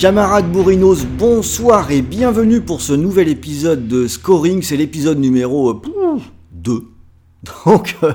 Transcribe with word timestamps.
Camarades 0.00 0.50
bourrinos, 0.50 1.04
bonsoir 1.04 1.90
et 1.90 2.00
bienvenue 2.00 2.62
pour 2.62 2.80
ce 2.80 2.94
nouvel 2.94 3.28
épisode 3.28 3.86
de 3.86 4.08
Scoring, 4.08 4.62
c'est 4.62 4.78
l'épisode 4.78 5.18
numéro 5.18 5.78
2. 6.52 6.84
Donc, 7.66 7.98
euh, 8.02 8.14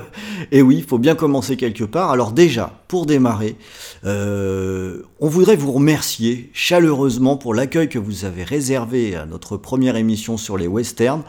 et 0.50 0.62
oui, 0.62 0.78
il 0.78 0.82
faut 0.82 0.98
bien 0.98 1.14
commencer 1.14 1.56
quelque 1.56 1.84
part. 1.84 2.10
Alors 2.10 2.32
déjà, 2.32 2.72
pour 2.88 3.06
démarrer, 3.06 3.54
euh, 4.04 5.02
on 5.20 5.28
voudrait 5.28 5.54
vous 5.54 5.70
remercier 5.70 6.50
chaleureusement 6.52 7.36
pour 7.36 7.54
l'accueil 7.54 7.88
que 7.88 8.00
vous 8.00 8.24
avez 8.24 8.42
réservé 8.42 9.14
à 9.14 9.24
notre 9.24 9.56
première 9.56 9.94
émission 9.94 10.36
sur 10.36 10.56
les 10.56 10.66
westerns 10.66 11.22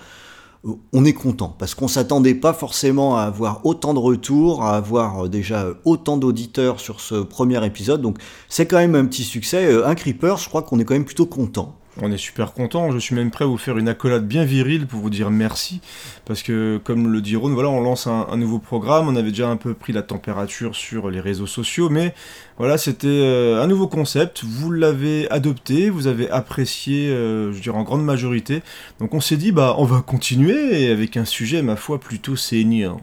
on 0.93 1.05
est 1.05 1.13
content 1.13 1.55
parce 1.57 1.75
qu'on 1.75 1.87
s'attendait 1.87 2.35
pas 2.35 2.53
forcément 2.53 3.17
à 3.17 3.23
avoir 3.23 3.65
autant 3.65 3.93
de 3.93 3.99
retours, 3.99 4.63
à 4.63 4.75
avoir 4.75 5.25
euh, 5.25 5.29
déjà 5.29 5.67
autant 5.85 6.17
d'auditeurs 6.17 6.79
sur 6.79 6.99
ce 6.99 7.15
premier 7.15 7.63
épisode. 7.65 8.01
Donc 8.01 8.17
c'est 8.49 8.65
quand 8.65 8.77
même 8.77 8.95
un 8.95 9.05
petit 9.05 9.23
succès. 9.23 9.65
Euh, 9.65 9.87
un 9.87 9.95
Creeper, 9.95 10.37
je 10.37 10.49
crois 10.49 10.61
qu'on 10.61 10.79
est 10.79 10.85
quand 10.85 10.93
même 10.93 11.05
plutôt 11.05 11.25
content. 11.25 11.75
On 12.01 12.11
est 12.11 12.17
super 12.17 12.53
content, 12.53 12.91
je 12.91 12.99
suis 12.99 13.15
même 13.15 13.31
prêt 13.31 13.45
à 13.45 13.47
vous 13.47 13.57
faire 13.57 13.77
une 13.77 13.89
accolade 13.89 14.27
bien 14.27 14.43
virile 14.43 14.85
pour 14.85 14.99
vous 14.99 15.09
dire 15.09 15.31
merci, 15.31 15.81
parce 16.25 16.43
que 16.43 16.79
comme 16.83 17.11
le 17.11 17.21
dit 17.21 17.35
Ron, 17.35 17.53
voilà, 17.53 17.69
on 17.69 17.81
lance 17.81 18.05
un, 18.05 18.37
nouveau 18.37 18.59
programme, 18.59 19.07
on 19.07 19.15
avait 19.15 19.29
déjà 19.29 19.49
un 19.49 19.57
peu 19.57 19.73
pris 19.73 19.93
la 19.93 20.03
température 20.03 20.75
sur 20.75 21.09
les 21.09 21.19
réseaux 21.19 21.47
sociaux, 21.47 21.89
mais 21.89 22.13
voilà, 22.57 22.77
c'était 22.77 23.07
euh, 23.07 23.63
un 23.63 23.67
nouveau 23.67 23.87
concept, 23.87 24.43
vous 24.43 24.71
l'avez 24.71 25.27
adopté, 25.31 25.89
vous 25.89 26.05
avez 26.05 26.29
apprécié, 26.29 27.09
euh, 27.09 27.51
je 27.51 27.61
dirais 27.61 27.77
en 27.77 27.83
grande 27.83 28.05
majorité, 28.05 28.61
donc 28.99 29.15
on 29.15 29.19
s'est 29.19 29.37
dit, 29.37 29.51
bah 29.51 29.75
on 29.79 29.85
va 29.85 30.01
continuer 30.01 30.91
avec 30.91 31.17
un 31.17 31.25
sujet, 31.25 31.63
ma 31.63 31.75
foi, 31.75 31.99
plutôt 31.99 32.35
saignant. 32.35 33.01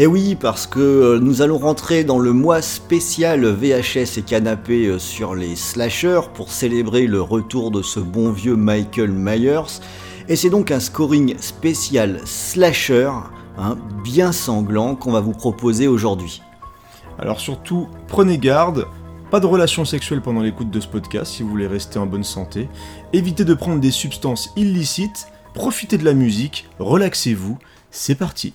Et 0.00 0.04
eh 0.04 0.06
oui, 0.06 0.34
parce 0.34 0.66
que 0.66 0.80
euh, 0.80 1.18
nous 1.20 1.42
allons 1.42 1.58
rentrer 1.58 2.04
dans 2.04 2.18
le 2.18 2.32
mois 2.32 2.62
spécial 2.62 3.44
VHS 3.44 4.16
et 4.16 4.22
canapé 4.22 4.86
euh, 4.86 4.98
sur 4.98 5.34
les 5.34 5.56
slashers 5.56 6.22
pour 6.32 6.52
célébrer 6.52 7.06
le 7.06 7.20
retour 7.20 7.70
de 7.70 7.82
ce 7.82 8.00
bon 8.00 8.32
vieux 8.32 8.56
Michael 8.56 9.10
Myers. 9.10 9.82
Et 10.26 10.36
c'est 10.36 10.48
donc 10.48 10.70
un 10.70 10.80
scoring 10.80 11.36
spécial 11.38 12.18
slasher, 12.24 13.10
hein, 13.58 13.76
bien 14.02 14.32
sanglant, 14.32 14.94
qu'on 14.94 15.12
va 15.12 15.20
vous 15.20 15.34
proposer 15.34 15.86
aujourd'hui. 15.86 16.40
Alors 17.18 17.38
surtout, 17.38 17.86
prenez 18.08 18.38
garde, 18.38 18.86
pas 19.30 19.38
de 19.38 19.44
relations 19.44 19.84
sexuelles 19.84 20.22
pendant 20.22 20.40
l'écoute 20.40 20.70
de 20.70 20.80
ce 20.80 20.88
podcast 20.88 21.30
si 21.30 21.42
vous 21.42 21.50
voulez 21.50 21.66
rester 21.66 21.98
en 21.98 22.06
bonne 22.06 22.24
santé. 22.24 22.70
Évitez 23.12 23.44
de 23.44 23.52
prendre 23.52 23.80
des 23.80 23.90
substances 23.90 24.48
illicites, 24.56 25.26
profitez 25.52 25.98
de 25.98 26.06
la 26.06 26.14
musique, 26.14 26.70
relaxez-vous, 26.78 27.58
c'est 27.90 28.14
parti. 28.14 28.54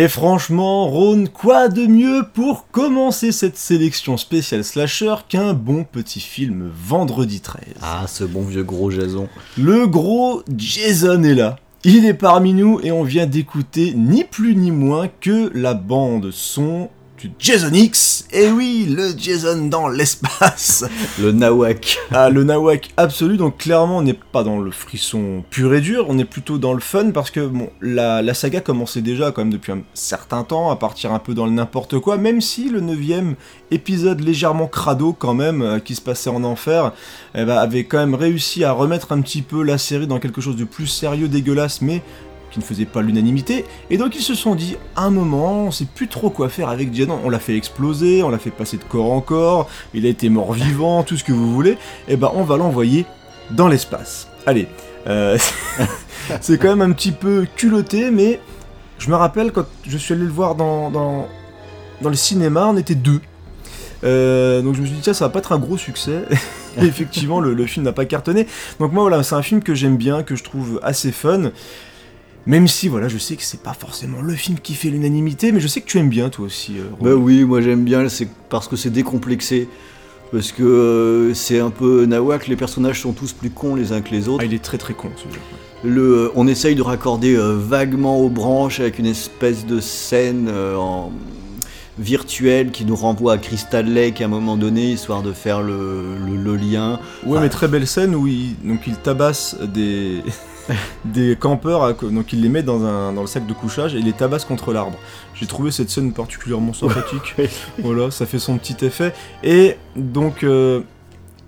Et 0.00 0.08
franchement, 0.08 0.88
Ron, 0.88 1.26
quoi 1.26 1.68
de 1.68 1.86
mieux 1.86 2.22
pour 2.32 2.68
commencer 2.70 3.32
cette 3.32 3.58
sélection 3.58 4.16
spéciale 4.16 4.64
slasher 4.64 5.16
qu'un 5.28 5.52
bon 5.52 5.84
petit 5.84 6.20
film 6.20 6.70
Vendredi 6.74 7.42
13 7.42 7.64
Ah, 7.82 8.06
ce 8.08 8.24
bon 8.24 8.40
vieux 8.40 8.62
gros 8.62 8.90
Jason. 8.90 9.28
Le 9.58 9.86
gros 9.86 10.42
Jason 10.56 11.22
est 11.22 11.34
là. 11.34 11.56
Il 11.84 12.06
est 12.06 12.14
parmi 12.14 12.54
nous 12.54 12.80
et 12.82 12.90
on 12.92 13.02
vient 13.02 13.26
d'écouter 13.26 13.92
ni 13.94 14.24
plus 14.24 14.56
ni 14.56 14.70
moins 14.70 15.08
que 15.20 15.50
la 15.52 15.74
bande 15.74 16.30
son 16.30 16.88
Jason 17.38 17.72
X. 17.72 18.26
Et 18.32 18.44
eh 18.44 18.50
oui, 18.50 18.86
le 18.88 19.12
Jason 19.16 19.66
dans 19.66 19.88
l'espace. 19.88 20.84
Le 21.20 21.32
Nawak. 21.32 21.98
Ah, 22.12 22.30
le 22.30 22.44
Nawak 22.44 22.90
absolu. 22.96 23.36
Donc 23.36 23.58
clairement, 23.58 23.98
on 23.98 24.02
n'est 24.02 24.14
pas 24.14 24.42
dans 24.42 24.58
le 24.58 24.70
frisson 24.70 25.44
pur 25.50 25.74
et 25.74 25.80
dur. 25.80 26.06
On 26.08 26.18
est 26.18 26.24
plutôt 26.24 26.58
dans 26.58 26.72
le 26.72 26.80
fun 26.80 27.10
parce 27.10 27.30
que 27.30 27.46
bon, 27.46 27.70
la, 27.80 28.34
saga 28.34 28.60
commençait 28.60 29.02
déjà 29.02 29.32
quand 29.32 29.42
même 29.42 29.52
depuis 29.52 29.72
un 29.72 29.82
certain 29.94 30.44
temps 30.44 30.70
à 30.70 30.76
partir 30.76 31.12
un 31.12 31.18
peu 31.18 31.34
dans 31.34 31.46
le 31.46 31.52
n'importe 31.52 31.98
quoi. 31.98 32.16
Même 32.16 32.40
si 32.40 32.68
le 32.68 32.80
neuvième 32.80 33.34
épisode 33.70 34.20
légèrement 34.20 34.66
crado 34.66 35.12
quand 35.12 35.34
même 35.34 35.62
euh, 35.62 35.78
qui 35.78 35.94
se 35.94 36.00
passait 36.00 36.30
en 36.30 36.44
enfer 36.44 36.92
eh 37.34 37.44
ben, 37.44 37.56
avait 37.56 37.84
quand 37.84 37.98
même 37.98 38.14
réussi 38.14 38.64
à 38.64 38.72
remettre 38.72 39.12
un 39.12 39.20
petit 39.20 39.42
peu 39.42 39.62
la 39.62 39.78
série 39.78 40.06
dans 40.06 40.18
quelque 40.18 40.40
chose 40.40 40.56
de 40.56 40.64
plus 40.64 40.86
sérieux, 40.86 41.28
dégueulasse, 41.28 41.82
mais 41.82 42.02
qui 42.50 42.58
ne 42.58 42.64
faisait 42.64 42.84
pas 42.84 43.02
l'unanimité, 43.02 43.64
et 43.90 43.96
donc 43.96 44.16
ils 44.16 44.22
se 44.22 44.34
sont 44.34 44.54
dit, 44.54 44.76
à 44.96 45.04
un 45.04 45.10
moment, 45.10 45.64
on 45.64 45.70
sait 45.70 45.86
plus 45.86 46.08
trop 46.08 46.30
quoi 46.30 46.48
faire 46.48 46.68
avec 46.68 46.90
Diana, 46.90 47.14
on 47.24 47.30
l'a 47.30 47.38
fait 47.38 47.56
exploser, 47.56 48.22
on 48.22 48.30
l'a 48.30 48.38
fait 48.38 48.50
passer 48.50 48.76
de 48.76 48.84
corps 48.84 49.12
en 49.12 49.20
corps, 49.20 49.68
il 49.94 50.06
a 50.06 50.08
été 50.08 50.28
mort 50.28 50.52
vivant, 50.52 51.02
tout 51.02 51.16
ce 51.16 51.24
que 51.24 51.32
vous 51.32 51.52
voulez, 51.52 51.72
et 51.72 51.76
eh 52.10 52.16
ben 52.16 52.30
on 52.34 52.44
va 52.44 52.56
l'envoyer 52.56 53.06
dans 53.50 53.68
l'espace. 53.68 54.28
Allez, 54.46 54.68
euh, 55.06 55.38
c'est 56.40 56.58
quand 56.58 56.68
même 56.68 56.82
un 56.82 56.92
petit 56.92 57.12
peu 57.12 57.46
culotté, 57.56 58.10
mais 58.10 58.40
je 58.98 59.10
me 59.10 59.16
rappelle 59.16 59.52
quand 59.52 59.64
je 59.86 59.96
suis 59.96 60.14
allé 60.14 60.24
le 60.24 60.30
voir 60.30 60.54
dans, 60.54 60.90
dans, 60.90 61.26
le 62.02 62.14
cinéma, 62.14 62.66
on 62.66 62.76
était 62.76 62.94
deux. 62.94 63.20
Euh, 64.02 64.62
donc 64.62 64.74
je 64.74 64.80
me 64.80 64.86
suis 64.86 64.96
dit, 64.96 65.02
tiens, 65.02 65.14
ça 65.14 65.26
va 65.26 65.30
pas 65.30 65.38
être 65.40 65.52
un 65.52 65.58
gros 65.58 65.76
succès. 65.76 66.24
effectivement, 66.78 67.40
le, 67.40 67.66
film 67.66 67.84
n'a 67.84 67.92
pas 67.92 68.04
cartonné. 68.04 68.46
Donc 68.78 68.92
moi, 68.92 69.02
voilà, 69.02 69.22
c'est 69.22 69.34
un 69.34 69.42
film 69.42 69.62
que 69.62 69.74
j'aime 69.74 69.96
bien, 69.96 70.22
que 70.22 70.36
je 70.36 70.44
trouve 70.44 70.80
assez 70.82 71.12
fun. 71.12 71.50
Même 72.46 72.66
si, 72.68 72.88
voilà, 72.88 73.08
je 73.08 73.18
sais 73.18 73.36
que 73.36 73.42
c'est 73.42 73.62
pas 73.62 73.74
forcément 73.74 74.22
le 74.22 74.34
film 74.34 74.58
qui 74.58 74.74
fait 74.74 74.88
l'unanimité, 74.88 75.52
mais 75.52 75.60
je 75.60 75.68
sais 75.68 75.80
que 75.80 75.86
tu 75.86 75.98
aimes 75.98 76.08
bien 76.08 76.30
toi 76.30 76.46
aussi. 76.46 76.78
euh, 76.78 76.84
Bah 77.00 77.14
oui, 77.14 77.44
moi 77.44 77.60
j'aime 77.60 77.84
bien, 77.84 78.08
c'est 78.08 78.28
parce 78.48 78.66
que 78.66 78.76
c'est 78.76 78.90
décomplexé. 78.90 79.68
Parce 80.32 80.52
que 80.52 80.62
euh, 80.62 81.34
c'est 81.34 81.58
un 81.58 81.70
peu 81.70 82.04
nawak, 82.06 82.46
les 82.46 82.54
personnages 82.56 83.00
sont 83.02 83.12
tous 83.12 83.32
plus 83.32 83.50
cons 83.50 83.74
les 83.74 83.92
uns 83.92 84.00
que 84.00 84.10
les 84.10 84.28
autres. 84.28 84.38
Ah, 84.42 84.46
il 84.46 84.54
est 84.54 84.62
très 84.62 84.78
très 84.78 84.94
con. 84.94 85.10
Le, 85.82 86.00
euh, 86.02 86.28
on 86.36 86.46
essaye 86.46 86.74
de 86.76 86.82
raccorder 86.82 87.34
euh, 87.36 87.56
vaguement 87.58 88.18
aux 88.20 88.28
branches 88.28 88.78
avec 88.80 88.98
une 89.00 89.06
espèce 89.06 89.66
de 89.66 89.80
scène 89.80 90.46
euh, 90.48 90.76
en 90.76 91.10
virtuelle 91.98 92.70
qui 92.70 92.84
nous 92.84 92.94
renvoie 92.96 93.34
à 93.34 93.38
Crystal 93.38 93.84
Lake 93.86 94.20
à 94.20 94.26
un 94.26 94.28
moment 94.28 94.56
donné, 94.56 94.92
histoire 94.92 95.22
de 95.22 95.32
faire 95.32 95.62
le, 95.62 96.16
le- 96.26 96.36
le 96.36 96.56
lien. 96.56 97.00
Ouais, 97.26 97.40
mais 97.40 97.48
très 97.48 97.66
belle 97.68 97.86
scène 97.86 98.14
où 98.14 98.26
il, 98.26 98.54
donc 98.64 98.80
il 98.86 98.94
tabasse 98.96 99.56
des, 99.74 100.22
des 101.04 101.36
campeurs, 101.36 101.82
à 101.84 101.94
co- 101.94 102.10
donc 102.10 102.32
il 102.32 102.40
les 102.42 102.48
met 102.48 102.62
dans, 102.62 102.84
un, 102.84 103.12
dans 103.12 103.20
le 103.22 103.26
sac 103.26 103.46
de 103.46 103.52
couchage 103.52 103.94
et 103.94 103.98
il 103.98 104.04
les 104.04 104.12
tabasse 104.12 104.44
contre 104.44 104.72
l'arbre. 104.72 104.98
J'ai 105.34 105.46
trouvé 105.46 105.70
cette 105.70 105.90
scène 105.90 106.12
particulièrement 106.12 106.72
sympathique. 106.72 107.34
Voilà, 107.82 108.10
ça 108.10 108.26
fait 108.26 108.38
son 108.38 108.58
petit 108.58 108.84
effet. 108.84 109.12
Et 109.42 109.76
donc, 109.96 110.44
euh, 110.44 110.82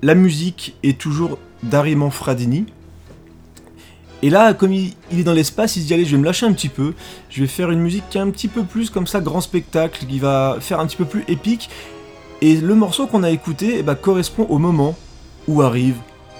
la 0.02 0.14
musique 0.14 0.76
est 0.82 0.98
toujours 0.98 1.38
d'Harry 1.62 1.94
Manfradini. 1.94 2.66
Et 4.24 4.30
là, 4.30 4.54
comme 4.54 4.72
il, 4.72 4.94
il 5.10 5.18
est 5.18 5.24
dans 5.24 5.32
l'espace, 5.32 5.76
il 5.76 5.82
se 5.82 5.86
dit 5.88 5.94
allez, 5.94 6.04
je 6.04 6.12
vais 6.12 6.18
me 6.18 6.24
lâcher 6.24 6.46
un 6.46 6.52
petit 6.52 6.68
peu. 6.68 6.94
Je 7.28 7.40
vais 7.40 7.48
faire 7.48 7.70
une 7.70 7.80
musique 7.80 8.04
qui 8.08 8.18
est 8.18 8.20
un 8.20 8.30
petit 8.30 8.48
peu 8.48 8.62
plus 8.62 8.88
comme 8.88 9.06
ça, 9.06 9.20
grand 9.20 9.40
spectacle, 9.40 10.06
qui 10.06 10.18
va 10.20 10.58
faire 10.60 10.78
un 10.80 10.86
petit 10.86 10.96
peu 10.96 11.04
plus 11.04 11.24
épique. 11.28 11.68
Et 12.40 12.56
le 12.56 12.74
morceau 12.74 13.06
qu'on 13.06 13.22
a 13.24 13.30
écouté 13.30 13.76
eh 13.78 13.82
ben, 13.82 13.94
correspond 13.94 14.46
au 14.48 14.58
moment 14.58 14.96
où 15.48 15.60
arrive 15.62 15.96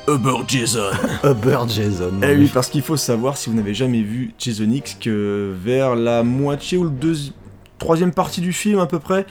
Uber 0.08 0.38
Jason. 0.48 0.90
Uber 1.24 1.58
Jason. 1.68 2.12
Eh 2.22 2.34
oui, 2.36 2.50
parce 2.52 2.68
qu'il 2.68 2.82
faut 2.82 2.96
savoir, 2.96 3.36
si 3.36 3.50
vous 3.50 3.56
n'avez 3.56 3.74
jamais 3.74 4.02
vu 4.02 4.32
Jason 4.38 4.68
X, 4.70 4.96
que 5.00 5.52
vers 5.62 5.94
la 5.94 6.22
moitié 6.22 6.76
ou 6.78 6.84
le 6.84 6.90
deuxi- 6.90 7.32
troisième 7.78 8.12
partie 8.12 8.40
du 8.40 8.52
film 8.52 8.78
à 8.80 8.86
peu 8.86 8.98
près, 8.98 9.26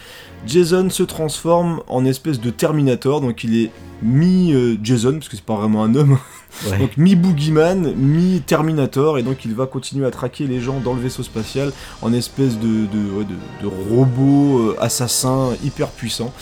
Jason 0.47 0.89
se 0.89 1.03
transforme 1.03 1.81
en 1.88 2.06
espèce 2.06 2.39
de 2.39 2.50
Terminator, 2.50 3.21
donc 3.21 3.44
il 3.44 3.56
est 3.65 3.71
mi-Jason, 4.01 5.13
parce 5.13 5.29
que 5.29 5.35
c'est 5.38 5.45
pas 5.45 5.56
vraiment 5.57 5.83
un 5.83 5.94
homme, 5.95 6.18
Ouais. 6.69 6.77
donc 6.79 6.97
mi-Boogeyman, 6.97 7.94
mi-Terminator, 7.95 9.18
et 9.18 9.23
donc 9.23 9.45
il 9.45 9.53
va 9.56 9.68
continuer 9.68 10.06
à 10.06 10.12
traquer 10.12 10.47
les 10.47 10.59
gens 10.59 10.79
dans 10.81 10.94
le 10.94 11.00
vaisseau 11.00 11.23
spatial 11.23 11.71
en 12.01 12.12
espèce 12.12 12.57
de, 12.59 12.68
de, 12.88 13.12
ouais, 13.18 13.23
de- 13.25 13.63
de 13.63 13.71
robot 13.95 14.59
euh, 14.71 14.75
assassin 14.81 15.51
hyper 15.63 15.88
puissant. 15.89 16.33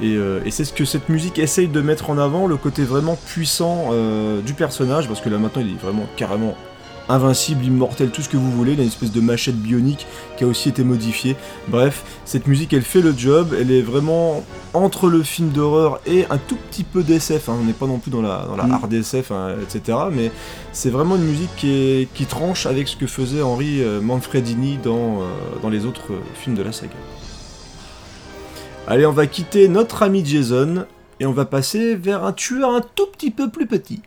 Et, 0.00 0.14
euh, 0.16 0.40
et 0.44 0.50
c'est 0.50 0.64
ce 0.64 0.72
que 0.72 0.84
cette 0.84 1.08
musique 1.08 1.38
essaye 1.38 1.68
de 1.68 1.80
mettre 1.80 2.10
en 2.10 2.18
avant, 2.18 2.46
le 2.46 2.56
côté 2.56 2.82
vraiment 2.84 3.18
puissant 3.26 3.88
euh, 3.92 4.40
du 4.42 4.54
personnage, 4.54 5.08
parce 5.08 5.20
que 5.20 5.28
là 5.28 5.38
maintenant 5.38 5.62
il 5.62 5.72
est 5.72 5.80
vraiment 5.82 6.06
carrément 6.16 6.54
invincible, 7.10 7.64
immortel, 7.64 8.10
tout 8.10 8.20
ce 8.20 8.28
que 8.28 8.36
vous 8.36 8.50
voulez, 8.52 8.74
il 8.74 8.80
a 8.80 8.82
une 8.82 8.88
espèce 8.90 9.12
de 9.12 9.20
machette 9.22 9.56
bionique 9.56 10.06
qui 10.36 10.44
a 10.44 10.46
aussi 10.46 10.68
été 10.68 10.84
modifiée. 10.84 11.36
Bref, 11.68 12.04
cette 12.26 12.46
musique 12.46 12.74
elle 12.74 12.82
fait 12.82 13.00
le 13.00 13.14
job, 13.16 13.54
elle 13.58 13.70
est 13.70 13.80
vraiment 13.80 14.44
entre 14.74 15.08
le 15.08 15.22
film 15.22 15.48
d'horreur 15.48 16.00
et 16.06 16.26
un 16.28 16.36
tout 16.36 16.56
petit 16.70 16.84
peu 16.84 17.02
d'SF, 17.02 17.48
hein. 17.48 17.54
on 17.60 17.64
n'est 17.64 17.72
pas 17.72 17.86
non 17.86 17.98
plus 17.98 18.10
dans 18.10 18.20
la, 18.20 18.44
dans 18.46 18.56
la 18.56 18.64
Mm. 18.64 18.72
hard 18.72 18.92
SF, 18.92 19.32
hein, 19.32 19.54
etc. 19.62 19.96
Mais 20.12 20.30
c'est 20.72 20.90
vraiment 20.90 21.16
une 21.16 21.24
musique 21.24 21.48
qui, 21.56 21.70
est- 21.70 22.08
qui 22.12 22.26
tranche 22.26 22.66
avec 22.66 22.86
ce 22.88 22.94
que 22.96 23.06
faisait 23.06 23.40
Henry 23.40 23.82
euh, 23.82 24.02
Manfredini 24.02 24.78
dans, 24.84 25.22
euh, 25.22 25.24
dans 25.62 25.70
les 25.70 25.86
autres 25.86 26.12
films 26.34 26.56
de 26.56 26.62
la 26.62 26.72
saga. 26.72 26.92
Allez, 28.90 29.04
on 29.04 29.12
va 29.12 29.26
quitter 29.26 29.68
notre 29.68 30.02
ami 30.02 30.24
Jason 30.24 30.86
et 31.20 31.26
on 31.26 31.32
va 31.32 31.44
passer 31.44 31.94
vers 31.94 32.24
un 32.24 32.32
tueur 32.32 32.70
un 32.70 32.80
tout 32.80 33.04
petit 33.08 33.30
peu 33.30 33.50
plus 33.50 33.66
petit. 33.66 34.00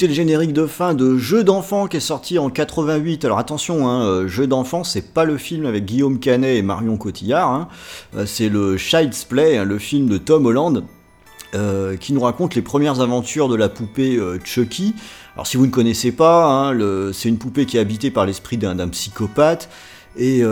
Le 0.00 0.12
générique 0.12 0.52
de 0.52 0.66
fin 0.66 0.92
de 0.92 1.16
Jeu 1.16 1.44
d'enfant 1.44 1.86
qui 1.86 1.96
est 1.96 2.00
sorti 2.00 2.38
en 2.38 2.50
88. 2.50 3.24
Alors 3.24 3.38
attention, 3.38 3.88
hein, 3.88 4.04
euh, 4.04 4.28
Jeu 4.28 4.46
d'enfant, 4.46 4.84
c'est 4.84 5.14
pas 5.14 5.24
le 5.24 5.38
film 5.38 5.66
avec 5.66 5.84
Guillaume 5.86 6.18
Canet 6.18 6.58
et 6.58 6.62
Marion 6.62 6.96
Cotillard. 6.96 7.50
hein. 7.50 7.68
Euh, 8.16 8.26
C'est 8.26 8.48
le 8.48 8.76
Child's 8.76 9.24
Play, 9.24 9.56
hein, 9.56 9.64
le 9.64 9.78
film 9.78 10.08
de 10.08 10.18
Tom 10.18 10.46
Holland. 10.46 10.84
euh, 11.54 11.96
qui 11.96 12.12
nous 12.12 12.20
raconte 12.20 12.56
les 12.56 12.62
premières 12.62 13.00
aventures 13.00 13.48
de 13.48 13.54
la 13.54 13.68
poupée 13.68 14.18
Chucky. 14.44 14.94
Alors 15.36 15.46
si 15.46 15.56
vous 15.56 15.66
ne 15.66 15.70
connaissez 15.70 16.10
pas, 16.10 16.72
c'est 17.12 17.28
une 17.28 17.38
poupée 17.38 17.64
qui 17.64 17.76
est 17.76 17.80
habitée 17.80 18.10
par 18.10 18.26
l'esprit 18.26 18.56
d'un 18.58 18.88
psychopathe, 18.88 19.68
et 20.16 20.42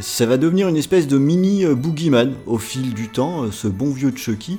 ça 0.00 0.26
va 0.26 0.36
devenir 0.36 0.66
une 0.66 0.76
espèce 0.76 1.06
de 1.06 1.16
mini 1.18 1.64
boogeyman 1.66 2.34
au 2.46 2.58
fil 2.58 2.92
du 2.92 3.08
temps, 3.08 3.52
ce 3.52 3.68
bon 3.68 3.92
vieux 3.92 4.12
Chucky. 4.16 4.58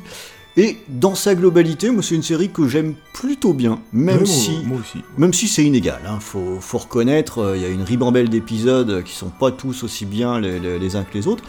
Et 0.60 0.78
dans 0.90 1.14
sa 1.14 1.36
globalité, 1.36 1.92
moi 1.92 2.02
c'est 2.02 2.16
une 2.16 2.24
série 2.24 2.50
que 2.50 2.68
j'aime 2.68 2.96
plutôt 3.14 3.54
bien, 3.54 3.80
même 3.94 4.26
si 4.26 4.60
Moi 4.66 4.80
aussi. 4.80 5.04
même 5.18 5.32
si 5.32 5.48
c'est 5.48 5.64
inégal, 5.64 6.02
hein, 6.08 6.18
faut, 6.20 6.58
faut 6.60 6.80
reconnaître, 6.80 7.40
euh, 7.40 7.56
il 7.58 7.62
y 7.62 7.66
a 7.66 7.70
une 7.70 7.84
ribambelle 7.84 8.28
d'épisodes 8.30 9.04
qui 9.04 9.14
sont 9.14 9.30
pas 9.30 9.52
tous 9.52 9.84
aussi 9.84 10.06
bien 10.08 10.40
les, 10.40 10.60
les- 10.60 10.80
les 10.80 10.96
uns 10.96 11.04
que 11.04 11.14
les 11.16 11.28
autres. 11.28 11.44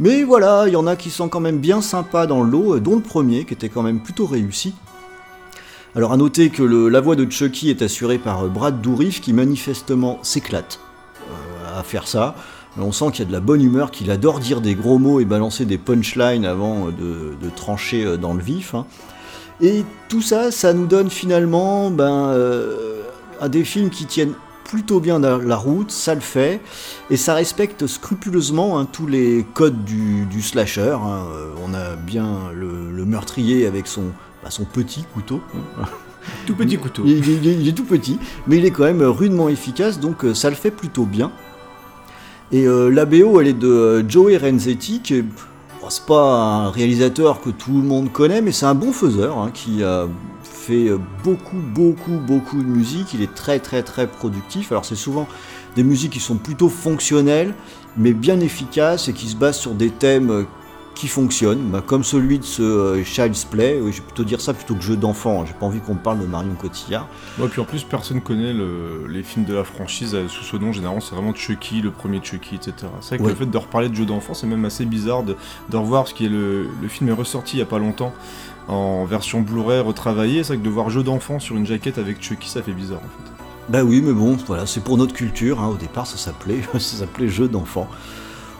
Mais 0.00 0.22
voilà, 0.24 0.64
il 0.66 0.72
y 0.72 0.76
en 0.76 0.86
a 0.86 0.96
qui 0.96 1.10
sont 1.10 1.28
quand 1.28 1.40
même 1.40 1.58
bien 1.58 1.82
sympas 1.82 2.26
dans 2.26 2.42
le 2.42 2.50
lot, 2.50 2.76
euh, 2.76 2.80
dont 2.80 2.96
le 2.96 3.02
premier 3.02 3.44
qui 3.44 3.52
était 3.52 3.68
quand 3.68 3.82
même 3.82 4.00
plutôt 4.00 4.26
réussi. 4.26 4.72
Alors 5.94 6.12
à 6.12 6.16
noter 6.16 6.48
que 6.48 6.62
le- 6.62 6.88
la 6.88 7.00
voix 7.02 7.16
de 7.16 7.30
Chucky 7.30 7.68
est 7.68 7.82
assurée 7.82 8.18
par 8.18 8.44
euh, 8.44 8.48
Brad 8.48 8.80
Dourif 8.80 9.20
qui 9.20 9.34
manifestement 9.34 10.18
s'éclate 10.22 10.80
euh, 11.30 11.78
à 11.80 11.82
faire 11.82 12.08
ça. 12.08 12.34
On 12.78 12.90
sent 12.92 13.06
qu'il 13.12 13.20
y 13.20 13.22
a 13.22 13.28
de 13.28 13.32
la 13.32 13.40
bonne 13.40 13.62
humeur, 13.62 13.90
qu'il 13.90 14.10
adore 14.10 14.40
dire 14.40 14.60
des 14.60 14.74
gros 14.74 14.98
mots 14.98 15.20
et 15.20 15.24
balancer 15.24 15.64
des 15.64 15.78
punchlines 15.78 16.44
avant 16.44 16.88
euh, 16.88 16.90
de, 16.90 17.46
de 17.46 17.50
trancher 17.54 18.04
euh, 18.04 18.16
dans 18.16 18.34
le 18.34 18.42
vif. 18.42 18.74
hein. 18.74 18.86
Et 19.60 19.84
tout 20.08 20.20
ça, 20.22 20.50
ça 20.50 20.72
nous 20.72 20.86
donne 20.86 21.10
finalement 21.10 21.90
ben, 21.90 22.28
euh, 22.30 23.02
à 23.40 23.48
des 23.48 23.62
films 23.62 23.90
qui 23.90 24.06
tiennent 24.06 24.32
plutôt 24.64 24.98
bien 24.98 25.20
la 25.20 25.38
la 25.38 25.56
route, 25.56 25.92
ça 25.92 26.14
le 26.16 26.20
fait, 26.20 26.60
et 27.10 27.16
ça 27.16 27.34
respecte 27.34 27.86
scrupuleusement 27.86 28.78
hein, 28.80 28.88
tous 28.90 29.06
les 29.06 29.46
codes 29.54 29.84
du, 29.84 30.24
du 30.26 30.42
slasher. 30.42 30.96
hein. 31.00 31.26
On 31.64 31.72
a 31.74 31.94
bien 31.94 32.50
le, 32.52 32.90
le 32.90 33.04
meurtrier 33.04 33.66
avec 33.66 33.86
son, 33.86 34.02
bah, 34.42 34.50
son 34.50 34.64
petit 34.64 35.04
couteau. 35.14 35.40
Tout 36.46 36.54
petit 36.56 36.78
couteau. 36.78 37.02
Il, 37.06 37.18
il- 37.28 37.44
il 37.60 37.68
est- 37.68 37.72
tout 37.72 37.84
petit, 37.84 38.18
mais 38.48 38.56
il 38.56 38.64
est 38.64 38.70
quand 38.70 38.84
même 38.84 39.02
rudement 39.02 39.48
efficace, 39.48 40.00
donc 40.00 40.24
ça 40.34 40.48
le 40.50 40.56
fait 40.56 40.70
plutôt 40.72 41.04
bien. 41.04 41.30
Et 42.52 42.66
euh, 42.66 42.88
la 42.88 43.04
BO, 43.04 43.40
elle 43.40 43.48
est 43.48 43.52
de 43.52 43.68
euh, 43.68 44.08
Joey 44.08 44.36
Renzetti, 44.36 45.00
qui 45.00 45.14
est, 45.14 45.24
pas 46.06 46.34
un 46.34 46.70
réalisateur 46.70 47.40
que 47.40 47.50
tout 47.50 47.72
le 47.72 47.86
monde 47.86 48.10
connaît, 48.10 48.40
mais 48.40 48.52
c'est 48.52 48.66
un 48.66 48.74
bon 48.74 48.92
faiseur 48.92 49.38
hein, 49.38 49.50
qui 49.52 49.82
a 49.82 50.06
fait 50.42 50.88
euh, 50.88 50.98
beaucoup, 51.22 51.58
beaucoup, 51.74 52.18
beaucoup 52.26 52.62
de 52.62 52.68
musique. 52.68 53.12
Il 53.14 53.22
est 53.22 53.34
très, 53.34 53.58
très, 53.58 53.82
très 53.82 54.06
productif. 54.06 54.72
Alors 54.72 54.84
c'est 54.84 54.96
souvent 54.96 55.26
des 55.76 55.84
musiques 55.84 56.12
qui 56.12 56.20
sont 56.20 56.36
plutôt 56.36 56.68
fonctionnelles, 56.68 57.54
mais 57.96 58.12
bien 58.12 58.40
efficaces 58.40 59.08
et 59.08 59.12
qui 59.12 59.28
se 59.28 59.36
basent 59.36 59.58
sur 59.58 59.74
des 59.74 59.90
thèmes 59.90 60.46
qui 60.94 61.08
fonctionnent, 61.08 61.70
bah, 61.70 61.82
comme 61.84 62.04
celui 62.04 62.38
de 62.38 62.44
ce 62.44 62.62
euh, 62.62 63.04
Child's 63.04 63.44
Play. 63.44 63.80
Oui, 63.82 63.92
je 63.92 63.98
vais 63.98 64.04
plutôt 64.06 64.24
dire 64.24 64.40
ça 64.40 64.54
plutôt 64.54 64.74
que 64.74 64.80
jeu 64.82 64.96
d'enfant. 64.96 65.42
hein. 65.42 65.44
J'ai 65.46 65.52
pas 65.54 65.66
envie 65.66 65.80
qu'on 65.80 65.94
me 65.94 65.98
parle 65.98 66.20
de 66.20 66.26
Marion 66.26 66.54
Cotillard. 66.54 67.08
Ouais, 67.38 67.48
puis 67.48 67.60
en 67.60 67.64
plus, 67.64 67.82
personne 67.82 68.20
connaît 68.20 68.52
le- 68.52 69.06
les 69.08 69.22
films 69.22 69.44
de 69.44 69.54
la 69.54 69.64
franchise 69.64 70.14
euh, 70.14 70.28
sous 70.28 70.44
ce 70.44 70.56
nom. 70.56 70.72
Généralement, 70.72 71.00
c'est 71.00 71.14
vraiment 71.14 71.34
Chucky, 71.34 71.80
le 71.82 71.90
premier 71.90 72.20
Chucky, 72.22 72.54
etc. 72.54 72.72
C'est 73.00 73.08
vrai 73.08 73.18
que 73.18 73.22
Ouais. 73.24 73.28
le 73.30 73.34
fait 73.36 73.46
de 73.46 73.58
reparler 73.58 73.88
de 73.88 73.94
jeux 73.94 74.06
d'enfants, 74.06 74.34
c'est 74.34 74.46
même 74.46 74.64
assez 74.64 74.84
bizarre 74.84 75.22
de, 75.24 75.36
de 75.70 75.76
revoir 75.76 76.06
ce 76.08 76.14
qui 76.14 76.26
est 76.26 76.28
le, 76.30 76.68
le 76.80 76.88
film 76.88 77.08
est 77.10 77.12
ressorti 77.12 77.56
il 77.56 77.60
y 77.60 77.62
a 77.62 77.66
pas 77.66 77.78
longtemps 77.78 78.12
en 78.68 79.04
version 79.04 79.40
Blu-ray 79.40 79.80
retravaillée. 79.80 80.42
C'est 80.44 80.54
vrai 80.54 80.58
que 80.58 80.64
de 80.64 80.70
voir 80.70 80.90
jeu 80.90 81.02
d'enfant 81.02 81.38
sur 81.40 81.56
une 81.56 81.66
jaquette 81.66 81.98
avec 81.98 82.22
Chucky, 82.22 82.48
ça 82.48 82.62
fait 82.62 82.72
bizarre 82.72 82.98
en 82.98 83.02
fait. 83.24 83.30
Bah 83.68 83.82
oui, 83.82 84.02
mais 84.04 84.12
bon, 84.12 84.36
voilà, 84.46 84.66
c'est 84.66 84.82
pour 84.84 84.96
notre 84.98 85.14
culture. 85.14 85.60
hein. 85.60 85.68
Au 85.68 85.76
départ, 85.76 86.06
ça 86.06 86.18
s'appelait, 86.18 86.60
ça 86.74 86.78
s'appelait 86.78 87.28
jeu 87.28 87.48
d'enfant. 87.48 87.88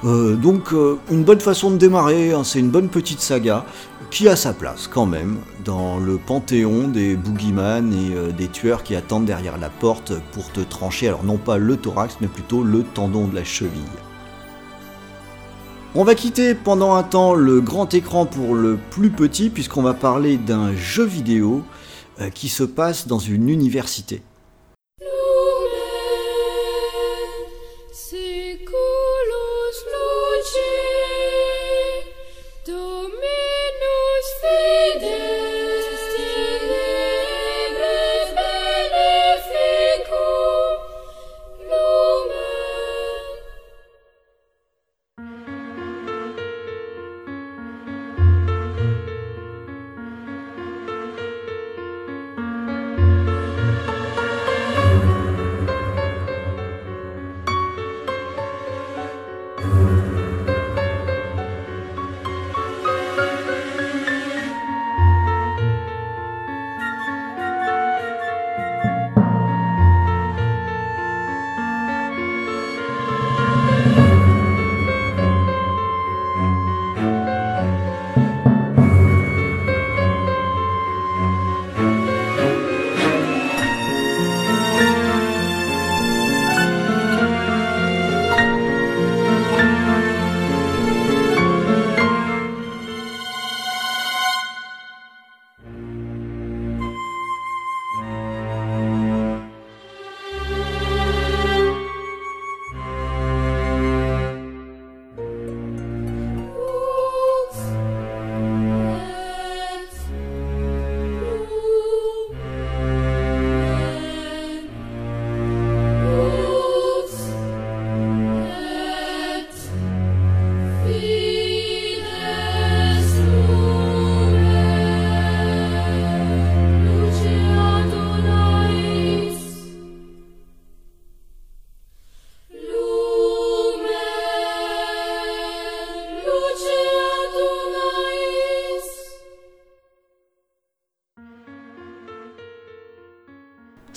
Euh, 0.05 0.37
donc, 0.37 0.73
euh, 0.73 0.99
une 1.11 1.25
bonne 1.25 1.41
façon 1.41 1.71
de 1.71 1.77
démarrer. 1.77 2.33
hein, 2.33 2.45
c'est 2.45 2.59
une 2.59 2.71
bonne 2.71 2.89
petite 2.89 3.21
saga 3.21 3.65
qui 4.11 4.29
a 4.29 4.37
sa 4.37 4.53
place 4.53 4.87
quand 4.87 5.07
même 5.07 5.39
dans 5.65 5.99
le 5.99 6.19
panthéon 6.19 6.89
des 6.89 7.17
boogeyman 7.17 7.93
et 7.93 8.15
euh, 8.15 8.33
des 8.33 8.49
tueurs 8.49 8.83
qui 8.83 8.95
attendent 8.97 9.25
derrière 9.25 9.59
la 9.59 9.71
porte 9.71 10.13
pour 10.33 10.51
te 10.53 10.61
trancher. 10.61 11.09
Alors 11.09 11.25
non 11.25 11.39
pas 11.39 11.57
le 11.59 11.77
thorax, 11.77 12.19
mais 12.21 12.29
plutôt 12.29 12.63
le 12.63 12.83
tendon 12.83 13.27
de 13.27 13.35
la 13.35 13.45
cheville. 13.45 13.81
On 15.95 16.05
va 16.05 16.15
quitter 16.15 16.55
pendant 16.55 16.95
un 16.95 17.05
temps 17.05 17.35
le 17.35 17.61
grand 17.61 17.95
écran 17.95 18.27
pour 18.27 18.55
le 18.55 18.79
plus 18.91 19.11
petit 19.11 19.49
puisqu'on 19.49 19.83
va 19.83 19.95
parler 19.95 20.37
d'un 20.37 20.75
jeu 20.75 21.05
vidéo 21.05 21.63
qui 22.35 22.49
se 22.49 22.65
passe 22.65 23.07
dans 23.07 23.21
une 23.21 23.49
université. 23.49 24.23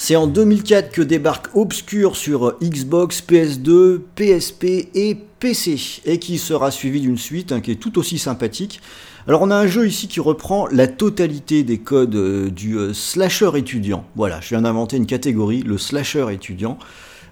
C'est 0.07 0.15
en 0.15 0.27
2004 0.27 0.89
que 0.93 1.01
débarque 1.01 1.53
Obscure 1.53 2.15
sur 2.15 2.55
Xbox, 2.63 3.21
PS2, 3.21 3.99
PSP 4.15 4.87
et 4.95 5.17
PC, 5.39 6.01
et 6.05 6.17
qui 6.17 6.37
sera 6.37 6.71
suivi 6.71 7.01
d'une 7.01 7.17
suite 7.17 7.51
hein, 7.51 7.59
qui 7.59 7.71
est 7.71 7.75
tout 7.75 7.99
aussi 7.99 8.17
sympathique. 8.17 8.79
Alors 9.27 9.41
on 9.41 9.51
a 9.51 9.57
un 9.57 9.67
jeu 9.67 9.85
ici 9.85 10.07
qui 10.07 10.21
reprend 10.21 10.65
la 10.71 10.87
totalité 10.87 11.63
des 11.63 11.79
codes 11.79 12.15
euh, 12.15 12.49
du 12.49 12.77
euh, 12.77 12.93
slasher 12.93 13.49
étudiant. 13.55 14.05
Voilà, 14.15 14.39
je 14.39 14.47
viens 14.47 14.61
d'inventer 14.61 14.95
une 14.95 15.07
catégorie, 15.07 15.61
le 15.61 15.77
slasher 15.77 16.27
étudiant. 16.31 16.79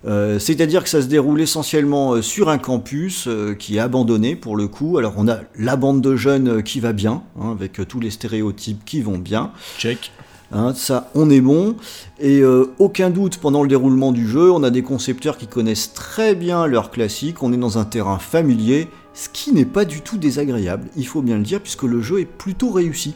Euh, 0.06 0.38
C'est-à-dire 0.38 0.84
que 0.84 0.90
ça 0.90 1.02
se 1.02 1.08
déroule 1.08 1.40
essentiellement 1.40 2.16
euh, 2.16 2.22
sur 2.22 2.50
un 2.50 2.58
campus 2.58 3.30
euh, 3.30 3.54
qui 3.54 3.78
est 3.78 3.80
abandonné 3.80 4.36
pour 4.36 4.58
le 4.58 4.68
coup. 4.68 4.98
Alors 4.98 5.14
on 5.16 5.30
a 5.30 5.40
la 5.58 5.78
bande 5.78 6.02
de 6.02 6.18
jeunes 6.18 6.58
euh, 6.58 6.62
qui 6.62 6.82
va 6.82 6.92
bien, 6.92 7.24
hein, 7.40 7.52
avec 7.52 7.80
euh, 7.80 7.86
tous 7.86 8.02
les 8.02 8.10
stéréotypes 8.10 8.84
qui 8.84 9.02
vont 9.02 9.18
bien. 9.18 9.52
Check. 9.78 10.12
Hein, 10.56 10.74
ça, 10.74 11.12
on 11.16 11.30
est 11.30 11.42
bon. 11.42 11.76
Et 12.18 12.40
euh, 12.40 12.74
aucun 12.80 13.10
doute, 13.10 13.40
pendant 13.40 13.62
le 13.62 13.68
déroulement 13.68 14.14
du 14.14 14.26
jeu, 14.26 14.52
on 14.52 14.64
a 14.64 14.70
des 14.70 14.84
concepteurs 14.84 15.38
qui 15.38 15.48
connaissent 15.48 15.94
très 15.94 16.34
bien 16.34 16.66
leur 16.66 16.92
classique. 16.92 17.44
On 17.44 17.52
est 17.52 17.58
dans 17.58 17.78
un 17.78 17.84
terrain 17.84 18.20
familier, 18.20 18.88
ce 19.14 19.28
qui 19.28 19.52
n'est 19.52 19.66
pas 19.66 19.84
du 19.84 20.00
tout 20.00 20.18
désagréable, 20.18 20.88
il 20.96 21.06
faut 21.06 21.22
bien 21.22 21.38
le 21.38 21.44
dire, 21.44 21.60
puisque 21.60 21.84
le 21.84 22.02
jeu 22.02 22.22
est 22.22 22.26
plutôt 22.26 22.72
réussi. 22.72 23.16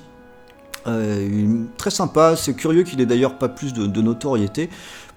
Euh, 0.87 1.63
très 1.77 1.91
sympa, 1.91 2.35
c'est 2.35 2.55
curieux 2.55 2.83
qu'il 2.83 2.99
ait 2.99 3.05
d'ailleurs 3.05 3.37
pas 3.37 3.47
plus 3.47 3.73
de 3.73 4.01
notoriété. 4.01 4.69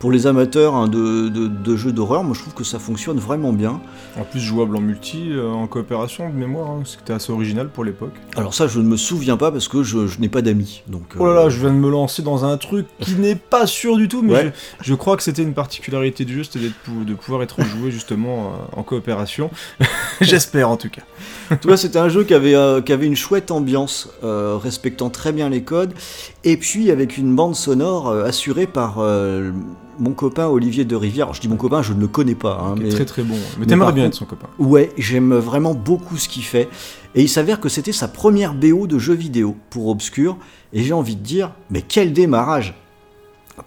Pour 0.02 0.10
les 0.10 0.26
amateurs 0.26 0.74
hein, 0.74 0.88
de, 0.88 1.28
de- 1.28 1.46
de 1.46 1.76
jeux 1.76 1.92
d'horreur, 1.92 2.24
moi 2.24 2.34
je 2.34 2.40
trouve 2.40 2.54
que 2.54 2.64
ça 2.64 2.80
fonctionne 2.80 3.18
vraiment 3.20 3.52
bien. 3.52 3.80
En 4.18 4.24
plus, 4.24 4.40
jouable 4.40 4.74
en 4.76 4.80
multi, 4.80 5.28
euh, 5.30 5.48
en 5.52 5.68
coopération 5.68 6.28
de 6.28 6.34
mémoire, 6.34 6.70
hein, 6.70 6.82
c'était 6.84 7.12
assez 7.12 7.30
original 7.30 7.68
pour 7.68 7.84
l'époque. 7.84 8.12
Alors 8.34 8.52
ça, 8.52 8.66
je 8.66 8.80
ne 8.80 8.84
me 8.84 8.96
souviens 8.96 9.36
pas 9.36 9.52
parce 9.52 9.68
que 9.68 9.84
je, 9.84 10.08
je 10.08 10.18
n'ai 10.18 10.28
pas 10.28 10.42
d'amis. 10.42 10.82
Donc, 10.88 11.04
Oh 11.20 11.26
là 11.26 11.30
euh, 11.30 11.34
là, 11.44 11.48
je 11.50 11.60
viens 11.60 11.70
de 11.70 11.76
me 11.78 11.88
lancer 11.88 12.20
dans 12.22 12.44
un 12.44 12.56
truc 12.56 12.86
qui 12.98 13.14
n'est 13.14 13.36
pas 13.36 13.68
sûr 13.68 13.96
du 13.96 14.08
tout, 14.08 14.22
mais 14.22 14.32
Ouais. 14.32 14.52
je, 14.80 14.88
je 14.90 14.94
crois 14.96 15.16
que 15.16 15.22
c'était 15.22 15.42
une 15.44 15.54
particularité 15.54 16.24
du 16.24 16.34
jeu, 16.34 16.42
c'était 16.42 16.66
de 17.06 17.14
pouvoir 17.14 17.44
être 17.44 17.62
joué 17.62 17.92
justement 17.92 18.46
euh, 18.74 18.78
en 18.80 18.82
coopération. 18.82 19.50
J'espère 20.20 20.68
en 20.68 20.76
tout 20.76 20.90
cas. 20.90 21.02
Tu 21.60 21.68
vois, 21.68 21.76
c'était 21.76 21.98
un 22.00 22.08
jeu 22.08 22.24
qui 22.24 22.34
avait, 22.34 22.56
euh, 22.56 22.80
qui 22.80 22.92
avait 22.92 23.06
une 23.06 23.14
chouette 23.14 23.52
ambiance, 23.52 24.08
euh, 24.24 24.56
respectant 24.60 25.10
très 25.10 25.30
bien 25.32 25.48
les 25.48 25.62
codes, 25.62 25.92
et 26.44 26.56
puis 26.56 26.90
avec 26.90 27.18
une 27.18 27.34
bande 27.34 27.54
sonore 27.54 28.08
euh, 28.08 28.24
assurée 28.24 28.66
par 28.66 28.96
euh, 28.98 29.52
mon 29.98 30.12
copain 30.12 30.46
Olivier 30.48 30.84
de 30.84 30.96
Rivière. 30.96 31.26
Alors, 31.26 31.34
je 31.34 31.40
dis 31.40 31.48
mon 31.48 31.56
copain, 31.56 31.82
je 31.82 31.92
ne 31.92 32.00
le 32.00 32.08
connais 32.08 32.34
pas. 32.34 32.58
hein, 32.62 32.74
mais... 32.80 32.88
Très 32.88 33.04
très 33.04 33.22
bon. 33.22 33.36
Mais 33.58 33.66
t'aimerais 33.66 33.92
bien 33.92 34.06
être 34.06 34.14
son 34.14 34.24
copain. 34.24 34.48
Ouais, 34.58 34.90
j'aime 34.98 35.34
vraiment 35.34 35.74
beaucoup 35.74 36.16
ce 36.16 36.28
qu'il 36.28 36.44
fait. 36.44 36.68
Et 37.14 37.22
il 37.22 37.28
s'avère 37.28 37.60
que 37.60 37.68
c'était 37.68 37.92
sa 37.92 38.08
première 38.08 38.54
BO 38.54 38.86
de 38.86 38.98
jeu 38.98 39.14
vidéo 39.14 39.54
pour 39.70 39.88
Obscure. 39.88 40.36
Et 40.72 40.82
j'ai 40.82 40.92
envie 40.94 41.16
de 41.16 41.22
dire, 41.22 41.52
mais 41.70 41.82
quel 41.82 42.12
démarrage 42.12 42.74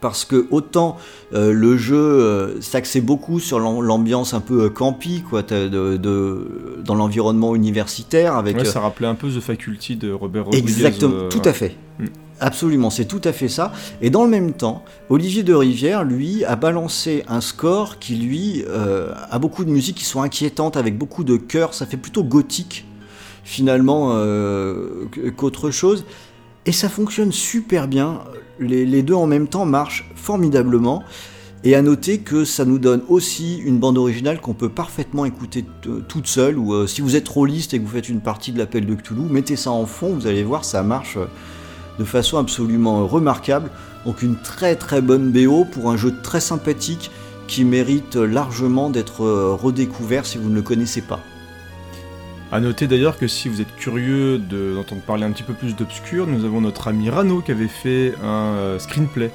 parce 0.01 0.25
que 0.25 0.47
autant 0.49 0.97
euh, 1.35 1.53
le 1.53 1.77
jeu 1.77 1.95
euh, 1.95 2.59
s'axait 2.59 3.01
beaucoup 3.01 3.39
sur 3.39 3.59
l'am- 3.59 3.81
l'ambiance 3.83 4.33
un 4.33 4.39
peu 4.39 4.63
euh, 4.63 4.69
campy 4.69 5.21
quoi, 5.21 5.43
de, 5.43 5.67
de- 5.95 6.79
dans 6.83 6.95
l'environnement 6.95 7.53
universitaire 7.55 8.35
avec 8.35 8.57
Ouais, 8.57 8.65
ça 8.65 8.79
rappelait 8.79 9.07
un 9.07 9.13
peu 9.13 9.29
The 9.29 9.39
Faculty 9.39 9.95
de 9.95 10.11
Robert 10.11 10.45
Rodriguez. 10.45 10.67
Exactement, 10.67 11.29
tout 11.29 11.41
à 11.45 11.53
fait. 11.53 11.75
Mm. 11.99 12.05
Absolument, 12.41 12.89
c'est 12.89 13.05
tout 13.05 13.21
à 13.23 13.31
fait 13.31 13.47
ça. 13.47 13.71
Et 14.01 14.09
dans 14.09 14.23
le 14.23 14.29
même 14.29 14.51
temps, 14.51 14.83
Olivier 15.09 15.43
de 15.43 15.53
Rivière, 15.53 16.03
lui, 16.03 16.43
a 16.43 16.57
balancé 16.57 17.23
un 17.29 17.39
score 17.39 17.97
qui, 17.97 18.15
lui, 18.15 18.63
euh, 18.67 19.13
a 19.31 19.39
beaucoup 19.39 19.63
de 19.63 19.69
musiques 19.69 19.97
qui 19.97 20.05
sont 20.05 20.21
inquiétantes, 20.21 20.75
avec 20.75 20.97
beaucoup 20.97 21.23
de 21.23 21.37
chœurs. 21.37 21.73
Ça 21.73 21.85
fait 21.85 21.97
plutôt 21.97 22.23
gothique, 22.25 22.85
finalement, 23.45 24.11
euh, 24.15 25.05
qu'autre 25.37 25.71
chose. 25.71 26.05
Et 26.65 26.73
ça 26.73 26.89
fonctionne 26.89 27.31
super 27.31 27.87
bien. 27.87 28.19
Les, 28.59 29.01
deux 29.01 29.13
en 29.13 29.27
même 29.27 29.47
temps 29.47 29.65
marchent 29.65 30.09
formidablement. 30.15 31.03
Et 31.63 31.73
à 31.73 31.81
noter 31.81 32.19
que 32.19 32.43
ça 32.43 32.65
nous 32.65 32.79
donne 32.79 33.01
aussi 33.07 33.57
une 33.57 33.79
bande 33.79 33.97
originale 33.97 34.39
qu'on 34.39 34.53
peut 34.53 34.69
parfaitement 34.69 35.25
écouter 35.25 35.65
toute 36.09 36.27
seule, 36.27 36.59
ou 36.59 36.73
euh, 36.73 36.85
si 36.85 37.01
vous 37.01 37.15
êtes 37.15 37.27
rôliste 37.27 37.73
et 37.73 37.79
que 37.79 37.85
vous 37.85 37.91
faites 37.91 38.09
une 38.09 38.19
partie 38.19 38.51
de 38.51 38.59
l'appel 38.59 38.85
de 38.85 38.93
Cthulhu, 38.93 39.21
mettez 39.21 39.55
ça 39.55 39.71
en 39.71 39.85
fond, 39.85 40.09
vous 40.09 40.27
allez 40.27 40.43
voir, 40.43 40.63
ça 40.63 40.83
marche 40.83 41.17
de 41.99 42.03
façon 42.03 42.37
absolument 42.37 43.07
remarquable. 43.07 43.69
Donc 44.05 44.21
une 44.21 44.35
très 44.35 44.75
très 44.75 45.01
bonne 45.01 45.31
BO 45.31 45.65
pour 45.65 45.89
un 45.89 45.97
jeu 45.97 46.13
très 46.21 46.39
sympathique 46.39 47.09
qui 47.47 47.63
mérite 47.63 48.15
largement 48.15 48.89
d'être 48.89 49.23
euh, 49.23 49.53
redécouvert 49.53 50.25
si 50.25 50.37
vous 50.37 50.49
ne 50.49 50.55
le 50.55 50.61
connaissez 50.61 51.01
pas. 51.01 51.19
À 52.51 52.59
noter 52.59 52.87
d'ailleurs 52.87 53.17
que 53.17 53.27
si 53.27 53.49
vous 53.49 53.59
êtes 53.61 53.75
curieux 53.75 54.37
de- 54.37 54.73
d'entendre 54.75 55.01
parler 55.01 55.23
un 55.25 55.31
petit 55.31 55.43
peu 55.43 55.53
plus 55.53 55.75
d'Obscure, 55.75 56.27
nous 56.27 56.45
avons 56.45 56.61
notre 56.61 56.87
ami 56.87 57.09
Rano 57.09 57.41
qui 57.41 57.51
avait 57.51 57.67
fait 57.67 58.13
un 58.23 58.53
euh, 58.55 58.79
screenplay 58.79 59.31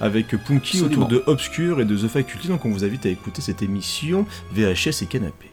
avec 0.00 0.28
Punky 0.28 0.78
Absolument. 0.78 1.06
autour 1.06 1.08
de 1.08 1.22
Obscure 1.26 1.80
et 1.80 1.84
de 1.84 1.96
The 1.96 2.08
Faculty, 2.08 2.48
donc 2.48 2.64
on 2.64 2.70
vous 2.70 2.84
invite 2.84 3.04
à 3.06 3.08
écouter 3.10 3.42
cette 3.42 3.62
émission 3.62 4.24
VHS 4.54 5.02
et 5.02 5.06
Canapé. 5.06 5.50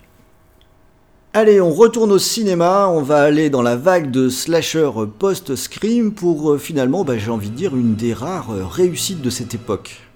Allez, 1.33 1.61
on 1.61 1.71
retourne 1.71 2.11
au 2.11 2.19
cinéma, 2.19 2.87
on 2.87 3.01
va 3.01 3.21
aller 3.21 3.49
dans 3.49 3.61
la 3.61 3.75
vague 3.75 4.09
de 4.09 4.29
slasher 4.29 4.89
post-scream 5.19 6.13
pour 6.13 6.53
euh, 6.53 6.57
finalement, 6.57 7.03
bah, 7.03 7.17
j'ai 7.17 7.29
envie 7.29 7.49
de 7.49 7.55
dire, 7.55 7.75
une 7.75 7.95
des 7.95 8.13
rares 8.13 8.51
euh, 8.51 8.65
réussites 8.65 9.21
de 9.21 9.29
cette 9.29 9.53
époque. 9.53 10.06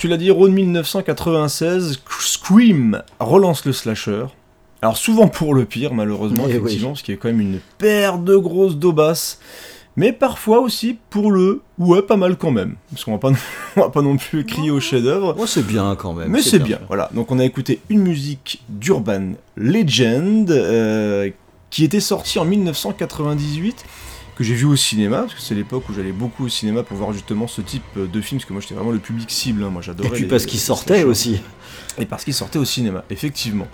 Tu 0.00 0.08
l'as 0.08 0.16
dit, 0.16 0.30
Rhône 0.30 0.52
1996, 0.54 2.00
Scream 2.20 3.02
relance 3.18 3.66
le 3.66 3.74
slasher. 3.74 4.24
Alors 4.80 4.96
souvent 4.96 5.28
pour 5.28 5.52
le 5.52 5.66
pire, 5.66 5.92
malheureusement, 5.92 6.44
Eh 6.48 6.52
oui. 6.52 6.56
effectivement, 6.56 6.88
parce 6.92 7.02
qu'il 7.02 7.14
y 7.14 7.18
a 7.18 7.20
quand 7.20 7.28
même 7.28 7.42
une 7.42 7.60
paire 7.76 8.16
de 8.16 8.34
grosses 8.34 8.76
daubasses. 8.78 9.40
Mais 9.96 10.12
parfois 10.12 10.60
aussi 10.60 10.96
pour 11.10 11.30
le 11.30 11.60
ouais 11.78 12.00
pas 12.00 12.16
mal 12.16 12.38
quand 12.38 12.50
même. 12.50 12.76
Parce 12.90 13.04
qu'on 13.04 13.12
va 13.12 13.18
pas, 13.18 13.32
on 13.76 13.80
va 13.82 13.90
pas 13.90 14.00
non 14.00 14.16
plus 14.16 14.46
crier 14.46 14.70
au 14.70 14.80
chef-d'œuvre. 14.80 15.36
Oh, 15.38 15.46
c'est 15.46 15.66
bien 15.66 15.94
quand 15.96 16.14
même. 16.14 16.30
Mais 16.30 16.40
c'est 16.40 16.60
bien, 16.60 16.78
voilà. 16.88 17.10
Donc 17.12 17.30
on 17.30 17.38
a 17.38 17.44
écouté 17.44 17.82
une 17.90 18.00
musique 18.00 18.62
d'Urban 18.70 19.32
Legend 19.58 20.50
euh, 20.50 21.28
qui 21.68 21.84
était 21.84 22.00
sortie 22.00 22.38
en 22.38 22.46
1998 22.46 23.84
que 24.40 24.44
j'ai 24.46 24.54
vu 24.54 24.64
au 24.64 24.74
cinéma 24.76 25.18
parce 25.18 25.34
que 25.34 25.40
c'est 25.42 25.54
l'époque 25.54 25.86
où 25.90 25.92
j'allais 25.92 26.12
beaucoup 26.12 26.46
au 26.46 26.48
cinéma 26.48 26.82
pour 26.82 26.96
voir 26.96 27.12
justement 27.12 27.46
ce 27.46 27.60
type 27.60 27.82
de 27.96 28.20
film 28.22 28.38
parce 28.40 28.46
que 28.48 28.52
moi 28.54 28.62
j'étais 28.62 28.74
vraiment 28.74 28.90
le 28.90 28.98
public 28.98 29.30
cible. 29.30 29.62
hein. 29.64 29.68
Moi 29.68 29.82
j'adorais. 29.82 30.08
Et 30.08 30.12
puis 30.12 30.22
les- 30.22 30.28
parce 30.28 30.46
qu'il 30.46 30.58
sortait 30.60 31.04
aussi. 31.04 31.40
Et 31.98 32.06
parce 32.06 32.24
qu'il 32.24 32.32
sortait 32.32 32.58
au 32.58 32.64
cinéma, 32.64 33.04
effectivement. 33.10 33.68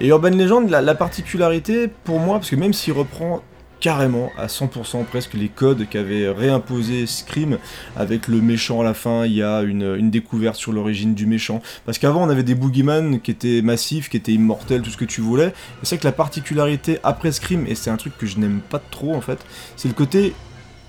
Et 0.00 0.06
Urban 0.08 0.30
Legend, 0.30 0.70
la, 0.70 0.80
la 0.80 0.94
particularité 0.94 1.88
pour 2.04 2.20
moi, 2.20 2.36
parce 2.38 2.50
que 2.50 2.54
même 2.56 2.72
s'il 2.72 2.92
reprend 2.92 3.42
carrément 3.82 4.30
à 4.38 4.46
100% 4.46 5.04
presque 5.04 5.34
les 5.34 5.48
codes 5.48 5.88
qu'avait 5.90 6.30
réimposé 6.30 7.04
Scream 7.06 7.58
avec 7.96 8.28
le 8.28 8.40
méchant 8.40 8.80
à 8.80 8.84
la 8.84 8.94
fin, 8.94 9.26
il 9.26 9.32
y 9.34 9.42
a 9.42 9.62
une, 9.62 9.96
une 9.98 10.08
découverte 10.08 10.54
sur 10.54 10.72
l'origine 10.72 11.14
du 11.14 11.26
méchant. 11.26 11.60
Parce 11.84 11.98
qu'avant 11.98 12.22
on 12.24 12.30
avait 12.30 12.44
des 12.44 12.54
boogeyman 12.54 13.20
qui 13.20 13.32
étaient 13.32 13.60
massifs, 13.60 14.08
qui 14.08 14.16
étaient 14.16 14.32
immortels, 14.32 14.82
tout 14.82 14.90
ce 14.90 14.96
que 14.96 15.04
tu 15.04 15.20
voulais. 15.20 15.48
Et 15.48 15.84
c'est 15.84 15.98
que 15.98 16.04
la 16.04 16.12
particularité 16.12 17.00
après 17.02 17.32
Scream, 17.32 17.66
et 17.66 17.74
c'est 17.74 17.90
un 17.90 17.96
truc 17.96 18.16
que 18.16 18.24
je 18.24 18.38
n'aime 18.38 18.60
pas 18.70 18.78
trop 18.78 19.14
en 19.14 19.20
fait, 19.20 19.40
c'est 19.76 19.88
le 19.88 19.94
côté 19.94 20.32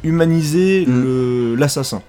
humaniser 0.03 0.85
Mm. 0.85 1.55
l'assassin. 1.55 2.01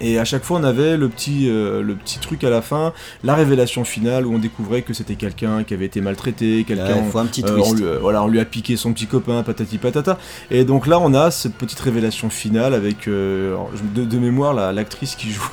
Et 0.00 0.18
à 0.18 0.24
chaque 0.24 0.44
fois, 0.44 0.58
on 0.60 0.64
avait 0.64 0.96
le 0.96 1.08
petit, 1.08 1.48
euh, 1.48 1.82
le 1.82 1.94
petit 1.94 2.18
truc 2.18 2.44
à 2.44 2.50
la 2.50 2.60
fin, 2.62 2.92
la 3.24 3.34
révélation 3.34 3.84
finale 3.84 4.26
où 4.26 4.34
on 4.34 4.38
découvrait 4.38 4.82
que 4.82 4.92
c'était 4.94 5.14
quelqu'un 5.14 5.64
qui 5.64 5.74
avait 5.74 5.86
été 5.86 6.00
maltraité, 6.00 6.64
quelqu'un. 6.66 6.84
Un 7.22 7.26
petit 7.26 7.42
euh, 7.44 7.56
on, 7.70 7.72
lui, 7.74 7.84
euh, 7.84 7.98
voilà, 8.00 8.22
on 8.22 8.28
lui 8.28 8.40
a 8.40 8.44
piqué 8.44 8.76
son 8.76 8.92
petit 8.92 9.06
copain, 9.06 9.42
patati 9.42 9.78
patata. 9.78 10.18
Et 10.50 10.64
donc 10.64 10.86
là, 10.86 10.98
on 11.00 11.14
a 11.14 11.30
cette 11.30 11.54
petite 11.54 11.80
révélation 11.80 12.28
finale 12.30 12.74
avec, 12.74 13.08
euh, 13.08 13.56
de, 13.94 14.04
de 14.04 14.18
mémoire, 14.18 14.52
la- 14.54 14.72
l'actrice 14.72 15.14
qui 15.14 15.30
jouait, 15.30 15.46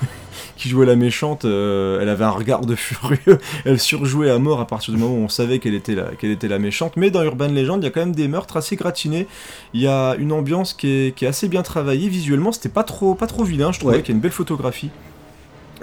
qui 0.56 0.70
jouait 0.70 0.86
la 0.86 0.96
méchante, 0.96 1.46
euh, 1.46 2.00
elle 2.02 2.10
avait 2.10 2.24
un 2.26 2.30
regard 2.30 2.66
de 2.66 2.76
furieux, 2.76 3.40
elle 3.66 3.80
surjouait 3.80 4.30
à 4.30 4.38
mort 4.40 4.60
à 4.62 4.68
partir 4.68 4.94
du 4.94 5.00
moment 5.00 5.16
où 5.16 5.24
on 5.24 5.30
savait 5.30 5.60
qu'elle 5.60 5.74
était, 5.74 5.96
la, 5.96 6.04
qu'elle 6.16 6.32
était 6.32 6.48
la 6.48 6.60
méchante. 6.60 6.94
Mais 6.96 7.10
dans 7.12 7.24
Urban 7.24 7.48
Legend, 7.50 7.82
il 7.82 7.86
y 7.86 7.88
a 7.88 7.92
quand 7.92 8.02
même 8.02 8.16
des 8.16 8.28
meurtres 8.28 8.58
assez 8.58 8.76
gratinés. 8.76 9.28
Il 9.74 9.82
y 9.82 9.88
a 9.88 10.16
une 10.20 10.32
ambiance 10.32 10.74
qui 10.74 10.88
est, 10.90 11.16
qui 11.16 11.26
est 11.26 11.28
assez 11.28 11.48
bien 11.48 11.64
travaillée 11.64 12.08
visuellement. 12.10 12.52
C'était 12.52 12.70
pas 12.70 12.84
trop, 12.84 13.16
pas 13.16 13.28
trop 13.28 13.44
vilain, 13.44 13.72
je 13.72 13.80
trouvais 13.80 13.96
Ouais. 13.96 14.02
qu'il 14.04 14.10
y 14.10 14.14
a 14.14 14.18
une 14.18 14.22
belle 14.22 14.32
photographie. 14.32 14.90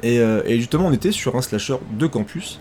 Et, 0.02 0.18
euh, 0.20 0.42
et 0.46 0.56
justement, 0.58 0.86
on 0.86 0.92
était 0.92 1.12
sur 1.12 1.36
un 1.36 1.42
slasher 1.42 1.76
de 1.98 2.06
campus. 2.06 2.60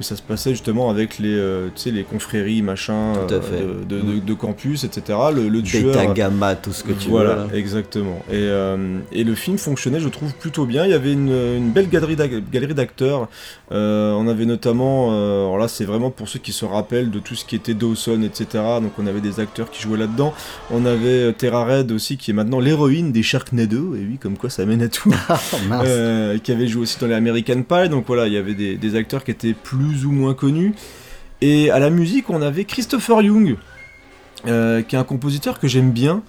Que 0.00 0.06
ça 0.06 0.16
se 0.16 0.22
passait 0.22 0.52
justement 0.52 0.88
avec 0.88 1.18
les, 1.18 1.28
euh, 1.34 1.68
les 1.84 2.04
confréries, 2.04 2.62
machin, 2.62 3.12
euh, 3.30 3.40
fait. 3.42 3.60
de, 3.86 4.00
de- 4.00 4.12
de- 4.14 4.18
de 4.20 4.32
campus, 4.34 4.82
etc. 4.84 5.18
Le, 5.34 5.48
le 5.50 5.62
tueur. 5.62 5.92
Beta, 5.92 6.06
gamma, 6.06 6.54
tout 6.54 6.72
ce 6.72 6.82
que 6.82 6.92
tu 6.92 7.10
voilà, 7.10 7.34
veux. 7.34 7.52
là. 7.52 7.58
exactement. 7.58 8.18
Et, 8.30 8.36
euh, 8.36 8.98
et 9.12 9.24
le 9.24 9.34
film 9.34 9.58
fonctionnait, 9.58 10.00
je 10.00 10.08
trouve, 10.08 10.32
plutôt 10.34 10.64
bien. 10.64 10.86
Il 10.86 10.90
y 10.90 10.94
avait 10.94 11.12
une, 11.12 11.28
une 11.30 11.70
belle 11.70 11.90
galerie 11.90 12.16
d'ac- 12.16 12.48
galerie 12.50 12.72
d'acteurs. 12.72 13.28
Euh, 13.72 14.12
on 14.14 14.26
avait 14.26 14.46
notamment, 14.46 15.10
alors 15.10 15.58
là, 15.58 15.68
c'est 15.68 15.84
vraiment 15.84 16.10
pour 16.10 16.28
ceux 16.30 16.38
qui 16.38 16.52
se 16.52 16.64
rappellent 16.64 17.10
de 17.10 17.18
tout 17.18 17.34
ce 17.34 17.44
qui 17.44 17.54
était 17.54 17.74
Dawson, 17.74 18.22
etc. 18.22 18.64
Donc 18.80 18.92
on 18.98 19.06
avait 19.06 19.20
des 19.20 19.38
acteurs 19.38 19.70
qui 19.70 19.82
jouaient 19.82 19.98
là-dedans. 19.98 20.32
On 20.70 20.86
avait 20.86 21.30
Tara 21.34 21.66
Red 21.66 21.92
aussi, 21.92 22.16
qui 22.16 22.30
est 22.30 22.34
maintenant 22.34 22.58
l'héroïne 22.60 23.12
des 23.12 23.22
Sharknado. 23.22 23.94
Et 23.96 23.98
oui, 24.08 24.16
comme 24.18 24.38
quoi 24.38 24.48
ça 24.48 24.64
mène 24.64 24.80
à 24.80 24.88
tout. 24.88 25.12
Euh, 25.84 26.38
qui 26.38 26.52
avait 26.52 26.66
joué 26.68 26.82
aussi 26.82 26.98
dans 27.00 27.06
les 27.06 27.14
American 27.14 27.62
Pie. 27.62 27.88
Donc 27.90 28.04
voilà, 28.06 28.26
il 28.28 28.32
y 28.32 28.36
avait 28.38 28.54
des, 28.54 28.76
des 28.76 28.94
acteurs 28.96 29.24
qui 29.24 29.30
étaient 29.30 29.52
plus 29.54 29.89
ou 30.04 30.12
moins 30.12 30.34
connus. 30.34 30.74
Et 31.40 31.70
à 31.70 31.78
la 31.78 31.90
musique, 31.90 32.30
on 32.30 32.42
avait 32.42 32.64
Christopher 32.64 33.22
Young, 33.22 33.56
euh, 34.46 34.82
qui 34.82 34.96
est 34.96 34.98
un 34.98 35.04
compositeur 35.04 35.58
que 35.58 35.68
j'aime 35.68 35.90
bien. 35.90 36.22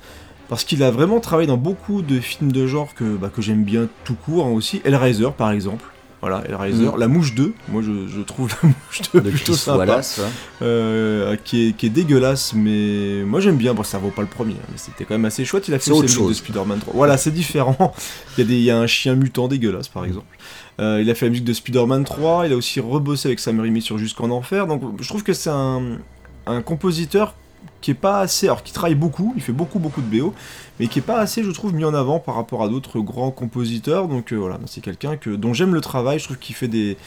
parce 0.50 0.64
qu'il 0.66 0.84
a 0.84 0.92
vraiment 0.92 1.20
travaillé 1.22 1.48
dans 1.48 1.58
beaucoup 1.58 2.02
de 2.02 2.20
films 2.20 2.52
de 2.52 2.68
genre 2.68 2.94
que, 2.94 3.06
bah, 3.16 3.32
que 3.34 3.42
j'aime 3.42 3.64
bien 3.64 3.88
tout 4.04 4.16
court 4.16 4.46
hein, 4.46 4.52
aussi. 4.52 4.82
Hellraiser 4.84 5.30
par 5.38 5.52
exemple. 5.52 5.86
Voilà, 6.22 6.44
Hellraiser. 6.48 6.86
Mm. 6.86 6.98
La 7.00 7.08
Mouche 7.08 7.34
2, 7.34 7.54
moi 7.70 7.82
je, 7.82 8.08
je 8.08 8.22
trouve 8.22 8.50
La 8.62 8.70
Mouche 8.70 9.02
2 9.14 9.22
De 9.22 9.30
plutôt 9.32 9.54
Chris 9.54 9.62
sympa. 9.62 9.78
Wallace. 9.80 10.20
ouais. 10.20 10.26
Euh, 10.62 11.36
qui, 11.44 11.70
est, 11.70 11.72
qui 11.74 11.88
est 11.88 11.90
dégueulasse, 11.90 12.54
mais 12.54 13.24
moi 13.26 13.40
j'aime 13.40 13.58
bien. 13.58 13.74
Bon, 13.74 13.84
ça 13.84 13.98
vaut 13.98 14.12
pas 14.12 14.22
le 14.22 14.28
premier, 14.28 14.54
hein, 14.54 14.68
mais 14.72 14.78
c'était 14.78 15.04
quand 15.04 15.16
même 15.16 15.26
assez 15.26 15.46
chouette. 15.46 15.68
Il 15.68 15.74
a 15.74 15.80
fait 15.80 15.92
aussi 15.92 16.22
de. 16.22 16.34
Spider-Man 16.34 16.80
3. 16.80 16.94
Voilà, 16.96 17.18
c'est 17.18 17.32
différent. 17.32 17.96
Il 18.38 18.42
y, 18.42 18.44
a 18.44 18.48
des, 18.48 18.56
il 18.56 18.64
y 18.64 18.72
a 18.72 18.78
un 18.78 18.88
chien 18.88 19.16
mutant 19.16 19.48
dégueulasse, 19.48 19.88
par 19.88 20.06
exemple. 20.06 20.26
Euh, 20.80 21.02
il 21.02 21.10
a 21.10 21.16
fait 21.16 21.26
la 21.26 21.32
musique 21.32 21.46
de 21.46 21.54
Spider-Man 21.54 22.04
3. 22.04 22.48
Il 22.48 22.54
a 22.54 22.56
aussi 22.56 22.80
rebossé 22.80 23.28
avec 23.28 23.40
Sam 23.40 23.60
Raimi 23.60 23.82
sur 23.82 23.98
Jusqu'en 23.98 24.30
Enfer. 24.30 24.68
Donc 24.68 24.82
je 25.02 25.08
trouve 25.08 25.24
que 25.24 25.34
c'est 25.34 25.50
un, 25.50 26.00
compositeur 26.66 27.36
qui 27.82 27.92
est 27.92 27.96
pas 27.96 28.20
assez. 28.20 28.48
Alors, 28.48 28.64
qui 28.64 28.74
travaille 28.74 28.96
beaucoup, 28.96 29.34
il 29.36 29.42
fait 29.42 29.52
beaucoup, 29.52 29.80
beaucoup 29.80 30.02
de 30.02 30.20
BO, 30.20 30.34
mais 30.80 30.88
qui 30.88 31.00
est 31.00 31.04
pas 31.04 31.20
assez, 31.20 31.44
je 31.44 31.52
trouve, 31.52 31.74
mis 31.74 31.86
en 31.86 31.94
avant 31.94 32.20
par 32.20 32.36
rapport 32.36 32.64
à 32.64 32.70
d'autres 32.70 33.00
grands 33.00 33.32
compositeurs. 33.32 34.08
Donc 34.08 34.34
euh, 34.34 34.36
voilà, 34.36 34.60
c'est 34.66 34.82
quelqu'un 34.82 35.18
que, 35.18 35.30
dont 35.30 35.54
j'aime 35.54 35.74
le 35.74 35.82
travail. 35.82 36.20
Je 36.20 36.26
trouve 36.26 36.38
qu'il 36.38 36.56
fait 36.56 36.68
des. 36.68 36.98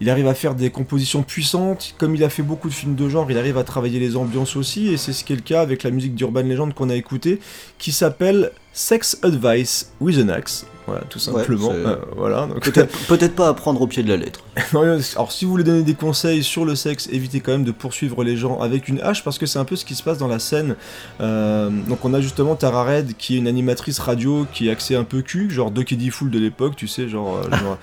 Il 0.00 0.10
arrive 0.10 0.28
à 0.28 0.34
faire 0.34 0.54
des 0.54 0.68
compositions 0.68 1.22
puissantes, 1.22 1.94
comme 1.96 2.14
il 2.14 2.22
a 2.22 2.28
fait 2.28 2.42
beaucoup 2.42 2.68
de 2.68 2.74
films 2.74 2.96
de 2.96 3.08
genre, 3.08 3.30
il 3.30 3.38
arrive 3.38 3.56
à 3.56 3.64
travailler 3.64 3.98
les 3.98 4.18
ambiances 4.18 4.54
aussi, 4.54 4.88
et 4.88 4.98
c'est 4.98 5.14
ce 5.14 5.24
qui 5.24 5.32
est 5.32 5.36
le 5.36 5.42
cas 5.42 5.62
avec 5.62 5.84
la 5.84 5.90
musique 5.90 6.14
d'Urban 6.14 6.42
Legend 6.42 6.74
qu'on 6.74 6.90
a 6.90 6.94
écoutée, 6.94 7.40
qui 7.78 7.92
s'appelle 7.92 8.52
Sex 8.76 9.16
Advice 9.22 9.90
with 10.02 10.18
an 10.18 10.28
Axe. 10.28 10.66
Voilà, 10.86 11.00
tout 11.08 11.18
simplement. 11.18 11.72
Euh, 11.72 11.96
voilà, 12.14 12.46
donc- 12.46 12.60
Peut-être 13.08 13.34
pas 13.34 13.48
à 13.48 13.54
prendre 13.54 13.80
au 13.80 13.86
pied 13.86 14.02
de 14.02 14.08
la 14.10 14.18
lettre. 14.18 14.40
non, 14.74 14.82
Alors, 14.82 15.32
si 15.32 15.46
vous 15.46 15.50
voulez 15.50 15.64
donner 15.64 15.82
des 15.82 15.94
conseils 15.94 16.44
sur 16.44 16.66
le 16.66 16.74
sexe, 16.74 17.08
évitez 17.10 17.40
quand 17.40 17.52
même 17.52 17.64
de 17.64 17.70
poursuivre 17.72 18.22
les 18.22 18.36
gens 18.36 18.60
avec 18.60 18.88
une 18.88 19.00
hache 19.00 19.24
parce 19.24 19.38
que 19.38 19.46
c'est 19.46 19.58
un 19.58 19.64
peu 19.64 19.76
ce 19.76 19.86
qui 19.86 19.94
se 19.94 20.02
passe 20.02 20.18
dans 20.18 20.28
la 20.28 20.38
scène. 20.38 20.76
Euh, 21.22 21.70
donc, 21.88 22.04
on 22.04 22.12
a 22.12 22.20
justement 22.20 22.54
Tara 22.54 22.84
Red 22.84 23.16
qui 23.16 23.36
est 23.36 23.38
une 23.38 23.48
animatrice 23.48 23.98
radio 23.98 24.46
qui 24.52 24.68
est 24.68 24.70
axée 24.70 24.94
un 24.94 25.04
peu 25.04 25.22
cul, 25.22 25.50
genre 25.50 25.70
Ducky 25.70 26.10
Fool 26.10 26.30
de 26.30 26.38
l'époque, 26.38 26.76
tu 26.76 26.86
sais, 26.86 27.08
genre, 27.08 27.38
euh, 27.38 27.56
genre, 27.56 27.78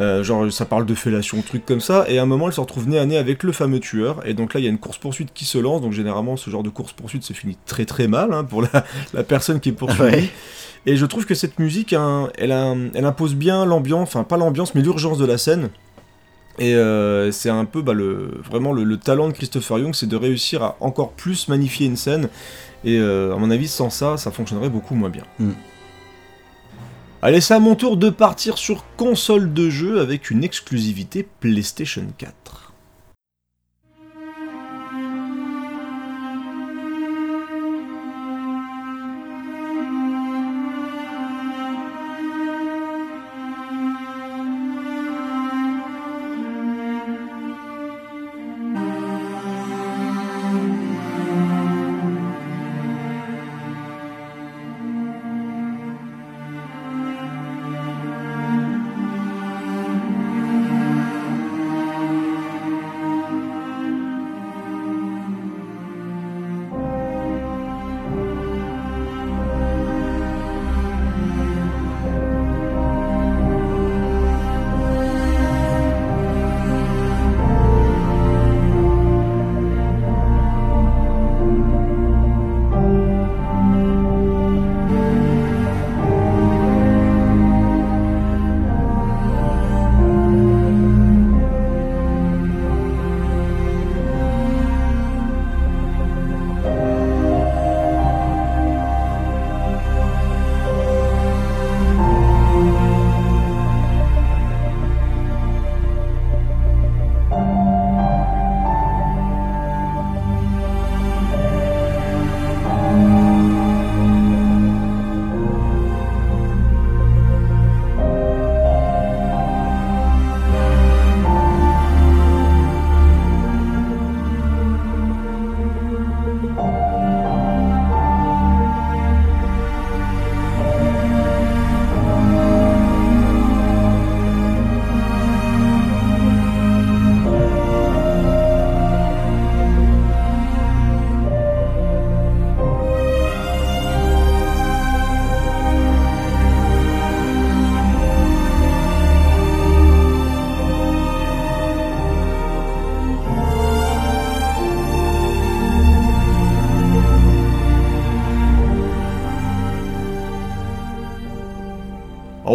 euh, 0.00 0.22
genre, 0.24 0.50
ça 0.52 0.64
parle 0.64 0.86
de 0.86 0.94
fellation, 0.94 1.40
truc 1.42 1.64
comme 1.66 1.80
ça. 1.80 2.04
Et 2.08 2.18
à 2.18 2.22
un 2.22 2.26
moment, 2.26 2.46
elle 2.48 2.52
se 2.54 2.60
retrouve 2.60 2.88
nez 2.88 2.98
à 2.98 3.04
nez 3.06 3.16
avec 3.18 3.42
le 3.42 3.52
fameux 3.52 3.80
tueur. 3.80 4.26
Et 4.26 4.34
donc 4.34 4.54
là, 4.54 4.60
il 4.60 4.64
y 4.64 4.66
a 4.66 4.70
une 4.70 4.78
course-poursuite 4.78 5.30
qui 5.34 5.44
se 5.44 5.58
lance. 5.58 5.80
Donc, 5.82 5.92
généralement, 5.92 6.36
ce 6.36 6.48
genre 6.50 6.62
de 6.62 6.70
course-poursuite 6.70 7.22
se 7.22 7.32
finit 7.32 7.58
très 7.66 7.84
très 7.84 8.08
mal 8.08 8.32
hein, 8.32 8.44
pour 8.44 8.62
la, 8.62 8.84
la 9.14 9.22
personne 9.22 9.60
qui 9.60 9.68
est 9.68 9.72
poursuivie. 9.72 10.02
Ouais. 10.16 10.28
Et 10.86 10.96
je 10.96 11.04
trouve 11.04 11.26
que 11.26 11.34
cette 11.34 11.58
musique, 11.58 11.92
hein, 11.92 12.30
elle, 12.38 12.52
a- 12.52 12.74
elle 12.94 13.04
impose 13.04 13.34
bien 13.34 13.66
l'ambiance, 13.66 14.08
enfin 14.08 14.24
pas 14.24 14.38
l'ambiance, 14.38 14.74
mais 14.74 14.80
l'urgence 14.80 15.18
de 15.18 15.26
la 15.26 15.36
scène. 15.36 15.68
Et 16.58 16.74
euh, 16.74 17.30
c'est 17.32 17.48
un 17.50 17.64
peu 17.64 17.80
bah, 17.82 17.92
le, 17.92 18.40
vraiment 18.50 18.72
le, 18.72 18.84
le 18.84 18.96
talent 18.96 19.28
de 19.28 19.32
Christopher 19.32 19.78
Young, 19.78 19.94
c'est 19.94 20.08
de 20.08 20.16
réussir 20.16 20.62
à 20.62 20.76
encore 20.80 21.12
plus 21.12 21.48
magnifier 21.48 21.86
une 21.86 21.96
scène. 21.96 22.28
Et 22.84 22.98
euh, 22.98 23.34
à 23.34 23.36
mon 23.38 23.50
avis, 23.50 23.68
sans 23.68 23.90
ça, 23.90 24.16
ça 24.16 24.30
fonctionnerait 24.30 24.68
beaucoup 24.70 24.94
moins 24.94 25.10
bien. 25.10 25.24
Mm. 25.38 25.50
Allez, 27.22 27.42
c'est 27.42 27.52
à 27.52 27.60
mon 27.60 27.74
tour 27.74 27.98
de 27.98 28.08
partir 28.08 28.56
sur 28.56 28.82
console 28.96 29.52
de 29.52 29.68
jeu 29.68 30.00
avec 30.00 30.30
une 30.30 30.42
exclusivité 30.42 31.28
PlayStation 31.40 32.06
4. 32.16 32.59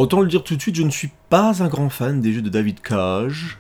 Autant 0.06 0.22
le 0.22 0.28
dire 0.28 0.44
tout 0.44 0.56
de 0.56 0.62
suite, 0.62 0.76
je 0.76 0.84
ne 0.84 0.92
suis 0.92 1.10
pas 1.30 1.64
un 1.64 1.68
grand 1.68 1.90
fan 1.90 2.22
des 2.22 2.32
jeux 2.32 2.44
de 2.44 2.50
David 2.50 2.80
Cage. 2.80 3.58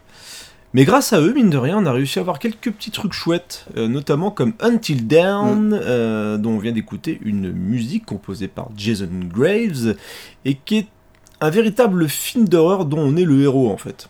Mais 0.75 0.85
grâce 0.85 1.11
à 1.11 1.21
eux, 1.21 1.33
mine 1.33 1.49
de 1.49 1.57
rien, 1.57 1.77
on 1.79 1.85
a 1.85 1.91
réussi 1.91 2.19
à 2.19 2.21
avoir 2.21 2.37
quelques 2.37 2.71
petits 2.71 2.91
trucs 2.91 3.13
chouettes, 3.13 3.65
euh, 3.77 3.87
notamment 3.87 4.29
comme 4.29 4.53
Until 4.59 5.07
Dawn, 5.07 5.73
euh, 5.73 6.37
dont 6.37 6.51
on 6.51 6.57
vient 6.59 6.71
d'écouter 6.73 7.19
une 7.23 7.51
musique 7.51 8.05
composée 8.05 8.47
par 8.47 8.69
Jason 8.77 9.09
Graves, 9.27 9.95
et 10.43 10.55
qui 10.55 10.77
est 10.77 10.87
un 11.41 11.49
véritable 11.49 12.07
film 12.07 12.47
d'horreur 12.47 12.85
dont 12.85 12.99
on 12.99 13.15
est 13.15 13.23
le 13.23 13.41
héros 13.41 13.71
en 13.71 13.77
fait. 13.77 14.07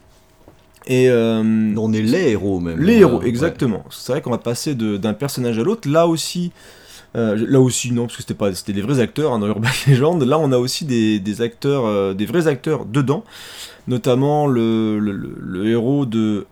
Et 0.88 1.10
euh, 1.10 1.42
On 1.78 1.94
est 1.94 2.02
les 2.02 2.32
héros 2.32 2.60
même. 2.60 2.80
les 2.82 2.98
héros, 2.98 3.20
ouais. 3.20 3.28
exactement. 3.28 3.84
C'est 3.92 4.12
vrai 4.12 4.22
qu'on 4.22 4.32
va 4.32 4.38
passer 4.38 4.76
d'un 4.76 5.14
personnage 5.14 5.58
à 5.58 5.64
l'autre. 5.64 5.90
Là 5.90 6.08
aussi, 6.08 6.52
euh, 7.16 7.36
là 7.48 7.60
aussi 7.60 7.92
non, 7.92 8.04
parce 8.04 8.18
que 8.18 8.22
c'était 8.24 8.34
pas, 8.34 8.54
c'était 8.54 8.74
des 8.74 8.82
vrais 8.82 9.00
acteurs 9.00 9.34
hein, 9.34 9.40
dans 9.40 9.48
Urban 9.48 9.70
Legend. 9.88 10.22
Là, 10.24 10.38
on 10.40 10.52
a 10.52 10.58
aussi 10.58 10.86
des, 10.86 11.42
acteurs, 11.42 11.86
euh, 11.86 12.14
des 12.14 12.26
vrais 12.26 12.48
acteurs 12.48 12.86
dedans, 12.86 13.24
notamment 13.88 14.48
le, 14.48 15.66
héros 15.66 16.06
de 16.06 16.46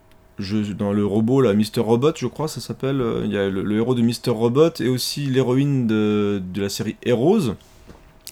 dans 0.80 0.92
le 0.94 1.06
robot 1.06 1.42
là, 1.42 1.54
Mr 1.54 1.80
Robot, 1.82 2.14
je 2.16 2.26
crois, 2.26 2.48
ça 2.48 2.60
s'appelle. 2.60 3.02
euh, 3.02 3.22
Il 3.26 3.32
y 3.32 3.38
a 3.38 3.50
le, 3.50 3.62
le 3.62 3.78
héros 3.78 3.94
de 3.94 4.02
Mr 4.02 4.32
Robot 4.32 4.72
et 4.80 4.90
aussi 4.90 5.28
l'héroïne 5.28 5.86
de, 5.86 6.42
de 6.54 6.62
la 6.62 6.70
série 6.70 6.96
Heroes. 7.06 7.56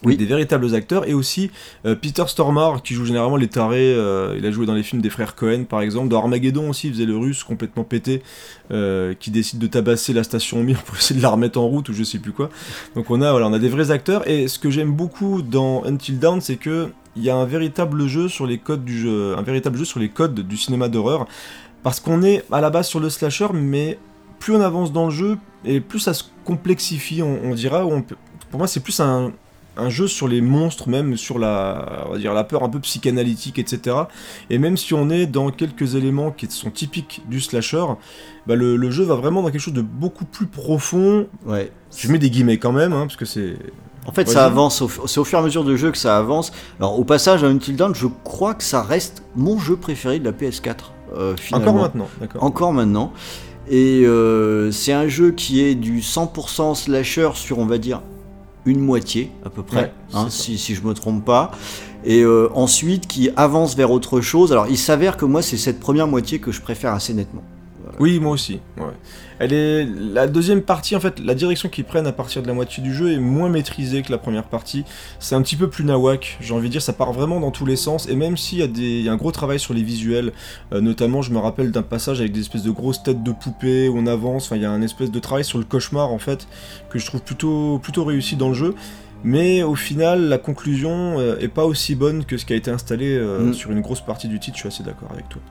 Oui. 0.04 0.18
Des 0.18 0.26
véritables 0.26 0.74
acteurs 0.74 1.08
et 1.08 1.14
aussi 1.14 1.52
euh, 1.86 1.94
Peter 1.96 2.24
Stormare 2.28 2.82
qui 2.82 2.96
joue 2.96 3.06
généralement 3.06 3.36
les 3.38 3.48
tarés. 3.48 3.94
euh, 3.94 4.36
il 4.38 4.46
a 4.48 4.52
joué 4.52 4.66
dans 4.66 4.74
les 4.74 4.82
films 4.82 5.02
des 5.02 5.12
frères 5.12 5.36
Cohen 5.36 5.66
par 5.66 5.82
exemple. 5.82 6.08
Dans 6.10 6.18
Armageddon 6.18 6.70
aussi, 6.72 6.88
il 6.88 6.94
faisait 6.94 7.06
le 7.06 7.16
russe 7.16 7.44
complètement 7.44 7.84
pété 7.84 8.24
euh, 8.72 9.14
qui 9.20 9.30
décide 9.30 9.60
de 9.60 9.68
tabasser 9.68 10.12
la 10.14 10.24
station 10.24 10.64
Mir 10.64 10.82
pour 10.84 10.96
essayer 10.98 11.18
de 11.20 11.22
la 11.24 11.30
remettre 11.30 11.60
en 11.60 11.68
route 11.68 11.88
ou 11.90 11.94
je 11.94 12.04
sais 12.04 12.18
plus 12.18 12.32
quoi. 12.32 12.50
Donc 12.96 13.12
on 13.12 13.22
a, 13.22 13.32
voilà, 13.32 13.48
on 13.48 13.54
a 13.54 13.60
des 13.60 13.70
vrais 13.70 13.92
acteurs 13.92 14.28
et 14.28 14.48
ce 14.48 14.58
que 14.58 14.72
j'aime 14.72 14.92
beaucoup 14.92 15.44
dans 15.44 15.84
Until 15.86 16.18
Dawn, 16.18 16.42
c'est 16.42 16.56
que 16.58 16.90
il 17.16 17.24
y 17.24 17.30
a 17.30 17.36
un 17.36 17.46
véritable 17.46 18.08
jeu 18.08 18.28
sur 18.28 18.48
les 18.48 18.58
codes 18.58 18.84
du 18.86 18.98
jeu, 19.00 19.36
un 19.38 19.42
véritable 19.44 19.78
jeu 19.78 19.86
sur 19.86 20.00
les 20.00 20.10
codes 20.10 20.40
du 20.48 20.58
cinéma 20.58 20.88
d'horreur 20.90 21.28
parce 21.84 22.00
qu'on 22.00 22.24
est 22.24 22.44
à 22.52 22.62
la 22.62 22.70
base 22.70 22.88
sur 22.88 23.00
le 23.00 23.10
slasher, 23.10 23.48
mais 23.54 24.00
plus 24.40 24.56
on 24.56 24.62
avance 24.62 24.92
dans 24.94 25.06
le 25.06 25.12
jeu 25.12 25.38
et 25.64 25.80
plus 25.80 26.00
ça 26.00 26.14
se 26.16 26.24
complexifie, 26.44 27.22
on, 27.22 27.40
on 27.44 27.54
dira. 27.54 27.86
on 27.86 28.02
peut- 28.02 28.16
pour 28.50 28.58
moi, 28.58 28.68
c'est 28.68 28.80
plus 28.82 29.00
un, 29.00 29.32
un 29.78 29.90
jeu 29.90 30.08
sur 30.08 30.28
les 30.28 30.42
monstres, 30.42 30.90
même 30.90 31.16
sur 31.18 31.40
la, 31.40 32.06
on 32.08 32.12
va 32.14 32.18
dire, 32.18 32.34
la 32.34 32.44
peur 32.44 32.64
un 32.64 32.70
peu 32.70 32.80
psychanalytique, 32.80 33.58
etc. 33.60 33.96
Et 34.50 34.58
même 34.58 34.78
si 34.78 34.94
on 34.94 35.10
est 35.10 35.26
dans 35.26 35.50
quelques 35.52 35.96
éléments 35.96 36.32
qui 36.32 36.48
sont 36.50 36.72
typiques 36.72 37.22
du 37.30 37.40
slasher, 37.40 37.86
bah, 38.48 38.56
le, 38.56 38.76
le 38.76 38.92
jeu 38.92 39.04
va 39.04 39.16
vraiment 39.16 39.42
dans 39.42 39.50
quelque 39.50 39.62
chose 39.62 39.74
de 39.74 39.82
beaucoup 39.82 40.26
plus 40.26 40.46
profond. 40.48 41.28
Ouais. 41.46 41.72
Je 41.96 42.12
mets 42.12 42.20
des 42.20 42.30
guillemets 42.30 42.58
quand 42.58 42.74
même, 42.74 42.94
hein, 42.94 43.02
parce 43.08 43.16
que 43.16 43.26
c'est... 43.26 43.56
En 44.08 44.12
fait, 44.12 44.28
ça 44.28 44.46
avance, 44.46 44.84
c'est 45.06 45.20
au 45.20 45.24
fur 45.24 45.38
et 45.38 45.42
à 45.42 45.46
mesure 45.46 45.64
du 45.64 45.78
jeu 45.78 45.92
que 45.92 45.98
ça 45.98 46.18
avance. 46.18 46.52
Alors, 46.80 46.98
au 47.00 47.04
passage, 47.04 47.44
Until 47.44 47.76
Dawn, 47.76 47.94
je 47.94 48.08
crois 48.24 48.56
que 48.56 48.64
ça 48.64 48.82
reste 48.82 49.22
mon 49.36 49.60
jeu 49.60 49.76
préféré 49.76 50.18
de 50.18 50.26
la 50.26 50.32
PS4. 50.32 50.76
euh, 51.16 51.36
finalement. 51.38 51.70
Encore 51.72 51.82
maintenant, 51.82 52.08
d'accord. 52.20 52.44
Encore 52.44 52.74
maintenant. 52.74 53.14
Et 53.70 54.02
euh, 54.06 54.72
c'est 54.72 54.92
un 54.92 55.08
jeu 55.08 55.32
qui 55.32 55.62
est 55.62 55.76
du 55.76 56.00
100% 56.00 56.74
slasher 56.76 57.30
sur, 57.36 57.60
on 57.60 57.66
va 57.66 57.78
dire, 57.78 58.02
une 58.66 58.80
moitié 58.80 59.32
à 59.46 59.50
peu 59.50 59.64
près, 59.64 59.82
Ouais, 59.82 59.94
hein, 60.14 60.28
si, 60.30 60.58
si 60.58 60.76
je 60.76 60.84
me 60.84 60.94
trompe 60.94 61.26
pas. 61.26 61.52
Et 62.04 62.22
euh, 62.22 62.50
ensuite, 62.54 63.08
qui 63.08 63.30
avance 63.36 63.76
vers 63.76 63.92
autre 63.92 64.22
chose. 64.22 64.52
Alors, 64.52 64.68
il 64.68 64.78
s'avère 64.78 65.18
que 65.18 65.26
moi, 65.26 65.42
c'est 65.42 65.58
cette 65.58 65.80
première 65.80 66.08
moitié 66.08 66.40
que 66.40 66.52
je 66.52 66.62
préfère 66.62 66.94
assez 66.94 67.14
nettement. 67.14 67.44
Oui, 68.00 68.20
moi 68.20 68.32
aussi. 68.32 68.60
ouais. 68.78 68.84
Elle 69.40 69.54
est 69.54 69.86
la 69.86 70.28
deuxième 70.28 70.62
partie 70.62 70.96
en 70.96 71.00
fait, 71.00 71.20
la 71.20 71.34
direction 71.34 71.68
qu'ils 71.68 71.84
prennent 71.84 72.06
à 72.06 72.12
partir 72.12 72.42
de 72.44 72.48
la 72.48 72.54
moitié 72.54 72.84
du 72.84 72.94
jeu 72.94 73.12
est 73.12 73.18
moins 73.18 73.50
maîtrisée 73.50 74.04
que 74.04 74.12
la 74.12 74.20
première 74.20 74.44
partie. 74.44 74.84
C'est 75.20 75.34
un 75.36 75.42
petit 75.42 75.56
peu 75.56 75.68
plus 75.70 75.84
nawak. 75.84 76.38
J'ai 76.42 76.54
envie 76.54 76.68
de 76.68 76.72
dire, 76.74 76.82
ça 76.82 76.94
part 76.94 77.12
vraiment 77.12 77.40
dans 77.40 77.50
tous 77.52 77.66
les 77.66 77.76
sens. 77.76 78.08
Et 78.08 78.16
même 78.16 78.38
s'il 78.38 78.60
y 78.60 78.62
a 78.62 78.68
des, 78.68 79.00
il 79.00 79.02
y 79.06 79.10
a 79.10 79.12
un 79.12 79.18
gros 79.18 79.32
travail 79.32 79.60
sur 79.60 79.74
les 79.74 79.82
visuels, 79.82 80.32
euh, 80.74 80.82
notamment, 80.82 81.22
je 81.24 81.32
me 81.32 81.40
rappelle 81.40 81.72
d'un 81.72 81.82
passage 81.82 82.20
avec 82.20 82.32
des 82.32 82.42
espèces 82.42 82.64
de 82.64 82.72
grosses 82.72 83.02
têtes 83.02 83.24
de 83.24 83.32
poupées 83.32 83.90
où 83.90 83.98
on 83.98 84.06
avance. 84.06 84.46
Enfin, 84.46 84.58
il 84.58 84.62
y 84.62 84.66
a 84.66 84.72
un 84.72 84.82
espèce 84.84 85.10
de 85.10 85.20
travail 85.20 85.44
sur 85.44 85.58
le 85.58 85.66
cauchemar 85.66 86.12
en 86.12 86.20
fait 86.20 86.48
que 86.90 87.00
je 87.00 87.06
trouve 87.08 87.22
plutôt 87.22 87.80
plutôt 87.80 88.04
réussi 88.04 88.36
dans 88.36 88.50
le 88.50 88.56
jeu. 88.56 88.76
Mais 89.24 89.62
au 89.64 89.76
final, 89.76 90.30
la 90.30 90.38
conclusion 90.40 91.20
euh, 91.20 91.38
est 91.40 91.48
pas 91.48 91.66
aussi 91.66 91.94
bonne 91.96 92.26
que 92.26 92.38
ce 92.38 92.46
qui 92.46 92.54
a 92.54 92.56
été 92.56 92.72
installé 92.72 93.08
euh, 93.16 93.40
Mm. 93.50 93.54
sur 93.54 93.72
une 93.72 93.82
grosse 93.82 94.02
partie 94.02 94.28
du 94.28 94.40
titre. 94.40 94.56
Je 94.58 94.62
suis 94.62 94.68
assez 94.68 94.84
d'accord 94.84 95.10
avec 95.12 95.30
toi. 95.30 95.42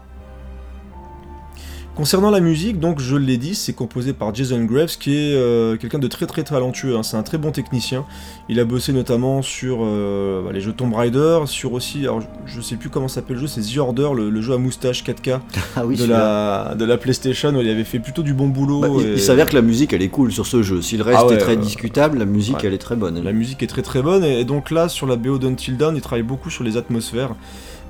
Concernant 2.01 2.31
la 2.31 2.41
musique, 2.41 2.81
donc 2.81 2.99
je 2.99 3.15
l'ai 3.15 3.37
dit, 3.37 3.55
c'est 3.55 3.75
composé 3.75 4.15
par 4.15 4.35
Jason 4.35 4.65
Graves, 4.65 4.97
qui 4.99 5.15
est 5.15 5.35
euh, 5.35 5.77
quelqu'un 5.77 5.99
de 5.99 6.09
très 6.09 6.25
très 6.25 6.43
talentueux. 6.43 6.97
hein. 6.97 7.03
C'est 7.03 7.19
un 7.19 7.23
très 7.23 7.37
bon 7.37 7.51
technicien. 7.51 8.07
Il 8.49 8.59
a 8.59 8.65
bossé 8.65 8.95
notamment 8.95 9.43
sur 9.43 9.81
euh, 9.83 10.43
bah, 10.43 10.51
les 10.55 10.63
jeux 10.63 10.73
Tomb 10.73 10.95
Raider, 10.95 11.41
sur 11.45 11.75
aussi, 11.75 12.05
alors 12.05 12.23
je 12.47 12.63
sais 12.63 12.77
plus 12.77 12.89
comment 12.89 13.07
s'appelle 13.07 13.37
le 13.37 13.43
jeu, 13.43 13.49
c'est 13.49 13.61
The 13.61 13.77
Order, 13.77 14.13
le, 14.17 14.31
le 14.31 14.41
jeu 14.41 14.55
à 14.55 14.57
moustache 14.57 15.05
4K 15.05 15.41
Ah 15.77 15.85
oui, 15.85 15.97
de, 15.97 16.07
la, 16.07 16.75
de 16.75 16.87
la 16.87 16.97
PlayStation, 16.97 17.51
où 17.55 17.61
il 17.61 17.69
avait 17.69 17.85
fait 17.85 17.99
plutôt 17.99 18.23
du 18.23 18.33
bon 18.33 18.49
boulot. 18.49 18.81
Bah, 18.81 18.89
il, 18.99 19.07
et- 19.07 19.13
il 19.13 19.21
s'avère 19.21 19.47
que 19.51 19.55
la 19.55 19.61
musique, 19.61 19.93
elle 19.93 20.01
est 20.01 20.09
cool 20.09 20.33
sur 20.33 20.47
ce 20.47 20.63
jeu. 20.63 20.81
Si 20.81 20.97
le 20.97 21.03
reste 21.03 21.19
Ah 21.21 21.27
ouais, 21.27 21.35
est 21.35 21.37
très 21.39 21.49
ouais, 21.55 21.57
discutable, 21.59 22.17
la 22.19 22.25
musique, 22.25 22.57
ouais. 22.57 22.63
elle 22.65 22.73
est 22.73 22.79
très 22.79 22.97
bonne. 22.97 23.23
La 23.23 23.33
musique 23.35 23.63
est 23.63 23.67
très 23.67 23.83
très 23.83 24.01
bonne 24.01 24.25
et, 24.25 24.41
et 24.41 24.45
donc 24.47 24.71
là 24.71 24.89
sur 24.89 25.07
la 25.07 25.17
BO 25.17 25.37
d'Until 25.37 25.73
Dawn 25.73 25.95
il 25.95 26.01
travaille 26.01 26.23
beaucoup 26.23 26.49
sur 26.49 26.65
les 26.65 26.79
atmosphères 26.79 27.35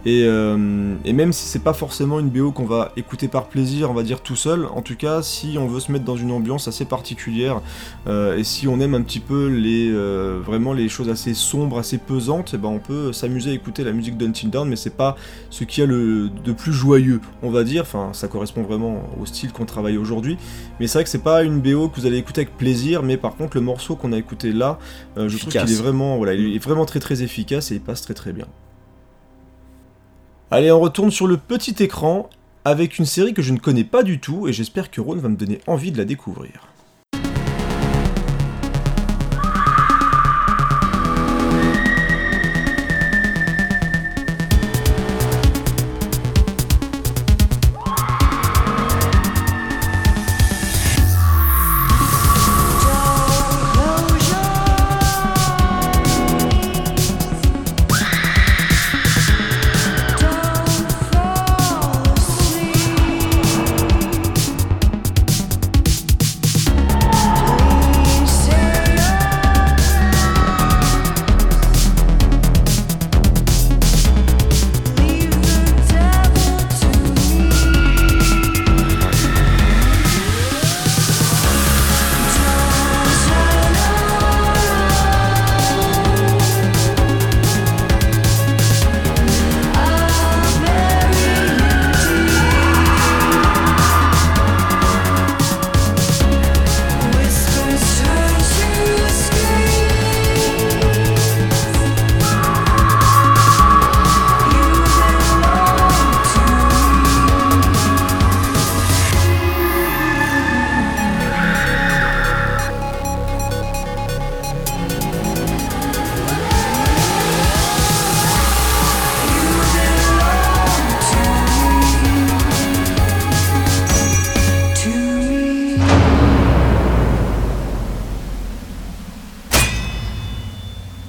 et, 0.07 0.23
euh, 0.25 0.95
et 1.05 1.13
même 1.13 1.33
si 1.33 1.47
c'est 1.47 1.63
pas 1.63 1.73
forcément 1.73 2.21
une 2.21 2.31
BO 2.31 2.53
qu'on 2.53 2.65
va 2.65 2.93
écouter 2.97 3.29
par 3.29 3.49
plaisir 3.49 3.91
on 3.91 3.95
va 3.95 4.03
dire 4.03 4.23
tout 4.23 4.37
seul 4.37 4.67
en 4.67 4.83
tout 4.83 4.97
cas 4.97 5.23
si 5.23 5.57
on 5.59 5.67
veut 5.67 5.81
se 5.81 5.93
mettre 5.93 6.05
dans 6.05 6.17
une 6.17 6.31
ambiance 6.31 6.69
assez 6.69 6.85
particulière 6.85 7.61
euh, 8.07 8.37
et 8.37 8.45
si 8.45 8.69
on 8.69 8.81
aime 8.81 8.95
un 8.95 9.03
petit 9.03 9.21
peu 9.21 9.49
les 9.49 9.91
euh, 9.91 10.41
vraiment 10.45 10.73
les 10.73 10.89
choses 10.89 11.09
assez 11.09 11.35
sombres 11.35 11.79
assez 11.79 11.99
pesantes 11.99 12.55
et 12.55 12.59
ben 12.59 12.69
on 12.69 12.79
peut 12.79 13.13
s'amuser 13.13 13.51
à 13.51 13.55
écouter 13.55 13.85
la 13.85 13.93
musique 13.93 14.17
d'Until 14.17 14.49
Dawn 14.49 14.69
mais 14.69 14.77
c'est 14.77 14.97
pas 14.97 15.17
ce 15.51 15.65
qu'il 15.65 15.83
y 15.83 15.87
a 15.87 15.87
le, 15.87 16.29
de 16.29 16.53
plus 16.53 16.73
joyeux 16.73 17.21
on 17.43 17.51
va 17.51 17.65
dire. 17.65 17.83
Enfin 17.83 18.11
ça 18.13 18.29
correspond 18.29 18.63
vraiment 18.63 19.03
au 19.21 19.27
style 19.27 19.53
qu'on 19.53 19.65
travaille 19.65 19.97
aujourd'hui. 19.97 20.39
Mais 20.79 20.87
c'est 20.87 20.99
vrai 20.99 21.05
que 21.05 21.11
c'est 21.11 21.23
pas 21.23 21.43
une 21.43 21.61
BO 21.61 21.89
que 21.89 22.01
vous 22.01 22.07
allez 22.07 22.19
écouter 22.19 22.43
avec 22.43 22.57
plaisir 22.57 23.03
mais 23.03 23.17
par 23.17 23.37
contre 23.37 23.57
le 23.57 23.63
morceau 23.63 23.97
qu'on 23.97 24.13
a 24.13 24.19
écouté 24.19 24.53
là 24.53 24.79
je 25.17 25.37
trouve 25.37 25.53
qu'il 25.53 25.61
est 25.61 25.81
vraiment, 25.81 26.17
voilà, 26.17 26.35
il 26.35 26.55
est 26.55 26.59
vraiment 26.59 26.85
très 26.85 27.01
très 27.01 27.23
efficace 27.23 27.71
et 27.71 27.77
il 27.77 27.81
passe 27.81 28.03
très 28.03 28.15
très 28.15 28.33
bien. 28.33 28.47
Allez, 30.53 30.73
on 30.73 30.81
retourne 30.81 31.13
sur 31.13 31.29
le 31.29 31.37
petit 31.37 31.81
écran 31.81 32.29
avec 32.65 32.99
une 32.99 33.05
série 33.05 33.35
que 33.35 33.43
je 33.43 33.53
ne 33.53 33.59
connais 33.59 33.85
pas 33.85 34.03
du 34.03 34.19
tout 34.19 34.49
et 34.49 34.53
j'espère 34.53 34.91
que 34.91 35.01
Ron 35.01 35.15
va 35.15 35.29
me 35.29 35.37
donner 35.37 35.61
envie 35.69 35.93
de 35.93 35.99
la 35.99 36.05
découvrir. 36.05 36.70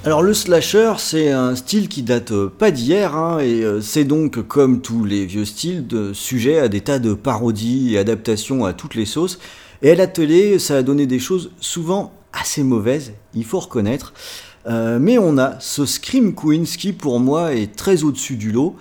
Alors 0.04 0.24
le 0.24 0.34
slasher, 0.34 0.94
c'est 0.98 1.30
un 1.30 1.56
style 1.56 1.88
qui 1.88 2.02
date 2.02 2.32
euh, 2.32 2.50
pas 2.50 2.72
d'hier, 2.72 3.16
hein, 3.16 3.38
et 3.38 3.64
euh, 3.64 3.82
c'est 3.82 4.04
donc, 4.04 4.42
comme 4.48 4.82
tous 4.82 5.06
les 5.06 5.28
vieux 5.28 5.46
styles, 5.46 5.86
sujet 6.14 6.58
à 6.58 6.70
des 6.70 6.82
tas 6.82 6.98
de 6.98 7.14
parodies 7.14 7.94
et 7.94 8.00
adaptations 8.00 8.66
à 8.66 8.74
toutes 8.74 8.96
les 8.96 9.06
sauces. 9.06 9.38
Et 9.84 9.92
à 9.92 9.96
la 9.96 10.08
télé, 10.08 10.58
ça 10.58 10.78
a 10.78 10.82
donné 10.82 11.06
des 11.06 11.20
choses 11.20 11.52
souvent 11.60 12.14
assez 12.34 12.64
mauvaises, 12.64 13.14
il 13.36 13.46
faut 13.46 13.60
reconnaître. 13.60 14.14
Euh, 14.66 14.98
mais 15.00 15.20
on 15.20 15.38
a 15.38 15.60
ce 15.60 15.86
Scream 15.86 16.34
Queens 16.34 16.64
qui, 16.64 16.94
pour 16.94 17.20
moi, 17.20 17.54
est 17.54 17.76
très 17.76 18.04
au-dessus 18.04 18.38
du 18.38 18.52
lot. 18.52 18.76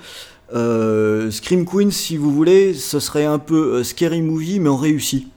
Scream 0.50 1.66
Queens, 1.66 1.90
si 1.90 2.16
vous 2.16 2.32
voulez, 2.32 2.72
ce 2.72 2.98
serait 2.98 3.26
un 3.26 3.38
peu 3.38 3.84
Scary 3.84 4.22
Movie, 4.22 4.58
mais 4.58 4.70
en 4.70 4.76
réussi. 4.76 5.28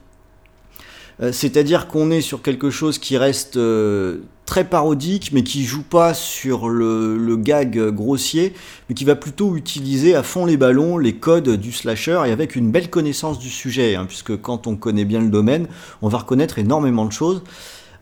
Euh, 1.21 1.31
C'est-à-dire 1.31 1.87
qu'on 1.87 2.11
est 2.11 2.21
sur 2.21 2.41
quelque 2.41 2.69
chose 2.69 2.97
qui 2.97 3.17
reste 3.17 3.57
euh, 3.57 4.19
très 4.45 4.63
parodique, 4.63 5.31
mais 5.33 5.43
qui 5.43 5.63
joue 5.63 5.83
pas 5.83 6.13
sur 6.13 6.69
le, 6.69 7.35
gag 7.37 7.89
grossier, 7.89 8.53
mais 8.87 8.95
qui 8.95 9.05
va 9.05 9.15
plutôt 9.15 9.55
utiliser 9.55 10.15
à 10.15 10.23
fond 10.23 10.45
les 10.45 10.57
ballons, 10.57 10.97
les 10.97 11.15
codes 11.15 11.49
du 11.49 11.71
slasher, 11.71 12.21
et 12.25 12.31
avec 12.31 12.55
une 12.55 12.71
belle 12.71 12.89
connaissance 12.89 13.39
du 13.39 13.49
sujet, 13.49 13.95
hein, 13.95 14.05
puisque 14.05 14.39
quand 14.41 14.67
on 14.67 14.75
connaît 14.75 15.05
bien 15.05 15.21
le 15.21 15.29
domaine, 15.29 15.67
on 16.01 16.07
va 16.07 16.19
reconnaître 16.19 16.59
énormément 16.59 17.05
de 17.05 17.11
choses. 17.11 17.41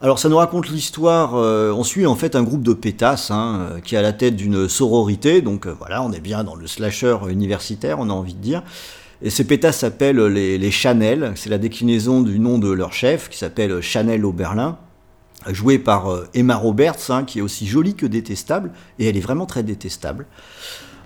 Alors 0.04 0.18
ça 0.18 0.30
nous 0.30 0.38
raconte 0.38 0.68
l'histoire, 0.70 1.36
euh, 1.36 1.72
on 1.72 1.84
suit 1.84 2.08
en 2.08 2.16
fait 2.16 2.36
un 2.36 2.42
groupe 2.42 2.64
de 2.64 2.74
pétasses 2.74 3.30
hein, 3.30 3.60
euh, 3.60 3.80
qui 3.82 3.94
est 3.94 4.00
à 4.00 4.02
la 4.02 4.14
tête 4.14 4.36
d'une 4.36 4.68
sororité, 4.68 5.44
donc 5.44 5.68
euh, 5.68 5.76
voilà, 5.78 6.02
on 6.02 6.12
est 6.12 6.20
bien 6.20 6.44
dans 6.44 6.56
le 6.56 6.66
slasher 6.66 7.18
universitaire, 7.30 8.00
on 8.00 8.10
a 8.10 8.14
envie 8.14 8.34
de 8.34 8.40
dire. 8.40 8.64
Et 9.24 9.30
ces 9.30 9.44
pétasses 9.44 9.80
s'appellent 9.80 10.26
les, 10.26 10.72
Chanel, 10.72 11.34
c'est 11.36 11.50
la 11.50 11.58
déclinaison 11.58 12.22
du 12.22 12.40
nom 12.40 12.58
de 12.58 12.72
leur 12.72 12.94
chef 12.94 13.30
qui 13.30 13.38
s'appelle 13.38 13.82
Chanel 13.82 14.26
Oberlin, 14.26 14.78
jouée 15.48 15.78
par 15.80 16.12
euh, 16.12 16.28
Emma 16.34 16.56
Roberts, 16.56 17.10
hein, 17.10 17.24
qui 17.24 17.40
est 17.40 17.42
aussi 17.42 17.68
jolie 17.68 17.96
que 17.96 18.06
détestable, 18.06 18.72
et 19.00 19.08
elle 19.08 19.18
est 19.18 19.22
vraiment 19.22 19.46
très 19.46 19.64
détestable. 19.64 20.26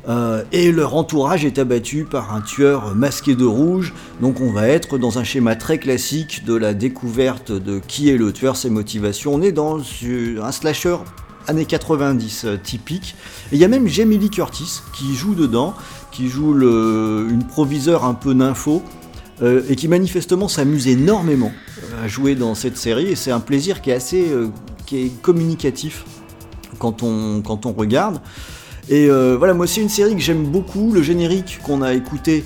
Euh, 0.07 0.43
et 0.51 0.71
leur 0.71 0.95
entourage 0.95 1.45
est 1.45 1.57
abattu 1.57 2.05
par 2.05 2.33
un 2.33 2.41
tueur 2.41 2.95
masqué 2.95 3.35
de 3.35 3.45
rouge, 3.45 3.93
donc 4.21 4.39
on 4.39 4.51
va 4.51 4.67
être 4.67 4.97
dans 4.97 5.17
un 5.17 5.23
schéma 5.23 5.55
très 5.55 5.77
classique 5.77 6.45
de 6.45 6.53
la 6.53 6.73
découverte 6.73 7.51
de 7.51 7.79
qui 7.79 8.09
est 8.09 8.17
le 8.17 8.31
tueur, 8.31 8.55
ses 8.55 8.69
motivations. 8.69 9.33
On 9.33 9.41
est 9.41 9.51
dans 9.51 9.79
un 9.79 10.51
slasher 10.51 10.97
années 11.47 11.65
90 11.65 12.45
euh, 12.45 12.57
typique. 12.57 13.15
Et 13.51 13.55
il 13.55 13.59
y 13.59 13.65
a 13.65 13.67
même 13.67 13.87
Jamie 13.87 14.17
Lee 14.17 14.29
Curtis 14.29 14.81
qui 14.93 15.15
joue 15.15 15.35
dedans, 15.35 15.73
qui 16.15 16.29
joue 16.29 16.53
le, 16.53 17.27
une 17.29 17.43
proviseur 17.43 18.05
un 18.05 18.13
peu 18.13 18.33
nympho. 18.33 18.81
euh, 19.41 19.63
et 19.69 19.75
qui 19.75 19.89
manifestement 19.89 20.47
s'amuse 20.47 20.87
énormément 20.87 21.51
à 22.01 22.07
jouer 22.07 22.35
dans 22.35 22.55
cette 22.55 22.77
série 22.77 23.07
et 23.07 23.15
c'est 23.15 23.31
un 23.31 23.41
plaisir 23.41 23.81
qui 23.81 23.89
est 23.89 23.93
assez 23.93 24.29
euh, 24.29 24.47
qui 24.85 24.97
est 24.97 25.21
communicatif 25.21 26.05
quand 26.79 27.03
on, 27.03 27.41
quand 27.41 27.65
on 27.65 27.73
regarde. 27.73 28.21
Et 28.87 29.09
euh, 29.09 29.35
voilà, 29.37 29.53
moi 29.53 29.67
c'est 29.67 29.81
une 29.81 29.89
série 29.89 30.13
que 30.15 30.21
j'aime 30.21 30.45
beaucoup. 30.45 30.93
Le 30.93 31.01
générique 31.01 31.59
qu'on 31.63 31.81
a 31.81 31.93
écouté 31.93 32.43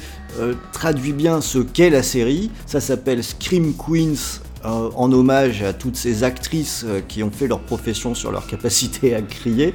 traduit 0.72 1.12
bien 1.12 1.42
ce 1.42 1.60
qu'est 1.60 1.90
la 1.90 2.04
série. 2.04 2.50
Ça 2.66 2.80
s'appelle 2.80 3.24
Scream 3.24 3.74
Queens 3.74 4.40
en 4.64 5.12
hommage 5.12 5.64
à 5.64 5.74
toutes 5.74 5.96
ces 5.96 6.24
actrices 6.24 6.86
qui 7.08 7.24
ont 7.24 7.32
fait 7.32 7.48
leur 7.48 7.60
profession 7.60 8.14
sur 8.16 8.32
leur 8.32 8.46
capacité 8.48 9.16
à 9.16 9.22
crier. 9.22 9.74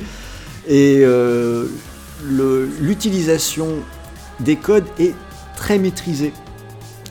Et 0.69 1.05
l'utilisation 2.25 3.69
des 4.41 4.57
codes 4.57 4.87
est 4.99 5.15
très 5.57 5.79
maîtrisée. 5.79 6.33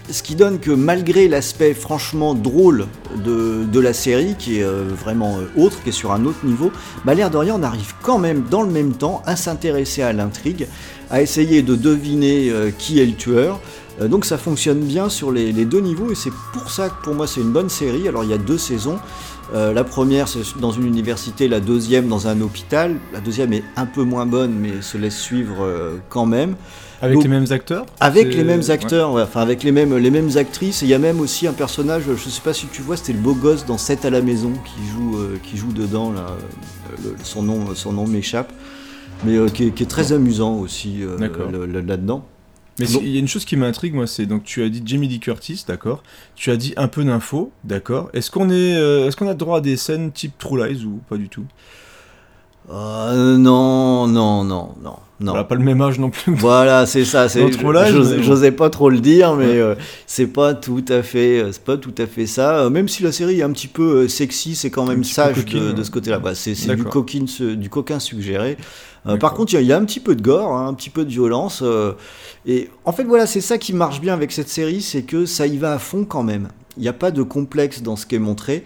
Ce 0.09 0.21
qui 0.21 0.35
donne 0.35 0.59
que 0.59 0.71
malgré 0.71 1.29
l'aspect 1.29 1.73
franchement 1.73 2.33
drôle 2.33 2.87
de, 3.15 3.79
la 3.79 3.93
série, 3.93 4.35
qui 4.37 4.59
est 4.59 4.63
euh, 4.63 4.83
vraiment 4.89 5.37
euh, 5.37 5.61
autre, 5.61 5.81
qui 5.81 5.89
est 5.89 5.93
sur 5.93 6.11
un 6.11 6.25
autre 6.25 6.45
niveau, 6.45 6.71
bah, 7.05 7.13
l'air 7.13 7.29
de 7.29 7.37
rien, 7.37 7.55
on 7.57 7.63
arrive 7.63 7.93
quand 8.01 8.19
même 8.19 8.43
dans 8.49 8.63
le 8.63 8.69
même 8.69 8.93
temps 8.93 9.21
à 9.25 9.37
s'intéresser 9.37 10.01
à 10.01 10.11
l'intrigue, 10.11 10.67
à 11.09 11.21
essayer 11.21 11.61
de 11.61 11.75
deviner 11.75 12.49
euh, 12.49 12.69
qui 12.77 12.99
est 12.99 13.05
le 13.05 13.13
tueur. 13.13 13.59
Donc 14.01 14.25
ça 14.25 14.39
fonctionne 14.39 14.79
bien 14.79 15.07
sur 15.07 15.31
les 15.31 15.53
deux 15.65 15.79
niveaux 15.79 16.11
et 16.11 16.15
c'est 16.15 16.33
pour 16.51 16.71
ça 16.71 16.89
que 16.89 17.03
pour 17.03 17.13
moi 17.13 17.27
c'est 17.27 17.41
une 17.41 17.51
bonne 17.51 17.69
série. 17.69 18.07
Alors 18.07 18.23
il 18.23 18.31
y 18.31 18.33
a 18.33 18.39
deux 18.39 18.57
saisons. 18.57 18.97
Euh, 19.53 19.73
la 19.73 19.83
première 19.83 20.27
c'est 20.27 20.39
dans 20.59 20.71
une 20.71 20.85
université, 20.87 21.47
la 21.47 21.59
deuxième 21.59 22.07
dans 22.07 22.27
un 22.27 22.39
hôpital. 22.41 22.95
La 23.11 23.19
deuxième 23.19 23.53
est 23.53 23.63
un 23.75 23.85
peu 23.85 24.03
moins 24.03 24.25
bonne 24.25 24.53
mais 24.53 24.81
se 24.81 24.97
laisse 24.97 25.17
suivre 25.17 25.57
euh, 25.63 25.97
quand 26.09 26.25
même. 26.25 26.55
Avec 27.01 27.15
Donc, 27.15 27.23
les 27.23 27.29
mêmes 27.29 27.45
acteurs 27.51 27.85
Avec 27.99 28.33
les 28.33 28.43
mêmes 28.45 28.61
acteurs, 28.69 29.11
ouais, 29.11 29.23
enfin 29.23 29.41
avec 29.41 29.63
les 29.63 29.73
mêmes, 29.73 29.95
les 29.97 30.09
mêmes 30.09 30.37
actrices. 30.37 30.83
Et 30.83 30.85
il 30.85 30.89
y 30.89 30.93
a 30.93 30.99
même 30.99 31.19
aussi 31.19 31.47
un 31.47 31.53
personnage, 31.53 32.03
je 32.15 32.29
sais 32.29 32.41
pas 32.41 32.53
si 32.53 32.67
tu 32.67 32.81
vois, 32.81 32.95
c'était 32.95 33.11
le 33.13 33.19
beau 33.19 33.33
gosse 33.33 33.65
dans 33.65 33.77
7 33.77 34.05
à 34.05 34.09
la 34.09 34.21
maison 34.21 34.53
qui 34.63 34.87
joue, 34.89 35.17
euh, 35.17 35.37
qui 35.43 35.57
joue 35.57 35.73
dedans. 35.73 36.13
Là, 36.13 36.27
le- 37.03 37.15
son 37.23 37.43
nom, 37.43 37.75
son 37.75 37.91
nom 37.91 38.07
m'échappe, 38.07 38.53
mais 39.25 39.37
qui, 39.51 39.65
est, 39.65 39.71
qui 39.71 39.83
est 39.83 39.87
très 39.87 40.13
amusant 40.13 40.55
aussi 40.55 40.99
là-dedans. 41.83 42.25
Mais 42.79 42.85
il 42.87 43.09
y 43.09 43.17
a 43.17 43.19
une 43.19 43.27
chose 43.27 43.45
qui 43.45 43.55
m'intrigue, 43.55 43.93
moi, 43.93 44.07
c'est 44.07 44.25
donc 44.25 44.43
tu 44.43 44.63
as 44.63 44.69
dit 44.69 44.81
Jamie 44.83 45.07
Lee 45.07 45.19
Curtis, 45.19 45.63
d'accord. 45.67 46.01
Tu 46.35 46.49
as 46.49 46.57
dit 46.57 46.73
un 46.75 46.87
peu 46.87 47.03
d'infos, 47.03 47.51
d'accord. 47.63 48.09
Est-ce 48.13 48.31
qu'on 48.31 48.49
est, 48.49 48.75
euh, 48.75 49.07
est-ce 49.07 49.15
qu'on 49.15 49.27
a 49.27 49.35
droit 49.35 49.59
à 49.59 49.61
des 49.61 49.77
scènes 49.77 50.11
type 50.11 50.37
True 50.39 50.67
Lies 50.67 50.83
ou 50.83 50.99
pas 51.07 51.17
du 51.17 51.29
tout? 51.29 51.45
Euh, 52.71 53.37
non, 53.37 54.07
non, 54.07 54.43
non, 54.43 54.75
non, 54.81 54.95
non. 55.19 55.31
On 55.31 55.35
n'a 55.35 55.43
pas 55.43 55.55
le 55.55 55.63
même 55.63 55.81
âge 55.81 55.99
non 55.99 56.09
plus. 56.09 56.33
Voilà, 56.35 56.85
c'est 56.85 57.05
ça. 57.05 57.29
C'est, 57.29 57.45
bon. 57.45 57.73
j'osais 58.21 58.51
pas 58.51 58.69
trop 58.69 58.89
le 58.89 58.99
dire, 58.99 59.35
mais 59.35 59.45
Ouais. 59.45 59.59
euh, 59.59 59.75
c'est 60.07 60.27
pas 60.27 60.53
tout 60.53 60.83
à 60.89 61.03
fait, 61.03 61.39
euh, 61.41 61.51
c'est 61.51 61.63
pas 61.63 61.77
tout 61.77 61.93
à 61.97 62.07
fait 62.07 62.25
ça. 62.25 62.69
Même 62.69 62.87
si 62.87 63.03
la 63.03 63.11
série 63.11 63.39
est 63.39 63.43
un 63.43 63.51
petit 63.51 63.67
peu 63.67 64.07
sexy, 64.07 64.55
c'est 64.55 64.69
quand 64.69 64.85
même 64.85 65.03
sage 65.03 65.35
coquine, 65.35 65.73
de, 65.73 65.83
ce 65.83 65.91
côté-là. 65.91 66.19
Bah, 66.19 66.35
c'est 66.35 66.53
du 66.53 67.55
du 67.57 67.69
coquin 67.69 67.99
suggéré. 67.99 68.57
Euh, 69.07 69.17
par 69.17 69.33
contre, 69.33 69.51
il 69.53 69.55
y 69.55 69.57
a- 69.57 69.61
il 69.61 69.67
y, 69.67 69.73
a 69.73 69.77
un 69.77 69.85
petit 69.85 69.99
peu 69.99 70.15
de 70.15 70.21
gore, 70.21 70.53
hein, 70.53 70.67
un 70.67 70.73
petit 70.73 70.89
peu 70.89 71.03
de 71.05 71.09
violence. 71.09 71.61
euh, 71.61 71.93
et 72.45 72.69
en 72.85 72.93
fait, 72.93 73.03
voilà, 73.03 73.25
c'est 73.27 73.41
ça 73.41 73.57
qui 73.57 73.73
marche 73.73 73.99
bien 74.01 74.13
avec 74.13 74.31
cette 74.31 74.49
série, 74.49 74.81
c'est 74.81 75.03
que 75.03 75.25
ça 75.25 75.45
y 75.47 75.57
va 75.57 75.73
à 75.73 75.79
fond 75.79 76.05
quand 76.05 76.23
même. 76.23 76.47
Il 76.77 76.83
n'y 76.83 76.87
a 76.89 76.93
pas 76.93 77.11
de 77.11 77.21
complexe 77.23 77.81
dans 77.81 77.95
ce 77.95 78.05
qui 78.05 78.15
est 78.15 78.19
montré. 78.19 78.63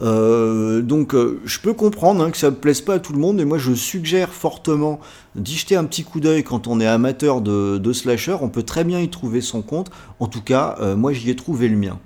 Euh, 0.00 0.82
donc 0.82 1.14
euh, 1.14 1.40
je 1.44 1.60
peux 1.60 1.72
comprendre 1.72 2.24
hein, 2.24 2.30
que 2.32 2.36
ça 2.36 2.50
ne 2.50 2.56
plaise 2.56 2.80
pas 2.80 2.94
à 2.94 2.98
tout 2.98 3.12
le 3.12 3.20
monde, 3.20 3.36
mais 3.36 3.44
moi 3.44 3.58
je 3.58 3.72
suggère 3.74 4.30
fortement 4.30 4.98
d'y 5.36 5.54
jeter 5.56 5.76
un 5.76 5.84
petit 5.84 6.02
coup 6.02 6.18
d'œil 6.18 6.42
quand 6.42 6.66
on 6.66 6.80
est 6.80 6.86
amateur 6.86 7.40
de, 7.40 7.78
de 7.78 7.92
slasher. 7.92 8.36
On 8.40 8.48
peut 8.48 8.64
très 8.64 8.82
bien 8.82 8.98
y 9.00 9.08
trouver 9.08 9.40
son 9.40 9.62
compte. 9.62 9.90
En 10.18 10.26
tout 10.26 10.40
cas, 10.42 10.76
euh, 10.80 10.96
moi 10.96 11.12
j'y 11.12 11.30
ai 11.30 11.36
trouvé 11.36 11.68
le 11.68 11.76
mien. 11.76 11.98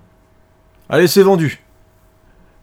Allez, 0.91 1.07
c'est 1.07 1.23
vendu. 1.23 1.63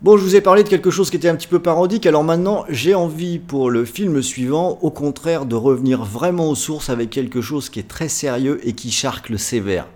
Bon, 0.02 0.18
je 0.18 0.24
vous 0.24 0.36
ai 0.36 0.42
parlé 0.42 0.64
de 0.64 0.68
quelque 0.68 0.92
chose 0.92 1.10
qui 1.10 1.16
était 1.16 1.30
un 1.30 1.36
petit 1.38 1.48
peu 1.48 1.60
parodique, 1.60 2.06
alors 2.06 2.26
maintenant 2.26 2.66
j'ai 2.68 2.94
envie 2.94 3.40
pour 3.40 3.70
le 3.70 3.86
film 3.86 4.22
suivant, 4.22 4.78
au 4.82 4.92
contraire, 4.92 5.46
de 5.46 5.56
revenir 5.56 6.04
vraiment 6.04 6.50
aux 6.50 6.56
sources 6.56 6.90
avec 6.90 7.10
quelque 7.10 7.40
chose 7.40 7.70
qui 7.70 7.80
est 7.80 7.88
très 7.88 8.10
sérieux 8.10 8.60
et 8.68 8.74
qui 8.74 8.92
charcle 8.92 9.40
sévère. 9.40 9.88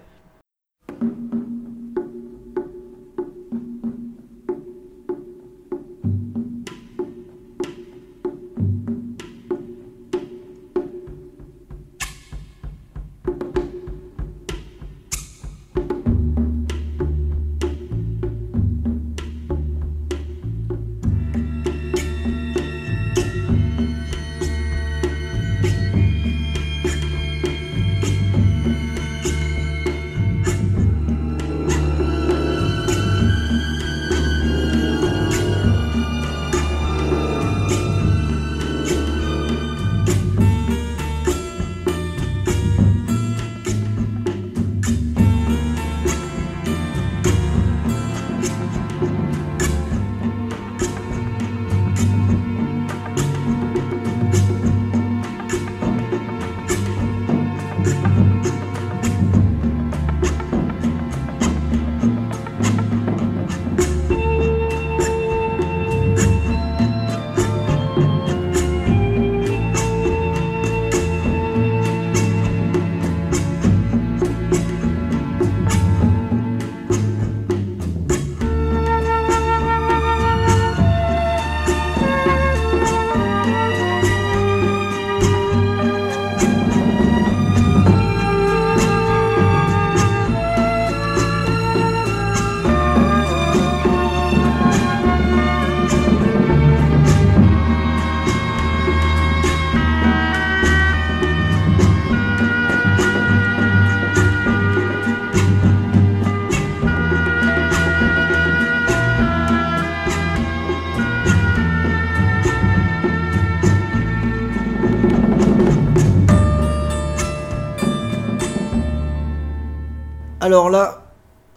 Alors 120.50 120.72
là, 120.72 121.04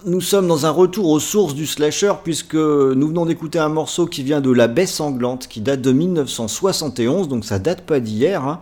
nous 0.05 0.21
sommes 0.21 0.47
dans 0.47 0.67
un 0.67 0.71
retour 0.71 1.09
aux 1.09 1.19
sources 1.19 1.55
du 1.55 1.67
slasher 1.67 2.13
puisque 2.23 2.53
nous 2.57 3.09
venons 3.09 3.25
d'écouter 3.25 3.59
un 3.59 3.71
morceau 3.71 4.05
qui 4.05 4.23
vient 4.23 4.43
de 4.43 4.51
La 4.51 4.69
Baie 4.69 4.85
Sanglante 4.85 5.49
qui 5.49 5.63
date 5.63 5.81
de 5.81 5.93
1971, 5.93 7.27
donc 7.27 7.47
ça 7.47 7.59
date 7.59 7.87
pas 7.87 8.01
d'hier. 8.01 8.45
hein. 8.45 8.61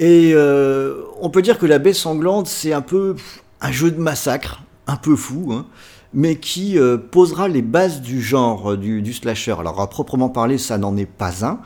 Et 0.00 0.32
euh, 0.34 1.02
on 1.20 1.30
peut 1.30 1.40
dire 1.40 1.60
que 1.60 1.66
La 1.66 1.78
Baie 1.78 1.92
Sanglante 1.92 2.48
c'est 2.48 2.72
un 2.72 2.80
peu 2.80 3.14
un 3.60 3.70
jeu 3.70 3.92
de 3.92 4.00
massacre, 4.00 4.60
un 4.88 4.96
peu 4.96 5.14
fou, 5.14 5.52
hein, 5.52 5.66
mais 6.12 6.34
qui 6.34 6.76
euh, 6.76 6.98
posera 6.98 7.46
les 7.46 7.62
bases 7.62 8.00
du 8.00 8.20
genre 8.20 8.72
euh, 8.72 8.76
du, 8.76 9.02
du 9.02 9.12
slasher. 9.12 9.54
Alors 9.60 9.80
à 9.80 9.88
proprement 9.88 10.30
parler, 10.30 10.58
ça 10.58 10.78
n'en 10.78 10.96
est 10.96 11.06
pas 11.06 11.44
un. 11.46 11.60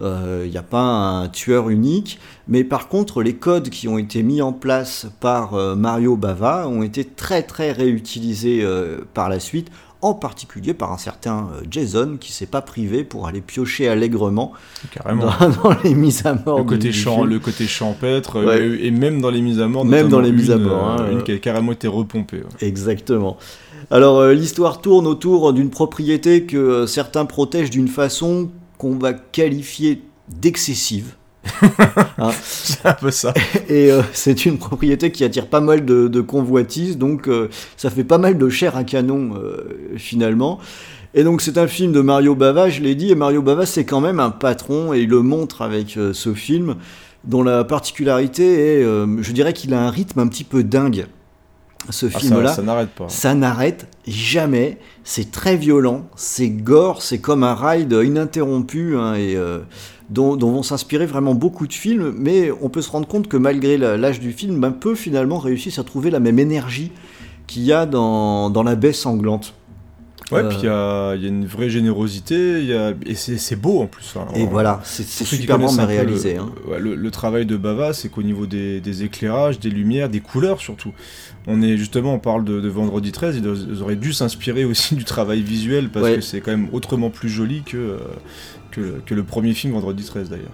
Il 0.00 0.50
n'y 0.50 0.56
a 0.56 0.62
pas 0.62 0.80
un 0.82 1.28
tueur 1.28 1.70
unique, 1.70 2.18
mais 2.48 2.64
par 2.64 2.88
contre, 2.88 3.22
les 3.22 3.34
codes 3.34 3.68
qui 3.70 3.86
ont 3.88 3.98
été 3.98 4.22
mis 4.22 4.42
en 4.42 4.52
place 4.52 5.06
par 5.20 5.54
euh, 5.54 5.76
Mario 5.76 6.16
Bava 6.16 6.66
ont 6.68 6.82
été 6.82 7.04
très 7.04 7.42
très 7.42 7.70
réutilisés 7.72 8.60
euh, 8.62 8.98
par 9.14 9.28
la 9.28 9.38
suite, 9.38 9.68
en 10.02 10.12
particulier 10.12 10.74
par 10.74 10.92
un 10.92 10.98
certain 10.98 11.48
euh, 11.54 11.62
Jason 11.70 12.16
qui 12.20 12.32
s'est 12.32 12.44
pas 12.46 12.60
privé 12.60 13.04
pour 13.04 13.26
aller 13.28 13.40
piocher 13.40 13.88
allègrement 13.88 14.52
Carrément. 14.90 15.26
dans, 15.40 15.48
dans 15.70 15.76
les 15.84 15.94
mises 15.94 16.26
à 16.26 16.34
mort 16.44 16.58
Le 16.58 16.64
côté, 16.64 16.88
du 16.88 16.92
champ, 16.92 17.18
film. 17.18 17.28
le 17.30 17.38
côté 17.38 17.66
champêtre, 17.66 18.44
Ouais. 18.44 18.60
euh, 18.60 18.78
et 18.84 18.90
même 18.90 19.20
dans 19.20 19.30
les 19.30 19.40
mises 19.40 19.60
à 19.60 19.68
mort. 19.68 19.84
Même 19.84 20.08
dans 20.08 20.20
les 20.20 20.32
mises 20.32 20.50
à 20.50 20.58
mort, 20.58 20.88
hein, 20.88 20.96
euh, 21.00 21.12
une 21.12 21.18
euh. 21.18 21.22
qui 21.22 21.32
a 21.32 21.38
carrément 21.38 21.72
été 21.72 21.86
repompée. 21.88 22.38
ouais. 22.38 22.66
Exactement. 22.68 23.36
Alors 23.90 24.18
euh, 24.18 24.34
l'histoire 24.34 24.80
tourne 24.80 25.06
autour 25.06 25.52
d'une 25.52 25.70
propriété 25.70 26.44
que 26.44 26.56
euh, 26.56 26.86
certains 26.86 27.26
protègent 27.26 27.70
d'une 27.70 27.88
façon 27.88 28.50
qu'on 28.84 28.98
va 28.98 29.14
qualifier 29.14 30.02
d'excessive. 30.28 31.14
C'est 32.42 32.84
un 32.84 32.92
peu 32.92 33.10
ça. 33.10 33.32
Et 33.70 33.90
euh, 33.90 34.02
c'est 34.12 34.44
une 34.44 34.58
propriété 34.58 35.10
qui 35.10 35.24
attire 35.24 35.46
pas 35.46 35.60
mal 35.60 35.86
de, 35.86 36.08
de 36.08 36.20
convoitises, 36.20 36.98
donc 36.98 37.26
euh, 37.26 37.48
ça 37.78 37.88
fait 37.88 38.04
pas 38.04 38.18
mal 38.18 38.36
de 38.36 38.48
chair 38.50 38.76
à 38.76 38.84
canon 38.84 39.36
euh, 39.36 39.96
finalement. 39.96 40.58
Et 41.14 41.24
donc 41.24 41.40
c'est 41.40 41.56
un 41.56 41.66
film 41.66 41.92
de 41.92 42.00
Mario 42.02 42.34
Bava, 42.34 42.68
je 42.68 42.82
l'ai 42.82 42.94
dit, 42.94 43.10
et 43.10 43.14
Mario 43.14 43.40
Bava 43.40 43.64
c'est 43.64 43.86
quand 43.86 44.02
même 44.02 44.20
un 44.20 44.30
patron, 44.30 44.92
et 44.92 45.00
il 45.00 45.08
le 45.08 45.22
montre 45.22 45.62
avec 45.62 45.98
ce 46.12 46.34
film, 46.34 46.74
dont 47.24 47.42
la 47.42 47.64
particularité 47.64 48.80
est, 48.80 48.82
je 48.82 49.32
dirais 49.32 49.54
qu'il 49.54 49.72
a 49.72 49.80
un 49.80 49.90
rythme 49.90 50.20
un 50.20 50.26
petit 50.26 50.44
peu 50.44 50.62
dingue, 50.62 51.06
ce 51.90 52.06
Ah, 52.12 52.18
film-là. 52.18 52.48
ça 52.48 52.56
ça 52.56 52.62
n'arrête 52.62 52.90
pas. 52.90 53.08
Ça 53.08 53.34
n'arrête 53.34 53.86
jamais. 54.06 54.78
C'est 55.04 55.30
très 55.30 55.56
violent, 55.56 56.06
c'est 56.16 56.48
gore, 56.48 57.02
c'est 57.02 57.18
comme 57.18 57.42
un 57.44 57.54
ride 57.54 57.92
ininterrompu 58.04 58.96
hein, 58.96 59.14
et 59.14 59.36
euh, 59.36 59.60
dont, 60.10 60.36
dont 60.36 60.50
vont 60.50 60.62
s'inspirer 60.62 61.06
vraiment 61.06 61.34
beaucoup 61.34 61.66
de 61.66 61.72
films. 61.72 62.14
Mais 62.18 62.50
on 62.62 62.68
peut 62.68 62.82
se 62.82 62.90
rendre 62.90 63.06
compte 63.06 63.28
que 63.28 63.36
malgré 63.36 63.76
l'âge 63.78 64.20
du 64.20 64.32
film, 64.32 64.62
un 64.64 64.72
peu 64.72 64.94
finalement 64.94 65.38
réussissent 65.38 65.78
à 65.78 65.84
trouver 65.84 66.10
la 66.10 66.20
même 66.20 66.38
énergie 66.38 66.90
qu'il 67.46 67.62
y 67.62 67.72
a 67.72 67.84
dans, 67.86 68.48
dans 68.50 68.62
la 68.62 68.74
baie 68.76 68.92
sanglante. 68.94 69.54
Ouais, 70.32 70.40
Euh, 70.40 70.48
puis 70.48 70.56
il 70.62 70.64
y 70.64 70.68
a, 70.68 71.14
il 71.16 71.22
y 71.22 71.26
a 71.26 71.28
une 71.28 71.44
vraie 71.44 71.68
générosité, 71.68 72.60
il 72.60 72.64
y 72.66 72.72
a... 72.72 72.94
et 73.04 73.14
c'est 73.14 73.56
beau 73.56 73.82
en 73.82 73.86
plus. 73.86 74.14
hein. 74.16 74.24
Et 74.34 74.44
En- 74.44 74.46
voilà, 74.46 74.80
c'est 74.82 75.02
un 75.52 75.58
peu 75.58 75.84
réalisé. 75.84 76.34
Le, 76.34 76.40
hein. 76.40 76.50
le- 76.78 76.94
le 76.94 77.10
travail 77.10 77.44
de 77.44 77.58
Bava, 77.58 77.92
c'est 77.92 78.08
qu'au 78.08 78.22
niveau 78.22 78.46
des, 78.46 78.80
des 78.80 79.02
éclairages, 79.04 79.60
des 79.60 79.68
lumières, 79.68 80.08
des 80.08 80.20
couleurs 80.20 80.60
surtout, 80.62 80.92
on 81.46 81.60
est 81.62 81.76
justement, 81.76 82.14
on 82.14 82.18
parle 82.18 82.44
de, 82.44 82.60
de 82.60 82.68
Vendredi 82.68 83.12
13, 83.12 83.36
ils, 83.36 83.74
ils 83.74 83.82
auraient 83.82 83.96
dû 83.96 84.12
s'inspirer 84.12 84.64
aussi 84.64 84.94
du 84.96 85.04
travail 85.04 85.42
visuel 85.42 85.90
parce 85.90 86.06
Ouais. 86.06 86.14
que 86.16 86.20
c'est 86.20 86.40
quand 86.40 86.50
même 86.52 86.68
autrement 86.72 87.10
plus 87.10 87.28
joli 87.28 87.62
que, 87.64 87.76
euh, 87.76 87.98
que, 88.70 89.00
que 89.04 89.14
le 89.14 89.22
premier 89.24 89.52
film 89.52 89.72
Vendredi 89.74 90.04
13 90.04 90.30
d'ailleurs. 90.30 90.52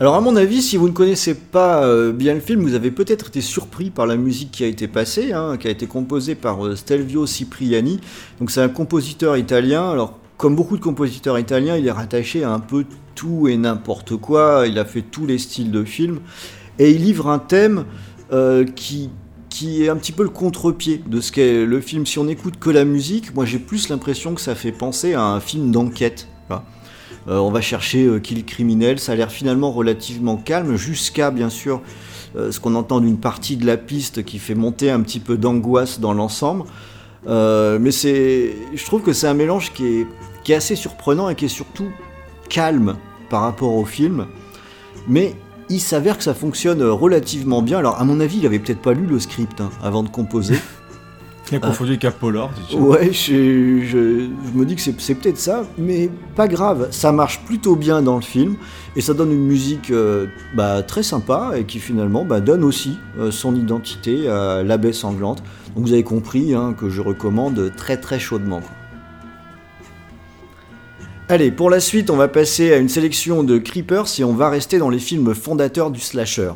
Alors 0.00 0.16
à 0.16 0.20
mon 0.20 0.34
avis, 0.34 0.60
si 0.60 0.76
vous 0.76 0.88
ne 0.88 0.92
connaissez 0.92 1.34
pas 1.34 1.84
euh, 1.84 2.12
bien 2.12 2.34
le 2.34 2.40
film, 2.40 2.62
vous 2.62 2.74
avez 2.74 2.90
peut-être 2.90 3.28
été 3.28 3.40
surpris 3.40 3.90
par 3.90 4.06
la 4.06 4.16
musique 4.16 4.50
qui 4.50 4.64
a 4.64 4.66
été 4.66 4.88
passée, 4.88 5.32
hein, 5.32 5.56
qui 5.56 5.68
a 5.68 5.70
été 5.70 5.86
composée 5.86 6.34
par 6.34 6.66
euh, 6.66 6.74
Stelvio 6.74 7.26
Cipriani. 7.26 8.00
Donc 8.40 8.50
c'est 8.50 8.60
un 8.60 8.68
compositeur 8.68 9.36
italien. 9.36 9.90
Alors 9.90 10.18
comme 10.36 10.56
beaucoup 10.56 10.76
de 10.76 10.82
compositeurs 10.82 11.38
italiens, 11.38 11.76
il 11.76 11.86
est 11.86 11.92
rattaché 11.92 12.42
à 12.42 12.50
un 12.52 12.58
peu 12.58 12.84
tout 13.14 13.46
et 13.46 13.56
n'importe 13.56 14.16
quoi. 14.16 14.64
Il 14.66 14.80
a 14.80 14.84
fait 14.84 15.02
tous 15.02 15.26
les 15.26 15.38
styles 15.38 15.70
de 15.70 15.84
films 15.84 16.18
et 16.80 16.90
il 16.90 17.02
livre 17.04 17.28
un 17.28 17.38
thème 17.38 17.84
euh, 18.32 18.64
qui 18.64 19.10
qui 19.54 19.84
est 19.84 19.88
un 19.88 19.94
petit 19.94 20.10
peu 20.10 20.24
le 20.24 20.30
contre-pied 20.30 21.00
de 21.06 21.20
ce 21.20 21.30
qu'est 21.30 21.64
le 21.64 21.80
film. 21.80 22.06
Si 22.06 22.18
on 22.18 22.24
n'écoute 22.24 22.58
que 22.58 22.70
la 22.70 22.84
musique, 22.84 23.32
moi 23.36 23.44
j'ai 23.44 23.60
plus 23.60 23.88
l'impression 23.88 24.34
que 24.34 24.40
ça 24.40 24.56
fait 24.56 24.72
penser 24.72 25.14
à 25.14 25.22
un 25.22 25.38
film 25.38 25.70
d'enquête. 25.70 26.26
Euh, 26.50 27.38
on 27.38 27.52
va 27.52 27.60
chercher 27.60 28.04
euh, 28.04 28.18
qui 28.18 28.34
le 28.34 28.42
criminel, 28.42 28.98
ça 28.98 29.12
a 29.12 29.14
l'air 29.14 29.30
finalement 29.30 29.70
relativement 29.70 30.36
calme, 30.36 30.76
jusqu'à 30.76 31.30
bien 31.30 31.50
sûr 31.50 31.80
euh, 32.36 32.50
ce 32.50 32.58
qu'on 32.58 32.74
entend 32.74 33.00
d'une 33.00 33.16
partie 33.16 33.56
de 33.56 33.64
la 33.64 33.76
piste 33.76 34.24
qui 34.24 34.38
fait 34.40 34.56
monter 34.56 34.90
un 34.90 35.00
petit 35.00 35.20
peu 35.20 35.38
d'angoisse 35.38 36.00
dans 36.00 36.14
l'ensemble. 36.14 36.64
Euh, 37.28 37.78
mais 37.80 37.92
c'est, 37.92 38.56
je 38.74 38.84
trouve 38.84 39.02
que 39.02 39.12
c'est 39.12 39.28
un 39.28 39.34
mélange 39.34 39.72
qui 39.72 39.86
est, 39.86 40.06
qui 40.42 40.50
est 40.52 40.56
assez 40.56 40.74
surprenant 40.74 41.30
et 41.30 41.36
qui 41.36 41.44
est 41.44 41.48
surtout 41.48 41.88
calme 42.50 42.96
par 43.30 43.42
rapport 43.42 43.74
au 43.74 43.84
film. 43.84 44.26
Mais 45.06 45.34
il 45.70 45.80
s'avère 45.80 46.18
que 46.18 46.24
ça 46.24 46.34
fonctionne 46.34 46.82
euh, 46.82 46.92
relativement 46.92 47.62
bien. 47.62 47.78
Alors 47.78 48.00
à 48.00 48.04
mon 48.04 48.20
avis, 48.20 48.38
il 48.38 48.46
avait 48.46 48.58
peut-être 48.58 48.82
pas 48.82 48.92
lu 48.92 49.06
le 49.06 49.18
script 49.18 49.60
hein, 49.60 49.70
avant 49.82 50.02
de 50.02 50.08
composer. 50.08 50.56
Il 51.52 51.56
a 51.56 51.60
confondu 51.60 51.90
avec 51.90 52.04
un 52.06 52.10
polar. 52.10 52.48
Ouais, 52.74 53.12
je, 53.12 53.80
je- 53.84 54.28
je 54.30 54.58
me 54.58 54.64
dis 54.64 54.76
que 54.76 54.80
c'est 54.80 55.14
peut-être 55.14 55.36
ça, 55.36 55.64
mais 55.76 56.08
pas 56.34 56.48
grave, 56.48 56.88
ça 56.90 57.12
marche 57.12 57.44
plutôt 57.44 57.76
bien 57.76 58.00
dans 58.00 58.16
le 58.16 58.22
film, 58.22 58.56
et 58.96 59.02
ça 59.02 59.12
donne 59.12 59.30
une 59.30 59.44
musique 59.44 59.90
euh, 59.90 60.26
bah, 60.56 60.82
très 60.82 61.02
sympa, 61.02 61.52
et 61.58 61.64
qui 61.64 61.80
finalement 61.80 62.24
bah, 62.24 62.40
donne 62.40 62.64
aussi 62.64 62.96
euh, 63.18 63.30
son 63.30 63.54
identité 63.56 64.26
à 64.26 64.62
la 64.62 64.78
baie 64.78 64.94
sanglante. 64.94 65.42
Donc 65.76 65.84
vous 65.86 65.92
avez 65.92 66.02
compris 66.02 66.54
hein, 66.54 66.72
que 66.72 66.88
je 66.88 67.02
recommande 67.02 67.72
très 67.76 67.98
très 67.98 68.18
chaudement. 68.18 68.60
quoi. 68.60 68.70
Allez, 71.26 71.50
pour 71.50 71.70
la 71.70 71.80
suite, 71.80 72.10
on 72.10 72.16
va 72.16 72.28
passer 72.28 72.74
à 72.74 72.76
une 72.76 72.90
sélection 72.90 73.44
de 73.44 73.56
Creepers, 73.56 74.20
et 74.20 74.24
on 74.24 74.34
va 74.34 74.50
rester 74.50 74.76
dans 74.76 74.90
les 74.90 74.98
films 74.98 75.34
fondateurs 75.34 75.90
du 75.90 75.98
slasher. 75.98 76.52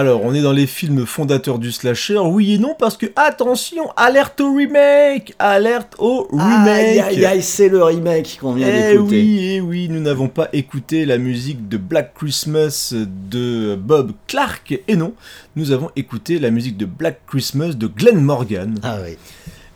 Alors, 0.00 0.22
on 0.24 0.32
est 0.32 0.40
dans 0.40 0.52
les 0.52 0.66
films 0.66 1.04
fondateurs 1.04 1.58
du 1.58 1.70
slasher, 1.72 2.16
oui 2.20 2.54
et 2.54 2.58
non, 2.58 2.74
parce 2.78 2.96
que, 2.96 3.04
attention, 3.16 3.90
alerte 3.98 4.40
au 4.40 4.54
remake 4.54 5.34
Alerte 5.38 5.94
au 5.98 6.26
remake 6.32 6.68
Aïe 6.68 7.00
aïe 7.00 7.24
aïe, 7.26 7.42
c'est 7.42 7.68
le 7.68 7.82
remake 7.84 8.38
qu'on 8.40 8.54
vient 8.54 8.66
Eh 8.66 8.92
d'écouter. 8.92 9.16
oui, 9.20 9.50
eh 9.56 9.60
oui, 9.60 9.88
nous 9.90 10.00
n'avons 10.00 10.28
pas 10.28 10.48
écouté 10.54 11.04
la 11.04 11.18
musique 11.18 11.68
de 11.68 11.76
Black 11.76 12.14
Christmas 12.14 12.94
de 12.94 13.74
Bob 13.78 14.12
Clark, 14.26 14.80
et 14.88 14.96
non, 14.96 15.12
nous 15.54 15.70
avons 15.70 15.90
écouté 15.96 16.38
la 16.38 16.50
musique 16.50 16.78
de 16.78 16.86
Black 16.86 17.20
Christmas 17.26 17.74
de 17.74 17.86
Glenn 17.86 18.22
Morgan. 18.22 18.78
Ah 18.82 18.96
oui. 19.04 19.18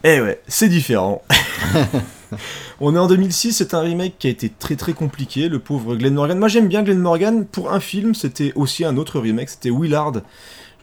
Eh 0.04 0.22
ouais, 0.22 0.40
c'est 0.48 0.70
différent. 0.70 1.20
On 2.80 2.94
est 2.94 2.98
en 2.98 3.06
2006, 3.06 3.52
c'est 3.52 3.74
un 3.74 3.80
remake 3.80 4.14
qui 4.18 4.26
a 4.26 4.30
été 4.30 4.48
très 4.48 4.76
très 4.76 4.92
compliqué, 4.92 5.48
le 5.48 5.58
pauvre 5.58 5.96
Glenn 5.96 6.14
Morgan. 6.14 6.38
Moi 6.38 6.48
j'aime 6.48 6.68
bien 6.68 6.82
Glenn 6.82 6.98
Morgan, 6.98 7.46
pour 7.46 7.72
un 7.72 7.80
film, 7.80 8.14
c'était 8.14 8.52
aussi 8.54 8.84
un 8.84 8.96
autre 8.96 9.20
remake, 9.20 9.48
c'était 9.50 9.70
Willard. 9.70 10.22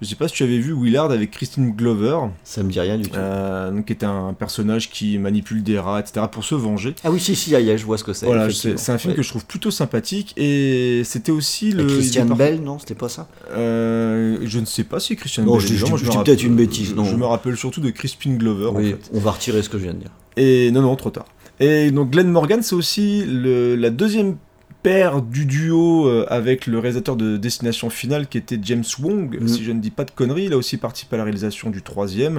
Je 0.01 0.07
sais 0.07 0.15
pas 0.15 0.27
si 0.27 0.33
tu 0.33 0.41
avais 0.43 0.57
vu 0.57 0.73
Willard 0.73 1.11
avec 1.11 1.29
Christine 1.29 1.71
Glover, 1.75 2.17
Ça 2.43 2.63
me 2.63 2.71
dit 2.71 2.79
rien 2.79 2.97
du 2.97 3.07
tout. 3.07 3.15
euh, 3.19 3.69
donc, 3.69 3.85
qui 3.85 3.93
est 3.93 4.03
un 4.03 4.33
personnage 4.33 4.89
qui 4.89 5.19
manipule 5.19 5.61
des 5.61 5.77
rats, 5.77 5.99
etc., 5.99 6.25
pour 6.31 6.43
se 6.43 6.55
venger. 6.55 6.95
Ah 7.03 7.11
oui, 7.11 7.19
si, 7.19 7.35
si, 7.35 7.55
aïe, 7.55 7.71
je 7.77 7.85
vois 7.85 7.99
ce 7.99 8.03
que 8.03 8.11
c'est. 8.13 8.25
Voilà, 8.25 8.49
c'est 8.49 8.89
un 8.91 8.97
film 8.97 9.11
Ouais. 9.11 9.17
que 9.17 9.21
je 9.21 9.29
trouve 9.29 9.45
plutôt 9.45 9.69
sympathique 9.69 10.33
et 10.37 11.03
c'était 11.05 11.31
aussi 11.31 11.71
le. 11.71 11.83
Et 11.83 11.87
Christian 11.87 12.25
par- 12.27 12.37
Bell, 12.37 12.61
non, 12.61 12.79
c'était 12.79 12.95
pas 12.95 13.09
ça? 13.09 13.27
Euh, 13.51 14.37
je 14.43 14.59
ne 14.59 14.65
sais 14.65 14.83
pas 14.83 14.99
si 14.99 15.15
Christian 15.15 15.43
Non, 15.43 15.53
Bell 15.57 15.61
je 15.61 15.67
je 15.67 15.73
je 15.75 15.85
dis 15.85 15.91
rappelle- 16.09 16.23
peut-être 16.23 16.43
une 16.43 16.55
bêtise, 16.55 16.95
non. 16.95 17.03
Je 17.03 17.15
me 17.15 17.25
rappelle 17.25 17.55
surtout 17.55 17.81
de 17.81 17.91
Crispin 17.91 18.31
Glover 18.33 18.67
en 18.67 18.75
Oui, 18.75 18.89
fait. 18.91 19.11
on 19.13 19.19
va 19.19 19.31
retirer 19.31 19.61
ce 19.61 19.69
que 19.69 19.77
je 19.77 19.83
viens 19.83 19.93
de 19.93 19.99
dire. 19.99 20.11
Et 20.37 20.71
non, 20.71 20.81
non, 20.81 20.95
trop 20.95 21.11
tard. 21.11 21.25
Et 21.59 21.91
donc 21.91 22.09
Glenn 22.09 22.29
Morgan, 22.31 22.63
c'est 22.63 22.73
aussi 22.73 23.23
le- 23.27 23.75
la 23.75 23.91
deuxième 23.91 24.37
paire 24.83 25.21
du 25.21 25.45
duo 25.45 26.07
euh, 26.07 26.25
avec 26.29 26.65
le 26.65 26.79
réalisateur 26.79 27.15
de 27.15 27.37
Destination 27.37 27.89
Finale 27.89 28.27
qui 28.27 28.37
était 28.37 28.59
James 28.63 28.83
Wong, 28.99 29.37
Mhm. 29.39 29.47
si 29.47 29.63
je 29.63 29.71
ne 29.71 29.79
dis 29.79 29.91
pas 29.91 30.03
de 30.05 30.11
conneries. 30.11 30.45
Il 30.45 30.53
a 30.53 30.57
aussi 30.57 30.77
participé 30.77 31.15
à 31.15 31.17
la 31.17 31.23
réalisation 31.23 31.69
du 31.69 31.81
troisième. 31.81 32.35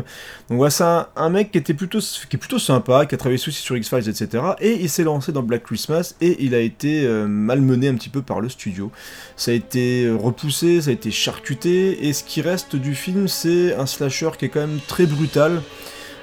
Donc 0.48 0.58
voilà, 0.58 0.70
c'est 0.70 0.84
un, 0.84 1.06
un 1.16 1.28
mec 1.30 1.52
qui 1.52 1.58
était 1.58 1.74
plutôt, 1.74 2.00
qui 2.00 2.36
est 2.36 2.38
plutôt 2.38 2.58
sympa, 2.58 3.06
qui 3.06 3.14
a 3.14 3.18
travaillé 3.18 3.40
aussi 3.40 3.52
sur 3.52 3.76
X-Files, 3.76 4.08
etc. 4.08 4.42
Et 4.60 4.80
il 4.80 4.88
s'est 4.90 5.04
lancé 5.04 5.30
dans 5.32 5.42
Black 5.42 5.62
Christmas 5.62 6.14
et 6.20 6.44
il 6.44 6.54
a 6.54 6.60
été 6.60 7.04
euh, 7.04 7.26
malmené 7.28 7.88
un 7.88 7.94
petit 7.94 8.08
peu 8.08 8.22
par 8.22 8.40
le 8.40 8.48
studio. 8.48 8.90
Ça 9.36 9.50
a 9.52 9.54
été 9.54 10.04
euh, 10.06 10.16
repoussé, 10.16 10.80
ça 10.82 10.90
a 10.90 10.92
été 10.92 11.10
charcuté. 11.10 12.06
Et 12.06 12.12
ce 12.12 12.24
qui 12.24 12.40
reste 12.42 12.74
du 12.76 12.94
film, 12.94 13.28
c'est 13.28 13.74
un 13.74 13.86
slasher 13.86 14.30
qui 14.38 14.46
est 14.46 14.48
quand 14.48 14.60
même 14.60 14.80
très 14.88 15.06
brutal. 15.06 15.62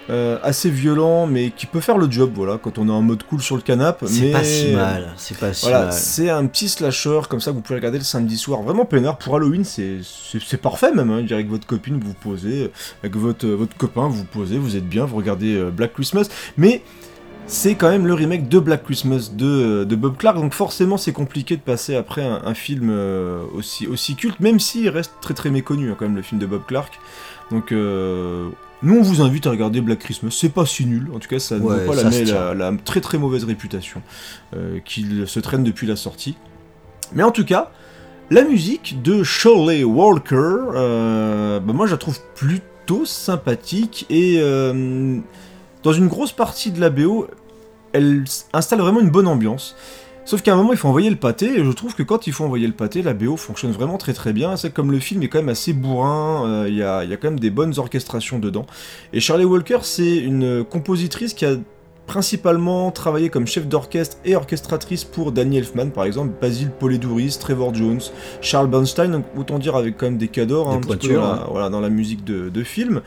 Euh, 0.10 0.38
assez 0.44 0.70
violent, 0.70 1.28
mais 1.28 1.52
qui 1.52 1.66
peut 1.66 1.80
faire 1.80 1.98
le 1.98 2.10
job, 2.10 2.32
voilà, 2.34 2.58
quand 2.62 2.78
on 2.78 2.88
est 2.88 2.92
en 2.92 3.02
mode 3.02 3.24
cool 3.24 3.42
sur 3.42 3.56
le 3.56 3.62
canapé. 3.62 4.08
C'est 4.08 4.32
pas 4.32 4.44
si 4.44 4.72
mal, 4.74 5.14
c'est 5.18 5.38
pas 5.38 5.54
si 5.54 5.66
Voilà, 5.66 5.86
mal. 5.86 5.94
c'est 5.94 6.30
un 6.30 6.46
petit 6.48 6.68
slasher 6.70 7.22
comme 7.30 7.40
ça 7.40 7.52
que 7.52 7.56
vous 7.56 7.62
pouvez 7.62 7.78
regarder 7.80 8.00
le 8.00 8.04
samedi 8.04 8.38
soir, 8.38 8.62
vraiment 8.62 8.86
peinard. 8.86 9.18
Pour 9.18 9.36
Halloween, 9.36 9.64
c'est 9.64 10.02
parfait 10.62 10.92
même. 10.94 11.10
Hein. 11.12 11.20
Je 11.22 11.28
dirais 11.28 11.40
avec 11.40 11.50
votre 11.50 11.68
copine, 11.68 12.00
vous 12.04 12.14
posez, 12.14 12.64
euh, 12.64 12.72
avec 13.04 13.16
votre, 13.16 13.46
euh, 13.46 13.56
votre 13.56 13.78
copain, 13.78 14.08
vous 14.08 14.24
posez, 14.26 14.58
vous 14.58 14.76
êtes 14.76 14.88
bien, 14.88 15.06
vous 15.06 15.16
regardez 15.18 15.56
euh, 15.56 15.70
Black 15.70 15.94
Christmas. 15.94 16.28
Mais 16.58 16.82
c'est 17.46 17.74
quand 17.74 17.90
même 17.90 18.06
le 18.06 18.14
remake 18.14 18.48
de 18.48 18.60
Black 18.60 18.84
Christmas 18.84 19.32
de, 19.34 19.46
euh, 19.46 19.86
de 19.86 19.96
Bob 19.96 20.18
Clark, 20.18 20.38
donc 20.38 20.54
forcément 20.54 20.98
c'est 20.98 21.14
compliqué 21.14 21.56
de 21.58 21.62
passer 21.62 21.96
après 21.96 22.24
un, 22.24 22.42
un 22.46 22.54
film 22.54 22.90
euh, 22.92 23.42
aussi, 23.56 23.88
aussi 23.88 24.16
culte, 24.16 24.40
même 24.40 24.60
s'il 24.60 24.88
reste 24.90 25.14
très 25.20 25.34
très 25.34 25.50
méconnu 25.50 25.90
hein, 25.90 25.96
quand 25.98 26.06
même 26.06 26.16
le 26.16 26.22
film 26.22 26.40
de 26.40 26.46
Bob 26.46 26.62
Clark. 26.68 27.00
Donc 27.50 27.72
euh, 27.72 28.50
nous 28.82 28.98
on 28.98 29.02
vous 29.02 29.22
invite 29.22 29.46
à 29.48 29.52
regarder 29.52 29.82
Black 29.82 30.00
Christmas, 30.00 30.32
c'est 30.32 30.50
pas 30.50 30.66
si 30.66 30.86
nul, 30.86 31.10
en 31.14 31.20
tout 31.20 31.28
cas 31.28 31.40
ça 31.40 31.58
ne 31.58 31.62
Ouais, 31.62 31.86
vaut 31.86 31.94
pas 31.94 32.54
la, 32.54 32.72
très 32.86 33.02
très 33.02 33.18
mauvaise 33.18 33.44
réputation 33.44 34.02
euh, 34.56 34.80
qu'il 34.84 35.28
se 35.28 35.40
traîne 35.40 35.64
depuis 35.64 35.88
la 35.88 35.96
sortie. 35.96 36.36
Mais 37.14 37.24
en 37.24 37.32
tout 37.32 37.46
cas, 37.46 37.72
la 38.30 38.44
musique 38.44 39.02
de 39.02 39.24
Shirley 39.24 39.84
Walker, 39.84 40.36
euh, 40.76 41.60
bah 41.60 41.74
moi 41.74 41.88
je 41.88 41.92
la 41.92 41.98
trouve 41.98 42.20
plutôt 42.36 43.06
sympathique 43.06 44.06
et 44.10 44.36
euh, 44.38 45.20
dans 45.84 45.94
une 45.94 46.08
grosse 46.08 46.32
partie 46.32 46.72
de 46.72 46.80
la 46.80 46.90
BO, 46.90 47.28
elle 47.94 48.24
installe 48.54 48.80
vraiment 48.80 49.00
une 49.00 49.10
bonne 49.10 49.28
ambiance. 49.28 49.76
Sauf 50.30 50.44
qu'à 50.44 50.54
un 50.54 50.58
moment, 50.58 50.74
il 50.74 50.78
faut 50.78 50.88
envoyer 50.88 51.10
le 51.10 51.16
pâté, 51.16 51.60
et 51.60 51.66
je 51.66 51.72
trouve 51.72 51.96
que 51.96 52.04
quand 52.04 52.28
il 52.28 52.34
faut 52.34 52.44
envoyer 52.44 52.68
le 52.68 52.74
pâté, 52.74 53.02
la 53.02 53.16
BO 53.16 53.36
fonctionne 53.36 53.72
vraiment 53.72 53.98
très 53.98 54.14
très 54.14 54.32
bien. 54.32 54.58
C'est 54.58 54.72
comme 54.72 54.92
le 54.92 55.00
film 55.00 55.24
est 55.24 55.28
quand 55.28 55.40
même 55.40 55.50
assez 55.50 55.74
bourrin, 55.74 56.46
euh, 56.46 56.66
il 56.70 56.76
y, 56.76 56.84
a, 56.84 57.04
il 57.04 57.10
y 57.10 57.14
a 57.14 57.18
quand 57.18 57.32
même 57.32 57.40
des 57.40 57.50
bonnes 57.50 57.74
orchestrations 57.80 58.38
dedans. 58.38 58.68
Et 59.12 59.22
Shirley 59.22 59.44
Walker, 59.44 59.80
c'est 59.82 60.18
une 60.18 60.64
compositrice 60.64 61.34
qui 61.34 61.46
a 61.46 61.56
principalement 62.06 62.92
travaillé 62.92 63.30
comme 63.30 63.48
chef 63.48 63.68
d'orchestre 63.68 64.18
et 64.24 64.36
orchestratrice 64.36 65.04
pour 65.04 65.32
Danny 65.32 65.58
Elfman, 65.58 65.90
par 65.90 66.04
exemple, 66.04 66.32
Basil 66.40 66.70
Poledouris, 66.70 67.36
Trevor 67.40 67.74
Jones, 67.74 68.02
Charles 68.42 68.70
Bernstein, 68.70 69.12
donc 69.12 69.26
autant 69.36 69.58
dire 69.58 69.76
avec 69.76 69.98
quand 69.98 70.06
même 70.06 70.20
des 70.20 70.28
cadors 70.28 70.70
hein, 70.70 70.76
un 70.76 70.80
petit 70.80 70.90
peu 70.90 70.98
pointures, 70.98 71.22
dans 71.22 71.28
la, 71.28 71.42
hein. 71.42 71.48
voilà, 71.50 71.70
dans 71.70 71.82
la 71.82 71.90
musique 71.90 72.24
de, 72.24 72.50
de 72.50 72.64
film. 72.64 73.02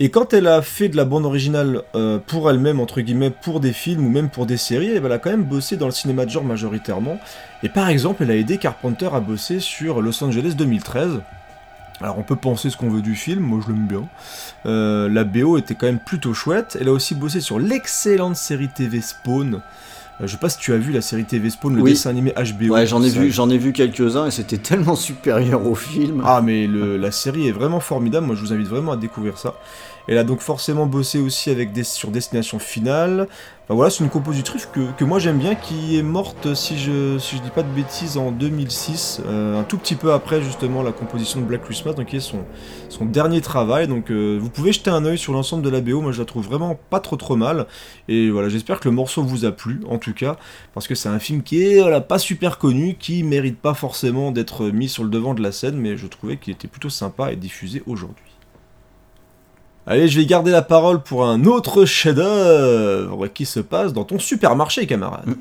Et 0.00 0.10
quand 0.10 0.32
elle 0.32 0.46
a 0.46 0.62
fait 0.62 0.88
de 0.88 0.96
la 0.96 1.04
bande 1.04 1.24
originale 1.26 1.82
euh, 1.96 2.18
pour 2.24 2.48
elle-même, 2.50 2.78
entre 2.78 3.00
guillemets, 3.00 3.30
pour 3.30 3.58
des 3.58 3.72
films 3.72 4.06
ou 4.06 4.10
même 4.10 4.28
pour 4.28 4.46
des 4.46 4.56
séries, 4.56 4.90
elle 4.94 5.10
a 5.10 5.18
quand 5.18 5.30
même 5.30 5.42
bossé 5.42 5.76
dans 5.76 5.86
le 5.86 5.92
cinéma 5.92 6.24
de 6.24 6.30
genre 6.30 6.44
majoritairement. 6.44 7.18
Et 7.64 7.68
par 7.68 7.88
exemple, 7.88 8.22
elle 8.22 8.30
a 8.30 8.36
aidé 8.36 8.58
Carpenter 8.58 9.08
à 9.12 9.18
bosser 9.18 9.58
sur 9.58 10.00
Los 10.00 10.22
Angeles 10.22 10.54
2013. 10.56 11.20
Alors 12.00 12.16
on 12.16 12.22
peut 12.22 12.36
penser 12.36 12.70
ce 12.70 12.76
qu'on 12.76 12.90
veut 12.90 13.02
du 13.02 13.16
film, 13.16 13.40
moi 13.40 13.58
je 13.60 13.72
l'aime 13.72 13.88
bien. 13.88 14.04
Euh, 14.66 15.08
la 15.08 15.24
BO 15.24 15.58
était 15.58 15.74
quand 15.74 15.86
même 15.86 15.98
plutôt 15.98 16.32
chouette. 16.32 16.78
Elle 16.80 16.86
a 16.86 16.92
aussi 16.92 17.16
bossé 17.16 17.40
sur 17.40 17.58
l'excellente 17.58 18.36
série 18.36 18.68
TV 18.68 19.00
Spawn. 19.00 19.54
Euh, 20.20 20.26
je 20.26 20.28
sais 20.28 20.36
pas 20.38 20.48
si 20.48 20.58
tu 20.58 20.72
as 20.72 20.76
vu 20.76 20.92
la 20.92 21.00
série 21.00 21.24
TV 21.24 21.50
Spawn, 21.50 21.74
le 21.74 21.82
Oui. 21.82 21.90
dessin 21.90 22.10
animé 22.10 22.32
HBO. 22.36 22.74
Ouais, 22.74 22.86
j'en 22.86 23.02
ai 23.02 23.08
vu, 23.08 23.32
j'en 23.32 23.50
ai 23.50 23.58
vu 23.58 23.72
quelques-uns 23.72 24.26
et 24.26 24.30
c'était 24.30 24.58
tellement 24.58 24.94
supérieur 24.94 25.66
au 25.66 25.74
film. 25.74 26.22
Ah 26.24 26.40
mais 26.40 26.68
le- 26.68 26.96
la 26.96 27.10
série 27.10 27.48
est 27.48 27.52
vraiment 27.52 27.80
formidable, 27.80 28.28
moi 28.28 28.36
je 28.36 28.42
vous 28.42 28.52
invite 28.52 28.68
vraiment 28.68 28.92
à 28.92 28.96
découvrir 28.96 29.36
ça. 29.36 29.54
Elle 30.08 30.16
a 30.16 30.24
donc 30.24 30.40
forcément 30.40 30.86
bossé 30.86 31.20
aussi 31.20 31.54
sur 31.84 32.10
Destination 32.10 32.58
Finale. 32.58 33.28
Voilà, 33.68 33.90
c'est 33.90 34.02
une 34.02 34.08
compositrice 34.08 34.64
que, 34.64 35.04
moi 35.04 35.18
j'aime 35.18 35.36
bien, 35.36 35.54
qui 35.54 35.98
est 35.98 36.02
morte, 36.02 36.54
si 36.54 36.78
je, 36.78 37.18
si 37.18 37.36
je 37.36 37.42
dis 37.42 37.50
pas 37.50 37.62
de 37.62 37.68
bêtises, 37.68 38.16
en 38.16 38.32
2006, 38.32 39.20
euh, 39.26 39.60
un 39.60 39.64
tout 39.64 39.76
petit 39.76 39.94
peu 39.94 40.14
après 40.14 40.40
justement 40.40 40.82
la 40.82 40.90
composition 40.90 41.40
de 41.40 41.44
Black 41.44 41.64
Christmas, 41.64 41.92
donc 41.92 42.06
qui 42.06 42.16
est 42.16 42.20
son, 42.20 42.46
dernier 43.02 43.42
travail. 43.42 43.86
Donc 43.86 44.10
euh, 44.10 44.38
vous 44.40 44.48
pouvez 44.48 44.72
jeter 44.72 44.88
un 44.88 45.04
œil 45.04 45.18
sur 45.18 45.34
l'ensemble 45.34 45.62
de 45.62 45.68
la 45.68 45.82
BO, 45.82 46.00
moi 46.00 46.12
je 46.12 46.20
la 46.20 46.24
trouve 46.24 46.46
vraiment 46.46 46.80
pas 46.88 47.00
trop 47.00 47.16
trop 47.16 47.36
mal. 47.36 47.66
Et 48.08 48.30
voilà, 48.30 48.48
j'espère 48.48 48.80
que 48.80 48.88
le 48.88 48.94
morceau 48.94 49.22
vous 49.22 49.44
a 49.44 49.52
plu, 49.52 49.82
en 49.86 49.98
tout 49.98 50.14
cas, 50.14 50.38
parce 50.72 50.88
que 50.88 50.94
c'est 50.94 51.10
un 51.10 51.18
film 51.18 51.42
qui 51.42 51.62
est 51.62 52.00
pas 52.08 52.18
super 52.18 52.56
connu, 52.56 52.96
qui 52.98 53.22
mérite 53.22 53.58
pas 53.60 53.74
forcément 53.74 54.30
d'être 54.30 54.70
mis 54.70 54.88
sur 54.88 55.04
le 55.04 55.10
devant 55.10 55.34
de 55.34 55.42
la 55.42 55.52
scène, 55.52 55.76
mais 55.76 55.98
je 55.98 56.06
trouvais 56.06 56.38
qu'il 56.38 56.54
était 56.54 56.68
plutôt 56.68 56.88
sympa 56.88 57.32
et 57.32 57.36
diffusé 57.36 57.82
aujourd'hui. 57.86 58.27
Allez, 59.90 60.06
je 60.06 60.20
vais 60.20 60.26
garder 60.26 60.50
la 60.50 60.60
parole 60.60 61.00
pour 61.00 61.24
un 61.24 61.46
autre 61.46 61.86
chef-d'œuvre 61.86 63.26
qui 63.28 63.46
se 63.46 63.58
passe 63.58 63.94
dans 63.94 64.04
ton 64.04 64.18
supermarché, 64.18 64.86
camarade. 64.86 65.34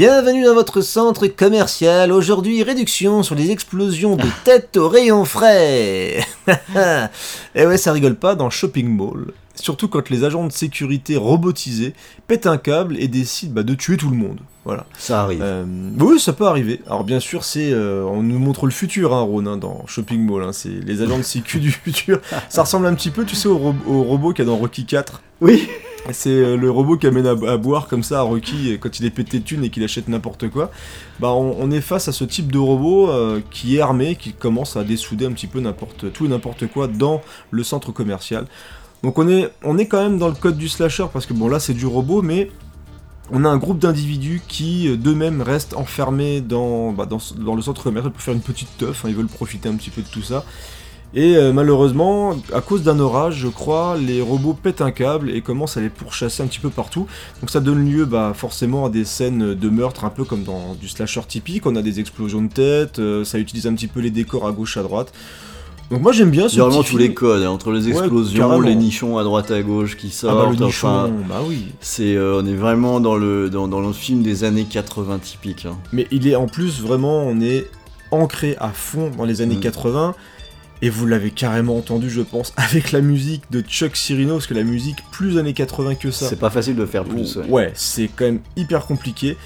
Bienvenue 0.00 0.44
dans 0.44 0.52
votre 0.52 0.82
centre 0.82 1.26
commercial. 1.26 2.12
Aujourd'hui, 2.12 2.62
réduction 2.62 3.22
sur 3.22 3.34
les 3.34 3.50
explosions 3.50 4.16
de 4.16 4.26
tête 4.44 4.76
au 4.76 4.90
rayon 4.90 5.24
frais. 5.24 6.18
Et 7.54 7.64
ouais, 7.64 7.78
ça 7.78 7.92
rigole 7.92 8.14
pas 8.16 8.34
dans 8.34 8.50
Shopping 8.50 8.86
Mall. 8.94 9.28
surtout 9.54 9.88
quand 9.88 10.10
les 10.10 10.22
agents 10.24 10.46
de 10.46 10.52
sécurité 10.52 11.16
robotisés 11.16 11.94
pètent 12.26 12.46
un 12.46 12.58
câble 12.58 12.98
et 13.00 13.08
décident 13.08 13.54
bah, 13.54 13.62
de 13.62 13.72
tuer 13.74 13.96
tout 13.96 14.10
le 14.10 14.18
monde. 14.18 14.40
Voilà. 14.66 14.84
Ça 14.98 15.22
arrive. 15.22 15.40
Euh, 15.42 15.64
oui, 15.98 16.20
ça 16.20 16.34
peut 16.34 16.44
arriver. 16.46 16.82
Alors 16.86 17.02
bien 17.04 17.18
sûr, 17.18 17.42
c'est 17.42 17.70
euh, 17.72 18.04
on 18.04 18.22
nous 18.22 18.38
montre 18.38 18.66
le 18.66 18.72
futur, 18.72 19.14
hein, 19.14 19.22
Ron, 19.22 19.46
hein, 19.46 19.56
dans 19.56 19.86
Shopping 19.86 20.20
Mall. 20.20 20.42
hein, 20.42 20.52
c'est 20.52 20.68
les 20.68 21.00
agents 21.00 21.16
de 21.16 21.22
sécu 21.22 21.58
du 21.58 21.70
futur. 21.84 22.20
Ça 22.50 22.64
ressemble 22.64 22.84
un 22.84 22.94
petit 22.94 23.08
peu, 23.10 23.24
tu 23.24 23.34
sais, 23.34 23.48
au, 23.48 23.56
ro- 23.56 23.74
au 23.86 24.02
robot 24.02 24.34
qu'il 24.34 24.44
y 24.44 24.46
a 24.46 24.50
dans 24.50 24.58
Rocky 24.58 24.84
4. 24.84 25.22
Oui. 25.40 25.66
C'est 26.12 26.30
euh, 26.30 26.56
le 26.56 26.70
robot 26.70 26.96
qui 26.96 27.06
amène 27.06 27.26
à, 27.26 27.56
boire 27.56 27.88
comme 27.88 28.02
ça 28.02 28.20
à 28.20 28.22
Rocky 28.22 28.78
quand 28.80 29.00
il 29.00 29.06
est 29.06 29.10
pété 29.10 29.38
de 29.38 29.44
thunes 29.44 29.64
et 29.64 29.70
qu'il 29.70 29.82
achète 29.82 30.08
n'importe 30.08 30.48
quoi. 30.50 30.70
Bah, 31.20 31.32
on, 31.32 31.70
est 31.70 31.80
face 31.80 32.08
à 32.08 32.12
ce 32.12 32.24
type 32.24 32.52
de 32.52 32.58
robot 32.58 33.10
euh, 33.10 33.40
qui 33.50 33.76
est 33.76 33.80
armé, 33.80 34.16
qui 34.16 34.32
commence 34.32 34.76
à 34.76 34.84
dessouder 34.84 35.26
un 35.26 35.32
petit 35.32 35.46
peu 35.46 35.60
n'importe 35.60 36.12
tout 36.12 36.26
et 36.26 36.28
n'importe 36.28 36.66
quoi 36.68 36.86
dans 36.86 37.22
le 37.50 37.62
centre 37.64 37.92
commercial. 37.92 38.46
Donc 39.02 39.18
on 39.18 39.28
est, 39.28 39.50
on 39.62 39.78
est 39.78 39.86
quand 39.86 40.02
même 40.02 40.18
dans 40.18 40.28
le 40.28 40.34
code 40.34 40.56
du 40.56 40.68
slasher 40.68 41.06
parce 41.12 41.26
que 41.26 41.34
bon 41.34 41.48
là 41.48 41.60
c'est 41.60 41.74
du 41.74 41.86
robot, 41.86 42.22
mais 42.22 42.50
on 43.30 43.44
a 43.44 43.48
un 43.48 43.56
groupe 43.56 43.78
d'individus 43.78 44.42
qui 44.46 44.88
euh, 44.88 44.96
d'eux-mêmes 44.96 45.42
restent 45.42 45.74
enfermés 45.74 46.40
dans, 46.40 46.92
bah, 46.92 47.06
dans 47.06 47.54
le 47.54 47.62
centre 47.62 47.82
commercial 47.82 48.12
pour 48.12 48.22
faire 48.22 48.34
une 48.34 48.40
petite 48.40 48.76
teuf. 48.78 49.04
hein, 49.04 49.08
ils 49.08 49.16
veulent 49.16 49.26
profiter 49.26 49.68
un 49.68 49.74
petit 49.74 49.90
peu 49.90 50.02
de 50.02 50.08
tout 50.08 50.22
ça. 50.22 50.44
Et 51.14 51.36
euh, 51.36 51.52
malheureusement, 51.52 52.34
à 52.52 52.60
cause 52.60 52.82
d'un 52.82 52.98
orage, 52.98 53.36
je 53.36 53.48
crois, 53.48 53.96
les 53.96 54.20
robots 54.20 54.52
pètent 54.60 54.82
un 54.82 54.90
câble 54.90 55.30
et 55.30 55.40
commencent 55.40 55.76
à 55.76 55.80
les 55.80 55.88
pourchasser 55.88 56.42
un 56.42 56.46
petit 56.46 56.58
peu 56.58 56.68
partout. 56.68 57.06
Donc 57.40 57.48
ça 57.50 57.60
donne 57.60 57.88
lieu 57.90 58.04
bah, 58.04 58.32
forcément 58.34 58.84
à 58.86 58.90
des 58.90 59.04
scènes 59.04 59.54
de 59.54 59.68
meurtre 59.70 60.04
un 60.04 60.10
peu 60.10 60.24
comme 60.24 60.42
dans 60.42 60.74
du 60.74 60.88
slasher 60.88 61.22
typique. 61.26 61.64
On 61.64 61.74
a 61.76 61.82
des 61.82 62.00
explosions 62.00 62.42
de 62.42 62.48
tête, 62.52 62.98
euh, 62.98 63.24
ça 63.24 63.38
utilise 63.38 63.66
un 63.66 63.74
petit 63.74 63.86
peu 63.86 64.00
les 64.00 64.10
décors 64.10 64.46
à 64.46 64.52
gauche 64.52 64.76
à 64.76 64.82
droite. 64.82 65.12
Donc 65.90 66.02
moi 66.02 66.10
j'aime 66.10 66.30
bien 66.30 66.48
ce 66.48 66.58
vraiment 66.60 66.78
tous 66.82 66.88
film. 66.88 66.98
les 67.00 67.14
codes, 67.14 67.44
hein, 67.44 67.50
entre 67.50 67.70
les 67.70 67.88
explosions, 67.88 68.60
les 68.60 68.74
nichons 68.74 69.18
à 69.18 69.22
droite 69.24 69.52
à 69.52 69.62
gauche 69.62 69.96
qui 69.96 70.08
Ah 70.08 70.16
sortent. 70.16 70.36
bah 70.36 70.50
le 70.50 70.66
nichon, 70.66 70.88
enfin, 70.88 71.10
bah 71.28 71.40
oui. 71.46 71.66
c'est, 71.80 72.16
euh, 72.16 72.40
on 72.42 72.46
est 72.46 72.54
vraiment 72.56 72.98
dans 72.98 73.14
le, 73.14 73.48
dans, 73.50 73.68
dans 73.68 73.80
le 73.80 73.92
film 73.92 74.22
des 74.22 74.42
années 74.42 74.64
80 74.68 75.18
typique. 75.20 75.64
hein. 75.64 75.78
Mais 75.92 76.08
il 76.10 76.26
est 76.26 76.34
en 76.34 76.46
plus 76.48 76.80
vraiment, 76.82 77.18
on 77.22 77.40
est 77.40 77.68
ancré 78.10 78.56
à 78.58 78.70
fond 78.70 79.12
dans 79.16 79.24
les 79.24 79.42
années 79.42 79.56
Mm. 79.56 79.60
80. 79.60 80.14
Et 80.82 80.90
vous 80.90 81.06
l'avez 81.06 81.30
carrément 81.30 81.76
entendu, 81.76 82.10
je 82.10 82.20
pense, 82.20 82.52
avec 82.56 82.92
la 82.92 83.00
musique 83.00 83.42
de 83.50 83.60
Chuck 83.62 83.96
Cirino, 83.96 84.34
parce 84.34 84.46
que 84.46 84.54
la 84.54 84.62
musique 84.62 84.98
plus 85.10 85.38
années 85.38 85.54
80 85.54 85.94
que 85.94 86.10
ça. 86.10 86.28
C'est 86.28 86.38
pas 86.38 86.50
facile 86.50 86.76
de 86.76 86.84
faire 86.86 87.04
plus. 87.04 87.36
ouais. 87.36 87.46
Ouais, 87.48 87.72
c'est 87.74 88.08
quand 88.14 88.26
même 88.26 88.40
hyper 88.56 88.86
compliqué. 88.86 89.36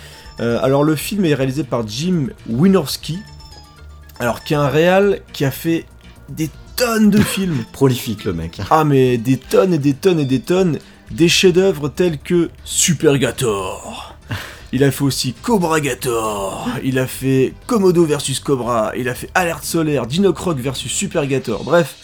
Euh, 0.41 0.59
alors 0.63 0.85
le 0.85 0.97
film 0.97 1.25
est 1.25 1.35
réalisé 1.35 1.65
par 1.65 1.87
Jim 1.87 2.29
Wynorski, 2.49 3.19
alors 4.19 4.43
qui 4.43 4.55
est 4.55 4.57
un 4.57 4.69
réal 4.69 5.21
qui 5.33 5.45
a 5.45 5.51
fait 5.51 5.85
des 6.29 6.51
tonnes 6.77 7.11
de 7.11 7.21
films. 7.23 7.65
Prolifique 7.73 8.25
le 8.25 8.33
mec. 8.33 8.61
Ah 8.71 8.85
mais 8.85 9.19
des 9.19 9.37
tonnes 9.37 9.75
et 9.75 9.79
des 9.79 9.95
tonnes 9.95 10.19
et 10.21 10.25
des 10.25 10.41
tonnes, 10.41 10.79
des 11.11 11.29
chefs-d'œuvre 11.29 11.89
tels 11.91 12.19
que 12.19 12.51
Supergator. 12.65 14.10
Il 14.73 14.85
a 14.85 14.91
fait 14.93 15.03
aussi 15.03 15.33
Cobra 15.33 15.81
Gator, 15.81 16.69
il 16.85 16.99
a 17.01 17.07
fait 17.09 17.55
Komodo 17.67 18.05
versus 18.05 18.39
Cobra, 18.39 18.93
il 18.97 19.09
a 19.09 19.15
fait 19.15 19.29
Alerte 19.35 19.65
solaire, 19.65 20.07
Dino 20.07 20.33
Croc 20.33 20.59
versus 20.59 20.93
Supergator. 20.93 21.65
Bref, 21.65 21.97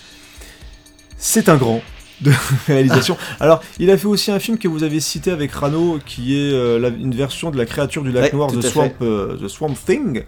c'est 1.16 1.48
un 1.48 1.56
grand 1.56 1.80
de 2.22 2.32
réalisation. 2.66 3.16
Alors, 3.40 3.62
il 3.78 3.90
a 3.90 3.96
fait 3.96 4.06
aussi 4.08 4.30
un 4.32 4.38
film 4.40 4.58
que 4.58 4.66
vous 4.68 4.82
avez 4.82 4.98
cité 5.00 5.30
avec 5.30 5.52
Rano, 5.52 5.98
qui 6.04 6.34
est 6.36 6.52
euh, 6.52 6.78
la- 6.80 6.88
une 6.88 7.14
version 7.14 7.50
de 7.50 7.56
la 7.58 7.66
créature 7.66 8.02
du 8.02 8.10
lac 8.10 8.32
Ouais, 8.32 8.36
noir, 8.38 8.50
The 8.50 8.60
Swamp, 8.62 8.92
euh, 9.02 9.36
The 9.36 9.48
Swamp 9.48 9.74
Thing. 9.86 10.24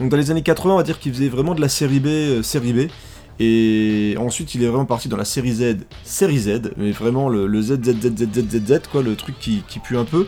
Donc 0.00 0.08
dans 0.10 0.16
les 0.16 0.30
années 0.30 0.42
80, 0.42 0.74
on 0.74 0.76
va 0.78 0.82
dire 0.84 0.98
qu'il 0.98 1.12
faisait 1.12 1.28
vraiment 1.28 1.54
de 1.54 1.60
la 1.60 1.68
série 1.68 2.00
B, 2.00 2.06
euh, 2.06 2.42
série 2.42 2.72
B. 2.72 2.88
Et 3.40 4.14
ensuite, 4.18 4.54
il 4.54 4.62
est 4.62 4.68
vraiment 4.68 4.84
parti 4.86 5.08
dans 5.08 5.16
la 5.16 5.24
série 5.24 5.52
Z, 5.54 5.78
série 6.04 6.38
Z, 6.38 6.70
mais 6.76 6.92
vraiment 6.92 7.28
le, 7.28 7.46
le 7.48 7.62
Z, 7.62 7.82
Z, 7.84 8.00
Z, 8.00 8.16
Z, 8.16 8.26
Z, 8.32 8.44
Z, 8.50 8.66
Z, 8.66 8.80
quoi, 8.92 9.02
le 9.02 9.16
truc 9.16 9.34
qui, 9.40 9.64
qui 9.66 9.80
pue 9.80 9.96
un 9.96 10.04
peu, 10.04 10.26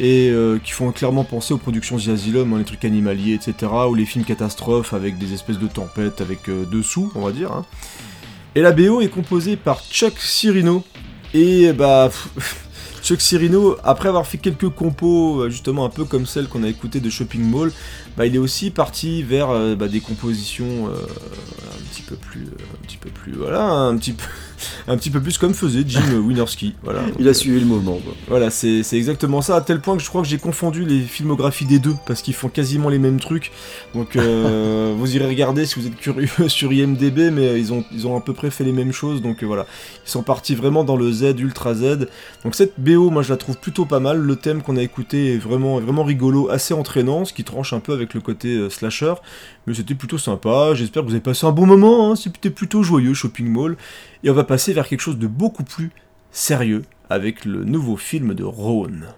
et 0.00 0.30
euh, 0.30 0.58
qui 0.62 0.72
font 0.72 0.92
clairement 0.92 1.24
penser 1.24 1.54
aux 1.54 1.58
productions 1.58 1.96
The 1.96 2.08
hein, 2.08 2.58
les 2.58 2.64
trucs 2.64 2.84
animaliers, 2.84 3.34
etc., 3.34 3.72
ou 3.88 3.94
les 3.94 4.04
films 4.04 4.24
catastrophes 4.24 4.92
avec 4.92 5.18
des 5.18 5.32
espèces 5.32 5.58
de 5.58 5.66
tempêtes, 5.66 6.20
avec 6.20 6.48
euh, 6.48 6.64
dessous, 6.64 7.10
on 7.14 7.22
va 7.22 7.32
dire. 7.32 7.52
hein. 7.52 7.64
Et 8.54 8.62
la 8.62 8.72
BO 8.72 9.00
est 9.00 9.08
composée 9.08 9.56
par 9.56 9.82
Chuck 9.82 10.18
Cirino, 10.18 10.84
et 11.34 11.72
bah. 11.72 12.10
Chuck 13.02 13.20
Cirino, 13.20 13.76
après 13.84 14.08
avoir 14.08 14.26
fait 14.26 14.38
quelques 14.38 14.68
compos, 14.68 15.42
euh, 15.42 15.48
justement 15.48 15.84
un 15.84 15.90
peu 15.90 16.04
comme 16.04 16.26
celle 16.26 16.48
qu'on 16.48 16.64
a 16.64 16.68
écoutée 16.68 16.98
de 16.98 17.08
Shopping 17.08 17.40
Mall, 17.48 17.72
bah, 18.16 18.26
il 18.26 18.34
est 18.34 18.38
aussi 18.38 18.70
parti 18.70 19.22
vers 19.22 19.50
euh, 19.50 19.76
bah, 19.76 19.86
des 19.86 20.00
compositions 20.00 20.88
euh, 20.88 20.90
un 20.90 21.82
petit 21.92 22.02
peu 22.02 22.16
plus, 22.16 22.46
euh, 22.46 22.74
un 22.74 22.84
petit 22.84 22.96
peu 22.96 23.08
plus, 23.10 23.32
voilà, 23.34 23.62
un 23.62 23.96
petit 23.96 24.12
peu, 24.12 24.24
un 24.88 24.96
petit 24.96 25.10
peu 25.10 25.20
plus 25.20 25.38
comme 25.38 25.54
faisait 25.54 25.84
Jim 25.86 26.02
Wynorski. 26.26 26.74
Voilà. 26.82 27.02
Il 27.18 27.28
a 27.28 27.34
suivi 27.34 27.60
le 27.60 27.66
mouvement. 27.66 27.98
quoi. 28.04 28.14
voilà, 28.28 28.50
c'est 28.50 28.82
exactement 28.92 29.42
ça, 29.42 29.56
à 29.56 29.60
tel 29.60 29.80
point 29.80 29.96
que 29.96 30.02
je 30.02 30.08
crois 30.08 30.22
que 30.22 30.28
j'ai 30.28 30.38
confondu 30.38 30.84
les 30.84 31.00
filmographies 31.00 31.64
des 31.64 31.78
deux, 31.78 31.94
parce 32.06 32.22
qu'ils 32.22 32.34
font 32.34 32.48
quasiment 32.48 32.88
les 32.88 32.98
mêmes 32.98 33.20
trucs. 33.20 33.52
Donc 33.94 34.16
euh, 34.16 34.94
vous 34.98 35.16
irez 35.16 35.26
regarder 35.26 35.66
si 35.66 35.78
vous 35.78 35.86
êtes 35.86 35.96
curieux 35.96 36.48
sur 36.48 36.72
IMDB, 36.72 37.30
mais 37.30 37.58
ils 37.58 37.72
ont, 37.72 37.84
ils 37.92 38.06
ont 38.06 38.16
à 38.16 38.20
peu 38.20 38.32
près 38.32 38.50
fait 38.50 38.64
les 38.64 38.72
mêmes 38.72 38.92
choses, 38.92 39.22
donc 39.22 39.42
euh, 39.42 39.46
voilà. 39.46 39.66
Ils 40.06 40.10
sont 40.10 40.22
partis 40.22 40.54
vraiment 40.54 40.84
dans 40.84 40.96
le 40.96 41.10
Z, 41.10 41.34
Ultra 41.38 41.74
Z. 41.74 42.08
Donc 42.44 42.54
cette 42.54 42.74
BO, 42.78 43.10
moi 43.10 43.22
je 43.22 43.30
la 43.30 43.36
trouve 43.36 43.58
plutôt 43.58 43.84
pas 43.84 44.00
mal. 44.00 44.18
Le 44.18 44.36
thème 44.36 44.62
qu'on 44.62 44.76
a 44.76 44.82
écouté 44.82 45.34
est 45.34 45.38
vraiment, 45.38 45.78
est 45.78 45.82
vraiment 45.82 46.04
rigolo, 46.04 46.50
assez 46.50 46.74
entraînant, 46.74 47.24
ce 47.24 47.32
qui 47.32 47.44
tranche 47.44 47.72
un 47.72 47.80
peu 47.80 47.92
avec 47.92 48.14
le 48.14 48.20
côté 48.20 48.56
euh, 48.56 48.70
slasher. 48.70 49.14
Mais 49.66 49.74
c'était 49.74 49.94
plutôt 49.94 50.18
sympa, 50.18 50.74
j'espère 50.74 51.02
que 51.02 51.08
vous 51.08 51.14
avez 51.14 51.22
passé 51.22 51.44
un 51.46 51.52
bon 51.52 51.66
moment, 51.66 52.12
hein. 52.12 52.16
c'était 52.16 52.50
plutôt 52.50 52.82
joyeux, 52.82 53.14
Shopping 53.14 53.48
Mall. 53.48 53.76
Et 54.22 54.30
on 54.30 54.34
va 54.34 54.44
passer 54.44 54.72
vers 54.72 54.86
quelque 54.86 55.00
chose 55.00 55.18
de 55.18 55.26
beaucoup 55.26 55.64
plus 55.64 55.90
sérieux 56.30 56.82
avec 57.10 57.44
le 57.44 57.64
nouveau 57.64 57.96
film 57.96 58.34
de 58.34 58.44
Rhône. 58.44 59.08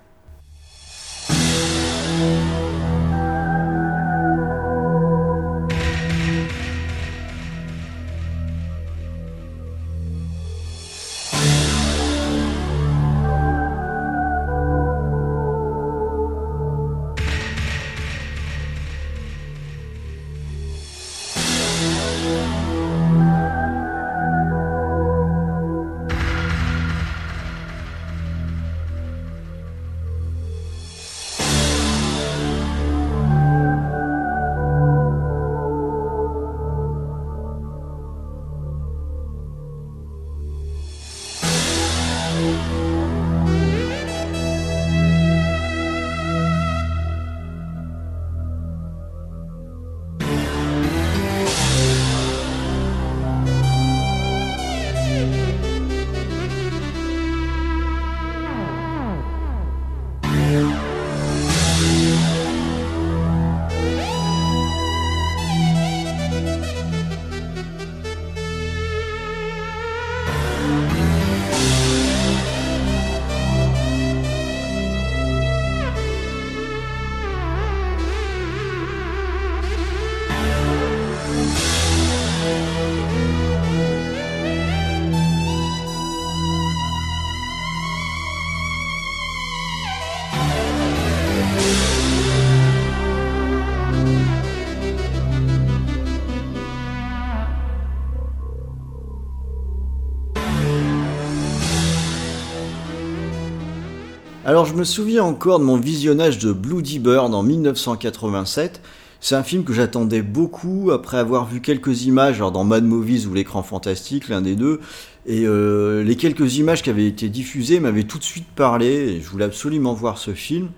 Alors 104.59 104.66
je 104.66 104.74
me 104.74 104.82
souviens 104.82 105.22
encore 105.22 105.61
de 105.61 105.64
mon 105.64 105.76
visionnage 105.76 106.38
de 106.38 106.50
Bloody 106.50 106.98
Bird 106.98 107.32
en 107.32 107.44
1987. 107.44 108.80
C'est 109.20 109.36
un 109.36 109.44
film 109.44 109.62
que 109.62 109.72
j'attendais 109.72 110.20
beaucoup 110.20 110.90
après 110.90 111.18
avoir 111.18 111.46
vu 111.46 111.61
quelques 111.61 112.06
images 112.06 112.38
alors 112.38 112.50
dans 112.50 112.64
Mad 112.64 112.82
Movies 112.82 113.28
ou 113.28 113.34
l'écran 113.34 113.62
fantastique, 113.62 114.28
l'un 114.28 114.40
des 114.40 114.56
deux. 114.56 114.80
Et 115.26 115.44
euh, 115.46 116.02
les 116.02 116.16
quelques 116.16 116.56
images 116.56 116.82
qui 116.82 116.90
avaient 116.90 117.06
été 117.06 117.28
diffusées 117.28 117.78
m'avaient 117.78 118.02
tout 118.02 118.18
de 118.18 118.24
suite 118.24 118.48
parlé. 118.56 119.20
Je 119.20 119.28
voulais 119.28 119.44
absolument 119.44 119.94
voir 119.94 120.18
ce 120.18 120.34
film. 120.34 120.70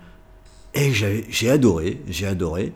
Et 0.75 0.93
j'ai 0.93 1.51
adoré, 1.51 2.03
j'ai 2.07 2.27
adoré. 2.27 2.73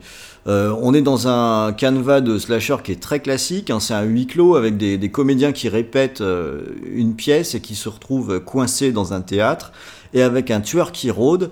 Euh, 0.47 0.75
on 0.81 0.93
est 0.93 1.01
dans 1.01 1.27
un 1.29 1.71
canevas 1.71 2.19
de 2.19 2.37
slasher 2.37 2.77
qui 2.83 2.91
est 2.91 2.99
très 2.99 3.19
classique. 3.21 3.69
hein, 3.69 3.79
c'est 3.79 3.93
un 3.93 4.03
huis 4.03 4.27
clos 4.27 4.55
avec 4.55 4.75
des, 4.75 4.97
des 4.97 5.09
comédiens 5.11 5.53
qui 5.53 5.69
répètent 5.69 6.19
euh, 6.21 6.63
une 6.91 7.15
pièce 7.15 7.55
et 7.55 7.61
qui 7.61 7.75
se 7.75 7.87
retrouvent 7.87 8.39
coincés 8.41 8.91
dans 8.91 9.13
un 9.13 9.21
théâtre. 9.21 9.71
Et 10.15 10.23
avec 10.23 10.49
un 10.49 10.61
tueur 10.61 10.91
qui 10.91 11.11
rôde. 11.11 11.51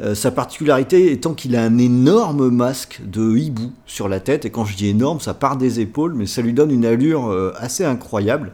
Euh, 0.00 0.14
sa 0.14 0.30
particularité 0.30 1.12
étant 1.12 1.34
qu'il 1.34 1.54
a 1.54 1.62
un 1.62 1.76
énorme 1.76 2.48
masque 2.48 3.02
de 3.04 3.36
hibou 3.36 3.72
sur 3.84 4.08
la 4.08 4.20
tête. 4.20 4.46
Et 4.46 4.50
quand 4.50 4.64
je 4.64 4.74
dis 4.74 4.88
énorme, 4.88 5.20
ça 5.20 5.34
part 5.34 5.58
des 5.58 5.80
épaules, 5.80 6.14
mais 6.14 6.26
ça 6.26 6.40
lui 6.40 6.54
donne 6.54 6.70
une 6.70 6.86
allure 6.86 7.26
euh, 7.26 7.52
assez 7.58 7.84
incroyable. 7.84 8.52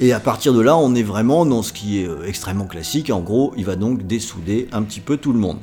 Et 0.00 0.12
à 0.12 0.20
partir 0.20 0.54
de 0.54 0.60
là, 0.60 0.76
on 0.76 0.94
est 0.94 1.02
vraiment 1.02 1.44
dans 1.44 1.62
ce 1.62 1.72
qui 1.72 2.00
est 2.00 2.06
euh, 2.06 2.24
extrêmement 2.24 2.66
classique. 2.66 3.10
En 3.10 3.20
gros, 3.20 3.52
il 3.56 3.64
va 3.64 3.74
donc 3.74 4.06
dessouder 4.06 4.68
un 4.70 4.82
petit 4.82 5.00
peu 5.00 5.16
tout 5.16 5.32
le 5.32 5.40
monde. 5.40 5.58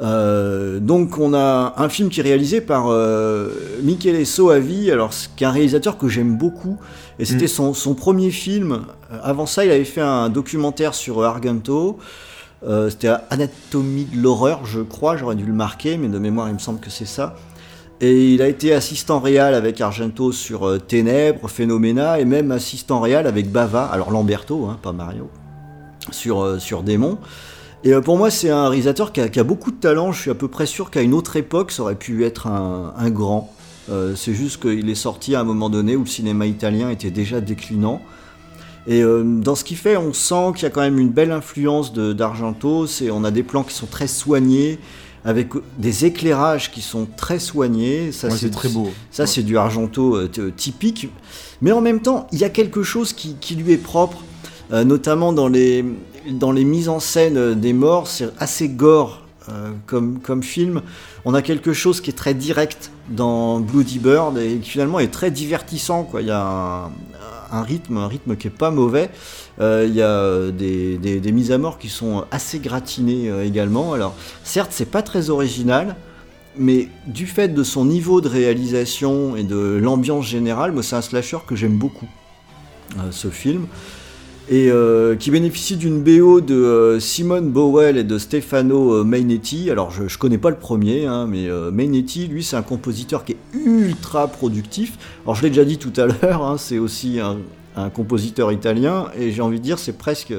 Euh, 0.00 0.80
donc 0.80 1.18
on 1.18 1.34
a 1.34 1.74
un 1.76 1.88
film 1.88 2.08
qui 2.08 2.20
est 2.20 2.22
réalisé 2.22 2.60
par 2.60 2.86
euh, 2.88 3.50
Michele 3.82 4.24
Soavi, 4.26 4.90
alors 4.90 5.12
c'est 5.12 5.44
un 5.44 5.50
réalisateur 5.50 5.98
que 5.98 6.08
j'aime 6.08 6.36
beaucoup, 6.36 6.78
et 7.18 7.24
c'était 7.24 7.44
Mm. 7.44 7.48
son, 7.48 7.74
son 7.74 7.94
premier 7.94 8.30
film. 8.30 8.72
Euh, 9.12 9.18
Avant 9.22 9.46
ça, 9.46 9.64
il 9.64 9.70
avait 9.70 9.84
fait 9.84 10.00
un 10.00 10.28
documentaire 10.28 10.94
sur 10.94 11.22
Argento. 11.22 11.98
Euh, 12.66 12.90
c'était 12.90 13.10
Anatomie 13.30 14.04
de 14.06 14.20
l'horreur, 14.20 14.64
je 14.64 14.80
crois, 14.80 15.16
j'aurais 15.16 15.34
dû 15.34 15.44
le 15.44 15.52
marquer, 15.52 15.96
mais 15.98 16.08
de 16.08 16.18
mémoire, 16.18 16.48
il 16.48 16.54
me 16.54 16.58
semble 16.60 16.80
que 16.80 16.90
c'est 16.90 17.06
ça. 17.06 17.36
Et 18.00 18.32
il 18.34 18.42
a 18.42 18.48
été 18.48 18.72
assistant 18.72 19.20
réal 19.20 19.54
avec 19.54 19.80
Argento 19.80 20.32
sur 20.32 20.80
Ténèbres, 20.88 21.48
Phénoména, 21.48 22.18
et 22.18 22.24
même 22.24 22.50
assistant 22.50 23.00
réal 23.00 23.26
avec 23.26 23.50
Bava, 23.52 23.84
alors 23.84 24.10
Lamberto, 24.10 24.66
hein, 24.66 24.78
pas 24.82 24.92
Mario, 24.92 25.28
sur, 26.10 26.60
sur 26.60 26.82
Démon. 26.82 27.18
Et 27.84 27.92
euh, 27.92 28.00
pour 28.00 28.16
moi, 28.16 28.30
c'est 28.30 28.50
un 28.50 28.68
réalisateur 28.68 29.12
qui 29.12 29.20
a, 29.20 29.28
qui 29.28 29.40
a 29.40 29.44
beaucoup 29.44 29.70
de 29.70 29.76
talent. 29.76 30.12
Je 30.12 30.20
suis 30.20 30.30
à 30.30 30.34
peu 30.34 30.48
près 30.48 30.66
sûr 30.66 30.90
qu'à 30.90 31.02
une 31.02 31.14
autre 31.14 31.36
époque, 31.36 31.72
ça 31.72 31.82
aurait 31.82 31.96
pu 31.96 32.24
être 32.24 32.46
un, 32.46 32.94
un 32.96 33.10
grand. 33.10 33.52
Euh, 33.90 34.14
c'est 34.14 34.34
juste 34.34 34.62
qu'il 34.62 34.88
est 34.88 34.94
sorti 34.94 35.34
à 35.34 35.40
un 35.40 35.44
moment 35.44 35.68
donné 35.68 35.96
où 35.96 36.00
le 36.04 36.08
cinéma 36.08 36.46
italien 36.46 36.90
était 36.90 37.10
déjà 37.10 37.40
déclinant. 37.40 38.00
Et 38.86 39.02
euh, 39.02 39.22
dans 39.24 39.54
ce 39.54 39.64
qu'il 39.64 39.76
fait, 39.76 39.96
on 39.96 40.12
sent 40.12 40.52
qu'il 40.54 40.62
y 40.64 40.66
a 40.66 40.70
quand 40.70 40.80
même 40.80 40.98
une 40.98 41.10
belle 41.10 41.32
influence 41.32 41.92
d'Argento. 41.92 42.86
On 43.12 43.24
a 43.24 43.30
des 43.30 43.42
plans 43.42 43.62
qui 43.64 43.74
sont 43.74 43.86
très 43.86 44.06
soignés, 44.06 44.78
avec 45.24 45.50
des 45.78 46.04
éclairages 46.04 46.70
qui 46.72 46.80
sont 46.82 47.06
très 47.16 47.38
soignés. 47.38 48.10
Ça, 48.12 48.28
Ouais, 48.28 48.36
c'est 48.36 48.50
très 48.50 48.68
beau. 48.68 48.90
ça, 49.10 49.26
c'est 49.26 49.42
du 49.42 49.56
Argento 49.56 50.16
euh, 50.16 50.52
typique. 50.56 51.08
Mais 51.60 51.72
en 51.72 51.80
même 51.80 52.00
temps, 52.00 52.26
il 52.32 52.38
y 52.38 52.44
a 52.44 52.48
quelque 52.50 52.82
chose 52.82 53.12
qui, 53.12 53.36
qui 53.40 53.54
lui 53.56 53.72
est 53.72 53.76
propre, 53.76 54.18
euh, 54.72 54.84
notamment 54.84 55.32
dans 55.32 55.48
les, 55.48 55.84
dans 56.30 56.52
les 56.52 56.64
mises 56.64 56.88
en 56.88 57.00
scène 57.00 57.36
euh, 57.36 57.54
des 57.54 57.72
morts. 57.72 58.06
C'est 58.08 58.30
assez 58.38 58.68
gore 58.68 59.22
euh, 59.48 59.70
comme, 59.86 60.18
comme 60.20 60.42
film. 60.42 60.82
On 61.24 61.34
a 61.34 61.42
quelque 61.42 61.72
chose 61.72 62.00
qui 62.00 62.10
est 62.10 62.14
très 62.14 62.34
direct 62.34 62.90
dans 63.08 63.60
Bloody 63.60 63.98
Bird 63.98 64.38
et 64.38 64.58
qui 64.58 64.70
finalement 64.70 64.98
est 64.98 65.12
très 65.12 65.30
divertissant. 65.30 66.04
Quoi. 66.04 66.20
Il 66.22 66.28
y 66.28 66.30
a 66.32 66.90
un, 67.52 67.62
rythme, 67.62 67.96
un 67.98 68.08
rythme 68.08 68.36
qui 68.36 68.46
est 68.48 68.50
pas 68.50 68.70
mauvais. 68.70 69.10
Il 69.60 69.94
y 69.94 70.02
a 70.02 70.50
des, 70.50 70.96
des- 70.98 71.20
des 71.20 71.32
mises 71.32 71.52
à 71.52 71.58
mort 71.58 71.78
qui 71.78 71.88
sont 71.88 72.24
assez 72.32 72.58
gratinées 72.58 73.30
également. 73.44 73.92
Alors, 73.92 74.14
certes, 74.42 74.70
c'est 74.72 74.90
pas 74.90 75.02
très 75.02 75.30
original, 75.30 75.94
mais 76.56 76.88
du 77.06 77.26
fait 77.26 77.48
de 77.48 77.62
son 77.62 77.84
niveau 77.84 78.20
de 78.20 78.28
réalisation 78.28 79.36
et 79.36 79.44
de 79.44 79.78
l'ambiance 79.80 80.26
générale, 80.26 80.72
moi 80.72 80.82
c'est 80.82 80.96
un 80.96 81.02
slasher 81.02 81.38
que 81.46 81.54
j'aime 81.54 81.76
beaucoup, 81.78 82.08
ce 83.10 83.28
film, 83.28 83.66
et 84.54 84.70
euh, 84.70 85.16
qui 85.16 85.30
bénéficie 85.30 85.76
d'une 85.78 86.02
BO 86.02 86.42
de 86.42 86.54
euh, 86.54 87.00
Simone 87.00 87.48
Bowell 87.50 87.96
et 87.96 88.04
de 88.04 88.18
Stefano 88.18 88.96
euh, 88.96 89.02
Mainetti. 89.02 89.70
Alors 89.70 89.90
je, 89.90 90.08
je 90.08 90.18
connais 90.18 90.36
pas 90.36 90.50
le 90.50 90.56
premier, 90.56 91.06
hein, 91.06 91.26
mais 91.26 91.48
euh, 91.48 91.70
Mainetti, 91.70 92.26
lui, 92.26 92.44
c'est 92.44 92.56
un 92.56 92.62
compositeur 92.62 93.24
qui 93.24 93.32
est 93.32 93.38
ultra 93.54 94.28
productif. 94.28 94.98
Alors 95.24 95.36
je 95.36 95.42
l'ai 95.42 95.48
déjà 95.48 95.64
dit 95.64 95.78
tout 95.78 95.92
à 95.96 96.04
l'heure, 96.04 96.42
hein, 96.44 96.58
c'est 96.58 96.78
aussi 96.78 97.18
un, 97.18 97.38
un 97.76 97.88
compositeur 97.88 98.52
italien, 98.52 99.06
et 99.18 99.30
j'ai 99.32 99.40
envie 99.40 99.58
de 99.58 99.64
dire 99.64 99.78
c'est 99.78 99.96
presque 99.96 100.34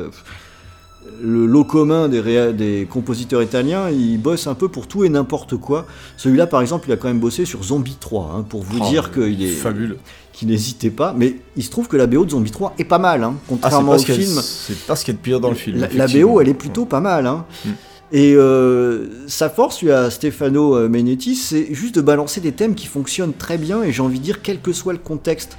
le 1.22 1.46
lot 1.46 1.64
commun 1.66 2.08
des, 2.08 2.22
réa- 2.22 2.54
des 2.56 2.88
compositeurs 2.90 3.42
italiens, 3.42 3.90
il 3.90 4.18
bosse 4.22 4.48
un 4.48 4.54
peu 4.54 4.70
pour 4.70 4.88
tout 4.88 5.04
et 5.04 5.10
n'importe 5.10 5.58
quoi. 5.58 5.86
Celui-là, 6.18 6.48
par 6.48 6.62
exemple, 6.62 6.88
il 6.88 6.94
a 6.94 6.98
quand 6.98 7.08
même 7.10 7.20
bossé 7.20 7.46
sur 7.46 7.62
Zombie 7.64 7.98
3, 8.00 8.36
hein, 8.38 8.46
pour 8.48 8.62
vous 8.62 8.78
Oh, 8.82 8.90
dire 8.90 9.12
qu'il 9.12 9.44
est 9.44 9.48
Fabuleux. 9.48 9.98
Qu'il 10.34 10.50
n'hésitait 10.50 10.90
pas. 10.90 11.14
Mais 11.16 11.36
il 11.56 11.64
se 11.64 11.70
trouve 11.70 11.88
que 11.88 11.96
la 11.96 12.08
BO 12.08 12.26
de 12.26 12.32
Zombie 12.32 12.52
3 12.52 12.76
est 12.78 12.84
pas 12.84 12.98
mal, 12.98 13.24
hein, 13.24 13.36
Ah, 13.38 13.46
contrairement 13.48 13.94
au 13.94 13.98
film. 13.98 14.42
c'est 14.42 14.78
pas 14.86 14.96
ce 14.96 15.06
qu'il 15.06 15.14
y 15.14 15.16
a 15.16 15.20
de 15.20 15.24
pire 15.24 15.40
dans 15.40 15.50
le 15.50 15.56
film. 15.56 15.88
La. 15.94 16.08
BO, 16.08 16.42
elle 16.42 16.50
est 16.50 16.54
plutôt 16.54 16.86
pas 16.86 17.00
mal. 17.00 17.28
Hein. 17.28 17.46
Mm. 17.66 17.70
Et 18.16 18.36
euh, 18.36 19.08
sa 19.28 19.50
force, 19.50 19.82
lui, 19.82 19.92
à 19.92 20.12
Stefano 20.12 20.76
euh, 20.76 20.88
Menetti, 20.88 21.36
c'est 21.36 21.74
juste 21.74 21.96
de 21.96 22.02
balancer 22.02 22.42
des 22.42 22.52
thèmes 22.52 22.76
qui 22.76 22.86
fonctionnent 22.86 23.34
très 23.34 23.58
bien, 23.58 23.82
et 23.82 23.92
j'ai 23.92 24.04
envie 24.04 24.20
de 24.20 24.24
dire, 24.24 24.44
quel 24.44 24.62
que 24.62 24.72
soit 24.72 24.94
le 24.94 25.00
contexte. 25.00 25.58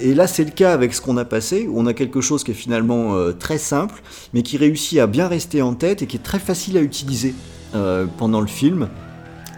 Et 0.00 0.14
là, 0.14 0.28
c'est 0.28 0.44
le 0.44 0.50
cas 0.50 0.72
avec 0.72 0.94
ce 0.94 1.00
qu'on 1.00 1.16
a 1.16 1.24
passé, 1.24 1.66
où 1.68 1.80
on 1.80 1.86
a 1.86 1.92
quelque 1.92 2.20
chose 2.20 2.44
qui 2.44 2.52
est 2.52 2.54
finalement 2.54 3.16
euh, 3.16 3.32
très 3.32 3.58
simple, 3.58 4.02
mais 4.32 4.42
qui 4.42 4.56
réussit 4.56 5.00
à 5.00 5.08
bien 5.08 5.26
rester 5.26 5.62
en 5.62 5.74
tête 5.74 6.02
et 6.02 6.06
qui 6.06 6.16
est 6.16 6.22
très 6.22 6.38
facile 6.38 6.76
à 6.76 6.80
utiliser 6.80 7.34
euh, 7.74 8.06
pendant 8.18 8.40
le 8.40 8.46
film. 8.46 8.88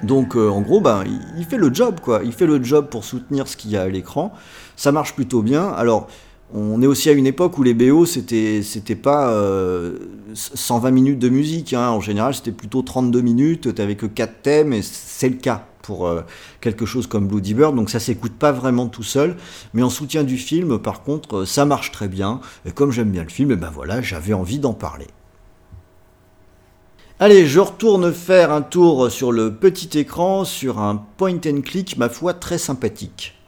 Donc, 0.03 0.37
euh, 0.37 0.49
en 0.49 0.61
gros, 0.61 0.81
ben, 0.81 1.05
il, 1.39 1.45
fait 1.45 1.59
le 1.59 1.73
job, 1.73 2.01
quoi. 2.01 2.23
Il 2.25 2.33
fait 2.33 2.47
le 2.47 2.63
job 2.63 2.89
pour 2.91 3.05
soutenir 3.05 3.47
ce 3.47 3.57
qu'il 3.57 3.71
y 3.71 3.77
a 3.77 3.83
à 3.83 3.89
l'écran. 3.89 4.33
Ça 4.77 4.91
marche 4.93 5.15
plutôt 5.15 5.43
bien. 5.43 5.69
Alors, 5.69 6.09
on 6.55 6.83
est 6.83 6.87
aussi 6.87 7.09
à 7.09 7.13
une 7.13 7.27
époque 7.27 7.57
où 7.59 7.63
les 7.63 7.73
BO, 7.73 8.05
c'était 8.05 8.63
c'était 8.63 8.97
pas 8.97 9.31
euh, 9.31 9.97
120 10.35 10.91
minutes 10.91 11.19
de 11.19 11.29
musique. 11.29 11.73
hein. 11.73 11.89
En 11.89 12.01
général, 12.01 12.35
c'était 12.35 12.53
plutôt 12.53 12.83
32 12.83 13.21
minutes. 13.23 13.75
T'avais 13.75 13.97
que 13.97 14.07
4 14.07 14.43
thèmes, 14.43 14.73
et 14.73 14.83
c'est 14.83 15.29
le 15.31 15.37
cas 15.37 15.67
pour 15.83 16.07
euh, 16.07 16.23
quelque 16.61 16.87
chose 16.87 17.07
comme 17.07 17.27
Bloody 17.27 17.55
Bird. 17.55 17.75
Donc 17.75 17.91
ça 17.91 18.01
s'écoute 18.01 18.33
pas 18.33 18.53
vraiment 18.53 18.87
tout 18.89 19.03
seul. 19.03 19.37
Mais 19.75 19.83
en 19.83 19.91
soutien 19.91 20.25
du 20.25 20.37
film, 20.37 20.79
par 20.79 21.03
contre, 21.03 21.39
euh, 21.39 21.47
ça 21.47 21.65
marche 21.65 21.91
très 21.91 22.09
bien. 22.09 22.41
Et 22.67 22.73
comme 22.73 22.93
j'aime 22.93 23.11
bien 23.11 23.23
le 23.25 23.31
film, 23.31 23.51
et 23.53 23.57
ben 23.57 23.71
voilà, 23.73 24.03
j'avais 24.03 24.35
envie 24.35 24.59
d'en 24.59 24.75
parler. 24.75 25.07
Allez, 27.25 27.47
je 27.47 27.61
retourne 27.61 28.13
faire 28.13 28.51
un 28.51 28.63
tour 28.63 29.09
sur 29.09 29.31
le 29.31 29.55
petit 29.55 29.97
écran, 29.97 30.45
sur 30.45 30.81
un 30.81 30.97
point 30.97 31.39
and 31.47 31.61
click, 31.61 31.97
ma 31.97 32.09
foi, 32.09 32.35
très 32.35 32.59
sympathique. 32.59 33.41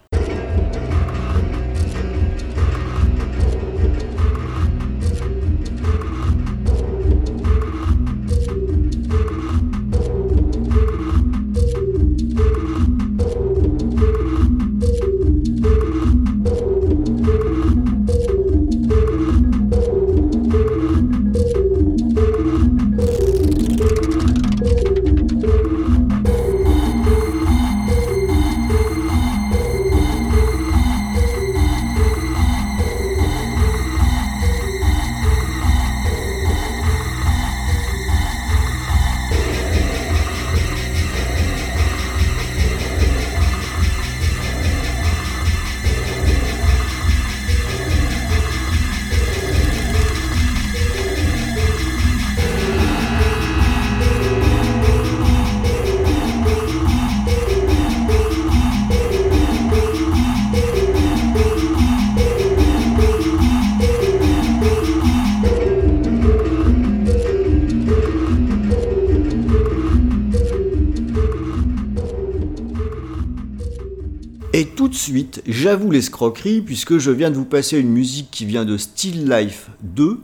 J'avoue 75.65 75.91
l'escroquerie, 75.91 76.61
puisque 76.61 76.99
je 76.99 77.11
viens 77.11 77.31
de 77.31 77.37
vous 77.37 77.47
passer 77.47 77.79
une 77.79 77.89
musique 77.89 78.31
qui 78.31 78.45
vient 78.45 78.67
de 78.67 78.77
Still 78.77 79.31
Life 79.31 79.71
2. 79.81 80.21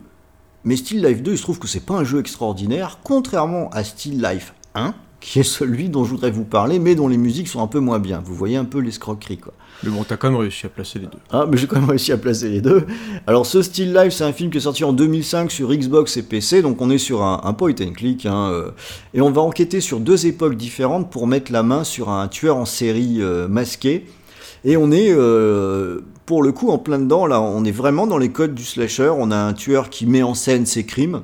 Mais 0.65 0.77
Still 0.77 1.03
Life 1.03 1.23
2, 1.23 1.33
il 1.33 1.39
se 1.39 1.43
trouve 1.43 1.59
que 1.59 1.67
c'est 1.67 1.87
pas 1.87 1.95
un 1.95 2.05
jeu 2.05 2.21
extraordinaire, 2.21 2.99
contrairement 3.03 3.71
à 3.71 3.83
Still 3.83 4.21
Life 4.21 4.53
1, 4.75 4.93
qui 5.19 5.41
est 5.41 5.43
celui 5.43 5.89
dont 5.89 6.05
je 6.05 6.11
voudrais 6.11 6.31
vous 6.31 6.45
parler, 6.45 6.79
mais 6.79 6.95
dont 6.95 7.09
les 7.09 7.17
musiques 7.17 7.49
sont 7.49 7.63
un 7.63 7.69
peu 7.69 7.81
moins 7.81 7.99
bien. 7.99 8.21
Vous 8.23 8.35
voyez 8.35 8.59
un 8.59 8.67
peu 8.67 8.81
l'escroquerie, 8.81 9.39
quoi. 9.39 9.55
Mais 9.83 9.89
bon, 9.89 10.05
t'as 10.05 10.19
quand 10.19 10.31
même 10.31 10.39
réussi 10.39 10.67
à 10.67 10.69
placer 10.69 10.99
les 10.99 11.07
deux. 11.07 11.19
Ah, 11.31 11.47
mais 11.51 11.57
j'ai 11.57 11.67
quand 11.67 11.81
même 11.81 11.89
réussi 11.89 12.13
à 12.13 12.19
placer 12.19 12.51
les 12.51 12.61
deux. 12.61 12.85
Alors, 13.27 13.47
ce 13.47 13.63
Still 13.63 13.95
Life, 13.95 14.13
c'est 14.13 14.25
un 14.25 14.35
film 14.35 14.51
qui 14.51 14.59
est 14.59 14.61
sorti 14.61 14.85
en 14.85 14.93
2005 14.93 15.51
sur 15.51 15.73
Xbox 15.73 16.19
et 16.19 16.23
PC, 16.23 16.61
donc 16.61 16.83
on 16.83 16.91
est 16.91 16.99
sur 16.99 17.23
un, 17.23 17.41
un 17.45 17.55
point 17.55 17.73
and 17.81 17.93
click, 17.93 18.27
hein, 18.27 18.51
euh, 18.51 18.73
et 19.15 19.23
on 19.23 19.31
va 19.31 19.41
enquêter 19.41 19.81
sur 19.81 20.01
deux 20.01 20.27
époques 20.27 20.57
différentes 20.57 21.11
pour 21.11 21.27
mettre 21.27 21.51
la 21.51 21.63
main 21.63 21.83
sur 21.83 22.11
un 22.11 22.29
tueur 22.29 22.59
en 22.59 22.67
série 22.67 23.23
euh, 23.23 23.49
masqué. 23.49 24.05
Et 24.65 24.77
on 24.77 24.91
est, 24.93 25.11
euh, 25.11 26.01
pour 26.27 26.43
le 26.43 26.53
coup, 26.53 26.71
en 26.71 26.79
plein 26.79 26.99
dedans, 26.99 27.27
là, 27.27 27.41
on 27.41 27.65
est 27.65 27.71
vraiment 27.73 28.07
dans 28.07 28.19
les 28.19 28.31
codes 28.31 28.55
du 28.55 28.65
slasher. 28.65 29.11
On 29.17 29.31
a 29.31 29.37
un 29.37 29.53
tueur 29.55 29.89
qui 29.91 30.07
met 30.07 30.23
en 30.23 30.35
scène 30.35 30.67
ses 30.67 30.85
crimes. 30.85 31.23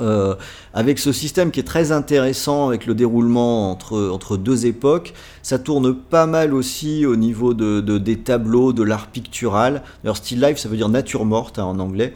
Euh, 0.00 0.34
avec 0.72 0.98
ce 0.98 1.12
système 1.12 1.52
qui 1.52 1.60
est 1.60 1.64
très 1.64 1.92
intéressant 1.92 2.66
avec 2.66 2.84
le 2.84 2.94
déroulement 2.96 3.70
entre, 3.70 4.08
entre 4.10 4.36
deux 4.36 4.66
époques, 4.66 5.14
ça 5.42 5.60
tourne 5.60 5.94
pas 5.94 6.26
mal 6.26 6.52
aussi 6.52 7.06
au 7.06 7.14
niveau 7.14 7.54
de, 7.54 7.80
de- 7.80 7.98
des 7.98 8.18
tableaux, 8.18 8.72
de 8.72 8.82
l'art 8.82 9.06
pictural. 9.06 9.82
D'ailleurs, 10.02 10.16
still 10.16 10.40
life, 10.40 10.58
ça 10.58 10.68
veut 10.68 10.76
dire 10.76 10.88
nature 10.88 11.24
morte 11.24 11.60
hein, 11.60 11.64
en 11.64 11.78
anglais. 11.78 12.12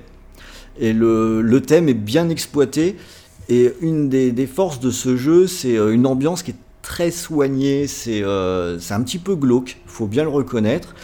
Et 0.80 0.92
le, 0.92 1.40
le 1.40 1.60
thème 1.60 1.88
est 1.88 1.94
bien 1.94 2.28
exploité. 2.30 2.96
Et 3.48 3.72
une 3.80 4.08
des, 4.08 4.32
des 4.32 4.46
forces 4.46 4.80
de 4.80 4.90
ce 4.90 5.16
jeu, 5.16 5.46
c'est 5.46 5.78
euh, 5.78 5.94
une 5.94 6.06
ambiance 6.06 6.42
qui 6.42 6.50
est 6.50 6.56
très 6.88 7.10
soignée. 7.10 7.86
C'est 7.86 8.22
euh, 8.24 8.78
c'est 8.78 8.94
un 8.94 9.02
petit 9.02 9.18
peu 9.18 9.36
glauque, 9.36 9.76
faut 9.86 10.06
bien 10.06 10.22
le 10.22 10.30
reconnaître. 10.30 10.94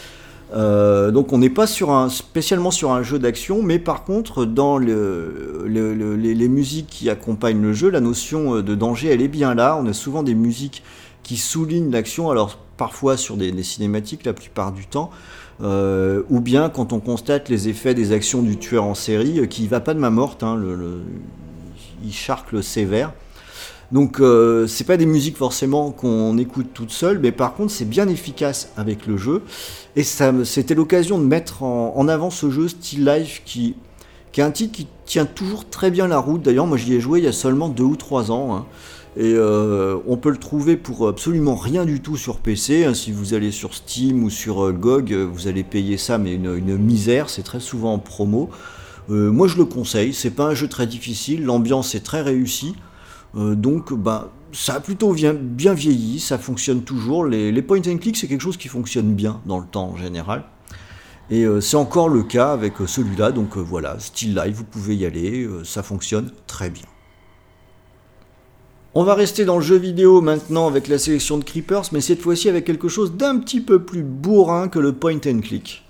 Euh, 0.55 1.11
donc 1.11 1.33
on 1.35 1.39
n'est 1.39 1.51
pas 1.51 1.67
sur 1.67 1.91
un, 1.91 2.09
spécialement 2.09 2.71
sur 2.71 2.91
un 2.93 3.03
jeu 3.03 3.19
d'action, 3.19 3.63
mais 3.63 3.79
par 3.79 4.05
contre 4.05 4.47
dans 4.47 4.79
le, 4.79 5.65
le- 5.67 5.95
le- 5.95 6.17
les, 6.17 6.49
musiques 6.49 6.87
qui 6.87 7.11
accompagnent 7.11 7.61
le 7.61 7.73
jeu, 7.75 7.91
la 7.91 8.01
notion 8.01 8.57
euh, 8.57 8.63
de 8.63 8.75
danger 8.75 9.09
elle 9.09 9.21
est 9.21 9.29
bien 9.29 9.55
là. 9.55 9.77
On 9.79 9.87
a 9.87 9.93
souvent 9.93 10.23
des 10.23 10.35
musiques 10.35 10.83
qui 11.23 11.37
soulignent 11.37 11.91
l'action, 11.91 12.31
alors 12.31 12.59
parfois 12.79 13.17
sur 13.19 13.37
des, 13.37 13.63
cinématiques 13.63 14.25
la 14.25 14.33
plupart 14.33 14.73
du 14.73 14.87
temps, 14.87 15.11
ou 15.61 16.41
bien 16.41 16.69
quand 16.69 16.93
on 16.93 17.01
constate 17.01 17.49
les 17.49 17.69
effets 17.69 17.95
des 17.95 18.13
actions 18.13 18.43
du 18.43 18.59
tueur 18.59 18.85
en 18.85 18.95
série, 18.95 19.47
qui 19.49 19.67
va 19.67 19.81
pas 19.81 19.95
de 19.95 20.01
main 20.01 20.11
morte, 20.11 20.43
hein, 20.43 20.59
il 22.05 22.13
charcle 22.13 22.63
sévère. 22.63 23.13
Donc 23.95 24.19
euh, 24.19 24.67
c'est 24.67 24.83
pas 24.83 24.97
des 24.97 25.07
musiques 25.07 25.37
forcément 25.37 25.93
qu'on 25.93 26.37
écoute 26.37 26.67
toutes 26.75 26.91
seules, 26.91 27.21
mais 27.21 27.31
par 27.31 27.55
contre 27.55 27.71
c'est 27.71 27.85
bien 27.89 28.09
efficace 28.09 28.73
avec 28.77 29.07
le 29.07 29.17
jeu. 29.17 29.43
Et 29.95 30.03
c'était 30.03 30.75
l'occasion 30.75 31.17
de 31.17 31.25
mettre 31.25 31.63
en, 31.63 32.09
avant 32.09 32.31
ce 32.31 32.51
jeu 32.51 32.67
Still 32.67 33.05
Life 33.05 33.43
qui, 33.45 33.77
est 34.37 34.43
un 34.43 34.51
titre 34.51 34.73
qui 34.73 34.89
tient 35.07 35.27
toujours 35.27 35.69
très 35.71 35.93
bien 35.93 36.09
la 36.09 36.19
route. 36.19 36.43
D'ailleurs 36.43 36.67
moi 36.67 36.77
j'y 36.77 36.93
ai 36.95 37.01
joué 37.01 37.21
il 37.21 37.25
y 37.25 37.29
a 37.29 37.33
seulement 37.33 37.69
deux 37.69 37.85
ou 37.85 37.95
trois 37.95 38.33
ans. 38.33 38.57
hein. 38.57 38.67
Et 39.17 39.33
euh, 39.37 39.97
on 40.09 40.17
peut 40.17 40.31
le 40.31 40.39
trouver 40.39 40.77
pour 40.77 41.07
absolument 41.07 41.55
rien 41.55 41.85
du 41.85 42.01
tout 42.01 42.17
sur 42.17 42.39
PC. 42.39 42.85
hein. 42.85 42.95
Si 42.95 43.13
vous 43.13 43.33
allez 43.33 43.53
sur 43.53 43.75
Steam 43.75 44.25
ou 44.25 44.31
sur 44.31 44.73
GOG, 44.73 45.13
euh, 45.13 45.23
vous 45.23 45.47
allez 45.47 45.63
payer 45.63 45.99
ça, 45.99 46.19
mais 46.19 46.35
une, 46.35 46.53
une 46.57 46.77
misère. 46.79 47.31
C'est 47.31 47.45
très 47.45 47.61
souvent 47.61 47.93
en 47.95 48.01
promo. 48.01 48.51
Euh, 49.09 49.31
moi 49.31 49.47
je 49.47 49.57
le 49.57 49.67
conseille. 49.67 50.13
C'est 50.13 50.31
pas 50.33 50.47
un 50.47 50.55
jeu 50.55 50.67
très 50.67 50.89
difficile. 50.89 51.45
L'ambiance 51.45 51.95
est 51.95 52.01
très 52.05 52.23
réussie. 52.23 52.75
Euh, 53.37 53.55
donc, 53.55 53.93
bah, 53.93 54.33
ça 54.53 54.75
a 54.75 54.81
plutôt 54.81 55.13
bien, 55.13 55.33
vieilli, 55.75 56.21
ça 56.21 56.39
fonctionne 56.39 56.83
toujours. 56.83 57.27
Les, 57.27 57.63
point 57.63 57.81
and 57.87 57.99
click, 57.99 58.17
c'est 58.17 58.29
quelque 58.29 58.41
chose 58.41 58.57
qui 58.57 58.69
fonctionne 58.69 59.15
bien 59.15 59.41
dans 59.47 59.59
le 59.59 59.67
temps 59.67 59.91
en 59.91 59.97
général. 59.97 60.45
Et 61.31 61.45
euh, 61.45 61.61
c'est 61.61 61.77
encore 61.77 62.09
le 62.09 62.23
cas 62.23 62.53
avec 62.53 62.81
euh, 62.81 62.87
celui-là. 62.87 63.33
Donc 63.33 63.57
voilà, 63.57 63.99
Still 63.99 64.35
Life, 64.35 64.57
vous 64.57 64.65
pouvez 64.65 64.97
y 64.97 65.07
aller, 65.07 65.49
ça 65.65 65.83
fonctionne 65.83 66.31
très 66.47 66.71
bien. 66.71 66.85
On 68.97 69.03
va 69.03 69.15
rester 69.15 69.45
dans 69.45 69.57
le 69.57 69.63
jeu 69.63 69.77
vidéo 69.77 70.21
maintenant 70.21 70.69
avec 70.69 70.87
la 70.87 70.99
sélection 70.99 71.37
de 71.37 71.43
Creepers, 71.43 71.87
mais 71.91 72.01
cette 72.01 72.21
fois-ci 72.21 72.49
avec 72.49 72.65
quelque 72.65 72.87
chose 72.87 73.17
d'un 73.17 73.39
petit 73.39 73.61
peu 73.61 73.83
plus 73.83 74.05
bourrin 74.05 74.69
que 74.69 74.79
le 74.79 74.93
point 74.93 75.19
and 75.27 75.41
click. 75.41 75.84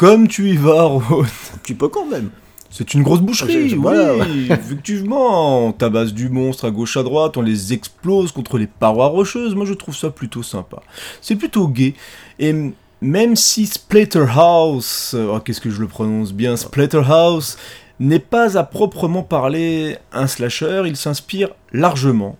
Comme 0.00 0.28
tu 0.28 0.48
y 0.48 0.56
vas, 0.56 0.84
Rose. 0.84 1.28
Un 1.54 1.58
petit 1.58 1.74
peu 1.74 1.88
quand 1.88 2.06
même. 2.06 2.30
C'est 2.70 2.94
une 2.94 3.02
grosse 3.02 3.20
boucherie, 3.20 3.74
oui, 3.74 4.46
effectivement. 4.50 5.66
On 5.66 5.72
tabasse 5.72 6.14
du 6.14 6.30
monstre 6.30 6.64
à 6.64 6.70
gauche 6.70 6.96
à 6.96 7.02
droite, 7.02 7.36
on 7.36 7.42
les 7.42 7.74
explose 7.74 8.32
contre 8.32 8.56
les 8.56 8.66
parois 8.66 9.08
rocheuses. 9.08 9.54
Moi, 9.54 9.66
je 9.66 9.74
trouve 9.74 9.94
ça 9.94 10.08
plutôt 10.08 10.42
sympa. 10.42 10.82
C'est 11.20 11.36
plutôt 11.36 11.68
gai. 11.68 11.92
Et 12.38 12.54
même 13.02 13.36
si 13.36 13.66
Splatterhouse, 13.66 15.10
euh, 15.12 15.34
oh, 15.34 15.40
qu'est-ce 15.40 15.60
que 15.60 15.68
je 15.68 15.82
le 15.82 15.86
prononce 15.86 16.32
bien, 16.32 16.56
Splatterhouse 16.56 17.58
n'est 17.98 18.20
pas 18.20 18.56
à 18.56 18.64
proprement 18.64 19.22
parler 19.22 19.98
un 20.14 20.26
slasher, 20.26 20.84
il 20.86 20.96
s'inspire 20.96 21.50
largement 21.74 22.38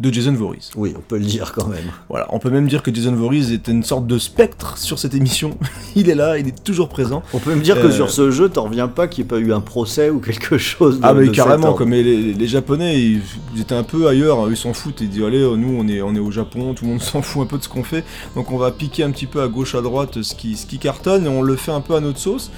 de 0.00 0.12
Jason 0.12 0.32
Voorhees. 0.32 0.70
Oui, 0.76 0.94
on 0.96 1.00
peut 1.00 1.18
le 1.18 1.24
dire 1.24 1.52
quand 1.52 1.66
même. 1.66 1.84
Voilà, 2.08 2.26
on 2.30 2.38
peut 2.38 2.50
même 2.50 2.68
dire 2.68 2.82
que 2.82 2.94
Jason 2.94 3.14
Voorhees 3.14 3.52
est 3.52 3.68
une 3.68 3.82
sorte 3.82 4.06
de 4.06 4.18
spectre 4.18 4.78
sur 4.78 4.98
cette 4.98 5.14
émission. 5.14 5.58
il 5.96 6.08
est 6.08 6.14
là, 6.14 6.38
il 6.38 6.46
est 6.48 6.64
toujours 6.64 6.88
présent. 6.88 7.22
On 7.34 7.38
peut 7.38 7.54
me 7.54 7.62
dire 7.62 7.80
que 7.80 7.88
Euh, 7.88 7.90
sur 7.90 8.10
ce 8.10 8.30
jeu, 8.30 8.48
t'en 8.48 8.64
reviens 8.64 8.86
pas 8.88 9.08
qu'il 9.08 9.24
n'y 9.24 9.26
ait 9.26 9.30
pas 9.30 9.38
eu 9.38 9.52
un 9.52 9.60
procès 9.60 10.10
ou 10.10 10.20
quelque 10.20 10.58
chose 10.58 11.00
de 11.00 11.04
Ah 11.04 11.14
mais 11.14 11.26
de 11.26 11.32
carrément, 11.32 11.72
comme 11.72 11.90
les, 11.90 12.32
les 12.32 12.46
Japonais, 12.46 13.00
ils, 13.00 13.22
ils 13.54 13.60
étaient 13.60 13.74
un 13.74 13.82
peu 13.82 14.06
ailleurs, 14.08 14.40
hein, 14.40 14.46
ils 14.50 14.56
s'en 14.56 14.72
foutent, 14.72 15.00
ils 15.00 15.08
disent 15.08 15.24
allez, 15.24 15.42
euh, 15.42 15.56
nous 15.56 15.76
on 15.78 15.88
est, 15.88 16.00
on 16.02 16.14
est 16.14 16.20
au 16.20 16.30
Japon, 16.30 16.74
tout 16.74 16.84
le 16.84 16.90
monde 16.92 17.02
s'en 17.02 17.22
fout 17.22 17.42
un 17.42 17.46
peu 17.46 17.58
de 17.58 17.62
ce 17.64 17.68
qu'on 17.68 17.84
fait, 17.84 18.04
donc 18.36 18.50
on 18.52 18.58
va 18.58 18.70
piquer 18.70 19.02
un 19.02 19.10
petit 19.10 19.26
peu 19.26 19.42
à 19.42 19.48
gauche 19.48 19.74
à 19.74 19.80
droite 19.80 20.22
ce 20.22 20.34
qui, 20.34 20.56
ce 20.56 20.66
qui 20.66 20.78
cartonne 20.78 21.26
et 21.26 21.28
on 21.28 21.42
le 21.42 21.56
fait 21.56 21.72
un 21.72 21.80
peu 21.80 21.94
à 21.96 22.00
notre 22.00 22.18
sauce. 22.18 22.50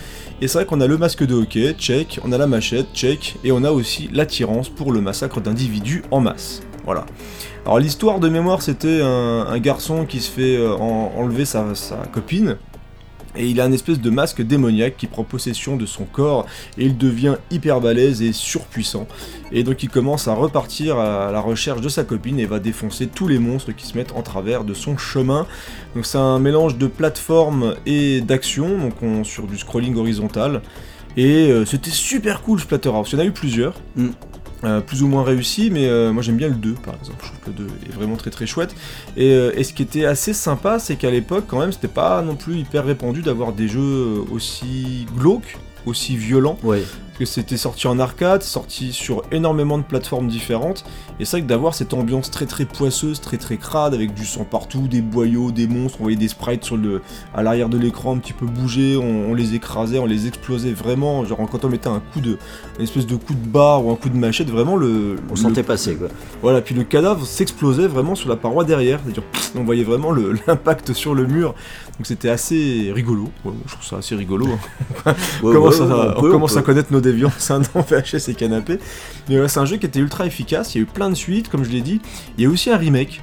Et 0.43 0.49
c'est 0.49 0.59
vrai 0.59 0.67
qu'on 0.67 0.81
a 0.81 0.87
le 0.87 0.97
masque 0.97 1.25
de 1.27 1.35
hockey, 1.35 1.75
check, 1.79 2.19
on 2.25 2.33
a 2.33 2.39
la 2.39 2.47
machette, 2.47 2.87
check, 2.95 3.37
et 3.45 3.53
on 3.53 3.63
a 3.63 3.71
aussi 3.71 4.09
l'attirance 4.11 4.71
pour 4.71 4.91
le 4.91 5.03
massacre 5.03 5.41
d'individus 5.41 6.03
en 6.11 6.21
masse. 6.21 6.63
Voilà. 6.85 7.07
Alors 7.65 7.79
l'histoire 7.79 8.21
de 8.21 8.29
mémoire, 8.29 8.63
c'était 8.63 9.01
un, 9.03 9.59
garçon 9.59 10.07
qui 10.07 10.21
se 10.21 10.31
fait 10.31 10.57
euh, 10.57 10.75
en- 10.75 11.13
enlever 11.17 11.45
sa, 11.45 11.65
copine. 12.13 12.57
Et 13.37 13.47
il 13.47 13.61
a 13.61 13.65
un 13.65 13.71
espèce 13.71 14.01
de 14.01 14.11
masque 14.11 14.43
démoniaque 14.43 14.97
qui 14.97 15.07
prend 15.07 15.23
possession 15.23 15.77
de 15.77 15.87
son 15.87 16.05
corps 16.05 16.47
et 16.77 16.87
il 16.87 16.99
devient 16.99 17.37
hyper 17.53 17.81
balèze 17.81 18.23
et 18.23 18.33
surpuissant. 18.33 19.07
Et 19.53 19.63
donc 19.63 19.85
il 19.85 19.89
commence 19.89 20.27
à 20.27 20.35
repartir 20.35 20.99
à 20.99 21.31
la 21.31 21.39
recherche 21.39 21.81
de 21.81 21.89
sa 21.89 22.03
copine 22.03 22.41
et 22.41 22.47
va 22.47 22.59
défoncer 22.59 23.07
tous 23.07 23.29
les 23.29 23.39
monstres 23.39 23.71
qui 23.71 23.87
se 23.87 23.97
mettent 23.97 24.17
en 24.17 24.23
travers 24.23 24.65
de 24.65 24.75
son 24.75 24.99
chemin. 24.99 25.47
Donc 25.95 26.07
c'est 26.07 26.19
un 26.19 26.41
mélange 26.41 26.77
de 26.77 26.89
plateforme 26.89 27.77
et 27.87 28.21
d'action, 28.21 28.77
donc 28.77 28.95
on, 29.01 29.23
sur 29.23 29.47
du 29.47 29.57
scrolling 29.57 29.97
horizontal. 29.97 30.61
Et 31.17 31.51
euh, 31.51 31.65
c'était 31.65 31.91
super 31.91 32.43
cool 32.43 32.59
Splatterhouse, 32.59 33.11
il 33.13 33.15
y 33.15 33.17
en 33.17 33.23
a 33.23 33.27
eu 33.27 33.33
plusieurs. 33.33 33.75
Mm. 33.95 34.09
Euh, 34.63 34.81
plus 34.83 35.03
ou 35.03 35.09
moins 35.09 35.25
réussi, 35.25 35.71
mais 35.71 35.89
euh, 35.89 36.13
moi 36.13 36.23
j'aime 36.23 36.37
bien 36.37 36.49
le 36.49 36.55
2 36.55 36.75
par 36.75 36.95
exemple. 36.95 37.19
Je 37.23 37.29
trouve 37.29 37.41
que 37.41 37.63
le 37.63 37.69
2 37.69 37.75
est 37.89 37.93
vraiment 37.95 38.17
très 38.17 38.31
très 38.31 38.47
chouette. 38.47 38.75
Et, 39.17 39.33
euh, 39.33 39.53
et 39.57 39.65
ce 39.65 39.73
qui 39.73 39.83
était 39.83 40.05
assez 40.05 40.35
sympa, 40.35 40.79
c'est 40.79 40.97
qu'à 40.97 41.11
l'époque, 41.11 41.45
quand 41.49 41.59
même, 41.59 41.73
c'était 41.73 41.89
pas 41.89 42.21
non 42.21 42.37
plus 42.37 42.57
hyper 42.57 42.85
répandu 42.85 43.23
d'avoir 43.23 43.53
des 43.53 43.69
jeux 43.69 44.23
aussi 44.31 45.07
glauques, 45.17 45.57
aussi 45.87 46.17
violents. 46.17 46.59
Que 47.21 47.27
c'était 47.27 47.59
sorti 47.59 47.87
en 47.87 47.99
arcade, 47.99 48.43
sorti 48.43 48.95
sur 48.95 49.21
énormément 49.31 49.77
de 49.77 49.83
plateformes 49.83 50.27
différentes. 50.27 50.87
Et 51.19 51.27
c'est 51.27 51.33
vrai 51.37 51.43
que 51.43 51.49
d'avoir 51.49 51.75
cette 51.75 51.93
ambiance 51.93 52.31
très 52.31 52.47
très 52.47 52.65
poisseuse, 52.65 53.21
très 53.21 53.37
très 53.37 53.59
crade, 53.59 53.93
avec 53.93 54.15
du 54.15 54.25
sang 54.25 54.47
partout, 54.51 54.89
des 54.89 55.03
boyaux, 55.03 55.51
des 55.53 55.67
monstres, 55.69 55.99
on 56.01 56.05
voyait 56.05 56.17
des 56.17 56.29
sprites 56.29 56.65
sur 56.65 56.79
le, 56.79 57.03
à 57.35 57.43
l'arrière 57.43 57.69
de 57.69 57.77
l'écran 57.77 58.15
un 58.17 58.19
petit 58.19 58.33
peu 58.33 58.47
bouger, 58.47 58.97
on, 58.97 59.31
on 59.33 59.35
les 59.35 59.55
écrasait, 59.55 59.99
on 59.99 60.07
les 60.07 60.27
explosait 60.29 60.73
vraiment. 60.73 61.23
Genre 61.27 61.39
quand 61.53 61.63
on 61.67 61.69
mettait 61.69 61.89
un 61.91 62.01
coup 62.01 62.23
de, 62.23 62.39
une 62.79 62.85
espèce 62.85 63.07
de 63.07 63.17
coup 63.17 63.35
de 63.35 63.47
barre 63.47 63.85
ou 63.85 63.91
un 63.91 63.97
coup 63.97 64.09
de 64.09 64.17
machette, 64.17 64.49
vraiment 64.49 64.77
le. 64.77 65.17
On 65.29 65.33
le- 65.33 65.37
sentait 65.37 65.63
passer 65.63 65.97
quoi. 65.97 66.09
voilà, 66.41 66.63
puis 66.63 66.75
le 66.75 66.85
cadavre 66.85 67.27
s'explosait 67.27 67.87
vraiment 67.87 68.15
sur 68.15 68.31
la 68.31 68.37
paroi 68.37 68.65
derrière, 68.65 68.99
c'est-à-dire 69.05 69.25
on 69.57 69.65
voyait 69.65 69.85
vraiment 69.85 70.13
l'impact 70.47 70.95
sur 70.95 71.15
le 71.15 71.27
mur, 71.27 71.49
donc 71.99 72.07
c'était 72.07 72.31
assez 72.31 72.91
rigolo. 72.95 73.25
Ouais, 73.45 73.53
je 73.67 73.73
trouve 73.75 73.85
ça 73.87 73.97
assez 73.99 74.15
rigolo. 74.15 74.47
hein. 75.05 75.15
on 75.43 75.53
commence, 75.53 75.81
ouais, 75.81 75.91
à, 75.91 76.15
on 76.17 76.19
on 76.19 76.21
peut, 76.23 76.29
on 76.29 76.33
commence 76.33 76.57
à 76.57 76.61
peut. 76.61 76.67
connaître 76.67 76.91
nos 76.91 77.01
déviances 77.01 77.10
c'est 79.49 79.59
un 79.59 79.65
jeu 79.65 79.77
qui 79.77 79.87
était 79.87 80.01
ultra 80.01 80.27
efficace, 80.27 80.75
il 80.75 80.79
y 80.79 80.81
a 80.81 80.85
eu 80.85 80.87
plein 80.87 81.11
de 81.11 81.15
suites, 81.15 81.49
comme 81.49 81.65
je 81.65 81.71
l'ai 81.71 81.81
dit. 81.81 82.01
Il 82.39 82.45
y 82.45 82.47
a 82.47 82.51
aussi 82.51 82.71
un 82.71 82.77
remake. 82.77 83.21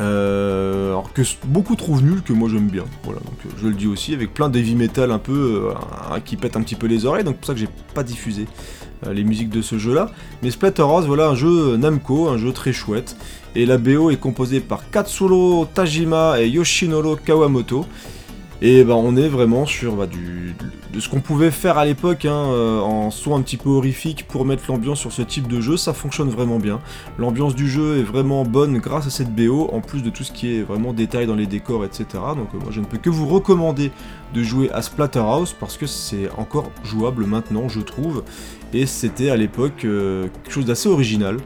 euh, 0.00 0.96
que 1.14 1.22
beaucoup 1.44 1.76
trouvent 1.76 2.02
nul, 2.02 2.22
que 2.22 2.32
moi 2.32 2.48
j'aime 2.50 2.68
bien. 2.68 2.84
Voilà, 3.04 3.20
donc 3.20 3.34
euh, 3.44 3.50
je 3.60 3.68
le 3.68 3.74
dis 3.74 3.86
aussi, 3.86 4.14
avec 4.14 4.32
plein 4.32 4.48
d'heavy 4.48 4.74
metal 4.74 5.10
un 5.10 5.18
peu 5.18 5.70
euh, 5.70 6.18
qui 6.24 6.36
pète 6.36 6.56
un 6.56 6.62
petit 6.62 6.76
peu 6.76 6.86
les 6.86 7.04
oreilles, 7.04 7.24
donc 7.24 7.36
pour 7.36 7.46
ça 7.46 7.52
que 7.52 7.60
j'ai 7.60 7.68
pas 7.94 8.02
diffusé 8.02 8.46
les 9.10 9.24
musiques 9.24 9.50
de 9.50 9.62
ce 9.62 9.78
jeu-là. 9.78 10.10
Mais 10.42 10.50
Splatterhouse, 10.52 11.06
voilà 11.06 11.26
un 11.26 11.34
jeu 11.34 11.76
Namco, 11.76 12.28
un 12.28 12.38
jeu 12.38 12.52
très 12.52 12.72
chouette. 12.72 13.16
Et 13.56 13.66
la 13.66 13.76
BO 13.76 14.10
est 14.10 14.16
composée 14.16 14.60
par 14.60 14.88
Katsuro 14.90 15.66
Tajima 15.66 16.40
et 16.40 16.48
Yoshinoro 16.48 17.16
Kawamoto. 17.16 17.84
Et 18.64 18.84
bah, 18.84 18.94
on 18.94 19.16
est 19.16 19.26
vraiment 19.26 19.66
sur 19.66 19.96
bah, 19.96 20.06
du, 20.06 20.54
de 20.92 21.00
ce 21.00 21.08
qu'on 21.08 21.18
pouvait 21.18 21.50
faire 21.50 21.78
à 21.78 21.84
l'époque 21.84 22.24
hein, 22.26 22.46
euh, 22.52 22.78
en 22.78 23.10
son 23.10 23.34
un 23.34 23.42
petit 23.42 23.56
peu 23.56 23.68
horrifique 23.68 24.24
pour 24.28 24.44
mettre 24.44 24.62
l'ambiance 24.68 25.00
sur 25.00 25.10
ce 25.10 25.22
type 25.22 25.48
de 25.48 25.60
jeu. 25.60 25.76
Ça 25.76 25.92
fonctionne 25.92 26.28
vraiment 26.28 26.60
bien. 26.60 26.78
L'ambiance 27.18 27.56
du 27.56 27.68
jeu 27.68 27.98
est 27.98 28.04
vraiment 28.04 28.44
bonne 28.44 28.78
grâce 28.78 29.08
à 29.08 29.10
cette 29.10 29.34
BO, 29.34 29.68
en 29.72 29.80
plus 29.80 30.04
de 30.04 30.10
tout 30.10 30.22
ce 30.22 30.30
qui 30.30 30.54
est 30.54 30.62
vraiment 30.62 30.92
détail 30.92 31.26
dans 31.26 31.34
les 31.34 31.46
décors, 31.46 31.84
etc. 31.84 32.04
Donc 32.36 32.54
euh, 32.54 32.58
moi 32.60 32.68
je 32.70 32.78
ne 32.78 32.84
peux 32.84 32.98
que 32.98 33.10
vous 33.10 33.26
recommander 33.26 33.90
de 34.32 34.42
jouer 34.44 34.70
à 34.70 34.80
Splatterhouse 34.80 35.56
parce 35.58 35.76
que 35.76 35.86
c'est 35.86 36.30
encore 36.36 36.70
jouable 36.84 37.26
maintenant, 37.26 37.68
je 37.68 37.80
trouve. 37.80 38.22
Et 38.72 38.86
c'était 38.86 39.30
à 39.30 39.36
l'époque 39.36 39.84
euh, 39.84 40.28
quelque 40.44 40.52
chose 40.52 40.66
d'assez 40.66 40.88
original. 40.88 41.38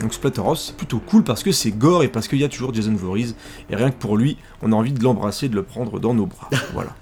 Donc 0.00 0.14
Splatterhouse, 0.14 0.66
c'est 0.68 0.76
plutôt 0.76 0.98
cool 0.98 1.24
parce 1.24 1.42
que 1.42 1.52
c'est 1.52 1.70
gore 1.70 2.02
et 2.02 2.08
parce 2.08 2.26
qu'il 2.26 2.38
y 2.38 2.44
a 2.44 2.48
toujours 2.48 2.72
Jason 2.72 2.94
Voorhees. 2.94 3.34
Et 3.68 3.76
rien 3.76 3.90
que 3.90 3.98
pour 3.98 4.16
lui, 4.16 4.38
on 4.62 4.72
a 4.72 4.74
envie 4.74 4.92
de 4.92 5.02
l'embrasser, 5.02 5.48
de 5.48 5.54
le 5.54 5.62
prendre 5.62 6.00
dans 6.00 6.14
nos 6.14 6.26
bras. 6.26 6.48
voilà. 6.72 6.94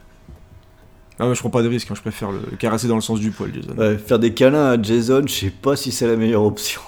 Ah, 1.20 1.26
mais 1.26 1.34
je 1.34 1.40
prends 1.40 1.50
pas 1.50 1.62
de 1.62 1.68
risque, 1.68 1.90
hein, 1.90 1.94
je 1.96 2.00
préfère 2.00 2.30
le 2.30 2.40
caresser 2.58 2.86
dans 2.86 2.94
le 2.94 3.00
sens 3.00 3.18
du 3.18 3.30
poil, 3.30 3.52
Jason. 3.52 3.76
Ouais, 3.76 3.98
faire 3.98 4.20
des 4.20 4.34
câlins 4.34 4.72
à 4.72 4.80
Jason, 4.80 5.22
je 5.26 5.32
sais 5.32 5.50
pas 5.50 5.74
si 5.74 5.90
c'est 5.90 6.06
la 6.06 6.16
meilleure 6.16 6.44
option. 6.44 6.80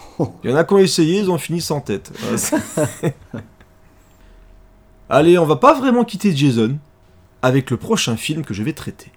Il 0.44 0.50
y 0.50 0.52
en 0.52 0.56
a 0.56 0.64
qui 0.64 0.74
ont 0.74 0.78
essayé, 0.78 1.18
ils 1.18 1.30
ont 1.30 1.38
fini 1.38 1.61
sans 1.61 1.80
tête. 1.80 2.12
Ouais, 2.30 3.12
Allez, 5.08 5.38
on 5.38 5.46
va 5.46 5.56
pas 5.56 5.74
vraiment 5.74 6.04
quitter 6.04 6.34
Jason 6.36 6.78
avec 7.42 7.70
le 7.70 7.76
prochain 7.76 8.16
film 8.16 8.44
que 8.44 8.54
je 8.54 8.62
vais 8.62 8.72
traiter. 8.72 9.11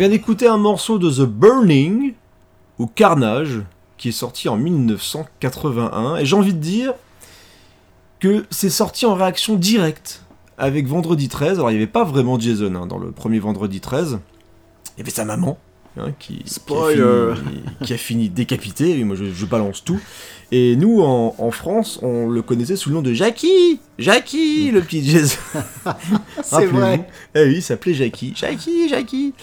Vient 0.00 0.08
d'écouter 0.08 0.46
un 0.46 0.56
morceau 0.56 0.98
de 0.98 1.10
The 1.10 1.28
Burning, 1.28 2.14
ou 2.78 2.86
Carnage, 2.86 3.60
qui 3.98 4.08
est 4.08 4.12
sorti 4.12 4.48
en 4.48 4.56
1981. 4.56 6.16
Et 6.16 6.24
j'ai 6.24 6.36
envie 6.36 6.54
de 6.54 6.58
dire 6.58 6.94
que 8.18 8.46
c'est 8.50 8.70
sorti 8.70 9.04
en 9.04 9.14
réaction 9.14 9.56
directe 9.56 10.24
avec 10.56 10.86
Vendredi 10.86 11.28
13. 11.28 11.58
Alors 11.58 11.70
il 11.70 11.74
n'y 11.74 11.82
avait 11.82 11.86
pas 11.86 12.04
vraiment 12.04 12.40
Jason 12.40 12.74
hein, 12.76 12.86
dans 12.86 12.96
le 12.96 13.10
premier 13.10 13.38
Vendredi 13.40 13.80
13. 13.82 14.18
Il 14.96 15.00
y 15.00 15.02
avait 15.02 15.10
sa 15.10 15.26
maman. 15.26 15.58
hein, 15.98 16.12
qui, 16.18 16.42
Spoiler. 16.46 16.94
qui, 16.96 17.02
a 17.02 17.36
fini, 17.36 17.62
qui 17.84 17.92
a 17.92 17.98
fini 17.98 18.28
décapité, 18.30 18.98
et 18.98 19.04
moi 19.04 19.16
je, 19.16 19.26
je 19.26 19.44
balance 19.44 19.84
tout. 19.84 20.00
Et 20.50 20.76
nous 20.76 21.02
en, 21.02 21.34
en 21.36 21.50
France, 21.50 21.98
on 22.00 22.26
le 22.26 22.40
connaissait 22.40 22.76
sous 22.76 22.88
le 22.88 22.94
nom 22.94 23.02
de 23.02 23.12
Jackie 23.12 23.80
Jackie, 23.98 24.70
le 24.70 24.80
petit 24.80 25.04
Jason 25.04 25.36
C'est 26.42 26.64
vrai. 26.66 27.06
Eh 27.34 27.44
oui, 27.44 27.54
il 27.56 27.62
s'appelait 27.62 27.92
Jackie. 27.92 28.32
Jackie, 28.34 28.88
Jackie. 28.88 29.34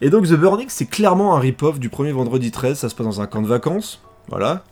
Et 0.00 0.10
donc 0.10 0.26
The 0.26 0.34
Burning, 0.34 0.66
c'est 0.68 0.86
clairement 0.86 1.36
un 1.36 1.40
rip-off 1.40 1.78
du 1.78 1.88
premier 1.88 2.12
vendredi 2.12 2.50
13, 2.50 2.78
ça 2.78 2.88
se 2.88 2.94
passe 2.94 3.06
dans 3.06 3.20
un 3.20 3.26
camp 3.26 3.42
de 3.42 3.46
vacances. 3.48 4.00
Voilà. 4.28 4.64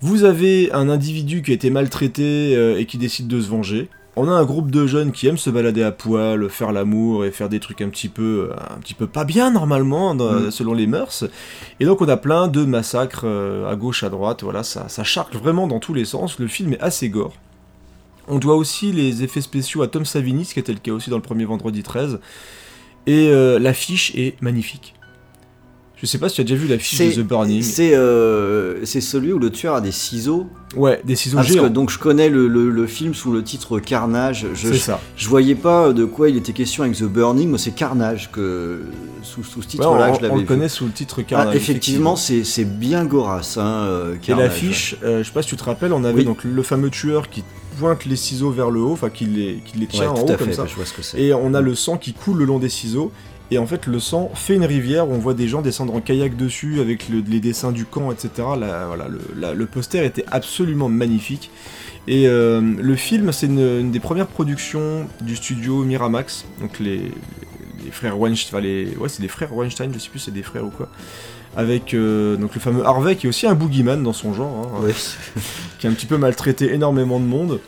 Vous 0.00 0.24
avez 0.24 0.72
un 0.72 0.88
individu 0.88 1.42
qui 1.42 1.52
a 1.52 1.54
été 1.54 1.70
maltraité 1.70 2.54
euh, 2.56 2.78
et 2.78 2.86
qui 2.86 2.98
décide 2.98 3.28
de 3.28 3.40
se 3.40 3.48
venger. 3.48 3.88
on 4.14 4.28
a 4.28 4.32
un 4.32 4.44
groupe 4.44 4.70
de 4.70 4.86
jeunes 4.86 5.10
qui 5.10 5.26
aiment 5.26 5.38
se 5.38 5.48
balader 5.48 5.82
à 5.82 5.90
poil, 5.90 6.50
faire 6.50 6.70
l'amour 6.72 7.24
et 7.24 7.30
faire 7.30 7.48
des 7.48 7.60
trucs 7.60 7.80
un 7.80 7.88
petit 7.88 8.08
peu, 8.10 8.50
un 8.70 8.78
petit 8.78 8.92
peu 8.92 9.06
pas 9.06 9.24
bien 9.24 9.50
normalement 9.50 10.14
dans- 10.14 10.32
Mm. 10.34 10.50
selon 10.50 10.74
les 10.74 10.86
mœurs. 10.86 11.24
Et 11.80 11.86
donc 11.86 12.02
on 12.02 12.08
a 12.08 12.18
plein 12.18 12.48
de 12.48 12.64
massacres 12.66 13.22
euh, 13.24 13.70
à 13.72 13.74
gauche, 13.74 14.02
à 14.02 14.10
droite. 14.10 14.42
Voilà, 14.42 14.64
ça, 14.64 14.86
ça 14.88 15.02
charque 15.02 15.34
vraiment 15.34 15.66
dans 15.66 15.78
tous 15.78 15.94
les 15.94 16.04
sens. 16.04 16.38
Le 16.38 16.46
film 16.46 16.74
est 16.74 16.80
assez 16.80 17.08
gore. 17.08 17.32
On 18.28 18.38
doit 18.38 18.56
aussi 18.56 18.92
les 18.92 19.22
effets 19.22 19.40
spéciaux 19.40 19.80
à 19.82 19.88
Tom 19.88 20.04
Savini, 20.04 20.44
ce 20.44 20.52
qui 20.52 20.60
était 20.60 20.72
le 20.74 20.78
cas 20.80 20.92
aussi 20.92 21.08
dans 21.08 21.16
le 21.16 21.22
premier 21.22 21.44
Vendredi 21.46 21.82
13. 21.82 22.20
Et 23.06 23.28
euh, 23.28 23.58
l'affiche 23.58 24.14
est 24.14 24.40
magnifique. 24.42 24.94
Je 25.96 26.06
sais 26.08 26.18
pas 26.18 26.28
si 26.28 26.34
tu 26.36 26.40
as 26.40 26.44
déjà 26.44 26.56
vu 26.56 26.66
l'affiche 26.66 26.98
de 27.16 27.22
The 27.22 27.24
Burning. 27.24 27.62
C'est 27.62 27.94
euh, 27.94 28.84
celui 28.84 29.32
où 29.32 29.38
le 29.38 29.50
tueur 29.50 29.76
a 29.76 29.80
des 29.80 29.92
ciseaux. 29.92 30.48
Ouais, 30.76 31.00
des 31.04 31.14
ciseaux 31.14 31.36
Ah, 31.38 31.42
parce 31.42 31.52
géants. 31.54 31.62
que, 31.64 31.68
donc 31.68 31.90
je 31.90 31.98
connais 32.00 32.28
le, 32.28 32.48
le- 32.48 32.70
le 32.70 32.86
film 32.88 33.14
sous 33.14 33.30
le 33.32 33.44
titre 33.44 33.78
Carnage. 33.78 34.46
C'est 34.54 34.74
ça. 34.78 35.00
je 35.16 35.28
voyais 35.28 35.54
pas 35.54 35.92
de 35.92 36.04
quoi 36.04 36.28
il 36.28 36.36
était 36.36 36.52
question 36.52 36.82
avec 36.82 36.96
The 36.96 37.04
Burning, 37.04 37.48
moi 37.50 37.58
c'est 37.58 37.70
Carnage 37.70 38.32
que 38.32 38.80
sous, 39.22 39.44
sous 39.44 39.62
ce 39.62 39.66
Ouais, 39.66 39.70
titre-là 39.70 40.08
on, 40.10 40.14
je 40.14 40.20
l'avais 40.22 40.32
on 40.32 40.36
le 40.36 40.40
vu. 40.40 40.46
connaît 40.46 40.68
sous 40.68 40.86
le 40.86 40.90
titre 40.92 41.18
Ah, 41.20 41.22
Carnage. 41.22 41.54
effectivement, 41.54 42.16
c'est 42.16 42.64
bien 42.64 43.04
gorasse. 43.04 43.56
Hein, 43.56 43.64
euh, 43.86 44.14
Et 44.16 44.18
Carnage. 44.18 44.46
l'affiche, 44.48 44.96
euh, 45.04 45.18
je 45.22 45.28
sais 45.28 45.32
pas 45.32 45.42
si 45.42 45.50
tu 45.50 45.56
te 45.56 45.62
rappelles, 45.64 45.92
on 45.92 46.02
avait 46.02 46.18
Oui. 46.18 46.24
donc 46.24 46.42
le 46.42 46.62
fameux 46.64 46.90
tueur 46.90 47.30
qui 47.30 47.44
pointe 47.78 48.04
les 48.04 48.16
ciseaux 48.16 48.50
vers 48.50 48.70
le 48.70 48.80
haut, 48.80 48.92
enfin 48.92 49.10
qui 49.10 49.24
les, 49.26 49.62
qui 49.64 49.76
les 49.78 49.86
Ouais, 49.86 49.90
tient 49.92 50.10
en 50.10 50.14
haut 50.20 50.26
comme 50.26 50.48
fait, 50.48 50.52
ça. 50.54 50.66
je 50.66 50.74
vois 50.74 50.84
ce 50.86 50.92
que 50.92 51.02
c'est. 51.02 51.20
Et 51.20 51.34
on 51.34 51.54
a 51.54 51.60
le 51.60 51.74
sang 51.74 51.96
qui 51.96 52.12
coule 52.12 52.38
le 52.38 52.44
long 52.44 52.58
des 52.58 52.68
ciseaux. 52.68 53.12
Et 53.50 53.58
en 53.58 53.66
fait, 53.66 53.86
le 53.86 54.00
sang 54.00 54.30
fait 54.34 54.54
une 54.54 54.64
rivière 54.64 55.08
où 55.08 55.12
on 55.12 55.18
voit 55.18 55.34
des 55.34 55.46
gens 55.46 55.60
descendre 55.60 55.94
en 55.94 56.00
kayak 56.00 56.36
dessus 56.38 56.80
avec 56.80 57.10
le- 57.10 57.20
les 57.20 57.38
dessins 57.38 57.70
du 57.70 57.84
camp, 57.84 58.10
etc. 58.10 58.30
La- 58.58 58.86
voilà, 58.86 59.08
le, 59.08 59.20
la- 59.38 59.52
le 59.52 59.66
poster 59.66 60.04
était 60.06 60.24
absolument 60.30 60.88
magnifique. 60.88 61.50
Et 62.08 62.26
euh, 62.28 62.60
le 62.62 62.96
film, 62.96 63.30
c'est 63.30 63.46
une, 63.46 63.60
une 63.60 63.90
des 63.90 64.00
premières 64.00 64.26
productions 64.26 65.06
du 65.20 65.36
studio 65.36 65.84
Miramax, 65.84 66.46
donc 66.60 66.78
les, 66.80 67.12
les 67.84 67.90
frères 67.92 68.18
Weinstein, 68.18 68.48
enfin 68.56 68.60
les, 68.60 68.96
ouais, 68.96 69.08
c'est 69.08 69.20
des 69.22 69.28
frères 69.28 69.54
Weinstein, 69.54 69.92
je 69.92 69.98
sais 69.98 70.08
plus 70.08 70.18
si 70.18 70.24
c'est 70.26 70.30
des 70.30 70.42
frères 70.42 70.64
ou 70.64 70.70
quoi, 70.70 70.88
avec 71.56 71.94
euh, 71.94 72.36
donc 72.36 72.54
le 72.54 72.60
fameux 72.60 72.84
Harvey 72.86 73.16
qui 73.16 73.26
est 73.26 73.28
aussi 73.28 73.46
un 73.46 73.54
boogeyman 73.54 74.02
dans 74.02 74.12
son 74.12 74.32
genre, 74.32 74.70
hein, 74.80 74.84
Ouais. 74.84 74.94
qui 75.78 75.86
a 75.86 75.90
un 75.90 75.92
petit 75.92 76.06
peu 76.06 76.16
maltraité 76.16 76.72
énormément 76.72 77.20
de 77.20 77.24
monde. 77.26 77.60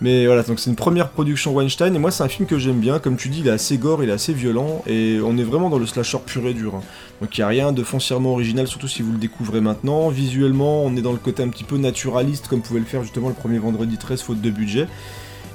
Mais 0.00 0.26
voilà, 0.26 0.42
donc 0.42 0.58
c'est 0.58 0.68
une 0.68 0.76
première 0.76 1.08
production 1.10 1.52
Weinstein, 1.54 1.94
et 1.94 1.98
moi 1.98 2.10
c'est 2.10 2.24
un 2.24 2.28
film 2.28 2.46
que 2.46 2.58
j'aime 2.58 2.80
bien, 2.80 2.98
comme 2.98 3.16
tu 3.16 3.28
dis, 3.28 3.40
il 3.40 3.46
est 3.48 3.52
assez 3.52 3.78
gore, 3.78 4.02
il 4.02 4.10
est 4.10 4.12
assez 4.12 4.32
violent, 4.34 4.82
et 4.88 5.18
on 5.24 5.38
est 5.38 5.44
vraiment 5.44 5.70
dans 5.70 5.78
le 5.78 5.86
slasher 5.86 6.18
pur 6.26 6.46
et 6.48 6.52
dur. 6.52 6.74
hein. 6.76 6.82
Donc 7.22 7.38
il 7.38 7.40
n'y 7.40 7.44
a 7.44 7.48
rien 7.48 7.72
de 7.72 7.82
foncièrement 7.84 8.32
original, 8.32 8.66
surtout 8.66 8.88
si 8.88 9.02
vous 9.02 9.12
le 9.12 9.18
découvrez 9.18 9.60
maintenant. 9.60 10.08
Visuellement, 10.08 10.84
on 10.84 10.94
est 10.96 11.00
dans 11.00 11.12
le 11.12 11.18
côté 11.18 11.42
un 11.44 11.48
petit 11.48 11.64
peu 11.64 11.76
naturaliste, 11.78 12.48
comme 12.48 12.60
pouvait 12.60 12.80
le 12.80 12.86
faire 12.86 13.02
justement 13.04 13.28
le 13.28 13.34
premier 13.34 13.58
vendredi 13.58 13.96
13, 13.96 14.20
faute 14.20 14.40
de 14.40 14.50
budget. 14.50 14.88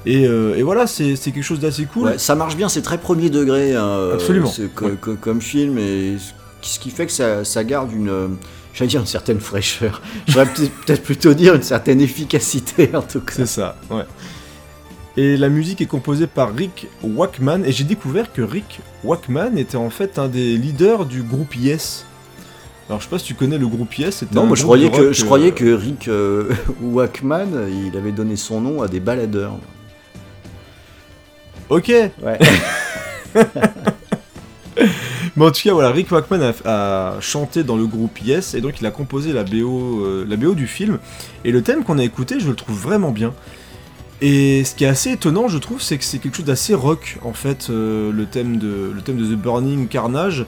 Et, 0.06 0.26
euh, 0.26 0.56
et 0.56 0.62
voilà, 0.62 0.86
c'est 0.86 1.14
quelque 1.16 1.42
chose 1.42 1.60
d'assez 1.60 1.84
cool. 1.84 2.06
Ouais, 2.08 2.18
ça 2.18 2.34
marche 2.34 2.56
bien, 2.56 2.70
c'est 2.70 2.82
très 2.82 2.96
premier 2.98 3.28
degré. 3.28 3.74
hein, 3.76 3.84
euh, 3.84 4.14
Absolument. 4.14 4.48
c'est 4.48 4.74
co- 4.74 4.86
Ouais. 4.86 4.94
co- 4.98 5.16
comme 5.20 5.42
film, 5.42 5.78
et 5.78 6.16
ce 6.62 6.78
qui 6.78 6.90
fait 6.90 7.06
que 7.06 7.12
ça, 7.12 7.44
ça 7.44 7.64
garde 7.64 7.92
une. 7.92 8.08
euh, 8.08 8.28
J'allais 8.72 8.88
dire 8.88 9.00
une 9.00 9.06
certaine 9.06 9.40
fraîcheur. 9.40 10.00
J'aurais 10.28 10.46
peut- 10.46 10.68
peut-être 10.86 11.02
plutôt 11.02 11.34
dire 11.34 11.54
une 11.54 11.62
certaine 11.62 12.00
efficacité 12.00 12.90
en 12.94 13.02
tout 13.02 13.20
cas. 13.20 13.32
C'est 13.34 13.46
ça, 13.46 13.76
ouais. 13.90 14.04
Et 15.16 15.36
la 15.36 15.48
musique 15.48 15.80
est 15.80 15.86
composée 15.86 16.28
par 16.28 16.54
Rick 16.54 16.86
Wakeman, 17.02 17.64
et 17.66 17.72
j'ai 17.72 17.82
découvert 17.84 18.32
que 18.32 18.42
Rick 18.42 18.80
Wakeman 19.02 19.58
était 19.58 19.76
en 19.76 19.90
fait 19.90 20.18
un 20.20 20.28
des 20.28 20.56
leaders 20.56 21.04
du 21.04 21.22
groupe 21.24 21.56
Yes. 21.56 22.06
Alors 22.88 23.00
je 23.00 23.04
sais 23.06 23.10
pas 23.10 23.18
si 23.18 23.24
tu 23.26 23.34
connais 23.34 23.58
le 23.58 23.66
groupe 23.66 23.92
Yes. 23.98 24.22
Non, 24.32 24.46
moi 24.46 24.56
je 24.56 24.62
croyais, 24.62 24.88
que, 24.90 25.12
je 25.12 25.22
euh, 25.22 25.26
croyais 25.26 25.50
que 25.52 25.72
Rick 25.74 26.06
euh, 26.08 26.48
Wakeman, 26.80 27.68
il 27.90 27.96
avait 27.98 28.12
donné 28.12 28.36
son 28.36 28.60
nom 28.60 28.82
à 28.82 28.88
des 28.88 29.00
baladeurs. 29.00 29.58
Ok, 31.68 31.88
Ouais. 31.88 32.38
mais 35.36 35.44
en 35.46 35.50
tout 35.50 35.62
cas 35.62 35.72
voilà, 35.72 35.90
Rick 35.90 36.10
Wakeman 36.12 36.42
a, 36.64 37.14
a 37.16 37.20
chanté 37.20 37.62
dans 37.64 37.76
le 37.76 37.86
groupe 37.86 38.18
Yes, 38.24 38.54
et 38.54 38.60
donc 38.60 38.80
il 38.80 38.86
a 38.86 38.90
composé 38.90 39.32
la 39.32 39.44
BO, 39.44 40.04
euh, 40.04 40.24
la 40.28 40.36
BO 40.36 40.54
du 40.54 40.66
film. 40.66 40.98
Et 41.44 41.52
le 41.52 41.62
thème 41.62 41.84
qu'on 41.84 41.98
a 41.98 42.04
écouté, 42.04 42.40
je 42.40 42.48
le 42.48 42.54
trouve 42.54 42.76
vraiment 42.78 43.10
bien. 43.10 43.32
Et 44.22 44.64
ce 44.64 44.74
qui 44.74 44.84
est 44.84 44.88
assez 44.88 45.12
étonnant, 45.12 45.48
je 45.48 45.56
trouve, 45.58 45.80
c'est 45.80 45.96
que 45.96 46.04
c'est 46.04 46.18
quelque 46.18 46.36
chose 46.36 46.44
d'assez 46.44 46.74
rock, 46.74 47.18
en 47.22 47.32
fait, 47.32 47.68
euh, 47.70 48.12
le, 48.12 48.26
thème 48.26 48.58
de, 48.58 48.92
le 48.94 49.00
thème 49.00 49.16
de 49.16 49.24
The 49.24 49.38
Burning 49.38 49.88
Carnage. 49.88 50.44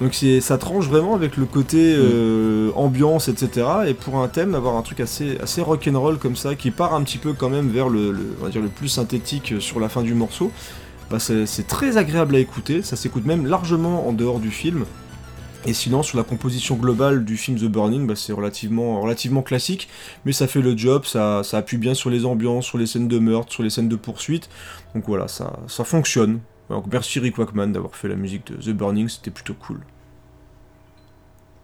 Donc 0.00 0.14
c'est- 0.14 0.40
ça 0.40 0.56
tranche 0.56 0.86
vraiment 0.86 1.14
avec 1.14 1.36
le 1.36 1.44
côté 1.44 1.94
euh, 1.94 2.70
ambiance, 2.74 3.28
etc. 3.28 3.66
Et 3.88 3.92
pour 3.92 4.16
un 4.16 4.28
thème, 4.28 4.54
avoir 4.54 4.76
un 4.76 4.82
truc 4.82 5.00
assez, 5.00 5.36
assez 5.42 5.60
rock'n'roll 5.60 6.16
comme 6.16 6.36
ça, 6.36 6.54
qui 6.54 6.70
part 6.70 6.94
un 6.94 7.02
petit 7.02 7.18
peu 7.18 7.34
quand 7.34 7.50
même 7.50 7.68
vers 7.68 7.90
le, 7.90 8.10
le- 8.10 8.34
on 8.40 8.44
va 8.44 8.50
dire 8.50 8.62
le 8.62 8.68
plus 8.68 8.88
synthétique 8.88 9.52
sur 9.60 9.78
la 9.78 9.90
fin 9.90 10.00
du 10.00 10.14
morceau, 10.14 10.50
bah 11.10 11.18
c'est 11.18 11.66
très 11.66 11.96
agréable 11.96 12.36
à 12.36 12.38
écouter. 12.38 12.82
Ça 12.82 12.96
s'écoute 12.96 13.26
même 13.26 13.46
largement 13.46 14.06
en 14.06 14.12
dehors 14.12 14.38
du 14.38 14.50
film. 14.50 14.84
Et 15.66 15.74
sinon, 15.74 16.02
sur 16.02 16.16
la 16.16 16.24
composition 16.24 16.76
globale 16.76 17.24
du 17.24 17.36
film 17.36 17.58
The 17.58 17.64
Burning, 17.64 18.06
bah, 18.06 18.16
c'est 18.16 18.32
relativement, 18.32 19.42
classique, 19.42 19.88
mais 20.24 20.32
ça 20.32 20.46
fait 20.46 20.62
le 20.62 20.74
job, 20.74 21.04
ça, 21.04 21.42
appuie 21.52 21.76
bien 21.76 21.92
sur 21.92 22.08
les 22.08 22.24
ambiances, 22.24 22.64
sur 22.64 22.78
les 22.78 22.86
scènes 22.86 23.08
de 23.08 23.18
meurtre, 23.18 23.52
sur 23.52 23.62
les 23.62 23.68
scènes 23.68 23.88
de 23.88 23.96
poursuite. 23.96 24.48
Donc 24.94 25.04
voilà, 25.06 25.28
ça, 25.28 25.52
fonctionne. 25.84 26.40
Merci 26.90 27.18
Rick 27.18 27.36
Wakeman 27.36 27.72
d'avoir 27.72 27.94
fait 27.94 28.08
la 28.08 28.14
musique 28.14 28.46
de 28.46 28.56
The 28.56 28.74
Burning, 28.74 29.08
c'était 29.08 29.30
plutôt 29.30 29.54
cool. 29.54 29.80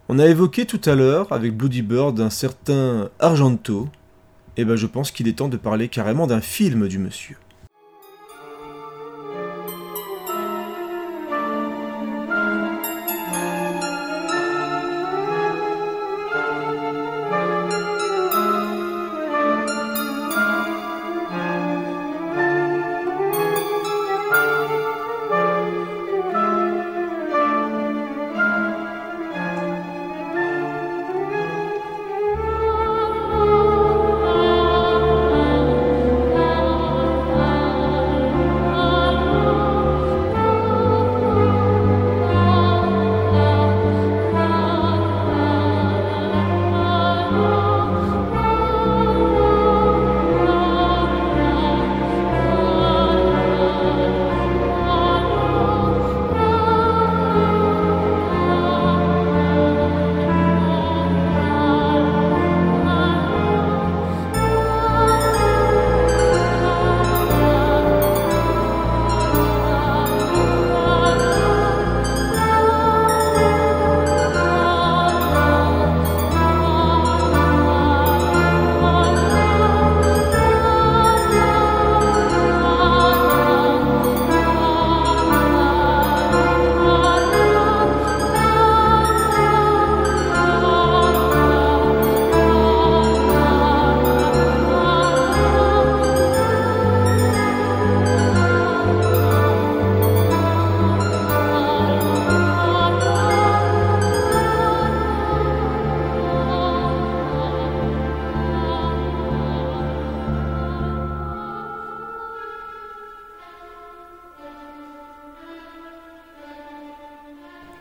On 0.08 0.18
a 0.18 0.26
évoqué 0.26 0.66
tout 0.66 0.80
à 0.84 0.94
l'heure, 0.94 1.32
avec 1.32 1.56
Bloody 1.56 1.82
Bird, 1.82 2.20
un 2.20 2.30
certain 2.30 3.08
Argento, 3.18 3.88
et 4.56 4.64
ben 4.64 4.76
je 4.76 4.86
pense 4.86 5.10
qu'il 5.10 5.26
est 5.26 5.34
temps 5.34 5.48
de 5.48 5.56
parler 5.56 5.88
carrément 5.88 6.26
d'un 6.26 6.40
film 6.40 6.86
du 6.88 6.98
monsieur. 6.98 7.36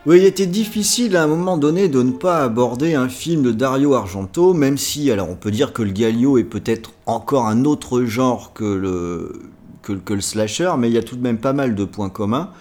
Oui, 0.05 0.19
il 0.19 0.25
était 0.25 0.45
difficile 0.45 1.17
à 1.17 1.23
un 1.23 1.27
moment 1.27 1.57
donné 1.57 1.87
de 1.89 2.03
ne 2.03 2.11
pas 2.11 2.43
aborder 2.43 2.93
un 2.93 3.09
film 3.09 3.41
de 3.41 3.51
Dario 3.51 3.95
Argento, 3.95 4.53
même 4.53 4.77
si, 4.77 5.09
alors 5.09 5.31
on 5.31 5.35
peut 5.35 5.49
dire 5.49 5.73
que 5.73 5.81
le 5.81 5.91
Galio 5.91 6.37
est 6.37 6.43
peut-être 6.43 6.91
encore 7.07 7.47
un 7.47 7.65
autre 7.65 8.03
genre 8.03 8.53
que 8.53 8.63
le, 8.63 9.33
que, 9.81 10.13
le 10.13 10.21
slasher, 10.21 10.73
mais 10.77 10.91
il 10.91 10.93
y 10.93 10.99
a 10.99 11.03
tout 11.03 11.15
de 11.15 11.23
même 11.23 11.39
pas 11.39 11.53
mal 11.53 11.73
de 11.73 11.85
points 11.85 12.09
communs. 12.09 12.51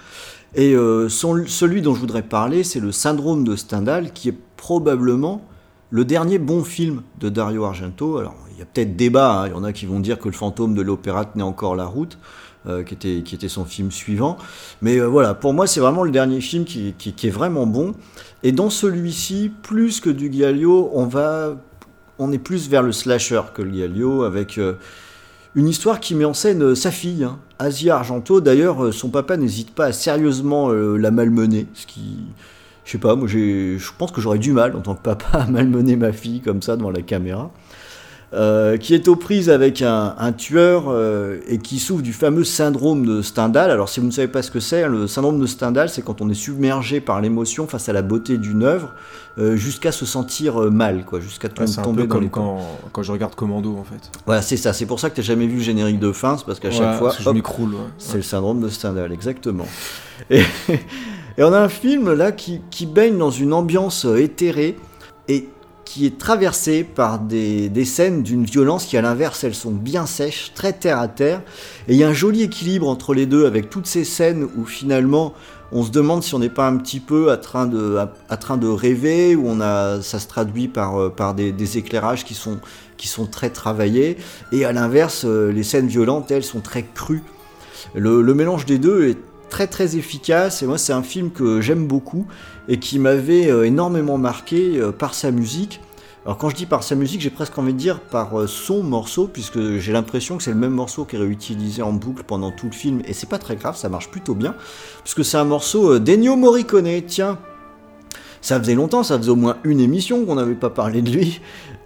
Et 0.55 0.75
euh, 0.75 1.11
celui 1.11 1.83
dont 1.83 1.95
je 1.95 2.01
voudrais 2.01 2.23
parler, 2.23 2.65
c'est 2.65 2.81
le 2.81 2.93
syndrome 2.93 3.45
de 3.45 3.57
Stendhal, 3.57 4.15
qui 4.15 4.31
est 4.31 4.39
probablement 4.57 5.43
le 5.91 6.07
dernier 6.07 6.39
bon 6.39 6.65
film 6.65 7.03
de 7.21 7.29
Dario 7.29 7.65
Argento. 7.65 8.17
Alors, 8.17 8.37
il 8.53 8.59
y 8.59 8.63
a 8.63 8.65
peut-être 8.65 8.97
débat, 8.97 9.43
hein, 9.43 9.49
il 9.49 9.51
y 9.51 9.55
en 9.55 9.65
a 9.65 9.75
qui 9.75 9.85
vont 9.85 10.01
dire 10.01 10.19
que 10.19 10.29
le 10.29 10.35
fantôme 10.35 10.75
de 10.75 10.81
l'opéra 10.81 11.27
tenait 11.27 11.45
encore 11.45 11.77
la 11.77 11.85
route, 11.85 12.17
qui, 12.87 12.95
était, 12.95 13.23
qui 13.25 13.35
était 13.35 13.49
son 13.49 13.65
film 13.65 13.91
suivant. 13.91 14.37
Mais 14.83 14.99
euh, 14.99 15.07
voilà, 15.07 15.35
pour 15.35 15.53
moi, 15.53 15.67
c'est 15.67 15.81
vraiment 15.81 16.03
le 16.03 16.11
dernier 16.11 16.41
film 16.41 16.65
qui, 16.65 16.95
est 17.09 17.31
vraiment 17.31 17.67
bon. 17.67 17.95
Et 18.43 18.53
dans 18.53 18.71
celui-ci, 18.71 19.53
plus 19.63 20.01
que 20.01 20.11
du 20.11 20.33
Giallo, 20.33 20.91
on 20.93 21.07
va, 21.07 21.57
on 22.19 22.33
est 22.33 22.39
plus 22.39 22.69
vers 22.69 22.83
le 22.83 22.93
slasher 22.93 23.43
que 23.55 23.63
le 23.63 23.73
Giallo, 23.73 24.23
avec 24.23 24.59
euh, 24.59 24.75
une 25.55 25.69
histoire 25.69 26.01
qui 26.01 26.15
met 26.15 26.25
en 26.25 26.35
scène 26.35 26.63
euh, 26.63 26.75
sa 26.75 26.91
fille, 26.91 27.25
hein, 27.25 27.39
Asia 27.59 27.97
Argento. 27.97 28.41
D'ailleurs, 28.41 28.85
euh, 28.85 28.93
son 28.93 29.09
papa 29.09 29.37
n'hésite 29.37 29.71
pas 29.71 29.87
à 29.87 29.93
sérieusement 29.93 30.71
euh, 30.71 30.97
la 30.97 31.11
malmener, 31.11 31.67
ce 31.75 31.87
qui, 31.87 32.19
je 32.85 32.93
sais 32.93 32.99
pas, 32.99 33.15
moi, 33.15 33.29
je 33.29 33.79
pense 33.97 34.11
que 34.11 34.21
j'aurais 34.21 34.39
du 34.39 34.53
mal 34.53 34.75
en 34.77 34.81
tant 34.81 34.95
que 34.95 35.03
papa 35.03 35.27
à 35.33 35.47
malmener 35.47 35.97
ma 35.97 36.13
fille 36.13 36.41
comme 36.41 36.63
ça 36.63 36.77
devant 36.77 36.91
la 36.91 37.03
caméra. 37.03 37.51
Euh, 38.35 38.77
qui 38.79 38.95
est 38.95 39.07
aux 39.07 39.15
prises 39.15 39.49
avec 39.49 39.81
un, 39.81 40.17
un 40.19 40.33
tueur 40.33 40.87
euh, 40.89 41.39
et 41.47 41.59
qui 41.59 41.79
souffre 41.79 42.03
du 42.03 42.13
fameux 42.13 42.43
syndrome 42.43 43.07
de 43.07 43.23
Stendhal. 43.23 43.71
Alors 43.71 43.89
si 43.89 44.01
vous 44.01 44.07
ne 44.07 44.11
savez 44.11 44.27
pas 44.27 44.43
ce 44.43 44.51
que 44.51 44.59
c'est, 44.59 44.89
le 44.89 45.07
syndrome 45.07 45.39
de 45.39 45.47
Stendhal, 45.47 45.89
c'est 45.89 46.03
quand 46.03 46.21
on 46.21 46.29
est 46.29 46.35
submergé 46.35 47.01
par 47.01 47.21
l'émotion 47.21 47.69
face 47.69 47.89
à 47.89 47.93
la 47.93 48.03
beauté 48.03 48.37
d'une 48.37 48.65
œuvre, 48.65 48.91
euh, 49.39 49.55
jusqu'à 49.55 49.93
se 49.93 50.05
sentir 50.05 50.57
mal, 50.73 51.05
quoi, 51.05 51.21
jusqu'à 51.21 51.49
tom- 51.49 51.65
Ouais, 51.65 51.71
c'est 51.71 51.79
un 51.79 51.83
tomber 51.85 52.03
peu 52.03 52.09
dans 52.09 52.15
comme 52.15 52.23
les 52.25 52.29
quand, 52.29 52.59
quand 52.93 53.03
je 53.05 53.13
regarde 53.13 53.37
Commando 53.37 53.77
en 53.77 53.85
fait. 53.85 54.11
Voilà, 54.27 54.43
c'est 54.43 54.57
ça. 54.57 54.73
C'est 54.73 54.87
pour 54.87 54.99
ça 54.99 55.11
que 55.11 55.15
tu 55.15 55.21
n'as 55.21 55.27
jamais 55.27 55.47
vu 55.47 55.59
le 55.59 55.63
générique 55.63 56.01
de 56.01 56.11
fin, 56.11 56.37
c'est 56.37 56.45
parce 56.45 56.59
qu'à 56.59 56.73
chaque 56.73 56.99
fois, 56.99 57.13
je 57.17 57.29
hop, 57.29 57.35
m'écroule. 57.37 57.75
ouais. 57.75 57.81
c'est 57.99 58.17
le 58.17 58.23
syndrome 58.25 58.61
de 58.61 58.69
Stendhal, 58.69 59.13
exactement. 59.13 59.67
Et, 60.31 60.41
et 61.39 61.45
on 61.45 61.53
a 61.53 61.61
un 61.61 61.69
film 61.69 62.13
là 62.13 62.33
qui, 62.33 62.61
qui 62.73 62.87
baigne 62.87 63.17
dans 63.17 63.31
une 63.31 63.53
ambiance 63.53 64.05
éthérée 64.07 64.77
et 65.29 65.49
qui 65.85 66.07
est 66.07 66.19
traversé 66.19 66.83
par 66.85 67.19
des, 67.19 67.69
des 67.69 67.85
scènes 67.85 68.23
d'une 68.23 68.45
violence 68.45 68.87
qui, 68.87 68.97
à 68.97 69.03
l'inverse, 69.03 69.45
elles 69.45 69.55
sont 69.55 69.71
bien 69.71 70.07
sèches, 70.07 70.53
très 70.55 70.73
terre 70.73 70.99
à 70.99 71.09
terre. 71.09 71.43
Et 71.89 71.95
il 71.95 71.99
y 71.99 72.05
a 72.05 72.09
un 72.09 72.15
joli 72.15 72.43
équilibre 72.43 72.89
entre 72.89 73.15
les 73.15 73.27
deux 73.27 73.47
avec 73.47 73.71
toutes 73.71 73.87
ces 73.87 74.05
scènes 74.05 74.49
où 74.57 74.65
finalement 74.65 75.35
on 75.73 75.83
se 75.83 75.91
demande 75.91 76.23
si 76.23 76.35
on 76.35 76.39
n'est 76.39 76.49
pas 76.49 76.69
un 76.69 76.77
petit 76.77 77.01
peu 77.01 77.33
à 77.33 77.37
train 77.37 77.67
de, 77.67 77.99
à, 78.29 78.37
train 78.37 78.57
de 78.57 78.69
rêver, 78.69 79.35
où 79.35 79.45
on 79.47 79.61
a, 79.61 80.01
ça 80.03 80.21
se 80.21 80.29
traduit 80.29 80.69
par, 80.69 81.01
euh, 81.01 81.09
par 81.11 81.35
des, 81.35 81.79
éclairages 81.79 82.25
qui 82.25 82.35
sont, 82.35 82.61
qui 82.97 83.09
sont 83.09 83.27
très 83.27 83.51
travaillés. 83.51 84.17
Et 84.53 84.65
à 84.65 84.73
l'inverse, 84.73 85.25
euh, 85.25 85.51
les 85.51 85.65
scènes 85.65 85.89
violentes, 85.89 86.31
elles, 86.31 86.45
sont 86.45 86.61
très 86.61 86.85
crues. 86.85 87.25
Le 87.95 88.23
mélange 88.35 88.67
des 88.67 88.79
deux 88.79 89.09
est 89.09 89.19
très 89.55 89.69
très 89.69 89.97
efficace 89.97 90.65
et 90.65 90.67
moi 90.67 90.79
c'est 90.79 90.93
un 90.93 91.05
film 91.05 91.31
que 91.31 91.61
j'aime 91.61 91.87
beaucoup 91.87 92.27
et 92.67 92.81
qui 92.81 92.99
m'avait 92.99 93.49
euh, 93.49 93.63
énormément 93.63 94.19
marqué 94.19 94.81
euh, 94.81 94.91
par 94.91 95.15
sa 95.15 95.31
musique. 95.31 95.81
Alors 96.25 96.39
quand 96.39 96.49
je 96.49 96.57
dis 96.57 96.67
par 96.67 96.83
sa 96.83 96.97
musique, 96.97 97.21
j'ai 97.21 97.31
presque 97.31 97.57
envie 97.57 97.73
de 97.73 97.79
dire 97.79 98.01
par 98.01 98.37
euh, 98.37 98.49
son 98.49 98.83
morceau, 98.83 99.29
puisque 99.33 99.79
j'ai 99.79 99.93
l'impression 99.93 100.37
que 100.37 100.43
c'est 100.43 100.51
le 100.51 100.57
même 100.57 100.73
morceau 100.73 101.05
qui 101.05 101.15
est 101.15 101.21
réutilisé 101.21 101.83
en 101.83 101.93
boucle 101.93 102.25
pendant 102.27 102.51
tout 102.51 102.67
le 102.67 102.73
film, 102.73 103.01
et 103.07 103.13
c'est 103.13 103.29
pas 103.29 103.39
très 103.39 103.55
grave, 103.55 103.77
ça 103.77 103.89
marche 103.89 104.11
plutôt 104.11 104.35
bien, 104.35 104.57
puisque 105.05 105.25
c'est 105.25 105.37
un 105.37 105.45
morceau 105.45 106.01
d'Ennio 106.01 106.35
Morricone, 106.35 107.03
tiens. 107.07 107.39
Ça 108.45 108.59
faisait 108.61 108.75
longtemps, 108.75 109.03
ça 109.03 109.17
faisait 109.17 109.31
au 109.31 109.37
moins 109.37 109.57
une 109.65 109.81
émission 109.81 110.27
qu'on 110.27 110.35
n'avait 110.35 110.53
pas 110.55 110.69
parlé 110.69 111.01
de 111.01 111.11
lui. 111.11 111.41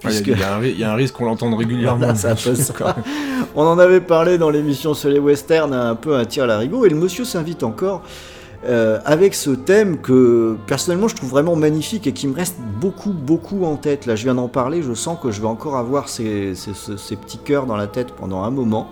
Ouais, 0.04 0.10
Il 0.10 0.28
y, 0.28 0.32
a- 0.34 0.36
y 0.38 0.42
un 0.42 0.58
ri- 0.58 0.70
il 0.72 0.78
y 0.80 0.82
a 0.82 0.90
un 0.92 0.96
risque 0.96 1.14
qu'on 1.14 1.26
l'entende 1.26 1.54
régulièrement. 1.54 2.00
Ça. 2.56 2.96
On 3.54 3.62
en 3.62 3.78
avait 3.78 4.00
parlé 4.00 4.38
dans 4.38 4.50
l'émission 4.50 4.92
sur 4.92 5.08
les 5.08 5.20
westerns, 5.20 5.72
un 5.72 5.94
peu 5.94 6.16
un 6.16 6.24
tir 6.24 6.42
à 6.44 6.46
l'arigot, 6.48 6.84
et 6.84 6.88
le 6.88 6.96
monsieur 6.96 7.24
s'invite 7.24 7.62
encore 7.62 8.02
euh, 8.66 8.98
avec 9.04 9.34
ce 9.36 9.50
thème 9.50 9.98
que 9.98 10.56
personnellement 10.66 11.06
je 11.06 11.14
trouve 11.14 11.30
vraiment 11.30 11.54
magnifique 11.54 12.08
et 12.08 12.12
qui 12.12 12.26
me 12.26 12.34
reste 12.34 12.56
beaucoup, 12.80 13.12
beaucoup 13.12 13.64
en 13.64 13.76
tête. 13.76 14.06
Là, 14.06 14.16
je 14.16 14.24
viens 14.24 14.34
d'en 14.34 14.48
parler, 14.48 14.82
je 14.82 14.94
sens 14.94 15.16
que 15.22 15.30
je 15.30 15.40
vais 15.40 15.46
encore 15.46 15.76
avoir 15.76 16.08
ces, 16.08 16.56
ces- 16.56 16.74
ces- 16.74 16.96
ces 16.98 17.14
petits 17.14 17.38
cœurs 17.38 17.66
dans 17.66 17.76
la 17.76 17.86
tête 17.86 18.10
pendant 18.16 18.42
un 18.42 18.50
moment. 18.50 18.88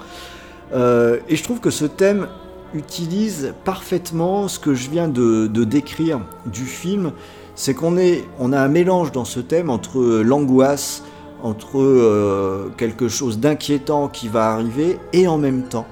Euh, 0.73 1.19
et 1.29 1.35
je 1.35 1.43
trouve 1.43 1.59
que 1.59 1.71
ce 1.71 1.85
thème 1.85 2.29
utilise 2.75 3.55
parfaitement 3.65 4.47
ce 4.47 4.59
que 4.61 4.73
je 4.75 4.89
viens 4.89 5.09
de, 5.09 5.49
de 5.49 5.65
décrire 5.65 6.21
du 6.47 6.65
film. 6.65 7.11
C'est 7.59 7.73
qu'on 7.73 7.97
a 7.97 8.61
un 8.61 8.69
mélange 8.69 9.13
dans 9.13 9.25
ce 9.25 9.41
thème 9.41 9.71
entre 9.71 9.99
euh, 9.99 10.23
l'angoisse, 10.23 11.03
entre 11.43 11.79
euh, 11.81 12.71
quelque 12.77 13.09
chose 13.09 13.39
d'inquiétant 13.39 14.09
qui 14.09 14.29
va 14.29 14.53
arriver 14.53 14.99
et 15.15 15.27
en 15.27 15.39
même 15.39 15.63
temps 15.63 15.87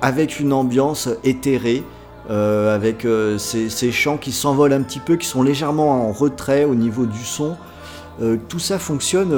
avec 0.00 0.38
une 0.38 0.52
ambiance 0.52 1.08
éthérée, 1.24 1.82
euh, 2.30 2.74
avec 2.74 3.06
ces, 3.38 3.92
chants 3.92 4.16
qui 4.16 4.32
s'envolent 4.32 4.72
un 4.72 4.82
petit 4.82 5.00
peu, 5.00 5.16
qui 5.16 5.26
sont 5.26 5.42
légèrement 5.42 6.08
en 6.08 6.12
retrait 6.12 6.64
au 6.64 6.74
niveau 6.74 7.04
du 7.04 7.22
son. 7.22 7.56
Tout 8.48 8.58
ça 8.58 8.78
fonctionne 8.78 9.34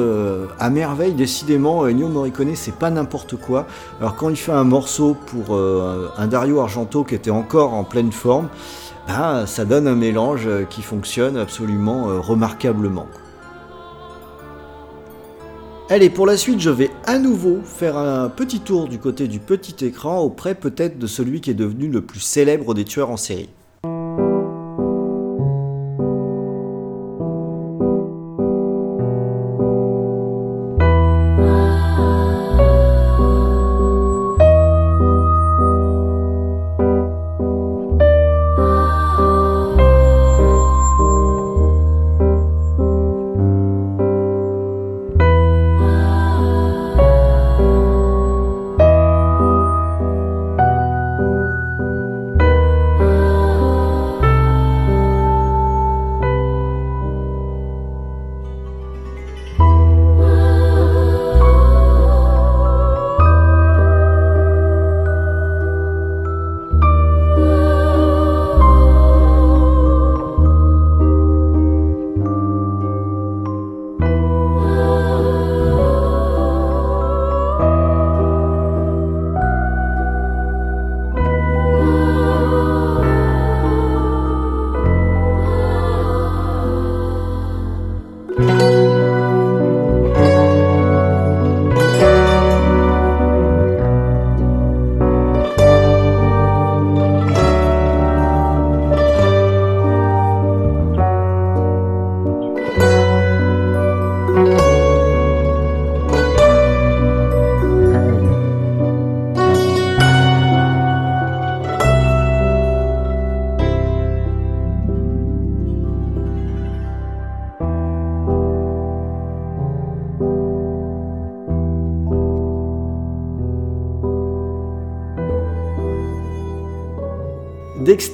à 0.58 0.70
merveille, 0.70 1.12
décidément. 1.12 1.84
Ennio 1.84 2.08
Morricone, 2.08 2.54
c'est 2.54 2.74
pas 2.74 2.90
n'importe 2.90 3.36
quoi. 3.36 3.66
Alors, 4.00 4.16
quand 4.16 4.28
il 4.28 4.36
fait 4.36 4.52
un 4.52 4.64
morceau 4.64 5.16
pour 5.26 5.56
un 5.56 6.26
Dario 6.26 6.60
Argento 6.60 7.04
qui 7.04 7.14
était 7.14 7.30
encore 7.30 7.74
en 7.74 7.84
pleine 7.84 8.10
forme, 8.10 8.48
ben, 9.08 9.46
ça 9.46 9.64
donne 9.64 9.86
un 9.86 9.94
mélange 9.94 10.46
euh, 10.46 10.64
qui 10.64 10.82
fonctionne 10.82 11.36
absolument 11.36 12.08
euh, 12.08 12.20
remarquablement. 12.20 13.06
Allez, 15.90 16.08
pour 16.08 16.26
la 16.26 16.36
suite, 16.36 16.60
je 16.60 16.70
vais 16.70 16.90
à 17.04 17.18
nouveau 17.18 17.60
faire 17.64 17.98
un 17.98 18.28
petit 18.28 18.60
tour 18.60 18.88
du 18.88 18.98
côté 18.98 19.28
du 19.28 19.40
petit 19.40 19.84
écran, 19.84 20.20
auprès 20.20 20.54
peut-être 20.54 20.98
de 20.98 21.06
celui 21.06 21.40
qui 21.40 21.50
est 21.50 21.54
devenu 21.54 21.88
le 21.88 22.00
plus 22.00 22.20
célèbre 22.20 22.72
des 22.72 22.84
tueurs 22.84 23.10
en 23.10 23.16
série. 23.16 23.50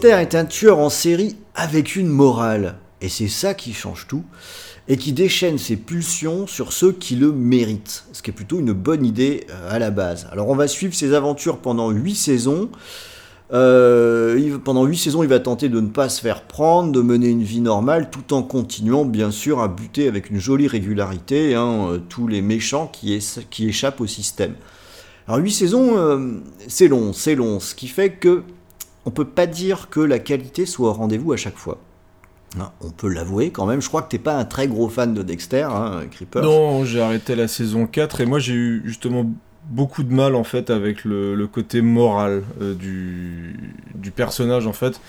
Est 0.05 0.37
un 0.37 0.45
tueur 0.45 0.79
en 0.79 0.91
série 0.91 1.37
avec 1.57 1.97
une 1.97 2.07
morale. 2.07 2.77
et 3.01 3.09
c'est 3.09 3.27
ça 3.27 3.55
qui 3.55 3.73
change 3.73 4.07
tout, 4.07 4.23
et 4.87 4.97
qui 4.97 5.13
déchaîne 5.13 5.59
ses 5.59 5.77
pulsions 5.77 6.47
sur 6.47 6.73
ceux 6.73 6.93
qui 6.93 7.17
le 7.17 7.33
méritent, 7.33 8.05
ce 8.13 8.23
qui 8.23 8.31
est 8.31 8.33
plutôt 8.33 8.61
une 8.61 8.73
bonne 8.73 9.05
idée 9.05 9.47
euh, 9.51 9.75
à 9.75 9.81
la 9.81 9.91
base. 9.91 10.29
Alors 10.31 10.49
on 10.49 10.55
va 10.55 10.69
suivre 10.69 10.95
ses 10.95 11.15
aventures 11.15 11.59
pendant 11.59 11.91
8 11.91 12.15
saisons. 12.15 12.71
Euh, 13.53 14.59
pendant 14.65 14.85
8 14.85 14.97
saisons, 14.97 15.25
il 15.25 15.29
va 15.29 15.41
tenter 15.41 15.69
de 15.69 15.81
ne 15.81 15.89
pas 15.89 16.09
se 16.09 16.21
faire 16.21 16.43
prendre, 16.43 16.93
de 16.93 17.03
mener 17.03 17.29
une 17.29 17.43
vie 17.43 17.61
normale, 17.61 18.09
tout 18.09 18.33
en 18.33 18.43
continuant 18.45 19.05
bien 19.05 19.33
sûr 19.33 19.61
à 19.61 19.67
buter 19.67 20.07
avec 20.07 20.31
une 20.31 20.39
jolie 20.39 20.69
régularité 20.69 21.57
hein, 21.57 21.89
euh, 21.91 21.99
tous 22.09 22.29
les 22.29 22.41
méchants 22.41 22.87
qui, 22.87 23.15
échappent 23.67 24.01
au 24.01 24.07
système. 24.07 24.55
Alors 25.27 25.41
8 25.41 25.51
saisons, 25.51 26.41
c'est 26.69 26.89
long, 26.89 27.13
c'est 27.13 27.35
long, 27.35 27.61
ce 27.61 27.75
qui 27.75 27.89
fait 27.89 28.13
que 28.13 28.45
on 29.09 29.11
peut 29.11 29.25
pas 29.25 29.47
dire 29.47 29.89
que 29.89 30.01
la 30.01 30.19
qualité 30.19 30.67
soit 30.67 30.91
au 30.91 30.93
rendez-vous 30.93 31.33
à 31.33 31.39
chaque 31.39 31.57
fois. 31.57 31.79
On 32.83 32.91
peut 32.91 33.09
l'avouer 33.09 33.51
quand 33.51 33.65
même, 33.65 33.81
je 33.81 33.89
crois 33.89 34.03
que 34.03 34.11
t'es 34.11 34.19
pas 34.19 34.37
un 34.37 34.45
très 34.45 34.69
gros 34.69 34.91
fan 34.91 35.15
de 35.15 35.23
Dexter, 35.23 35.67
hein, 35.71 36.03
Creeper. 36.11 36.43
Non, 36.43 36.85
j'ai 36.85 37.01
arrêté 37.01 37.35
la 37.35 37.49
saison 37.49 37.87
4 37.87 38.21
et 38.21 38.27
moi 38.27 38.39
j'ai 38.39 38.53
eu 38.53 38.83
justement 38.85 39.25
beaucoup 39.71 40.03
de 40.03 40.13
mal 40.13 40.35
en 40.35 40.45
fait 40.45 40.69
avec 40.69 41.07
le, 41.07 41.47
côté 41.47 41.81
moral 41.81 42.43
euh, 42.61 42.75
du, 42.75 44.11
personnage 44.15 44.67
en 44.67 44.75
fait. 44.75 45.01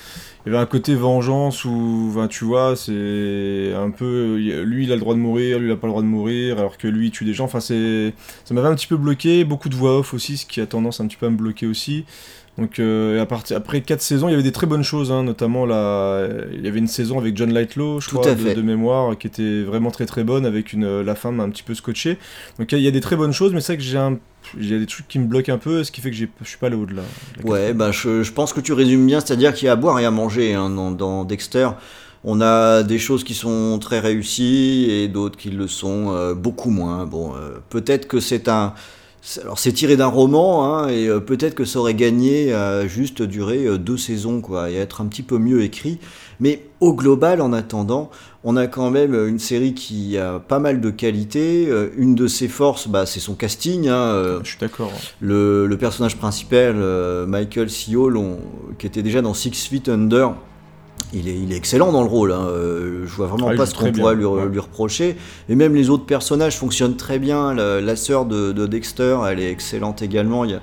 Il 0.45 0.53
y 0.53 0.55
avait 0.55 0.63
un 0.63 0.65
côté 0.65 0.95
vengeance 0.95 1.65
où, 1.65 2.15
tu 2.29 2.45
vois, 2.45 2.77
c'est 2.77 3.73
un 3.75 3.91
peu. 3.91 4.37
Lui 4.37 4.85
il 4.85 4.91
a 4.93 4.95
le 4.95 5.01
droit 5.01 5.13
de 5.13 5.19
mourir, 5.19 5.59
lui 5.59 5.67
il 5.67 5.71
a 5.71 5.75
pas 5.75 5.87
le 5.87 5.91
droit 5.91 6.01
de 6.01 6.07
mourir, 6.07 6.57
alors 6.57 6.77
que 6.77 6.87
lui 6.87 7.07
il 7.07 7.11
tue 7.11 7.25
des 7.25 7.33
gens. 7.33 7.45
Enfin, 7.45 7.59
c'est. 7.59 8.13
Ça 8.45 8.53
m'avait 8.53 8.69
un 8.69 8.75
petit 8.75 8.87
peu 8.87 8.95
bloqué, 8.95 9.43
beaucoup 9.43 9.67
de 9.67 9.75
voix 9.75 9.99
off 9.99 10.13
aussi, 10.13 10.37
ce 10.37 10.45
qui 10.45 10.61
a 10.61 10.65
tendance 10.65 11.01
un 11.01 11.07
petit 11.07 11.17
peu 11.17 11.25
à 11.25 11.29
me 11.29 11.35
bloquer 11.35 11.67
aussi. 11.67 12.05
Donc 12.59 12.79
euh, 12.79 13.21
à 13.21 13.25
partir, 13.25 13.57
après 13.57 13.81
4 13.81 14.01
saisons, 14.01 14.27
il 14.27 14.31
y 14.31 14.33
avait 14.33 14.43
des 14.43 14.51
très 14.51 14.67
bonnes 14.67 14.83
choses, 14.83 15.11
hein, 15.11 15.23
notamment 15.23 15.65
la, 15.65 16.27
il 16.53 16.63
y 16.63 16.67
avait 16.67 16.79
une 16.79 16.87
saison 16.87 17.17
avec 17.17 17.37
John 17.37 17.53
Lightlow, 17.53 18.01
je 18.01 18.09
Tout 18.09 18.17
crois, 18.17 18.35
de, 18.35 18.53
de 18.53 18.61
mémoire, 18.61 19.17
qui 19.17 19.27
était 19.27 19.63
vraiment 19.63 19.91
très 19.91 20.05
très 20.05 20.23
bonne, 20.23 20.45
avec 20.45 20.73
une, 20.73 21.01
la 21.01 21.15
fin 21.15 21.37
un 21.39 21.49
petit 21.49 21.63
peu 21.63 21.73
scotchée. 21.73 22.17
Donc 22.57 22.71
il 22.71 22.79
y 22.79 22.87
a 22.87 22.91
des 22.91 23.01
très 23.01 23.15
bonnes 23.15 23.33
choses, 23.33 23.53
mais 23.53 23.61
c'est 23.61 23.73
vrai 23.73 23.77
que 23.77 23.83
j'ai 23.83 23.97
un, 23.97 24.17
il 24.57 24.69
y 24.69 24.75
a 24.75 24.79
des 24.79 24.85
trucs 24.85 25.07
qui 25.07 25.19
me 25.19 25.25
bloquent 25.25 25.53
un 25.53 25.57
peu, 25.57 25.83
ce 25.83 25.91
qui 25.91 26.01
fait 26.01 26.11
que 26.11 26.15
je 26.15 26.25
suis 26.43 26.57
pas 26.57 26.67
allé 26.67 26.75
au-delà. 26.75 27.03
Ouais, 27.43 27.73
bah, 27.73 27.91
je, 27.91 28.23
je 28.23 28.31
pense 28.31 28.53
que 28.53 28.61
tu 28.61 28.73
résumes 28.73 29.05
bien, 29.05 29.19
c'est-à-dire 29.19 29.53
qu'il 29.53 29.65
y 29.65 29.69
a 29.69 29.73
à 29.73 29.75
boire 29.75 29.99
et 29.99 30.05
à 30.05 30.11
manger 30.11 30.53
hein, 30.53 30.69
dans, 30.69 30.91
dans 30.91 31.23
Dexter. 31.25 31.69
On 32.23 32.41
a 32.41 32.83
des 32.83 32.99
choses 32.99 33.23
qui 33.23 33.33
sont 33.33 33.79
très 33.79 33.99
réussies 33.99 34.87
et 34.89 35.07
d'autres 35.07 35.37
qui 35.37 35.51
le 35.51 35.67
sont 35.67 36.07
euh, 36.09 36.33
beaucoup 36.33 36.69
moins. 36.69 37.05
Bon, 37.05 37.33
euh, 37.35 37.59
peut-être 37.69 38.07
que 38.07 38.19
c'est 38.19 38.49
un. 38.49 38.73
Alors 39.43 39.59
c'est 39.59 39.73
tiré 39.73 39.97
d'un 39.97 40.07
roman 40.07 40.63
hein, 40.65 40.87
et 40.87 41.07
euh, 41.07 41.19
peut-être 41.19 41.53
que 41.53 41.65
ça 41.65 41.79
aurait 41.79 41.93
gagné 41.93 42.53
à 42.53 42.87
juste 42.87 43.21
durer 43.21 43.65
euh, 43.65 43.77
deux 43.77 43.97
saisons 43.97 44.39
quoi 44.39 44.71
et 44.71 44.75
être 44.75 45.01
un 45.01 45.05
petit 45.07 45.23
peu 45.23 45.37
mieux 45.37 45.61
écrit. 45.61 45.99
Mais 46.39 46.63
au 46.79 46.93
global, 46.93 47.41
en 47.41 47.51
attendant, 47.51 48.09
on 48.45 48.55
a 48.55 48.67
quand 48.67 48.89
même 48.91 49.13
une 49.27 49.37
série 49.39 49.73
qui 49.73 50.17
a 50.17 50.39
pas 50.39 50.59
mal 50.59 50.79
de 50.79 50.89
qualités. 50.89 51.67
Euh, 51.67 51.89
Une 51.97 52.15
de 52.15 52.27
ses 52.27 52.47
forces, 52.47 52.87
bah, 52.87 53.05
c'est 53.05 53.19
son 53.19 53.35
casting. 53.35 53.89
Hein, 53.89 54.39
Je 54.41 54.49
suis 54.51 54.57
d'accord. 54.59 54.91
le, 55.19 55.67
le 55.67 55.77
personnage 55.77 56.15
principal, 56.15 56.77
Michael 57.27 57.67
on- 58.15 58.37
qui 58.77 58.87
était 58.87 59.03
déjà 59.03 59.21
dans 59.21 59.33
Six 59.33 59.51
Feet 59.67 59.89
Under, 59.89 60.33
il 61.13 61.27
est, 61.27 61.35
il 61.37 61.51
est 61.51 61.55
excellent 61.55 61.91
dans 61.91 62.03
le 62.03 62.09
rôle. 62.09 62.31
hein. 62.31 62.45
Euh, 62.49 63.05
je 63.05 63.13
vois 63.15 63.27
vraiment 63.27 63.49
Ah, 63.51 63.55
pas 63.55 63.65
ce 63.65 63.73
qu'on 63.75 63.91
pourrait 63.91 64.15
lui, 64.15 64.25
ouais. 64.25 64.47
lui 64.47 64.59
reprocher. 64.59 65.15
Et 65.49 65.55
même 65.55 65.73
les 65.75 65.89
autres 65.89 66.05
personnages 66.05 66.57
fonctionnent 66.57 66.95
très 66.97 67.19
bien. 67.19 67.53
La, 67.53 67.81
la 67.81 67.95
sœur 67.95 68.25
de, 68.25 68.51
de 68.51 68.67
Dexter, 68.67 69.17
elle 69.29 69.39
est 69.39 69.51
excellente 69.51 70.01
également. 70.01 70.45
Il 70.45 70.51
y 70.51 70.53
a, 70.53 70.61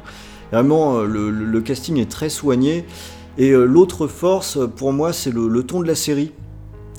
vraiment, 0.52 0.98
euh, 0.98 1.06
le, 1.06 1.60
casting 1.60 1.98
est 1.98 2.10
très 2.10 2.28
soigné. 2.28 2.84
Et 3.38 3.50
euh, 3.50 3.64
l'autre 3.64 4.06
force, 4.06 4.58
pour 4.76 4.92
moi, 4.92 5.12
c'est 5.12 5.32
le, 5.32 5.48
le 5.48 5.62
ton 5.64 5.80
de 5.80 5.86
la 5.86 5.94
série. 5.94 6.32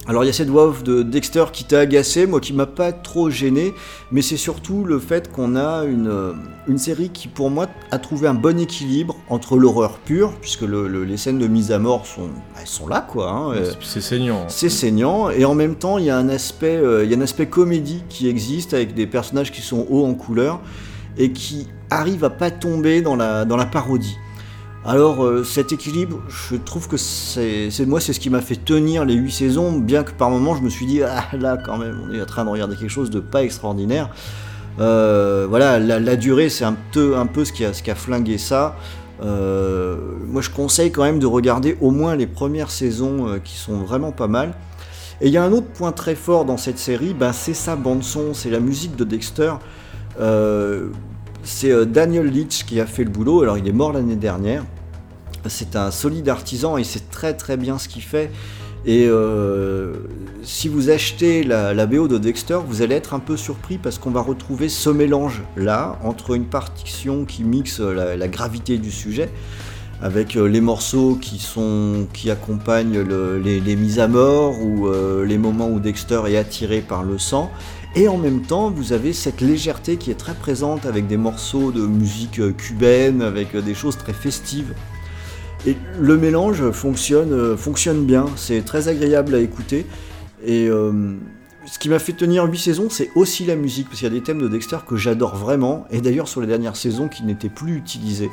Alors 0.10 0.24
il 0.24 0.28
y 0.28 0.30
a 0.30 0.34
cette 0.34 0.48
voix 0.48 0.68
off 0.68 0.84
de 0.84 1.04
Dexter 1.04 1.44
qui 1.52 1.66
t'a 1.66 1.80
agacé, 1.80 2.28
moi 2.28 2.40
qui 2.40 2.54
m'a 2.54 2.66
pas 2.66 2.94
trop 2.94 3.30
gêné, 3.30 3.74
mais 4.10 4.22
c'est 4.22 4.38
surtout 4.38 4.86
le 4.86 5.00
fait 5.00 5.30
qu'on 5.30 5.58
a 5.58 5.84
une, 5.84 6.08
euh, 6.08 6.32
une 6.70 6.78
série 6.78 7.10
qui 7.10 7.28
pour 7.28 7.50
moi 7.50 7.68
a 7.92 8.00
trouvé 8.00 8.30
un 8.30 8.34
bon 8.34 8.58
équilibre 8.58 9.18
entre 9.28 9.58
l'horreur 9.58 9.98
pure, 9.98 10.32
puisque 10.40 10.62
le- 10.62 10.88
le- 10.88 11.04
les 11.04 11.18
scènes 11.18 11.40
de 11.40 11.48
mise 11.48 11.74
à 11.74 11.80
mort 11.80 12.06
sont, 12.06 12.30
elles 12.58 12.68
sont 12.68 12.88
là 12.88 13.02
quoi. 13.02 13.30
hein, 13.30 13.52
euh, 13.54 13.72
C'est 13.82 14.00
saignant. 14.00 14.46
c'est 14.48 14.70
saignant 14.70 15.30
et 15.30 15.44
en 15.44 15.56
même 15.56 15.76
temps 15.76 15.98
il 15.98 16.06
y 16.06 16.10
a 16.10 16.18
un 16.18 16.30
aspect, 16.30 16.78
euh, 16.78 17.04
il 17.04 17.12
y 17.12 17.14
a 17.14 17.18
un 17.18 17.22
aspect 17.22 17.48
comédie 17.48 18.02
qui 18.08 18.30
existe 18.30 18.74
avec 18.74 18.94
des 18.94 19.08
personnages 19.08 19.52
qui 19.52 19.62
sont 19.62 19.86
hauts 19.90 20.06
en 20.06 20.14
couleur 20.14 20.62
et 21.18 21.34
qui 21.34 21.68
arrivent 21.90 22.24
à 22.24 22.30
pas 22.30 22.50
tomber 22.50 23.02
dans 23.02 23.18
la, 23.18 23.44
dans 23.44 23.58
la 23.58 23.66
parodie. 23.66 24.16
Alors 24.88 25.26
euh, 25.26 25.44
cet 25.44 25.74
équilibre, 25.74 26.22
je 26.30 26.56
trouve 26.56 26.88
que 26.88 26.96
c'est, 26.96 27.70
moi 27.86 28.00
c'est 28.00 28.14
ce 28.14 28.22
qui 28.22 28.30
m'a 28.30 28.40
fait 28.40 28.56
tenir 28.56 29.04
les 29.04 29.16
8 29.16 29.32
saisons, 29.32 29.74
bien 29.74 30.04
que 30.04 30.14
par 30.14 30.30
moments 30.30 30.56
je 30.56 30.62
me 30.62 30.70
suis 30.70 30.86
dit 30.86 31.04
ah 31.04 31.26
là 31.38 31.58
quand 31.58 31.78
même 31.78 32.00
on 32.08 32.14
est 32.14 32.22
en 32.22 32.26
train 32.26 32.46
de 32.46 32.50
regarder 32.50 32.78
quelque 32.78 32.90
chose 32.90 33.10
de 33.10 33.20
pas 33.20 33.44
extraordinaire. 33.44 34.10
Euh, 34.80 35.46
voilà 35.50 35.78
la, 35.78 36.16
durée 36.16 36.48
c'est 36.48 36.64
un 36.64 36.78
peu 36.94 37.18
un 37.18 37.26
peu 37.26 37.44
ce 37.44 37.52
qui 37.52 37.66
a 37.66 37.96
flingué 37.96 38.38
ça. 38.38 38.78
Euh, 39.22 39.98
moi 40.26 40.42
je 40.42 40.52
conseille 40.52 40.94
quand 40.94 41.04
même 41.04 41.20
de 41.20 41.26
regarder 41.26 41.78
au 41.82 41.92
moins 41.92 42.16
les 42.16 42.28
premières 42.28 42.72
saisons 42.72 43.42
qui 43.44 43.58
sont 43.58 43.80
vraiment 43.80 44.14
pas 44.14 44.28
mal. 44.28 44.54
Et 45.20 45.28
il 45.28 45.34
y 45.34 45.38
a 45.38 45.44
un 45.44 45.52
autre 45.52 45.68
point 45.68 45.92
très 45.92 46.16
fort 46.16 46.46
dans 46.46 46.58
cette 46.58 46.80
série, 46.80 47.14
ben, 47.14 47.34
c'est 47.34 47.56
sa 47.56 47.76
bande 47.76 48.04
son, 48.04 48.34
c'est 48.34 48.52
la 48.52 48.62
musique 48.62 48.96
de 48.96 49.04
Dexter. 49.04 49.52
C'est 51.44 51.86
Daniel 51.86 52.28
Leach 52.28 52.64
qui 52.66 52.80
a 52.80 52.86
fait 52.86 53.04
le 53.04 53.10
boulot, 53.10 53.42
alors 53.42 53.58
il 53.58 53.68
est 53.68 53.74
mort 53.74 53.92
l'année 53.92 54.16
dernière. 54.16 54.64
C'est 55.50 55.76
un 55.76 55.92
solide 55.92 56.30
artisan 56.30 56.78
et 56.78 56.84
c'est 56.84 57.10
très 57.10 57.34
très 57.34 57.58
bien 57.58 57.78
ce 57.78 57.88
qu'il 57.88 58.04
fait. 58.04 58.32
Et 58.86 59.06
euh, 59.10 59.94
si 60.44 60.70
vous 60.70 60.90
achetez 60.90 61.44
la, 61.44 61.86
BO 61.86 62.08
de 62.08 62.18
Dexter, 62.18 62.60
vous 62.66 62.82
allez 62.82 62.96
être 62.96 63.14
un 63.14 63.20
peu 63.20 63.36
surpris 63.36 63.78
parce 63.78 63.98
qu'on 63.98 64.12
va 64.12 64.22
retrouver 64.22 64.70
ce 64.70 64.90
mélange 64.90 65.44
là 65.58 66.00
entre 66.04 66.36
une 66.36 66.46
partition 66.46 67.26
qui 67.26 67.44
mixe 67.44 67.82
la, 67.82 68.28
gravité 68.30 68.78
du 68.78 68.92
sujet 68.92 69.30
avec 70.02 70.38
euh, 70.38 70.46
les 70.48 70.62
morceaux 70.62 71.20
qui 71.20 72.32
accompagnent 72.32 73.02
le- 73.02 73.40
les, 73.40 73.76
mises 73.76 74.00
à 74.00 74.08
mort 74.08 74.62
ou 74.62 74.88
euh, 74.88 75.26
les 75.26 75.38
moments 75.38 75.70
où 75.70 75.80
Dexter 75.80 76.22
est 76.28 76.38
attiré 76.38 76.80
par 76.82 77.04
le 77.04 77.18
sang 77.18 77.52
et 77.96 78.08
en 78.08 78.18
même 78.18 78.42
temps 78.42 78.70
vous 78.70 78.94
avez 78.94 79.12
cette 79.12 79.42
légèreté 79.42 79.98
qui 79.98 80.12
est 80.12 80.20
très 80.20 80.36
présente 80.36 80.86
avec 80.86 81.08
des 81.08 81.18
morceaux 81.18 81.72
de 81.72 81.82
musique 81.82 82.56
cubaine 82.58 83.22
avec 83.24 83.58
des 83.58 83.74
choses 83.74 83.98
très 83.98 84.14
festives 84.14 84.74
et 85.68 85.78
le 86.00 86.18
mélange 86.18 86.72
fonctionne 86.72 87.34
euh, 87.34 87.58
fonctionne 87.58 88.06
bien 88.06 88.26
c'est 88.36 88.64
très 88.66 88.88
agréable 88.88 89.36
à 89.36 89.40
écouter 89.40 89.86
et 90.44 90.68
euh, 90.68 91.18
ce 91.66 91.78
qui 91.78 91.90
m'a 91.90 92.00
fait 92.00 92.14
tenir 92.14 92.46
8 92.46 92.58
saisons, 92.58 92.90
c'est 92.90 93.10
aussi 93.16 93.46
la 93.46 93.58
musique, 93.58 93.88
parce 93.88 94.00
qu'il 94.00 94.08
y 94.08 94.12
a 94.12 94.14
des 94.14 94.24
thèmes 94.24 94.42
de 94.42 94.48
Dexter 94.48 94.78
que 94.88 94.96
j'adore 94.96 95.36
vraiment, 95.36 95.86
et 95.92 96.00
d'ailleurs 96.00 96.30
sur 96.30 96.40
les 96.40 96.48
dernières 96.48 96.78
saisons 96.78 97.10
qui 97.10 97.24
n'étaient 97.24 97.50
plus 97.50 97.76
utilisés. 97.76 98.32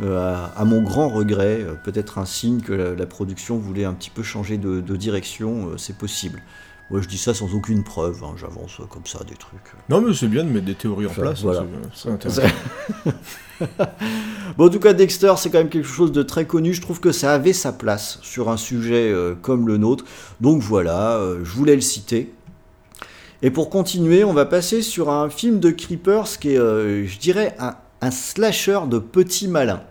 Euh, 0.00 0.46
à, 0.56 0.64
mon 0.64 0.80
grand 0.80 1.10
regret, 1.10 1.66
peut-être 1.84 2.16
un 2.16 2.24
signe 2.24 2.62
que 2.62 2.72
la, 2.72 3.06
production 3.06 3.58
voulait 3.58 3.84
un 3.84 3.92
petit 3.92 4.08
peu 4.08 4.22
changer 4.22 4.56
de, 4.56 4.96
direction, 4.96 5.72
c'est 5.76 5.98
possible. 5.98 6.40
Moi 6.92 7.00
je 7.00 7.08
dis 7.08 7.16
ça 7.18 7.32
sans 7.34 7.52
aucune 7.54 7.82
preuve, 7.82 8.22
hein, 8.22 8.34
j'avance 8.36 8.78
euh, 8.80 8.84
comme 8.84 9.06
ça 9.06 9.20
des 9.24 9.34
trucs. 9.34 9.72
Non, 9.88 10.00
mais 10.02 10.12
c'est 10.14 10.28
bien 10.28 10.44
de 10.44 10.50
mettre 10.50 10.66
des 10.66 10.74
théories 10.74 11.06
en 11.06 11.10
place. 11.10 11.40
voilà. 11.42 11.64
c'est- 11.94 12.02
C'est 12.04 12.10
intéressant. 12.10 12.42
Bon, 14.58 14.66
en 14.66 14.68
tout 14.68 14.80
cas, 14.80 14.92
Dexter, 14.92 15.32
c'est 15.36 15.50
quand 15.50 15.58
même 15.58 15.68
quelque 15.68 15.86
chose 15.88 16.10
de 16.12 16.22
très 16.22 16.46
connu. 16.46 16.74
Je 16.74 16.80
trouve 16.82 17.00
que 17.00 17.12
ça 17.12 17.32
avait 17.32 17.52
sa 17.52 17.72
place 17.72 18.18
sur 18.22 18.50
un 18.50 18.56
sujet 18.56 19.10
euh, 19.10 19.34
comme 19.40 19.66
le 19.68 19.76
nôtre. 19.78 20.04
Donc 20.40 20.60
voilà, 20.62 21.16
euh, 21.16 21.40
je 21.44 21.50
voulais 21.52 21.74
le 21.76 21.80
citer. 21.80 22.34
Et 23.40 23.50
pour 23.50 23.70
continuer, 23.70 24.24
on 24.24 24.32
va 24.32 24.44
passer 24.46 24.82
sur 24.82 25.10
un 25.10 25.30
film 25.30 25.58
de 25.60 25.70
Creepers 25.70 26.38
qui 26.40 26.54
est, 26.54 26.58
euh, 26.58 27.06
je 27.06 27.18
dirais, 27.18 27.54
un, 27.58 27.74
un 28.00 28.10
slasher 28.10 28.80
de 28.88 28.98
petits 28.98 29.48
malins. 29.48 29.82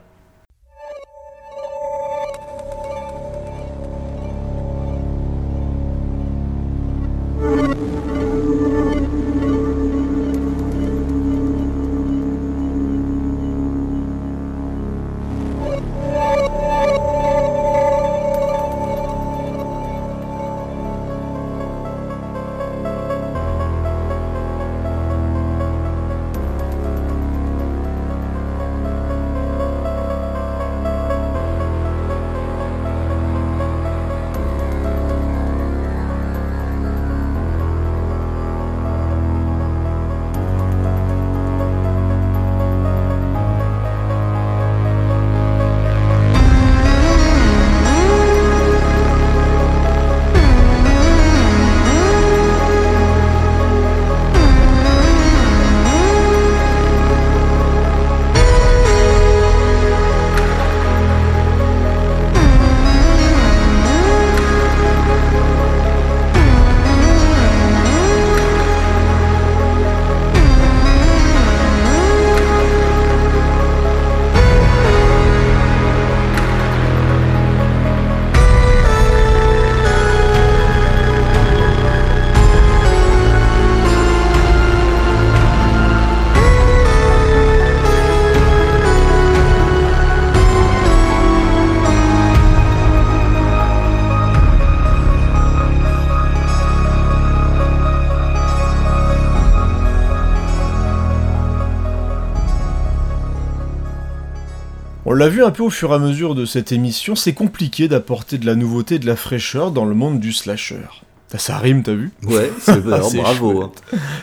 L'a 105.21 105.29
vu 105.29 105.43
un 105.43 105.51
peu 105.51 105.63
au 105.63 105.69
fur 105.69 105.91
et 105.91 105.95
à 105.95 105.99
mesure 105.99 106.35
de 106.35 106.45
cette 106.45 106.71
émission, 106.71 107.15
c'est 107.15 107.33
compliqué 107.33 107.87
d'apporter 107.87 108.37
de 108.37 108.45
la 108.45 108.55
nouveauté 108.55 108.95
et 108.95 108.99
de 108.99 109.05
la 109.07 109.15
fraîcheur 109.15 109.71
dans 109.71 109.85
le 109.85 109.95
monde 109.95 110.19
du 110.19 110.33
slasher. 110.33 110.81
Ça, 111.29 111.37
ça 111.37 111.57
rime, 111.57 111.81
t'as 111.83 111.93
vu 111.93 112.11
Ouais, 112.23 112.51
c'est 112.59 112.73
C'est 113.03 113.17
bravo. 113.17 113.61
hein. 113.63 113.71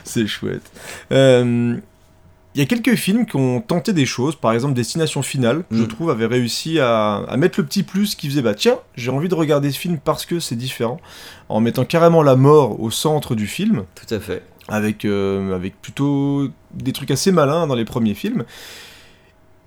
C'est 0.05 0.27
chouette. 0.27 0.71
Euh, 1.13 1.77
Il 2.55 2.61
y 2.61 2.63
a 2.63 2.67
quelques 2.67 2.97
films 2.97 3.25
qui 3.27 3.37
ont 3.37 3.61
tenté 3.61 3.93
des 3.93 4.05
choses, 4.07 4.35
par 4.37 4.53
exemple 4.53 4.75
Destination 4.75 5.23
Finale, 5.23 5.65
je 5.71 5.83
Mm. 5.85 5.89
trouve, 5.89 6.11
avait 6.11 6.27
réussi 6.27 6.81
à, 6.81 7.17
à 7.29 7.37
mettre 7.37 7.61
le 7.61 7.67
petit 7.67 7.83
plus 7.83 8.15
qui 8.15 8.29
faisait 8.29 8.43
bah 8.43 8.55
tiens, 8.55 8.79
j'ai 8.97 9.11
envie 9.11 9.29
de 9.29 9.35
regarder 9.35 9.71
ce 9.71 9.79
film 9.79 9.99
parce 10.03 10.27
que 10.27 10.41
c'est 10.41 10.57
différent, 10.57 10.99
en 11.49 11.61
mettant 11.61 11.85
carrément 11.85 12.23
la 12.23 12.37
mort 12.37 12.81
au 12.81 12.91
centre 12.91 13.35
du 13.35 13.47
film, 13.47 13.85
Tout 13.95 14.13
à 14.15 14.19
fait. 14.21 14.43
avec, 14.69 15.05
euh, 15.05 15.55
avec 15.55 15.81
plutôt 15.81 16.49
des 16.75 16.93
trucs 16.93 17.11
assez 17.11 17.33
malins 17.33 17.67
dans 17.67 17.75
les 17.77 17.85
premiers 17.85 18.15
films. 18.15 18.45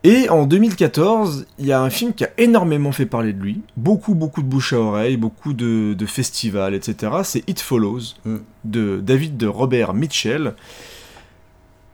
Et 0.03 0.29
en 0.29 0.45
2014, 0.47 1.45
il 1.59 1.67
y 1.67 1.71
a 1.71 1.79
un 1.79 1.91
film 1.91 2.13
qui 2.13 2.23
a 2.23 2.29
énormément 2.39 2.91
fait 2.91 3.05
parler 3.05 3.33
de 3.33 3.39
lui, 3.41 3.61
beaucoup 3.77 4.15
beaucoup 4.15 4.41
de 4.41 4.47
bouche 4.47 4.73
à 4.73 4.79
oreille, 4.79 5.15
beaucoup 5.15 5.53
de, 5.53 5.93
de 5.93 6.05
festivals, 6.07 6.73
etc. 6.73 7.11
C'est 7.23 7.47
It 7.47 7.59
Follows 7.61 8.15
Mm. 8.25 8.37
de 8.63 8.99
David 9.03 9.37
de 9.37 9.45
Robert 9.47 9.93
Mitchell. 9.93 10.55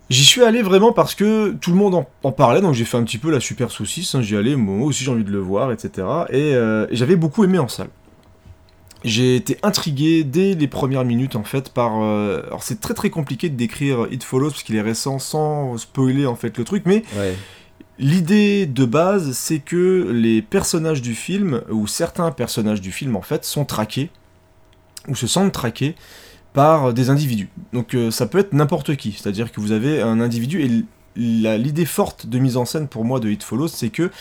J'y 0.09 0.23
suis 0.23 0.41
allé 0.43 0.61
vraiment 0.61 0.93
parce 0.93 1.15
que 1.15 1.51
tout 1.59 1.71
le 1.71 1.75
monde 1.75 1.95
en, 1.95 2.07
en 2.23 2.31
parlait, 2.31 2.61
donc 2.61 2.73
j'ai 2.75 2.85
fait 2.85 2.95
un 2.95 3.03
petit 3.03 3.17
peu 3.17 3.29
la 3.29 3.41
super 3.41 3.71
saucisse. 3.71 4.15
hein, 4.15 4.21
J'y 4.21 4.37
allais, 4.37 4.55
moi 4.55 4.87
aussi 4.87 5.03
j'ai 5.03 5.11
envie 5.11 5.25
de 5.25 5.31
le 5.31 5.39
voir, 5.39 5.73
etc. 5.73 6.07
Et, 6.29 6.53
euh, 6.55 6.87
et 6.89 6.95
j'avais 6.95 7.17
beaucoup 7.17 7.43
aimé 7.43 7.59
en 7.59 7.67
salle. 7.67 7.89
J'ai 9.03 9.35
été 9.35 9.57
intrigué 9.63 10.23
dès 10.23 10.55
les 10.55 10.67
premières 10.67 11.03
minutes 11.03 11.35
en 11.35 11.43
fait 11.43 11.69
par. 11.73 12.01
euh, 12.01 12.41
alors 12.47 12.63
c'est 12.63 12.79
très 12.79 12.93
très 12.93 13.09
compliqué 13.09 13.49
de 13.49 13.55
décrire 13.57 14.07
It 14.11 14.23
Follows 14.23 14.51
parce 14.51 14.63
qu'il 14.63 14.75
est 14.77 14.81
récent 14.81 15.19
sans 15.19 15.77
spoiler 15.77 16.25
en 16.25 16.35
fait 16.35 16.57
le 16.57 16.63
truc, 16.63 16.83
mais 16.85 17.03
Ouais. 17.17 17.35
L'idée 17.99 18.67
de 18.67 18.85
base, 18.85 19.31
c'est 19.31 19.59
que 19.59 20.09
les 20.11 20.41
personnages 20.41 21.01
du 21.01 21.15
film, 21.15 21.61
ou 21.69 21.87
certains 21.87 22.31
personnages 22.31 22.81
du 22.81 22.91
film 22.91 23.15
en 23.15 23.23
fait, 23.23 23.43
sont 23.43 23.65
traqués, 23.65 24.11
ou 25.07 25.15
se 25.15 25.25
sentent 25.25 25.51
traqués 25.51 25.95
par 26.53 26.93
des 26.93 27.09
individus. 27.09 27.49
Donc 27.73 27.95
euh, 27.95 28.11
ça 28.11 28.27
peut 28.27 28.37
être 28.37 28.53
n'importe 28.53 28.95
qui, 28.95 29.13
c'est-à-dire 29.13 29.51
que 29.51 29.59
vous 29.59 29.71
avez 29.71 30.01
un 30.01 30.19
individu, 30.19 30.61
et 30.63 30.85
l'idée 31.15 31.85
forte 31.85 32.27
de 32.27 32.37
mise 32.37 32.57
en 32.57 32.65
scène 32.65 32.87
pour 32.87 33.03
moi 33.03 33.19
de 33.19 33.29
It 33.29 33.41
Follows, 33.41 33.69
c'est 33.69 33.89
que 33.89 34.11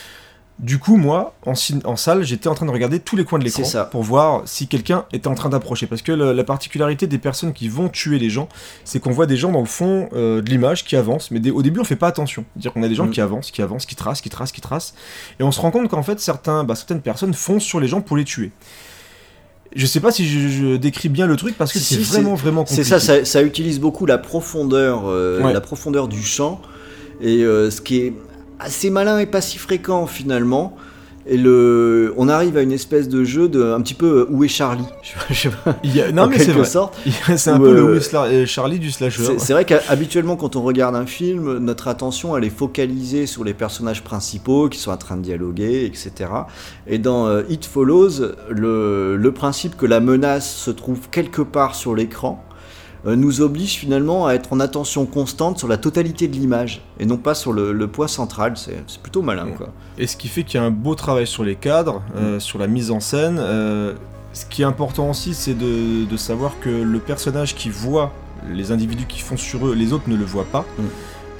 du 0.59 0.79
coup, 0.79 0.97
moi, 0.97 1.35
en, 1.45 1.55
salle, 1.97 2.23
j'étais 2.25 2.49
en 2.49 2.55
train 2.55 2.65
de 2.65 2.71
regarder 2.71 2.99
tous 2.99 3.15
les 3.15 3.25
coins 3.25 3.39
de 3.39 3.45
l'écran 3.45 3.63
C'est 3.65 3.91
pour 3.91 4.03
voir 4.03 4.43
si 4.47 4.69
quelqu'un 4.69 5.05
était 5.13 5.29
en 5.29 5.35
train 5.35 5.51
d'approcher. 5.51 5.87
Parce 5.87 6.01
que 6.01 6.13
le- 6.13 6.33
la 6.33 6.45
particularité 6.45 7.07
des 7.07 7.19
personnes 7.19 7.53
qui 7.53 7.69
vont 7.69 7.91
tuer 7.91 8.19
les 8.19 8.31
gens, 8.31 8.49
c'est 8.85 8.99
qu'on 8.99 9.11
voit 9.11 9.27
des 9.27 9.37
gens 9.37 9.53
dans 9.53 9.61
le 9.61 9.67
fond 9.67 10.09
euh, 10.15 10.41
de 10.41 10.49
l'image 10.49 10.85
qui 10.85 10.97
avancent, 10.97 11.31
mais 11.31 11.41
des- 11.41 11.51
au 11.51 11.63
début 11.63 11.81
on 11.81 11.85
fait 11.85 11.95
pas 11.97 12.09
attention. 12.09 12.47
C'est-à-dire 12.55 12.73
qu'on 12.73 12.83
a 12.83 12.89
des 12.89 12.95
gens 12.95 13.07
Mm. 13.07 13.11
qui 13.11 13.21
avancent, 13.21 13.51
qui 13.51 13.61
avancent, 13.61 13.85
qui 13.85 13.97
tracent, 13.97 14.23
qui 14.23 14.31
tracent, 14.31 14.53
qui 14.53 14.63
tracent, 14.63 14.95
et 15.39 15.43
on 15.43 15.53
se 15.53 15.61
rend 15.61 15.71
compte 15.71 15.89
qu'en 15.89 16.03
fait 16.03 16.19
certains, 16.21 16.65
bah, 16.65 16.75
certaines 16.75 17.03
personnes 17.03 17.35
foncent 17.35 17.65
sur 17.65 17.79
les 17.79 17.89
gens 17.89 18.01
pour 18.01 18.17
les 18.17 18.25
tuer. 18.25 18.51
Je 19.75 19.85
sais 19.85 20.01
pas 20.01 20.11
si 20.11 20.27
je, 20.27 20.49
je 20.49 20.77
décris 20.77 21.11
bien 21.11 21.27
le 21.27 21.37
truc 21.37 21.59
parce 21.59 21.73
que 21.73 21.79
Si, 21.79 21.97
c'est 21.97 22.01
vraiment 22.01 22.35
vraiment 22.35 22.65
C'est 22.65 22.77
compliqué. 22.77 22.89
ça, 22.89 23.01
ça, 23.01 23.25
ça 23.27 23.43
utilise 23.43 23.79
beaucoup 23.79 24.07
la 24.07 24.17
profondeur, 24.17 25.03
euh, 25.07 25.43
Ouais. 25.43 25.53
la 25.53 25.61
profondeur 25.61 26.09
du 26.09 26.23
champ, 26.23 26.63
et 27.21 27.43
euh, 27.43 27.71
ce 27.71 27.83
qui 27.83 27.99
est 27.99 28.15
assez 28.61 28.91
malin 28.91 29.19
et 29.19 29.27
pas 29.27 29.41
si 29.41 29.59
fréquent 29.59 30.07
finalement. 30.07 30.77
Et 31.29 31.37
le, 31.39 32.15
on 32.17 32.29
arrive 32.29 32.57
à 32.57 32.63
une 32.63 32.71
espèce 32.71 33.09
de 33.09 33.25
jeu 33.25 33.49
de 33.49 33.61
un 33.61 33.81
petit 33.81 33.95
peu 33.95 34.07
euh, 34.07 34.27
où 34.31 34.45
est 34.45 34.49
Charlie? 34.49 34.85
Je 35.31 35.35
sais 35.35 35.49
pas, 35.49 35.77
Il 35.83 35.93
y 35.97 36.01
a- 36.01 36.13
Non 36.13 36.23
en 36.23 36.27
mais 36.29 36.39
c'est 36.39 36.65
sorte. 36.65 36.97
c'est 37.37 37.51
un 37.51 37.59
peu 37.59 37.71
euh, 37.71 37.75
le 37.75 37.99
Whistler- 37.99 38.29
euh, 38.33 38.47
Charlie 38.47 38.79
du 38.79 38.93
slasher. 38.93 39.37
C'est 39.39 39.53
vrai 39.53 39.65
qu'habituellement, 39.65 40.37
quand 40.37 40.55
on 40.55 40.63
regarde 40.63 40.95
un 40.95 41.05
film, 41.05 41.59
notre 41.59 41.89
attention 41.89 42.37
elle 42.37 42.45
est 42.45 42.49
focalisée 42.49 43.27
sur 43.27 43.43
les 43.43 43.55
personnages 43.55 44.05
principaux 44.05 44.69
qui 44.69 44.79
sont 44.79 44.93
en 44.93 44.97
train 44.97 45.17
de 45.17 45.23
dialoguer, 45.23 45.85
etc. 45.85 46.13
Et 46.87 46.99
dans 46.99 47.27
euh, 47.27 47.43
It 47.51 47.65
Follows, 47.67 48.21
le, 48.49 49.17
le 49.17 49.33
principe 49.33 49.77
que 49.77 49.87
la 49.87 49.99
menace 49.99 50.49
se 50.55 50.71
trouve 50.71 51.09
quelque 51.11 51.43
part 51.43 51.75
sur 51.75 51.97
l'écran 51.97 52.41
euh, 52.41 52.46
nous 53.05 53.41
oblige 53.41 53.75
finalement 53.77 54.27
à 54.27 54.33
être 54.35 54.53
en 54.53 54.61
attention 54.61 55.07
constante 55.07 55.59
sur 55.59 55.69
la 55.69 55.77
totalité 55.77 56.27
de 56.29 56.35
l'image 56.35 56.83
et 56.99 57.07
non 57.07 57.17
pas 57.19 57.35
sur 57.35 57.53
le, 57.53 57.73
le 57.73 57.87
point 57.89 58.09
central. 58.09 58.57
C'est 58.57 58.83
c'est 58.87 59.01
plutôt 59.01 59.23
malin, 59.23 59.49
quoi. 59.57 59.69
Et 59.99 60.07
ce 60.07 60.17
qui 60.17 60.29
fait 60.29 60.43
qu'il 60.45 60.59
y 60.61 60.63
a 60.63 60.67
un 60.67 60.71
beau 60.71 60.95
travail 60.95 61.27
sur 61.27 61.45
les 61.45 61.55
cadres, 61.57 62.03
euh, 62.17 62.41
sur 62.41 62.59
la 62.59 62.67
mise 62.67 62.91
en 62.91 63.01
scène. 63.01 63.39
euh, 63.39 63.93
ce 64.33 64.45
qui 64.45 64.63
est 64.63 64.67
important 64.67 65.09
aussi, 65.11 65.33
c'est 65.33 65.55
de, 65.55 66.05
de 66.05 66.17
savoir 66.17 66.59
que 66.61 66.69
le 66.69 66.99
personnage 66.99 67.55
qui 67.55 67.71
voit 67.71 68.13
les 68.53 68.71
individus 68.71 69.07
qui 69.07 69.21
font 69.21 69.37
sur 69.39 69.67
eux, 69.67 69.75
les 69.75 69.93
autres 69.95 70.09
ne 70.09 70.17
le 70.17 70.25
voient 70.25 70.45
pas. 70.51 70.65
Mm. 70.79 70.83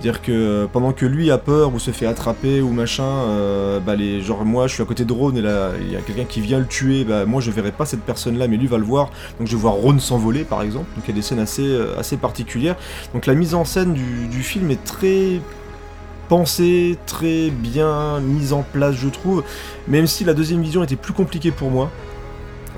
C'est-à-dire 0.07 0.23
que 0.23 0.31
euh, 0.31 0.67
pendant 0.73 0.93
que 0.93 1.05
lui 1.05 1.33
a 1.33 1.39
peur 1.39 1.75
ou 1.75 1.81
se 1.81 1.91
fait 1.91 2.07
attraper 2.07 2.61
ou 2.61 2.71
machin, 2.71 3.03
euh, 3.03 3.81
bah 3.81 3.95
genre 4.21 4.45
moi 4.45 4.69
je 4.69 4.75
suis 4.75 4.83
à 4.85 4.87
côté 4.87 5.05
de 5.05 5.13
Ron 5.13 5.35
et 5.35 5.41
là 5.41 5.73
il 5.81 5.91
y 5.91 5.97
a 5.97 6.01
quelqu'un 6.01 6.27
qui 6.27 6.41
vient 6.41 6.61
le 6.61 6.67
tuer, 6.67 7.03
bah 7.03 7.27
moi 7.27 7.41
je 7.41 7.51
verrai 7.51 7.73
pas 7.73 7.87
cette 7.87 8.03
personne 8.03 8.39
là 8.39 8.47
mais 8.47 8.57
lui 8.57 8.69
va 8.69 8.79
le 8.79 8.85
voir, 8.85 9.11
donc 9.41 9.49
je 9.49 9.57
vais 9.57 9.61
voir 9.63 9.75
Ron 9.75 9.99
s'envoler 9.99 10.45
par 10.45 10.63
exemple, 10.63 10.87
donc 10.95 11.03
il 11.07 11.09
y 11.09 11.13
a 11.13 11.17
des 11.17 11.23
scènes 11.23 11.41
assez, 11.41 11.67
euh, 11.67 11.99
assez 11.99 12.17
particulières. 12.17 12.77
Donc 13.15 13.27
la 13.27 13.35
mise 13.35 13.57
en 13.57 13.65
scène 13.65 13.95
du 13.95 14.43
film 14.45 14.71
est 14.71 14.85
très 14.85 15.41
pensée, 16.29 16.99
très 17.07 17.51
bien 17.51 18.21
mise 18.21 18.53
en 18.53 18.63
place 18.63 18.95
je 18.95 19.09
trouve, 19.09 19.43
même 19.89 20.07
si 20.07 20.23
la 20.23 20.35
deuxième 20.35 20.63
vision 20.63 20.85
était 20.85 20.95
plus 20.95 21.15
compliquée 21.15 21.51
pour 21.51 21.73
moi. 21.73 21.91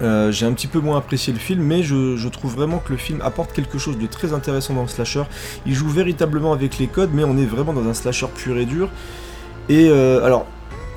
Euh, 0.03 0.31
j'ai 0.31 0.47
un 0.47 0.53
petit 0.53 0.67
peu 0.69 0.79
moins 0.81 0.99
apprécié 0.99 1.33
le 1.33 1.39
film, 1.39 1.63
mais 1.63 1.83
je, 1.83 2.17
je 2.17 2.29
trouve 2.29 2.55
vraiment 2.55 2.79
que 2.79 2.93
le 2.93 2.99
film 2.99 3.21
apporte 3.23 3.53
quelque 3.53 3.79
chose 3.79 3.99
de 3.99 4.07
très 4.07 4.33
intéressant 4.33 4.75
dans 4.75 4.83
le 4.83 4.89
slasher. 4.89 5.25
Il 5.67 5.75
joue 5.75 5.89
véritablement 5.89 6.53
avec 6.53 6.79
les 6.79 6.87
codes, 6.87 7.11
mais 7.13 7.25
on 7.25 7.37
est 7.37 7.47
vraiment 7.47 7.73
dans 7.73 7.87
un 7.89 7.95
slasher 7.95 8.27
pur 8.35 8.59
et 8.59 8.67
dur. 8.67 8.91
Et 9.69 9.89
euh, 9.91 10.25
alors, 10.25 10.47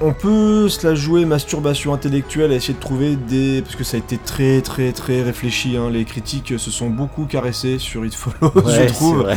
on 0.01 0.13
peut 0.13 0.69
se 0.69 0.87
la 0.87 0.95
jouer 0.95 1.25
masturbation 1.25 1.93
intellectuelle 1.93 2.51
à 2.51 2.55
essayer 2.55 2.73
de 2.73 2.79
trouver 2.79 3.15
des. 3.15 3.61
Parce 3.61 3.75
que 3.75 3.83
ça 3.83 3.97
a 3.97 3.99
été 3.99 4.17
très 4.17 4.61
très 4.61 4.91
très 4.93 5.21
réfléchi, 5.21 5.77
hein. 5.77 5.89
les 5.91 6.05
critiques 6.05 6.53
se 6.57 6.71
sont 6.71 6.89
beaucoup 6.89 7.25
caressés 7.25 7.77
sur 7.79 8.05
It 8.05 8.15
Follows, 8.15 8.53
je 8.67 8.81
Ouais, 8.81 8.85
trouve. 8.87 9.27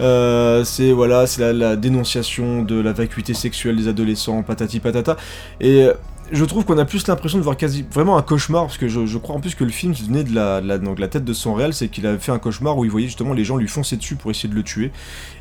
Euh, 0.00 0.62
c'est 0.64 0.92
voilà, 0.92 1.26
c'est 1.26 1.40
la, 1.40 1.52
la 1.52 1.76
dénonciation 1.76 2.62
de 2.62 2.80
la 2.80 2.92
vacuité 2.92 3.34
sexuelle 3.34 3.76
des 3.76 3.88
adolescents, 3.88 4.42
patati 4.42 4.80
patata. 4.80 5.16
Et 5.60 5.84
euh, 5.84 5.92
je 6.32 6.44
trouve 6.44 6.64
qu'on 6.64 6.78
a 6.78 6.84
plus 6.84 7.06
l'impression 7.06 7.38
de 7.38 7.42
voir 7.42 7.56
quasi 7.56 7.84
vraiment 7.92 8.16
un 8.16 8.22
cauchemar, 8.22 8.66
parce 8.66 8.78
que 8.78 8.88
je, 8.88 9.06
je 9.06 9.18
crois 9.18 9.36
en 9.36 9.40
plus 9.40 9.54
que 9.54 9.64
le 9.64 9.70
film 9.70 9.92
venait 9.92 10.24
de 10.24 10.34
la, 10.34 10.60
de 10.60 10.66
la, 10.68 10.78
donc, 10.78 10.98
la 10.98 11.08
tête 11.08 11.24
de 11.24 11.32
son 11.32 11.54
réel, 11.54 11.74
c'est 11.74 11.88
qu'il 11.88 12.06
avait 12.06 12.18
fait 12.18 12.32
un 12.32 12.38
cauchemar 12.38 12.76
où 12.78 12.84
il 12.84 12.90
voyait 12.90 13.06
justement 13.06 13.32
les 13.34 13.44
gens 13.44 13.56
lui 13.56 13.68
foncer 13.68 13.96
dessus 13.96 14.16
pour 14.16 14.30
essayer 14.30 14.48
de 14.48 14.54
le 14.54 14.62
tuer. 14.62 14.92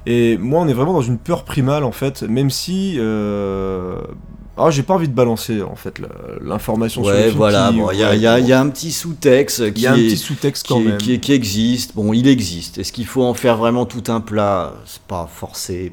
Et 0.05 0.38
moi, 0.38 0.61
on 0.61 0.68
est 0.68 0.73
vraiment 0.73 0.93
dans 0.93 1.01
une 1.01 1.18
peur 1.18 1.43
primale 1.43 1.84
en 1.84 1.91
fait, 1.91 2.23
même 2.23 2.49
si. 2.49 2.95
Euh... 2.99 3.99
Ah, 4.59 4.72
j'ai 4.72 4.81
pas 4.81 4.95
envie 4.95 5.07
de 5.07 5.14
balancer 5.14 5.61
en 5.61 5.76
fait 5.76 6.01
l'information 6.41 7.03
sur 7.03 7.11
le 7.11 7.18
Ouais, 7.18 7.23
film. 7.26 7.38
voilà. 7.38 7.69
qui- 7.72 7.77
bon, 7.77 7.91
Il 7.91 7.99
y, 7.99 8.03
a- 8.03 8.09
ouais, 8.09 8.15
il 8.18 8.22
y 8.23 8.26
a- 8.27 8.38
bon, 8.39 8.43
il 8.43 8.49
y 8.49 8.53
a 8.53 8.59
un 8.59 8.69
petit 8.69 8.91
sous-texte 8.91 9.59
il 9.68 9.73
qui, 9.73 9.81
y 9.84 9.88
a 9.88 9.91
un 9.93 9.95
est- 9.95 10.07
petit 10.07 10.18
sous-texte 10.18 10.65
qui, 10.65 11.31
existe. 11.31 11.93
Bon, 11.95 12.11
il 12.11 12.27
existe. 12.27 12.80
Est-ce 12.80 12.91
qu'il 12.91 13.05
faut 13.05 13.23
en 13.23 13.35
faire 13.35 13.57
vraiment 13.57 13.85
tout 13.85 14.03
un 14.11 14.19
plat? 14.19 14.73
C'est 14.85 15.03
pas 15.03 15.30
forcé. 15.31 15.91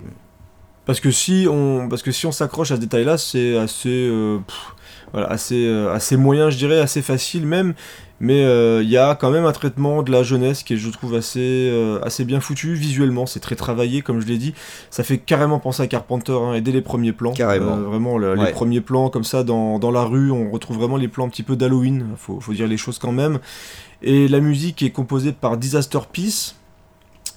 Parce 0.87 1.01
que 1.01 1.11
si 1.11 1.47
on, 1.51 1.89
parce 1.91 2.03
que 2.03 2.11
si 2.11 2.25
on 2.27 2.33
s'accroche 2.33 2.71
à 2.71 2.77
ce 2.77 2.81
détail-là, 2.81 3.19
c'est 3.19 3.57
assez, 3.59 3.89
euh, 3.91 4.39
pff, 4.47 4.74
voilà, 5.15 5.29
assez, 5.31 5.65
euh, 5.67 5.91
assez 5.95 6.19
moyen, 6.19 6.51
je 6.51 6.59
dirais, 6.59 6.79
assez 6.81 7.01
facile 7.01 7.47
même. 7.47 7.73
Mais 8.21 8.45
euh, 8.45 8.83
il 8.83 8.89
y 8.91 8.97
a 8.97 9.15
quand 9.17 9.31
même 9.31 9.45
un 9.45 9.53
traitement 9.53 10.03
de 10.03 10.13
la 10.13 10.23
jeunesse 10.23 10.63
qui 10.63 10.75
est, 10.75 10.77
je 10.77 10.89
trouve, 10.91 11.15
assez, 11.15 11.41
euh, 11.73 11.99
assez 12.03 12.25
bien 12.25 12.41
foutu 12.41 12.75
visuellement. 12.75 13.25
C'est 13.27 13.41
très 13.41 13.57
travaillé, 13.57 14.03
comme 14.03 14.21
je 14.21 14.27
l'ai 14.27 14.39
dit. 14.39 14.55
Ça 14.91 15.03
fait 15.03 15.19
carrément 15.19 15.59
penser 15.59 15.83
à 15.83 15.87
Carpenter, 15.89 16.33
hein, 16.33 16.55
et 16.55 16.61
dès 16.61 16.71
les 16.73 16.81
premiers 16.83 17.13
plans. 17.13 17.33
Carrément. 17.33 17.77
Euh, 17.77 17.83
vraiment, 17.83 18.19
le- 18.19 18.35
Ouais. 18.37 18.47
les 18.47 18.53
premiers 18.53 18.81
plans 18.81 19.09
comme 19.11 19.25
ça 19.25 19.43
dans, 19.45 19.79
dans 19.79 19.91
la 19.91 20.05
rue, 20.05 20.31
on 20.31 20.51
retrouve 20.51 20.79
vraiment 20.79 20.97
les 20.97 21.09
plans 21.09 21.27
un 21.27 21.29
petit 21.29 21.43
peu 21.43 21.57
d'Halloween. 21.57 22.07
Faut, 22.17 22.41
faut 22.41 22.53
dire 22.53 22.67
les 22.69 22.77
choses 22.77 22.99
quand 22.99 23.13
même. 23.13 23.39
Et 24.03 24.29
la 24.29 24.41
musique 24.41 24.83
est 24.83 24.91
composée 24.91 25.33
par 25.33 25.57
Disaster 25.57 25.99
Peace 26.13 26.55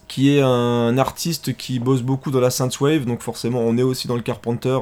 qui 0.07 0.33
est 0.37 0.41
un 0.41 0.97
artiste 0.97 1.57
qui 1.57 1.79
bosse 1.79 2.01
beaucoup 2.01 2.31
dans 2.31 2.39
la 2.39 2.49
synthwave, 2.49 3.03
donc 3.03 3.21
forcément 3.21 3.59
on 3.59 3.77
est 3.77 3.83
aussi 3.83 4.07
dans 4.07 4.15
le 4.15 4.21
Carpenter, 4.21 4.77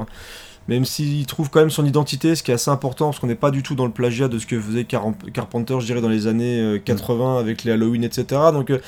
même 0.68 0.84
s'il 0.84 1.24
trouve 1.26 1.50
quand 1.50 1.60
même 1.60 1.70
son 1.70 1.84
identité, 1.86 2.34
ce 2.34 2.42
qui 2.42 2.50
est 2.50 2.54
assez 2.54 2.70
important, 2.70 3.06
parce 3.06 3.18
qu'on 3.18 3.26
n'est 3.26 3.34
pas 3.34 3.50
du 3.50 3.62
tout 3.62 3.74
dans 3.74 3.86
le 3.86 3.92
plagiat 3.92 4.28
de 4.28 4.38
ce 4.38 4.46
que 4.46 4.60
faisait 4.60 4.84
Car- 4.84 5.12
Carpenter, 5.32 5.76
je 5.80 5.86
dirais, 5.86 6.00
dans 6.00 6.08
les 6.08 6.26
années 6.26 6.60
euh, 6.60 6.78
80 6.78 7.38
avec 7.38 7.64
les 7.64 7.72
Halloween, 7.72 8.04
etc. 8.04 8.40
Donc 8.52 8.70
euh, 8.70 8.78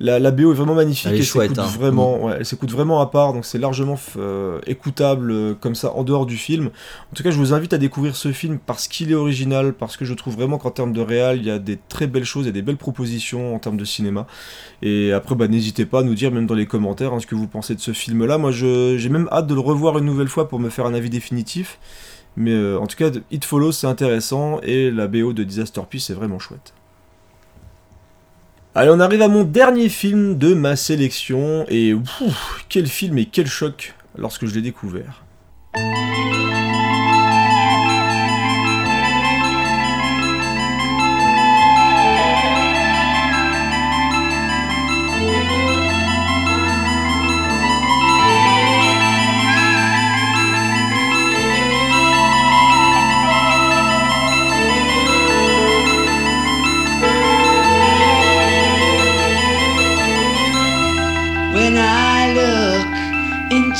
la, 0.00 0.18
la 0.18 0.30
BO 0.30 0.50
est 0.52 0.54
vraiment 0.54 0.74
magnifique, 0.74 1.12
Elle 1.12 1.18
s'écoute 1.24 1.58
hein. 1.58 1.78
vraiment, 1.78 2.24
ouais, 2.24 2.34
elle 2.38 2.46
s'écoute 2.46 2.70
vraiment 2.70 3.00
à 3.00 3.06
part, 3.06 3.32
donc 3.32 3.44
c'est 3.44 3.58
largement 3.58 3.98
euh, 4.16 4.58
écoutable 4.66 5.30
euh, 5.30 5.54
comme 5.58 5.74
ça 5.74 5.92
en 5.94 6.02
dehors 6.04 6.26
du 6.26 6.36
film. 6.36 6.66
En 6.66 7.14
tout 7.16 7.22
cas, 7.22 7.30
je 7.30 7.38
vous 7.38 7.52
invite 7.52 7.72
à 7.72 7.78
découvrir 7.78 8.16
ce 8.16 8.32
film 8.32 8.58
parce 8.64 8.88
qu'il 8.88 9.10
est 9.12 9.14
original, 9.14 9.72
parce 9.72 9.96
que 9.96 10.04
je 10.04 10.14
trouve 10.14 10.34
vraiment 10.34 10.58
qu'en 10.58 10.70
termes 10.70 10.92
de 10.92 11.00
réal, 11.00 11.38
il 11.38 11.44
y 11.46 11.50
a 11.50 11.58
des 11.58 11.78
très 11.88 12.06
belles 12.06 12.24
choses 12.24 12.46
et 12.46 12.52
des 12.52 12.62
belles 12.62 12.76
propositions 12.76 13.54
en 13.54 13.58
termes 13.58 13.76
de 13.76 13.84
cinéma. 13.84 14.26
Et 14.82 15.12
après, 15.12 15.34
bah, 15.34 15.48
n'hésitez 15.48 15.86
pas 15.86 16.00
à 16.00 16.02
nous 16.02 16.14
dire, 16.14 16.32
même 16.32 16.46
dans 16.46 16.54
les 16.54 16.66
commentaires, 16.66 17.12
hein, 17.12 17.20
ce 17.20 17.26
que 17.26 17.34
vous 17.34 17.46
pensez 17.46 17.74
de 17.74 17.80
ce 17.80 17.92
film-là. 17.92 18.38
Moi, 18.38 18.50
j'ai 18.50 19.08
même 19.08 19.28
hâte 19.30 19.46
de 19.46 19.54
le 19.54 19.60
revoir 19.60 19.98
une 19.98 20.04
nouvelle 20.04 20.28
fois 20.28 20.48
pour 20.48 20.58
me 20.58 20.68
faire 20.68 20.86
un 20.86 20.94
avis 20.94 21.10
définitif. 21.10 21.27
Mais 22.36 22.52
euh, 22.52 22.78
en 22.78 22.86
tout 22.86 22.96
cas, 22.96 23.10
It 23.30 23.44
Follows, 23.44 23.72
c'est 23.72 23.86
intéressant, 23.86 24.60
et 24.62 24.90
la 24.90 25.08
BO 25.08 25.32
de 25.32 25.42
Disaster 25.44 25.82
Peace 25.88 26.10
est 26.10 26.14
vraiment 26.14 26.38
chouette. 26.38 26.72
Allez, 28.74 28.90
on 28.90 29.00
arrive 29.00 29.22
à 29.22 29.28
mon 29.28 29.42
dernier 29.42 29.88
film 29.88 30.38
de 30.38 30.54
ma 30.54 30.76
sélection, 30.76 31.64
et 31.68 31.94
ouf, 31.94 32.64
quel 32.68 32.86
film 32.86 33.18
et 33.18 33.26
quel 33.26 33.48
choc 33.48 33.94
lorsque 34.16 34.46
je 34.46 34.54
l'ai 34.54 34.62
découvert. 34.62 35.24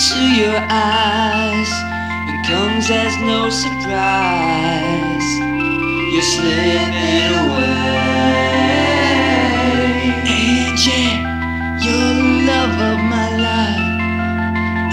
Your 0.06 0.56
eyes. 0.70 1.70
It 2.30 2.46
comes 2.46 2.88
as 2.88 3.16
no 3.18 3.50
surprise. 3.50 5.28
You're 6.12 6.22
slipping 6.22 7.34
away. 7.42 7.98
Yeah, 10.86 11.78
you're 11.82 12.14
the 12.14 12.28
love 12.46 12.76
of 12.92 12.98
my 13.10 13.28
life. 13.48 13.98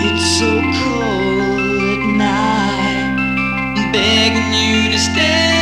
It's 0.07 0.25
so 0.39 0.49
cold 0.81 1.81
at 1.93 2.03
night. 2.17 3.13
I'm 3.77 3.91
begging 3.91 4.53
you 4.53 4.91
to 4.91 4.97
stay. 4.97 5.54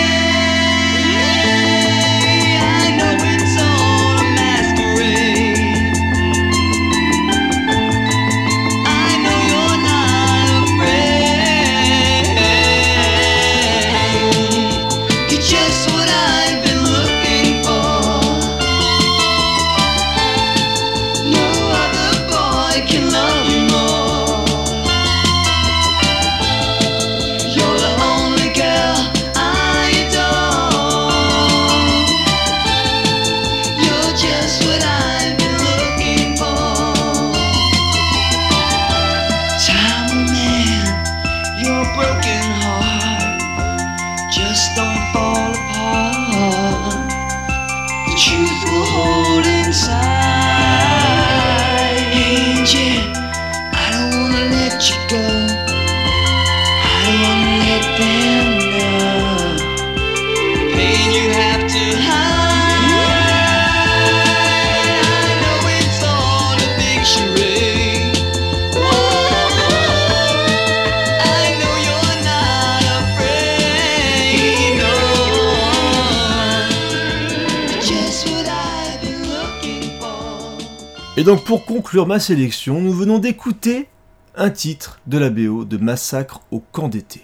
Donc 81.33 81.45
pour 81.45 81.65
conclure 81.65 82.05
ma 82.05 82.19
sélection, 82.19 82.79
nous 82.79 82.93
venons 82.93 83.17
d'écouter 83.17 83.87
un 84.35 84.51
titre 84.51 84.99
de 85.07 85.17
la 85.17 85.31
BO 85.31 85.65
de 85.65 85.77
Massacre 85.77 86.41
au 86.51 86.59
camp 86.59 86.89
d'été, 86.89 87.23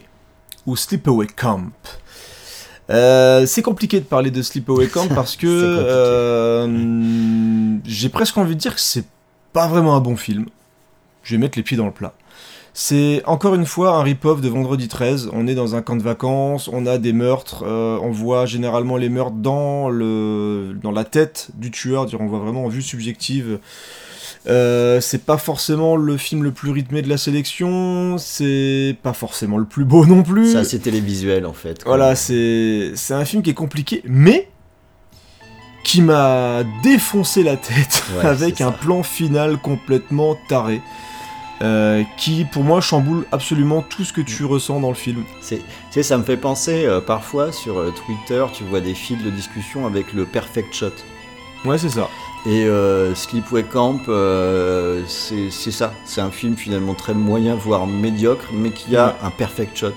ou 0.66 0.76
Sleepaway 0.76 1.28
Camp. 1.28 1.70
Euh, 2.90 3.46
c'est 3.46 3.62
compliqué 3.62 4.00
de 4.00 4.06
parler 4.06 4.32
de 4.32 4.42
Sleepaway 4.42 4.88
Camp 4.88 5.08
parce 5.14 5.36
que 5.36 5.46
euh, 5.48 6.68
j'ai 7.86 8.10
presque 8.10 8.36
envie 8.38 8.56
de 8.56 8.60
dire 8.60 8.74
que 8.74 8.82
c'est 8.82 9.06
pas 9.54 9.68
vraiment 9.68 9.96
un 9.96 10.00
bon 10.00 10.16
film. 10.16 10.48
Je 11.22 11.36
vais 11.36 11.40
mettre 11.40 11.60
les 11.60 11.64
pieds 11.64 11.78
dans 11.78 11.86
le 11.86 11.92
plat. 11.92 12.16
C'est 12.82 13.22
encore 13.26 13.56
une 13.56 13.66
fois 13.66 13.98
un 13.98 14.04
rip-off 14.04 14.40
de 14.40 14.48
Vendredi 14.48 14.88
13. 14.88 15.32
On 15.34 15.48
est 15.48 15.54
dans 15.54 15.76
un 15.76 15.82
camp 15.82 15.98
de 15.98 16.02
vacances, 16.02 16.70
on 16.72 16.86
a 16.86 16.98
des 16.98 17.12
meurtres, 17.12 17.66
euh, 17.68 18.00
on 18.02 18.10
voit 18.12 18.46
généralement 18.46 18.96
les 18.96 19.10
meurtres 19.10 19.36
dans, 19.36 19.90
le, 19.90 20.78
dans 20.82 20.92
la 20.92 21.04
tête 21.04 21.50
du 21.56 21.72
tueur, 21.72 22.08
on 22.18 22.26
voit 22.28 22.40
vraiment 22.40 22.64
en 22.64 22.70
vue 22.70 22.82
subjective. 22.82 23.60
Euh, 24.48 25.02
c'est 25.02 25.26
pas 25.26 25.38
forcément 25.38 25.98
le 25.98 26.16
film 26.16 26.42
le 26.42 26.52
plus 26.52 26.72
rythmé 26.72 27.02
de 27.02 27.10
la 27.10 27.18
sélection, 27.18 28.18
c'est 28.18 28.96
pas 29.04 29.12
forcément 29.12 29.58
le 29.58 29.66
plus 29.66 29.84
beau 29.84 30.06
non 30.06 30.24
plus. 30.24 30.54
C'est 30.54 30.60
assez 30.60 30.80
télévisuel 30.80 31.46
en 31.46 31.52
fait. 31.52 31.84
quoi. 31.84 31.98
Voilà, 31.98 32.16
c'est 32.16 32.94
c'est 32.96 33.14
un 33.14 33.26
film 33.26 33.44
qui 33.44 33.50
est 33.50 33.54
compliqué, 33.56 34.02
mais 34.06 34.48
qui 35.84 36.02
m'a 36.02 36.64
défoncé 36.82 37.44
la 37.44 37.58
tête 37.58 38.04
Ouais, 38.18 38.26
avec 38.30 38.56
c'est 38.60 38.64
un 38.64 38.72
ça. 38.72 38.78
plan 38.78 39.04
final 39.04 39.58
complètement 39.58 40.38
taré. 40.48 40.80
Euh, 41.62 42.04
qui 42.18 42.46
pour 42.46 42.64
moi 42.64 42.80
chamboule 42.82 43.26
absolument 43.32 43.82
tout 43.82 44.04
ce 44.06 44.14
que 44.14 44.22
tu 44.22 44.46
ressens 44.46 44.80
dans 44.80 44.90
le 44.90 44.96
film. 44.96 45.24
C'est- 45.42 45.58
Tu 45.58 45.64
sais, 45.92 46.04
ça 46.04 46.18
me 46.18 46.24
fait 46.24 46.38
penser 46.38 46.86
euh, 46.86 47.02
parfois 47.02 47.52
sur 47.52 47.78
euh, 47.80 47.92
Twitter, 48.06 48.46
tu 48.54 48.64
vois 48.64 48.80
des 48.80 48.94
fils 48.94 49.22
de 49.24 49.30
discussion 49.30 49.86
avec 49.86 50.14
le 50.14 50.26
perfect 50.26 50.74
shot. 50.74 50.92
Ouais, 51.66 51.78
c'est 51.78 51.90
ça. 51.90 52.08
Et 52.46 52.66
Sleepaway 53.16 53.64
Camp, 53.64 54.00
c'est 55.08 55.50
c'est 55.52 55.72
ça. 55.72 55.94
C'est 56.06 56.22
un 56.22 56.32
film 56.32 56.56
finalement 56.56 56.94
très 56.94 57.14
moyen, 57.14 57.56
voire 57.56 57.86
médiocre, 57.86 58.46
mais 58.54 58.72
qui 58.72 58.96
a 58.96 59.08
Ouais. 59.08 59.14
un 59.24 59.30
perfect 59.30 59.78
shot. 59.78 59.92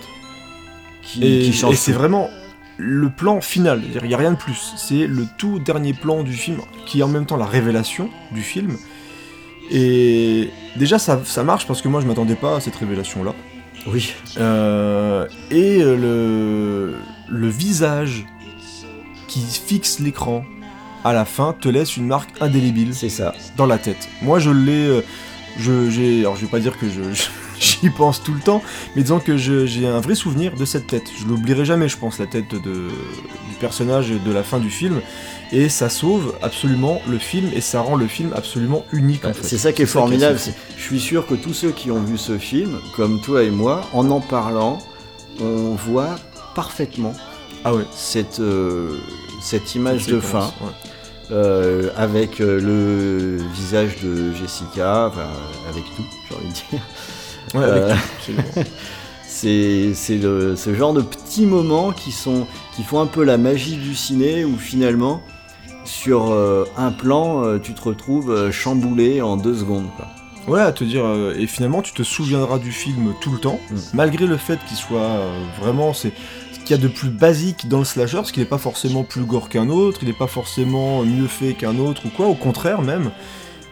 Qui, 1.03 1.25
Et, 1.25 1.43
qui 1.43 1.53
change 1.53 1.75
et 1.75 1.77
c'est 1.77 1.93
tout. 1.93 1.99
vraiment 1.99 2.29
le 2.79 3.11
plan 3.11 3.41
final, 3.41 3.83
il 4.03 4.09
n'y 4.09 4.15
a 4.15 4.17
rien 4.17 4.33
de 4.33 4.37
plus. 4.37 4.73
C'est 4.77 5.07
le 5.07 5.27
tout 5.39 5.59
dernier 5.61 5.93
plan 5.93 6.23
du 6.25 6.33
film 6.33 6.59
qui 6.87 7.01
est 7.01 7.03
en 7.05 7.09
même 7.09 7.27
temps 7.27 7.37
la 7.37 7.47
révélation 7.47 8.09
du 8.33 8.43
film. 8.43 8.77
Et 9.71 10.51
déjà, 10.77 10.99
ça, 10.99 11.21
ça 11.25 11.43
marche 11.45 11.67
parce 11.67 11.81
que 11.83 11.89
moi 11.89 12.01
je 12.01 12.07
m'attendais 12.07 12.35
pas 12.35 12.57
à 12.57 12.61
cette 12.61 12.77
révélation-là. 12.77 13.35
Oui, 13.87 14.13
Euh, 14.39 15.27
et 15.51 15.79
le, 15.83 16.95
le 17.29 17.49
visage 17.49 18.25
qui 19.29 19.41
fixe 19.41 19.99
l'écran 19.99 20.45
à 21.05 21.13
la 21.13 21.25
fin 21.25 21.53
te 21.59 21.69
laisse 21.69 21.97
une 21.97 22.07
marque 22.07 22.31
indélébile 22.41 22.95
c'est 22.95 23.09
ça. 23.09 23.35
dans 23.57 23.67
la 23.67 23.79
tête. 23.79 24.09
Moi, 24.23 24.39
je 24.39 24.51
l'ai. 24.51 24.87
euh, 24.87 25.01
Je, 25.59 25.91
j'ai, 25.91 26.21
alors, 26.21 26.37
je 26.37 26.43
vais 26.43 26.51
pas 26.51 26.61
dire 26.61 26.79
que 26.79 26.87
je, 26.89 27.03
je- 27.13 27.29
j'y 27.61 27.91
pense 27.91 28.23
tout 28.23 28.33
le 28.33 28.41
temps, 28.41 28.63
mais 28.95 29.03
disons 29.03 29.19
que 29.21 29.37
j'ai 29.37 29.87
un 29.87 30.01
vrai 30.01 30.15
souvenir 30.15 30.55
de 30.55 30.65
cette 30.65 30.87
tête. 30.87 31.05
Je 31.21 31.27
l'oublierai 31.27 31.65
jamais, 31.65 31.89
je 31.89 31.97
pense, 31.99 32.19
la 32.21 32.27
tête 32.27 32.53
de, 32.55 32.59
du 32.61 33.55
personnage 33.61 34.11
de 34.11 34.33
la 34.33 34.43
fin 34.45 34.59
du 34.61 34.71
film. 34.71 35.01
Et 35.55 35.69
ça 35.69 35.91
sauve 35.91 36.35
absolument 36.43 37.03
le 37.09 37.19
film 37.19 37.51
et 37.55 37.61
ça 37.61 37.83
rend 37.83 37.97
le 37.97 38.07
film 38.07 38.33
absolument 38.35 38.85
unique. 38.91 39.24
en 39.27 39.35
fait. 39.35 39.43
C'est 39.47 39.59
ça 39.59 39.73
qui 39.73 39.83
est 39.83 39.87
formidable. 39.87 40.39
Je 40.77 40.83
suis 40.83 40.99
sûr 41.01 41.27
que 41.27 41.35
tous 41.35 41.53
ceux 41.53 41.70
qui 41.73 41.91
ont 41.91 42.03
vu 42.03 42.16
ce 42.16 42.39
film, 42.39 42.79
comme 42.97 43.20
toi 43.20 43.43
et 43.43 43.51
moi, 43.51 43.83
en 43.93 44.11
en 44.11 44.20
parlant, 44.20 44.79
on 45.41 45.74
voit 45.74 46.16
parfaitement 46.55 47.12
Ah 47.65 47.74
ouais. 47.74 47.85
cette, 47.95 48.41
euh, 48.41 48.97
cette 49.43 49.74
image 49.74 50.07
de 50.07 50.20
fin. 50.20 50.47
ouais. 50.62 50.70
euh, 51.33 51.91
avec 51.97 52.41
euh, 52.41 52.59
le 52.59 53.37
visage 53.55 53.97
de 54.03 54.33
Jessica, 54.33 55.09
enfin, 55.12 55.29
avec 55.69 55.85
tout, 55.97 56.05
j'ai 56.31 56.35
envie 56.35 56.49
de 56.49 56.53
dire. 56.55 56.81
Ouais, 57.55 57.65
avec 57.65 57.85
tout, 57.95 58.01
absolument. 58.19 58.69
C'est 59.29 59.93
ce 59.95 60.74
genre 60.74 60.93
de 60.95 61.01
petits 61.03 61.47
moments 61.47 61.91
qui, 61.93 62.12
sont, 62.12 62.47
qui 62.77 62.83
font 62.85 63.01
un 63.01 63.07
peu 63.07 63.24
la 63.24 63.39
magie 63.39 63.77
du 63.77 63.95
ciné 63.95 64.45
où 64.45 64.57
finalement, 64.57 65.20
sur 65.85 66.31
euh, 66.33 66.65
un 66.77 66.93
plan, 66.93 67.45
euh, 67.45 67.59
tu 67.59 67.75
te 67.75 67.83
retrouves 67.83 68.31
euh, 68.31 68.51
chamboulé 68.53 69.21
en 69.23 69.37
deux 69.37 69.55
secondes. 69.55 69.87
quoi. 69.97 70.07
Ouais, 70.49 70.61
à 70.61 70.73
te 70.73 70.83
dire, 70.85 71.05
euh, 71.05 71.35
et 71.39 71.47
finalement 71.47 71.83
tu 71.83 71.93
te 71.93 72.03
souviendras 72.03 72.59
du 72.59 72.73
film 72.73 73.15
tout 73.21 73.31
le 73.33 73.39
temps, 73.39 73.61
Mm. 73.71 73.77
malgré 73.95 74.27
le 74.27 74.37
fait 74.37 74.59
qu'il 74.67 74.77
soit 74.77 75.21
vraiment, 75.61 75.93
c'est 75.95 76.13
ce 76.53 76.59
qu'il 76.61 76.71
y 76.71 76.75
a 76.75 76.83
de 76.83 76.89
plus 76.89 77.11
basique 77.11 77.69
dans 77.69 77.79
le 77.79 77.85
slasher, 77.85 78.17
parce 78.17 78.33
qu'il 78.33 78.43
n'est 78.43 78.49
pas 78.49 78.59
forcément 78.59 79.05
plus 79.05 79.23
gore 79.25 79.49
qu'un 79.49 79.69
autre, 79.69 80.01
il 80.03 80.09
n'est 80.09 80.15
pas 80.15 80.27
forcément 80.27 81.03
mieux 81.05 81.27
fait 81.29 81.55
qu'un 81.55 81.79
autre 81.79 82.03
ou 82.07 82.09
quoi, 82.09 82.27
au 82.27 82.35
contraire 82.35 82.83
même. 82.83 83.11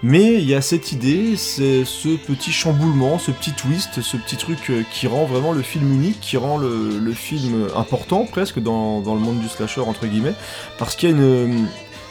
Mais 0.02 0.34
il 0.34 0.44
y 0.48 0.54
a 0.54 0.62
cette 0.62 0.92
idée, 0.92 1.36
c'est 1.36 1.84
ce 1.84 2.08
petit 2.16 2.52
chamboulement, 2.52 3.18
ce 3.18 3.30
petit 3.32 3.52
twist, 3.52 4.00
ce 4.00 4.16
petit 4.16 4.36
truc 4.36 4.72
qui 4.90 5.06
rend 5.06 5.26
vraiment 5.26 5.52
le 5.52 5.60
film 5.60 5.92
unique, 5.92 6.20
qui 6.20 6.38
rend 6.38 6.56
le, 6.56 6.98
le 6.98 7.12
film 7.12 7.66
important 7.76 8.24
presque 8.24 8.60
dans, 8.60 9.00
dans 9.02 9.14
le 9.14 9.20
monde 9.20 9.40
du 9.40 9.48
slasher 9.48 9.82
entre 9.82 10.06
guillemets, 10.06 10.32
parce 10.78 10.96
qu'il 10.96 11.10
y 11.10 11.12
a 11.12 11.16
une 11.16 11.66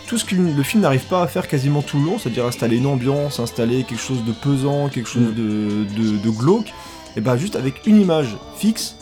tout 0.09 0.17
ce 0.17 0.25
que 0.25 0.33
le 0.33 0.63
film 0.63 0.81
n'arrive 0.81 1.05
pas 1.05 1.21
à 1.21 1.27
faire 1.27 1.47
quasiment 1.47 1.83
tout 1.83 1.99
le 1.99 2.05
long, 2.05 2.17
c'est-à-dire 2.17 2.43
installer 2.43 2.77
une 2.77 2.87
ambiance, 2.87 3.39
installer 3.39 3.83
quelque 3.83 4.01
chose 4.01 4.23
de 4.25 4.31
pesant, 4.31 4.89
quelque 4.89 5.07
chose 5.07 5.35
de, 5.35 6.29
glauque, 6.31 6.73
et 7.15 7.21
bah 7.21 7.37
juste 7.37 7.55
avec 7.55 7.85
une 7.85 8.01
image 8.01 8.35
fixe, 8.57 8.95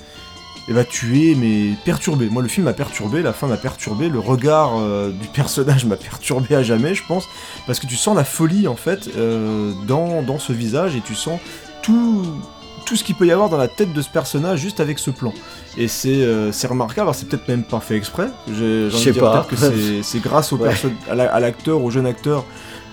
et 0.68 0.74
bah 0.74 0.84
tu 0.84 1.32
es 1.32 1.36
mais 1.36 1.76
perturbé. 1.86 2.28
Moi 2.30 2.42
le 2.42 2.50
film 2.50 2.66
m'a 2.66 2.74
perturbé, 2.74 3.22
la 3.22 3.32
fin 3.32 3.48
m'a 3.48 3.56
perturbé, 3.56 4.10
le 4.10 4.20
regard 4.20 4.78
euh, 4.80 5.12
du 5.12 5.28
personnage 5.34 5.86
m'a 5.86 5.96
perturbé 5.96 6.56
à 6.56 6.62
jamais, 6.62 6.94
je 6.94 7.04
pense, 7.08 7.26
parce 7.66 7.80
que 7.80 7.88
tu 7.88 7.96
sens 7.96 8.14
la 8.14 8.26
folie 8.26 8.68
en 8.68 8.76
fait 8.76 9.10
euh, 9.16 9.72
dans 9.88 10.40
ce 10.40 10.52
visage 10.52 10.98
et 10.98 11.02
tu 11.02 11.16
sens 11.16 11.40
tout 11.84 12.26
tout 12.88 12.96
ce 12.96 13.04
qu'il 13.04 13.16
peut 13.16 13.28
y 13.28 13.32
avoir 13.32 13.50
dans 13.50 13.58
la 13.58 13.68
tête 13.68 13.92
de 13.94 14.02
ce 14.02 14.10
personnage 14.10 14.60
juste 14.60 14.80
avec 14.80 14.98
ce 14.98 15.12
plan. 15.12 15.34
Et 15.78 15.88
c'est 15.88 16.10
euh, 16.24 16.52
c'est 16.52 16.68
remarquable, 16.68 17.02
alors 17.02 17.16
c'est 17.16 17.28
peut-être 17.28 17.48
même 17.48 17.64
pas 17.64 17.80
fait 17.82 17.96
exprès, 17.98 18.30
j'ai 18.48 18.54
envie 18.54 18.90
Je 18.90 18.96
de 18.98 18.98
sais 18.98 19.12
dire 19.12 19.32
peut-être 19.32 19.48
que 19.48 19.56
c'est- 20.04 20.20
grâce 20.20 20.54
au 20.54 20.58
Ouais. 20.58 20.72
à 21.10 21.16
la- 21.16 21.32
à 21.34 21.40
l'acteur, 21.40 21.84
au 21.84 21.92
jeune 21.92 22.06
acteur, 22.08 22.46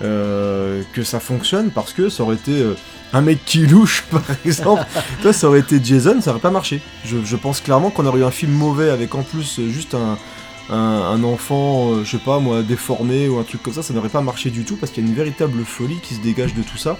euh, 0.03 0.81
que 0.93 1.03
ça 1.03 1.19
fonctionne 1.19 1.71
parce 1.71 1.93
que 1.93 2.09
ça 2.09 2.23
aurait 2.23 2.35
été 2.35 2.51
euh, 2.61 2.73
un 3.13 3.21
mec 3.21 3.39
qui 3.45 3.65
louche 3.65 4.03
par 4.11 4.21
exemple. 4.45 4.85
Toi, 5.21 5.31
ça 5.33 5.47
aurait 5.47 5.59
été 5.59 5.79
Jason, 5.83 6.19
ça 6.21 6.31
aurait 6.31 6.39
pas 6.39 6.51
marché. 6.51 6.81
Je, 7.05 7.17
je 7.23 7.35
pense 7.37 7.61
clairement 7.61 7.89
qu'on 7.89 8.05
aurait 8.05 8.19
eu 8.19 8.23
un 8.25 8.31
film 8.31 8.51
mauvais 8.51 8.89
avec 8.89 9.15
en 9.15 9.23
plus 9.23 9.59
juste 9.69 9.95
un, 9.95 10.17
un, 10.69 10.75
un 10.77 11.23
enfant, 11.23 11.91
euh, 11.93 12.03
je 12.03 12.11
sais 12.11 12.17
pas 12.23 12.39
moi, 12.39 12.61
déformé 12.61 13.29
ou 13.29 13.39
un 13.39 13.43
truc 13.43 13.63
comme 13.63 13.73
ça, 13.73 13.83
ça 13.83 13.93
n'aurait 13.93 14.09
pas 14.09 14.21
marché 14.21 14.49
du 14.49 14.65
tout 14.65 14.75
parce 14.75 14.91
qu'il 14.91 15.03
y 15.03 15.07
a 15.07 15.09
une 15.09 15.15
véritable 15.15 15.63
folie 15.63 15.99
qui 16.03 16.15
se 16.15 16.19
dégage 16.19 16.53
de 16.53 16.61
tout 16.63 16.77
ça. 16.77 16.97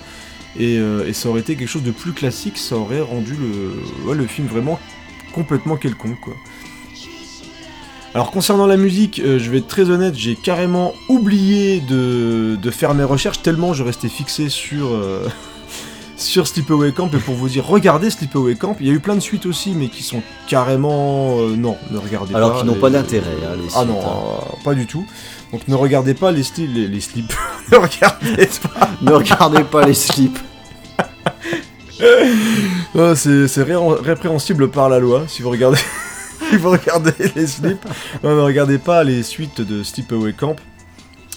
Et, 0.57 0.77
euh, 0.77 1.07
et 1.07 1.13
ça 1.13 1.29
aurait 1.29 1.41
été 1.41 1.55
quelque 1.55 1.67
chose 1.67 1.83
de 1.83 1.91
plus 1.91 2.13
classique, 2.13 2.57
ça 2.57 2.75
aurait 2.75 3.01
rendu 3.01 3.35
le, 3.35 4.07
ouais, 4.09 4.15
le 4.15 4.25
film 4.25 4.47
vraiment 4.47 4.79
complètement 5.33 5.75
quelconque 5.75 6.19
quoi. 6.21 6.33
Alors 8.13 8.31
concernant 8.31 8.65
la 8.65 8.77
musique, 8.77 9.19
euh, 9.19 9.39
je 9.39 9.51
vais 9.51 9.57
être 9.57 9.67
très 9.67 9.89
honnête, 9.89 10.15
j'ai 10.15 10.35
carrément 10.35 10.93
oublié 11.09 11.81
de, 11.81 12.55
de 12.55 12.71
faire 12.71 12.93
mes 12.93 13.03
recherches 13.03 13.41
tellement 13.41 13.73
je 13.73 13.83
restais 13.83 14.07
fixé 14.07 14.47
sur, 14.47 14.93
euh, 14.93 15.27
sur 16.15 16.47
Sleepaway 16.47 16.93
Camp 16.93 17.09
et 17.13 17.17
pour 17.17 17.35
vous 17.35 17.49
dire 17.49 17.65
regardez 17.67 18.09
Sleepaway 18.09 18.55
Camp, 18.55 18.77
il 18.79 18.87
y 18.87 18.89
a 18.89 18.93
eu 18.93 19.01
plein 19.01 19.15
de 19.15 19.19
suites 19.19 19.45
aussi 19.45 19.73
mais 19.75 19.89
qui 19.89 20.01
sont 20.01 20.21
carrément 20.47 21.39
euh, 21.41 21.57
non, 21.57 21.75
ne 21.91 21.97
regardez 21.97 22.31
pas. 22.31 22.37
Alors 22.37 22.55
qu'ils 22.59 22.67
n'ont 22.67 22.75
pas 22.79 22.89
d'intérêt, 22.89 23.35
hein, 23.43 23.57
Ah 23.75 23.83
non, 23.83 23.99
hein. 23.99 24.55
pas 24.63 24.73
du 24.73 24.85
tout. 24.85 25.05
Donc 25.55 25.69
ne 25.69 25.75
regardez 25.75 26.13
pas 26.13 26.33
les, 26.33 26.43
les, 26.57 26.89
les 26.89 26.99
slips. 26.99 27.33
ne 27.71 27.77
regardez 27.77 28.49
pas. 28.61 28.89
Ne 29.01 29.11
regardez 29.13 29.63
pas 29.63 29.85
les 29.85 29.93
slips. 29.93 30.37
C'est 33.15 33.47
c'est 33.47 33.63
ré- 33.63 33.75
répréhensible 34.03 34.69
par 34.69 34.89
la 34.89 34.99
loi 34.99 35.23
si 35.29 35.41
vous 35.41 35.49
regardez, 35.49 35.79
si 36.49 36.57
vous 36.57 36.71
regardez 36.71 37.13
les 37.37 37.47
slips. 37.47 37.85
Non, 38.21 38.35
ne 38.35 38.41
regardez 38.41 38.79
pas 38.79 39.05
les 39.05 39.23
suites 39.23 39.61
de 39.61 39.81
Sleepaway 39.81 40.33
Camp. 40.33 40.57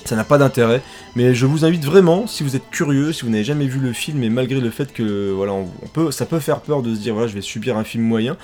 Ça 0.04 0.16
n'a 0.16 0.24
pas 0.24 0.38
d'intérêt, 0.38 0.82
mais 1.14 1.32
je 1.34 1.46
vous 1.46 1.64
invite 1.64 1.84
vraiment, 1.84 2.26
si 2.26 2.42
vous 2.42 2.56
êtes 2.56 2.68
curieux, 2.70 3.12
si 3.12 3.24
vous 3.24 3.30
n'avez 3.30 3.44
jamais 3.44 3.66
vu 3.66 3.78
le 3.78 3.92
film, 3.92 4.22
et 4.24 4.30
malgré 4.30 4.58
le 4.58 4.70
fait 4.70 4.92
que 4.92 5.30
voilà, 5.30 5.52
on, 5.52 5.68
on 5.82 5.86
peut, 5.86 6.10
ça 6.10 6.26
peut 6.26 6.40
faire 6.40 6.60
peur 6.60 6.82
de 6.82 6.92
se 6.94 6.98
dire 7.00 7.12
voilà, 7.14 7.28
je 7.28 7.34
vais 7.34 7.40
subir 7.42 7.76
un 7.76 7.84
film 7.84 8.02
moyen, 8.04 8.36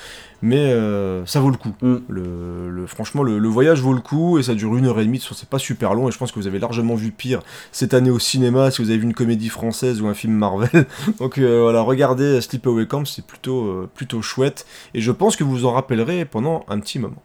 mais 0.45 0.59
euh, 0.75 1.25
ça 1.25 1.41
vaut 1.41 1.49
le 1.49 1.57
coup. 1.57 1.73
Mm. 1.81 1.97
Le, 2.09 2.71
le- 2.71 2.87
franchement, 2.87 3.23
le, 3.23 3.39
le 3.39 3.49
voyage 3.49 3.81
vaut 3.81 3.95
le 3.95 4.03
coup 4.03 4.39
et 4.39 4.43
ça 4.43 4.55
dure 4.55 4.77
une 4.77 4.85
heure 4.87 5.01
et 5.01 5.05
demie. 5.07 5.17
de 5.19 5.25
C'est 5.25 5.49
pas 5.49 5.59
super 5.59 5.95
long 5.95 6.07
et 6.07 6.13
je 6.13 6.19
pense 6.19 6.33
que 6.33 6.39
vous 6.39 6.47
avez 6.47 6.59
largement 6.59 6.95
vu 6.97 7.13
pire 7.13 7.41
cette 7.73 7.95
année 7.95 8.11
au 8.11 8.19
cinéma 8.19 8.71
si 8.71 8.83
vous 8.83 8.91
avez 8.91 8.99
vu 8.99 9.05
une 9.05 9.15
comédie 9.15 9.49
française 9.49 10.03
ou 10.03 10.07
un 10.07 10.13
film 10.13 10.35
Marvel. 10.35 10.87
Donc 11.19 11.39
euh, 11.39 11.63
voilà, 11.63 11.81
regardez 11.81 12.43
Sleepaway 12.43 12.87
Camp, 12.87 13.07
c'est 13.07 13.25
plutôt, 13.27 13.65
euh, 13.65 13.91
plutôt 13.95 14.21
chouette 14.21 14.67
et 14.93 15.01
je 15.01 15.11
pense 15.13 15.35
que 15.37 15.45
vous 15.45 15.51
vous 15.53 15.65
en 15.65 15.73
rappellerez 15.73 16.27
pendant 16.27 16.67
un 16.69 16.79
petit 16.79 16.99
moment. 16.99 17.23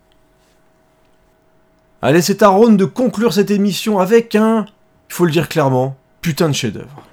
Allez, 2.02 2.22
c'est 2.22 2.42
à 2.42 2.48
Ron 2.48 2.72
de 2.72 2.86
conclure 2.86 3.34
cette 3.34 3.52
émission 3.52 4.00
avec 4.00 4.34
un, 4.36 4.66
il 5.10 5.14
faut 5.14 5.26
le 5.26 5.32
dire 5.32 5.50
clairement, 5.50 5.98
putain 6.22 6.48
de 6.48 6.54
chef-d'œuvre. 6.54 7.04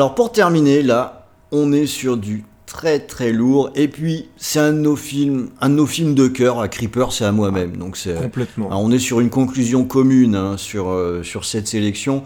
Alors 0.00 0.14
pour 0.14 0.32
terminer, 0.32 0.82
là, 0.82 1.26
on 1.52 1.74
est 1.74 1.84
sur 1.84 2.16
du 2.16 2.44
très 2.64 3.00
très 3.00 3.32
lourd. 3.32 3.68
Et 3.74 3.86
puis 3.86 4.30
c'est 4.38 4.58
un 4.58 4.72
de 4.72 4.78
nos 4.78 4.96
films, 4.96 5.50
un 5.60 5.68
de 5.68 5.74
nos 5.74 5.84
films 5.84 6.14
de 6.14 6.26
cœur. 6.26 6.58
À 6.58 6.68
Creeper, 6.68 7.12
c'est 7.12 7.26
à 7.26 7.32
moi-même. 7.32 7.76
Donc 7.76 7.98
c'est. 7.98 8.14
Complètement. 8.14 8.70
On 8.72 8.90
est 8.92 8.98
sur 8.98 9.20
une 9.20 9.28
conclusion 9.28 9.84
commune 9.84 10.36
hein, 10.36 10.56
sur, 10.56 10.88
euh, 10.88 11.22
sur 11.22 11.44
cette 11.44 11.68
sélection. 11.68 12.22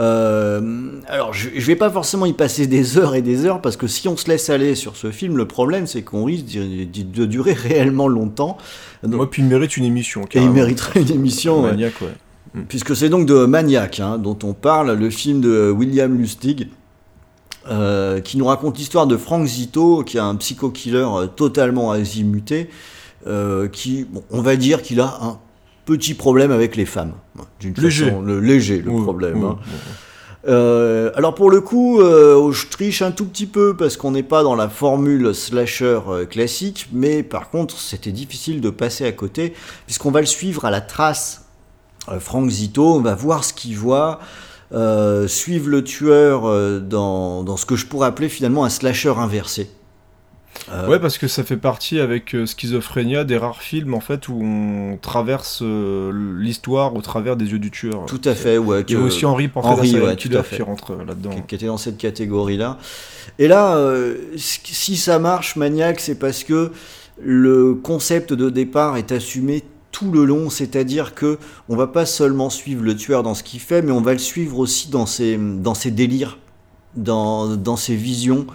Euh, 0.00 1.00
alors, 1.06 1.32
je, 1.32 1.50
je 1.54 1.64
vais 1.68 1.76
pas 1.76 1.90
forcément 1.90 2.26
y 2.26 2.32
passer 2.32 2.66
des 2.66 2.98
heures 2.98 3.14
et 3.14 3.22
des 3.22 3.46
heures 3.46 3.60
parce 3.62 3.76
que 3.76 3.86
si 3.86 4.08
on 4.08 4.16
se 4.16 4.26
laisse 4.28 4.50
aller 4.50 4.74
sur 4.74 4.96
ce 4.96 5.12
film, 5.12 5.36
le 5.36 5.46
problème 5.46 5.86
c'est 5.86 6.02
qu'on 6.02 6.24
risque 6.24 6.46
de 6.46 7.24
durer 7.24 7.52
réellement 7.68 8.08
longtemps. 8.08 8.58
Donc- 9.04 9.14
Moi, 9.14 9.30
puis 9.30 9.42
il 9.42 9.48
mérite 9.48 9.76
une 9.76 9.84
émission. 9.84 10.22
et 10.34 10.40
il 10.40 10.50
mériterait 10.50 11.02
une 11.02 11.12
émission. 11.12 11.62
ouais. 11.62 11.70
Maniaque, 11.70 12.00
ouais. 12.00 12.62
Puisque 12.68 12.96
c'est 12.96 13.10
donc 13.10 13.26
de 13.26 13.44
Maniac 13.44 14.00
hein, 14.00 14.18
dont 14.18 14.38
on 14.42 14.54
parle, 14.54 14.94
le 14.94 15.10
film 15.10 15.40
de 15.40 15.70
William 15.70 16.12
Lustig, 16.18 16.68
euh, 17.70 18.20
qui 18.20 18.36
nous 18.38 18.46
raconte 18.46 18.78
l'histoire 18.78 19.06
de 19.06 19.16
Frank 19.16 19.46
Zito, 19.46 20.02
qui 20.04 20.16
est 20.16 20.20
un 20.20 20.34
psycho-killer 20.36 21.06
euh, 21.16 21.26
totalement 21.26 21.90
azimuté, 21.92 22.70
euh, 23.26 23.68
qui, 23.68 24.04
bon, 24.04 24.22
on 24.30 24.40
va 24.42 24.56
dire 24.56 24.82
qu'il 24.82 25.00
a 25.00 25.18
un 25.22 25.38
petit 25.84 26.14
problème 26.14 26.50
avec 26.52 26.76
les 26.76 26.86
femmes. 26.86 27.12
D'une 27.60 27.74
Léger. 27.74 28.06
façon, 28.06 28.22
le, 28.22 28.40
léger 28.40 28.78
le 28.82 28.90
Ouais, 28.90 29.02
problème. 29.02 29.42
ouais, 29.44 29.50
hein. 29.50 29.58
Euh, 30.48 31.10
alors 31.16 31.34
pour 31.34 31.50
le 31.50 31.60
coup, 31.60 32.00
euh, 32.00 32.52
je 32.52 32.68
triche 32.68 33.02
un 33.02 33.10
tout 33.10 33.24
petit 33.24 33.46
peu 33.46 33.76
parce 33.76 33.96
qu'on 33.96 34.12
n'est 34.12 34.22
pas 34.22 34.44
dans 34.44 34.54
la 34.54 34.68
formule 34.68 35.34
slasher 35.34 35.98
classique, 36.30 36.88
mais 36.92 37.24
par 37.24 37.50
contre 37.50 37.80
c'était 37.80 38.12
difficile 38.12 38.60
de 38.60 38.70
passer 38.70 39.04
à 39.06 39.10
côté 39.12 39.54
puisqu'on 39.86 40.12
va 40.12 40.20
le 40.20 40.26
suivre 40.26 40.64
à 40.64 40.70
la 40.70 40.80
trace. 40.80 41.46
Euh, 42.08 42.20
Frank 42.20 42.48
Zito, 42.48 42.94
on 42.94 43.00
va 43.00 43.16
voir 43.16 43.42
ce 43.42 43.52
qu'il 43.52 43.76
voit, 43.76 44.20
euh, 44.72 45.28
suivre 45.28 45.68
le 45.68 45.84
tueur 45.84 46.46
euh, 46.46 46.80
dans, 46.80 47.44
dans 47.44 47.56
ce 47.56 47.66
que 47.66 47.76
je 47.76 47.86
pourrais 47.86 48.08
appeler 48.08 48.28
finalement 48.28 48.64
un 48.64 48.68
slasher 48.70 49.14
inversé. 49.16 49.70
Euh, 50.72 50.88
Ouais, 50.88 50.98
parce 50.98 51.18
que 51.18 51.28
ça 51.28 51.44
fait 51.44 51.58
partie 51.58 52.00
avec 52.00 52.34
euh, 52.34 52.46
Schizophrénia 52.46 53.24
des 53.24 53.36
rares 53.36 53.60
films 53.62 53.94
en 53.94 54.00
fait 54.00 54.28
où 54.28 54.40
on 54.42 54.96
traverse 55.00 55.60
euh, 55.62 56.10
l'histoire 56.40 56.96
au 56.96 57.02
travers 57.02 57.36
des 57.36 57.52
yeux 57.52 57.58
du 57.58 57.70
tueur. 57.70 58.06
tout 58.06 58.20
à 58.24 58.34
fait, 58.34 58.58
ouais. 58.58 58.82
Il 58.88 58.94
y 58.94 58.96
a 58.96 59.00
aussi 59.00 59.26
Henri 59.26 59.50
Henri, 59.54 59.88
serial 59.90 60.08
ouais, 60.08 60.16
tout 60.16 60.30
à 60.32 60.42
fait. 60.42 60.56
qui 60.56 60.62
rentre 60.62 60.94
là-dedans. 60.94 61.30
qui, 61.30 61.42
qui 61.42 61.54
était 61.54 61.66
dans 61.66 61.76
cette 61.76 61.98
catégorie-là. 61.98 62.78
Et 63.38 63.48
là, 63.48 63.78
si 64.36 64.96
ça 64.96 65.18
marche, 65.18 65.56
Maniac, 65.56 66.00
c'est 66.00 66.18
parce 66.18 66.42
que 66.42 66.72
le 67.22 67.74
concept 67.74 68.32
de 68.32 68.50
départ 68.50 68.96
est 68.96 69.12
assumé 69.12 69.62
tout 69.96 70.12
le 70.12 70.26
long, 70.26 70.50
c'est-à-dire 70.50 71.14
que 71.14 71.38
on 71.70 71.76
va 71.76 71.86
pas 71.86 72.04
seulement 72.04 72.50
suivre 72.50 72.84
le 72.84 72.94
tueur 72.94 73.22
dans 73.22 73.32
ce 73.32 73.42
qu'il 73.42 73.60
fait, 73.60 73.80
mais 73.80 73.92
on 73.92 74.02
va 74.02 74.12
le 74.12 74.18
suivre 74.18 74.58
aussi 74.58 74.90
dans 74.90 75.06
ses, 75.06 75.38
dans 75.38 75.72
ses 75.72 75.90
délires, 75.90 76.38
dans, 76.96 77.56
dans 77.56 77.76
ses 77.76 77.96
visions. 77.96 78.46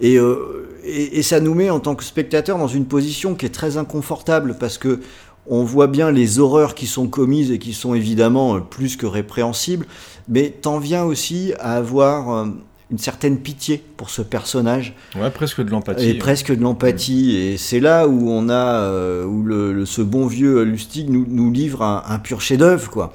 Et, 0.00 0.18
euh, 0.18 0.68
et, 0.82 1.22
ça 1.22 1.38
nous 1.38 1.54
met 1.54 1.70
en 1.70 1.78
tant 1.78 1.94
que 1.94 2.02
spectateur 2.02 2.58
dans 2.58 2.66
une 2.66 2.86
position 2.86 3.36
qui 3.36 3.46
est 3.46 3.54
très 3.54 3.76
inconfortable 3.76 4.56
parce 4.58 4.76
que 4.76 4.98
on 5.46 5.62
voit 5.62 5.86
bien 5.86 6.10
les 6.10 6.40
horreurs 6.40 6.74
qui 6.74 6.88
sont 6.88 7.06
commises 7.06 7.52
et 7.52 7.60
qui 7.60 7.72
sont 7.72 7.94
évidemment 7.94 8.60
plus 8.60 8.96
que 8.96 9.06
répréhensibles, 9.06 9.86
mais 10.28 10.50
t'en 10.50 10.80
viens 10.80 11.04
aussi 11.04 11.52
à 11.60 11.76
avoir 11.76 12.30
euh, 12.32 12.46
une 12.90 12.98
certaine 12.98 13.38
pitié 13.38 13.82
pour 13.96 14.10
ce 14.10 14.20
personnage 14.22 14.94
Ouais, 15.16 15.30
presque 15.30 15.62
de 15.62 15.70
l'empathie. 15.70 16.04
et 16.08 16.12
ouais. 16.12 16.18
presque 16.18 16.54
de 16.54 16.62
l'empathie. 16.62 17.34
Et 17.36 17.56
c'est 17.56 17.80
là 17.80 18.06
où 18.06 18.28
on 18.30 18.48
a, 18.48 18.80
euh, 18.82 19.24
où 19.24 19.42
le, 19.42 19.72
le- 19.72 19.86
ce 19.86 20.02
bon 20.02 20.26
vieux 20.26 20.62
Lustig 20.62 21.08
nous, 21.10 21.24
nous 21.28 21.50
livre 21.50 21.82
un, 21.82 22.02
un 22.06 22.18
pur 22.18 22.40
chef-d'œuvre, 22.40 22.90
quoi. 22.90 23.12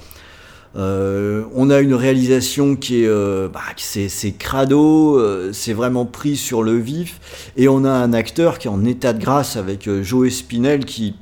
Euh, 0.76 1.46
on 1.56 1.70
a 1.72 1.80
une 1.80 1.94
réalisation 1.96 2.76
qui 2.76 3.04
est, 3.04 3.08
euh, 3.08 3.48
bah, 3.48 3.62
c'est, 3.78 4.08
c'est 4.10 4.32
crado, 4.34 5.20
c'est 5.52 5.74
vraiment 5.74 6.06
pris 6.06 6.36
sur 6.36 6.62
le 6.62 6.78
vif, 6.78 7.20
et 7.58 7.68
on 7.68 7.86
a 7.86 7.92
un 7.92 8.14
acteur 8.14 8.60
qui 8.60 8.68
est 8.68 8.72
en 8.72 8.86
état 8.86 9.14
de 9.14 9.20
grâce 9.22 9.56
avec 9.56 9.90
Joe 10.04 10.30
Spinell 10.32 10.86
qui, 10.86 11.16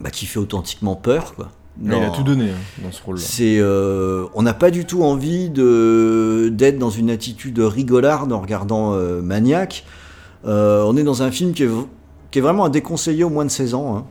bah, 0.00 0.10
qui 0.10 0.26
fait 0.26 0.38
authentiquement 0.40 0.96
peur, 0.96 1.34
quoi. 1.34 1.50
Il 1.82 1.92
a 1.92 2.10
tout 2.10 2.22
donné 2.22 2.50
hein, 2.50 2.82
dans 2.84 2.92
ce 2.92 3.02
rôle-là. 3.02 3.22
c'est, 3.22 3.58
euh, 3.58 4.26
on 4.34 4.42
n'a 4.42 4.54
pas 4.54 4.70
du 4.70 4.84
tout 4.84 5.02
envie 5.02 5.50
de 5.50 6.48
d'être 6.52 6.78
dans 6.78 6.90
une 6.90 7.10
attitude 7.10 7.58
rigolarde 7.58 8.32
en 8.32 8.40
regardant 8.40 8.94
euh, 8.94 9.20
Maniac. 9.20 9.84
Euh, 10.46 10.84
on 10.86 10.96
est 10.96 11.02
dans 11.02 11.22
un 11.22 11.30
film 11.30 11.52
qui 11.52 11.64
est, 11.64 11.70
qui 12.30 12.38
est 12.38 12.42
vraiment 12.42 12.64
à 12.64 12.68
déconseiller 12.70 13.24
au 13.24 13.30
moins 13.30 13.44
de 13.44 13.50
16 13.50 13.74
ans. 13.74 13.96
hein. 13.96 14.04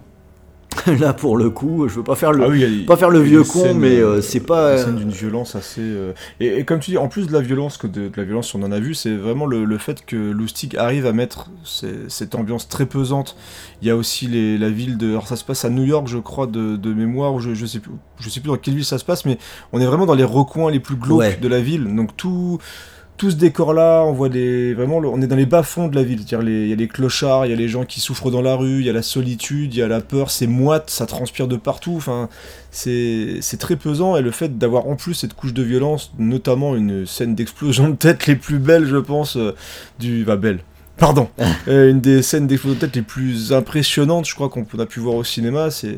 Là, 0.99 1.13
pour 1.13 1.37
le 1.37 1.49
coup, 1.49 1.87
je 1.87 1.95
veux 1.95 2.03
pas 2.03 2.15
faire 2.15 2.31
le, 2.31 2.43
Ah 2.43 2.49
oui, 2.49 2.83
a- 2.83 2.87
pas 2.87 2.97
faire 2.97 3.09
le 3.09 3.19
vieux 3.19 3.43
con, 3.43 3.61
scène, 3.63 3.79
mais 3.79 3.97
euh, 3.99 4.15
euh, 4.17 4.21
c'est 4.21 4.39
pas. 4.39 4.73
une 4.73 4.79
euh, 4.79 4.83
scène 4.85 4.95
d'une 4.95 5.09
violence 5.09 5.55
assez. 5.55 5.81
euh, 5.81 6.13
Et, 6.39 6.59
et 6.59 6.63
comme 6.65 6.79
tu 6.79 6.91
dis, 6.91 6.97
en 6.97 7.07
plus 7.07 7.27
de 7.27 7.33
la 7.33 7.41
violence 7.41 7.77
que 7.77 7.87
de, 7.87 8.07
de 8.07 8.13
la 8.15 8.23
violence, 8.23 8.53
on 8.55 8.63
en 8.63 8.71
a 8.71 8.79
vu, 8.79 8.93
c'est 8.93 9.15
vraiment 9.15 9.45
le, 9.45 9.65
le 9.65 9.77
fait 9.77 10.05
que 10.05 10.15
Loustic 10.15 10.75
arrive 10.75 11.05
à 11.05 11.13
mettre 11.13 11.49
ces- 11.63 12.09
cette 12.09 12.35
ambiance 12.35 12.67
très 12.67 12.85
pesante. 12.85 13.35
Il 13.81 13.87
y 13.87 13.91
a 13.91 13.95
aussi 13.95 14.27
les, 14.27 14.57
la 14.57 14.69
ville 14.69 14.97
de. 14.97 15.09
Alors 15.09 15.27
ça 15.27 15.35
se 15.35 15.43
passe 15.43 15.65
à 15.65 15.69
New 15.69 15.83
York, 15.83 16.07
je 16.07 16.17
crois, 16.17 16.47
de, 16.47 16.75
de 16.75 16.93
mémoire, 16.93 17.33
ou 17.33 17.39
je, 17.39 17.53
je 17.53 17.65
sais 17.65 17.79
plus, 17.79 17.91
je 18.19 18.29
sais 18.29 18.39
plus 18.39 18.49
dans 18.49 18.57
quelle 18.57 18.75
ville 18.75 18.85
ça 18.85 18.97
se 18.97 19.05
passe, 19.05 19.25
mais 19.25 19.37
on 19.71 19.79
est 19.81 19.85
vraiment 19.85 20.05
dans 20.05 20.15
les 20.15 20.23
recoins 20.23 20.71
les 20.71 20.79
plus 20.79 20.95
glauques 20.95 21.19
Ouais. 21.19 21.37
de 21.41 21.47
la 21.47 21.61
ville. 21.61 21.93
Donc 21.95 22.15
tout. 22.17 22.59
Tout 23.23 23.31
ce 23.31 23.37
décor-là, 23.37 24.03
on 24.05 24.11
voit 24.11 24.27
des 24.27 24.73
vraiment, 24.73 24.97
on 24.97 25.21
est 25.21 25.27
dans 25.27 25.37
les 25.37 25.45
bas-fonds 25.45 25.87
de 25.87 25.95
la 25.95 26.03
ville. 26.03 26.25
Les- 26.41 26.63
il 26.63 26.67
y 26.67 26.73
a 26.73 26.75
les 26.75 26.89
clochards, 26.89 27.45
il 27.45 27.51
y 27.51 27.53
a 27.53 27.55
les 27.55 27.69
gens 27.69 27.85
qui 27.85 28.01
souffrent 28.01 28.29
dans 28.31 28.41
la 28.41 28.55
rue, 28.55 28.81
il 28.81 28.85
y 28.85 28.89
a 28.89 28.91
la 28.91 29.01
solitude, 29.01 29.73
il 29.73 29.77
y 29.77 29.81
a 29.81 29.87
la 29.87 30.01
peur, 30.01 30.29
c'est 30.29 30.45
moite, 30.45 30.89
ça 30.89 31.05
transpire 31.05 31.47
de 31.47 31.55
partout. 31.55 31.93
Enfin, 31.95 32.27
c'est 32.71 33.39
très 33.57 33.77
pesant 33.77 34.17
et 34.17 34.21
le 34.21 34.31
fait 34.31 34.57
d'avoir 34.57 34.87
en 34.89 34.97
plus 34.97 35.13
cette 35.13 35.35
couche 35.35 35.53
de 35.53 35.63
violence, 35.63 36.11
notamment 36.19 36.75
une 36.75 37.05
scène 37.05 37.33
d'explosion 37.33 37.87
de 37.91 37.95
tête 37.95 38.27
les 38.27 38.35
plus 38.35 38.59
belles, 38.59 38.87
je 38.87 38.97
pense, 38.97 39.37
euh, 39.37 39.55
du. 39.99 40.25
Bah, 40.25 40.35
belle. 40.35 40.59
Pardon. 40.97 41.29
Euh, 41.69 41.89
une 41.91 42.01
des 42.01 42.21
scènes 42.23 42.45
d'explosion 42.45 42.75
de 42.75 42.81
tête 42.85 42.95
les 42.97 43.03
plus 43.03 43.53
impressionnantes, 43.53 44.27
je 44.27 44.35
crois 44.35 44.49
qu'on 44.49 44.65
a 44.79 44.85
pu 44.85 44.99
voir 44.99 45.15
au 45.15 45.23
cinéma, 45.23 45.71
c'est 45.71 45.95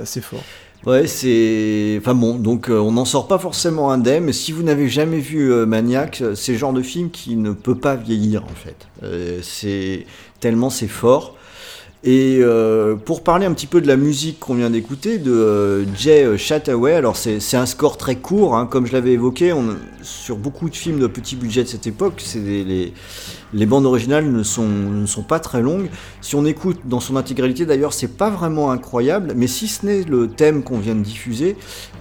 assez 0.00 0.20
fort. 0.20 0.44
Ouais, 0.86 1.06
c'est. 1.06 1.98
Enfin 2.00 2.14
bon, 2.14 2.36
donc 2.36 2.70
euh, 2.70 2.78
on 2.78 2.92
n'en 2.92 3.04
sort 3.04 3.28
pas 3.28 3.38
forcément 3.38 3.90
indemne, 3.90 4.32
si 4.32 4.50
vous 4.50 4.62
n'avez 4.62 4.88
jamais 4.88 5.18
vu 5.18 5.52
euh, 5.52 5.66
Maniac, 5.66 6.22
euh, 6.22 6.34
c'est 6.34 6.52
le 6.52 6.58
genre 6.58 6.72
de 6.72 6.80
film 6.80 7.10
qui 7.10 7.36
ne 7.36 7.52
peut 7.52 7.74
pas 7.74 7.96
vieillir 7.96 8.44
en 8.44 8.54
fait. 8.54 8.88
Euh, 9.02 9.40
c'est 9.42 10.06
tellement 10.40 10.70
c'est 10.70 10.88
fort. 10.88 11.36
Et 12.02 12.38
euh, 12.40 12.96
pour 12.96 13.22
parler 13.22 13.44
un 13.44 13.52
petit 13.52 13.66
peu 13.66 13.82
de 13.82 13.86
la 13.86 13.96
musique 13.96 14.40
qu'on 14.40 14.54
vient 14.54 14.70
d'écouter, 14.70 15.18
de 15.18 15.32
euh, 15.32 15.84
Jay 15.94 16.26
Chataway, 16.38 16.94
alors 16.94 17.14
c'est 17.14 17.40
c'est 17.40 17.58
un 17.58 17.66
score 17.66 17.98
très 17.98 18.16
court, 18.16 18.56
hein, 18.56 18.64
comme 18.64 18.86
je 18.86 18.94
l'avais 18.94 19.12
évoqué, 19.12 19.52
on, 19.52 19.76
sur 20.00 20.36
beaucoup 20.38 20.70
de 20.70 20.74
films 20.76 20.98
de 20.98 21.06
petit 21.06 21.36
budget 21.36 21.62
de 21.62 21.68
cette 21.68 21.86
époque, 21.86 22.14
c'est 22.24 22.40
des- 22.42 22.64
les, 22.64 22.94
les 23.52 23.66
bandes 23.66 23.84
originales 23.84 24.32
ne 24.32 24.42
sont, 24.42 24.66
ne 24.66 25.04
sont 25.04 25.22
pas 25.22 25.40
très 25.40 25.60
longues. 25.60 25.90
Si 26.22 26.36
on 26.36 26.46
écoute 26.46 26.78
dans 26.86 27.00
son 27.00 27.16
intégralité, 27.16 27.66
d'ailleurs, 27.66 27.92
c'est 27.92 28.16
pas 28.16 28.30
vraiment 28.30 28.70
incroyable, 28.70 29.34
mais 29.36 29.46
si 29.46 29.68
ce 29.68 29.84
n'est 29.84 30.02
le 30.04 30.26
thème 30.28 30.62
qu'on 30.62 30.78
vient 30.78 30.94
de 30.94 31.02
diffuser, 31.02 31.54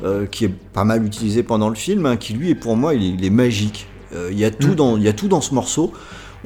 euh, 0.05 0.26
qui 0.27 0.45
est 0.45 0.53
pas 0.71 0.85
mal 0.85 1.05
utilisé 1.05 1.43
pendant 1.43 1.67
le 1.67 1.76
film, 1.76 2.05
hein, 2.05 2.15
qui 2.15 2.31
lui 2.31 2.51
est 2.51 2.55
pour 2.55 2.77
moi, 2.77 2.93
il 2.95 3.03
est, 3.03 3.09
il 3.19 3.26
est 3.26 3.30
magique. 3.30 3.88
Euh, 4.15 4.30
Il 4.31 4.39
y 4.39 4.45
a 4.45 4.51
tout 4.51 4.69
Mm. 4.69 4.76
dans, 4.76 4.95
il 4.97 5.03
y 5.03 5.09
a 5.09 5.13
tout 5.13 5.27
dans 5.27 5.41
ce 5.41 5.53
morceau. 5.53 5.91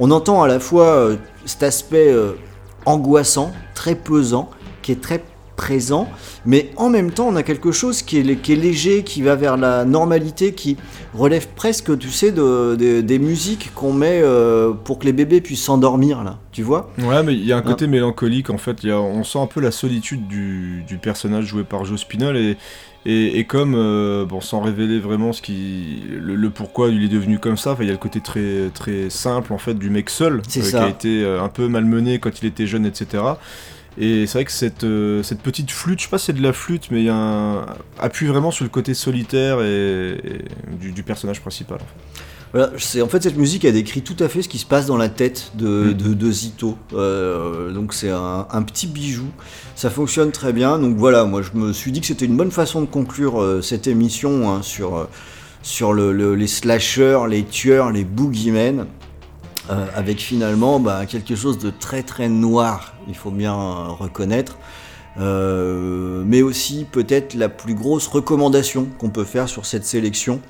On 0.00 0.10
entend 0.10 0.42
à 0.42 0.48
la 0.48 0.58
fois 0.58 0.86
euh, 0.86 1.16
cet 1.44 1.62
aspect 1.62 2.08
euh, 2.10 2.32
angoissant, 2.86 3.52
très 3.74 3.94
pesant, 3.94 4.50
qui 4.82 4.92
est 4.92 5.00
très 5.00 5.22
présent, 5.56 6.08
mais 6.44 6.72
en 6.76 6.90
même 6.90 7.12
temps, 7.12 7.28
on 7.28 7.36
a 7.36 7.44
quelque 7.44 7.70
chose 7.70 8.02
qui 8.02 8.18
est, 8.18 8.36
qui 8.42 8.52
est 8.54 8.56
léger, 8.56 9.04
qui 9.04 9.22
va 9.22 9.36
vers 9.36 9.56
la 9.56 9.84
normalité, 9.84 10.52
qui 10.52 10.76
relève 11.14 11.46
presque, 11.54 11.96
tu 11.96 12.10
sais, 12.10 12.32
de, 12.32 12.74
de- 12.74 13.00
des 13.00 13.18
musiques 13.20 13.70
qu'on 13.72 13.92
met 13.92 14.20
euh, 14.20 14.72
pour 14.72 14.98
que 14.98 15.04
les 15.06 15.12
bébés 15.12 15.40
puissent 15.40 15.62
s'endormir, 15.62 16.24
là. 16.24 16.38
Tu 16.50 16.62
vois? 16.64 16.90
Ouais, 16.98 17.22
mais 17.22 17.34
il 17.34 17.46
y 17.46 17.52
a 17.52 17.56
un 17.56 17.60
Ah. 17.60 17.68
côté 17.70 17.86
mélancolique 17.86 18.50
en 18.50 18.58
fait. 18.58 18.82
Y 18.82 18.90
a, 18.90 18.98
on 19.00 19.22
sent 19.22 19.38
un 19.38 19.46
peu 19.46 19.60
la 19.60 19.70
solitude 19.70 20.26
du, 20.26 20.82
du 20.88 20.98
personnage 20.98 21.44
joué 21.46 21.62
par 21.62 21.84
Joe 21.84 22.00
Spinell 22.00 22.36
et, 22.36 22.56
et, 23.06 23.38
et 23.38 23.44
comme, 23.44 23.74
euh, 23.76 24.24
bon, 24.24 24.40
sans 24.40 24.60
révéler 24.60 24.98
vraiment 24.98 25.32
ce 25.32 25.42
qui, 25.42 26.02
le, 26.10 26.34
le 26.36 26.50
pourquoi 26.50 26.88
il 26.88 27.04
est 27.04 27.08
devenu 27.08 27.38
comme 27.38 27.56
ça, 27.58 27.72
enfin, 27.72 27.82
il 27.82 27.86
y 27.86 27.90
a 27.90 27.92
le 27.92 27.98
côté 27.98 28.20
très, 28.20 28.70
très 28.72 29.10
simple 29.10 29.52
en 29.52 29.58
fait 29.58 29.74
du 29.74 29.90
mec 29.90 30.08
seul 30.08 30.40
C'est 30.48 30.60
qui 30.62 30.76
a 30.76 30.88
été 30.88 31.22
euh, 31.22 31.42
un 31.42 31.48
peu 31.48 31.68
malmené 31.68 32.18
quand 32.18 32.40
il 32.40 32.46
était 32.46 32.66
jeune, 32.66 32.86
etc. 32.86 33.22
Et 33.98 34.26
c'est 34.26 34.38
vrai 34.38 34.44
que 34.44 34.52
cette, 34.52 34.84
euh, 34.84 35.22
cette 35.22 35.40
petite 35.40 35.70
flûte, 35.70 36.00
je 36.00 36.04
sais 36.04 36.10
pas 36.10 36.18
si 36.18 36.26
c'est 36.26 36.32
de 36.32 36.42
la 36.42 36.52
flûte, 36.52 36.88
mais 36.90 37.00
il 37.00 37.04
y 37.04 37.10
a 37.10 37.14
un 37.14 37.66
appuie 38.00 38.26
vraiment 38.26 38.50
sur 38.50 38.64
le 38.64 38.70
côté 38.70 38.94
solitaire 38.94 39.60
et, 39.60 40.12
et 40.12 40.44
du, 40.80 40.92
du 40.92 41.02
personnage 41.02 41.40
principal. 41.40 41.76
en 41.76 41.80
fait. 41.80 42.33
Voilà, 42.54 42.70
c'est 42.78 43.02
en 43.02 43.08
fait 43.08 43.20
cette 43.22 43.36
musique 43.36 43.64
elle 43.64 43.74
décrit 43.74 44.02
tout 44.02 44.16
à 44.20 44.28
fait 44.28 44.40
ce 44.40 44.48
qui 44.48 44.58
se 44.58 44.64
passe 44.64 44.86
dans 44.86 44.96
la 44.96 45.08
tête 45.08 45.50
de, 45.56 45.66
Mm. 45.90 45.94
de, 45.94 46.14
de 46.14 46.30
Zito. 46.30 46.78
Euh, 46.92 47.72
donc 47.72 47.92
c'est 47.92 48.10
un, 48.10 48.46
un 48.48 48.62
petit 48.62 48.86
bijou, 48.86 49.26
ça 49.74 49.90
fonctionne 49.90 50.30
très 50.30 50.52
bien. 50.52 50.78
Donc 50.78 50.96
voilà, 50.96 51.24
moi 51.24 51.42
je 51.42 51.50
me 51.58 51.72
suis 51.72 51.90
dit 51.90 52.00
que 52.00 52.06
c'était 52.06 52.26
une 52.26 52.36
bonne 52.36 52.52
façon 52.52 52.80
de 52.80 52.86
conclure 52.86 53.42
euh, 53.42 53.60
cette 53.60 53.88
émission 53.88 54.48
hein, 54.50 54.62
sur 54.62 54.96
euh, 54.96 55.08
sur 55.62 55.92
le, 55.92 56.12
le- 56.12 56.36
les 56.36 56.46
slashers, 56.46 57.20
les 57.28 57.42
tueurs, 57.44 57.90
les 57.90 58.04
boogeymen. 58.04 58.86
euh, 59.70 59.86
avec 59.96 60.20
finalement 60.20 60.78
bah, 60.78 61.06
quelque 61.06 61.34
chose 61.34 61.58
de 61.58 61.70
très 61.70 62.02
très 62.04 62.28
noir, 62.28 62.94
il 63.08 63.16
faut 63.16 63.30
bien 63.32 63.54
reconnaître. 63.54 64.58
Euh, 65.18 66.22
mais 66.26 66.42
aussi 66.42 66.86
peut-être 66.90 67.34
la 67.34 67.48
plus 67.48 67.74
grosse 67.74 68.06
recommandation 68.06 68.86
qu'on 68.98 69.10
peut 69.10 69.24
faire 69.24 69.48
sur 69.48 69.64
cette 69.66 69.84
sélection. 69.84 70.40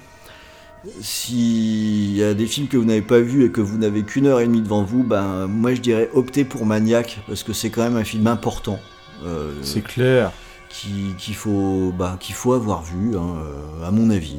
S'il 1.01 2.17
y 2.17 2.23
a 2.23 2.35
des 2.35 2.47
films 2.47 2.69
que 2.69 2.77
vous 2.77 2.85
n'avez 2.85 3.03
pas 3.03 3.21
vus 3.21 3.45
et 3.45 3.51
que 3.51 3.61
vous 3.61 3.79
n'avez 3.79 4.03
qu'une 4.03 4.27
heure 4.27 4.41
et 4.41 4.47
demie 4.47 4.61
devant 4.63 4.83
vous, 4.85 5.03
ben 5.03 5.47
moi 5.47 5.75
je 5.75 5.81
dirais 5.81 6.11
optez 6.15 6.45
pour 6.45 6.67
Maniac 6.67 7.21
parce 7.27 7.43
que 7.43 7.53
c'est 7.53 7.71
quand 7.71 7.83
même 7.83 7.97
un 7.97 8.05
film 8.05 8.27
important 8.27 8.79
euh, 9.25 9.53
C'est 9.63 9.83
clair. 9.83 10.33
qui- 10.69 11.15
qu'il 11.19 11.35
faut, 11.35 11.93
bah, 11.99 12.19
faut 12.33 12.53
avoir 12.53 12.83
vu, 12.83 13.17
hein, 13.17 13.37
euh, 13.83 13.87
à 13.87 13.91
mon 13.91 14.11
avis. 14.11 14.37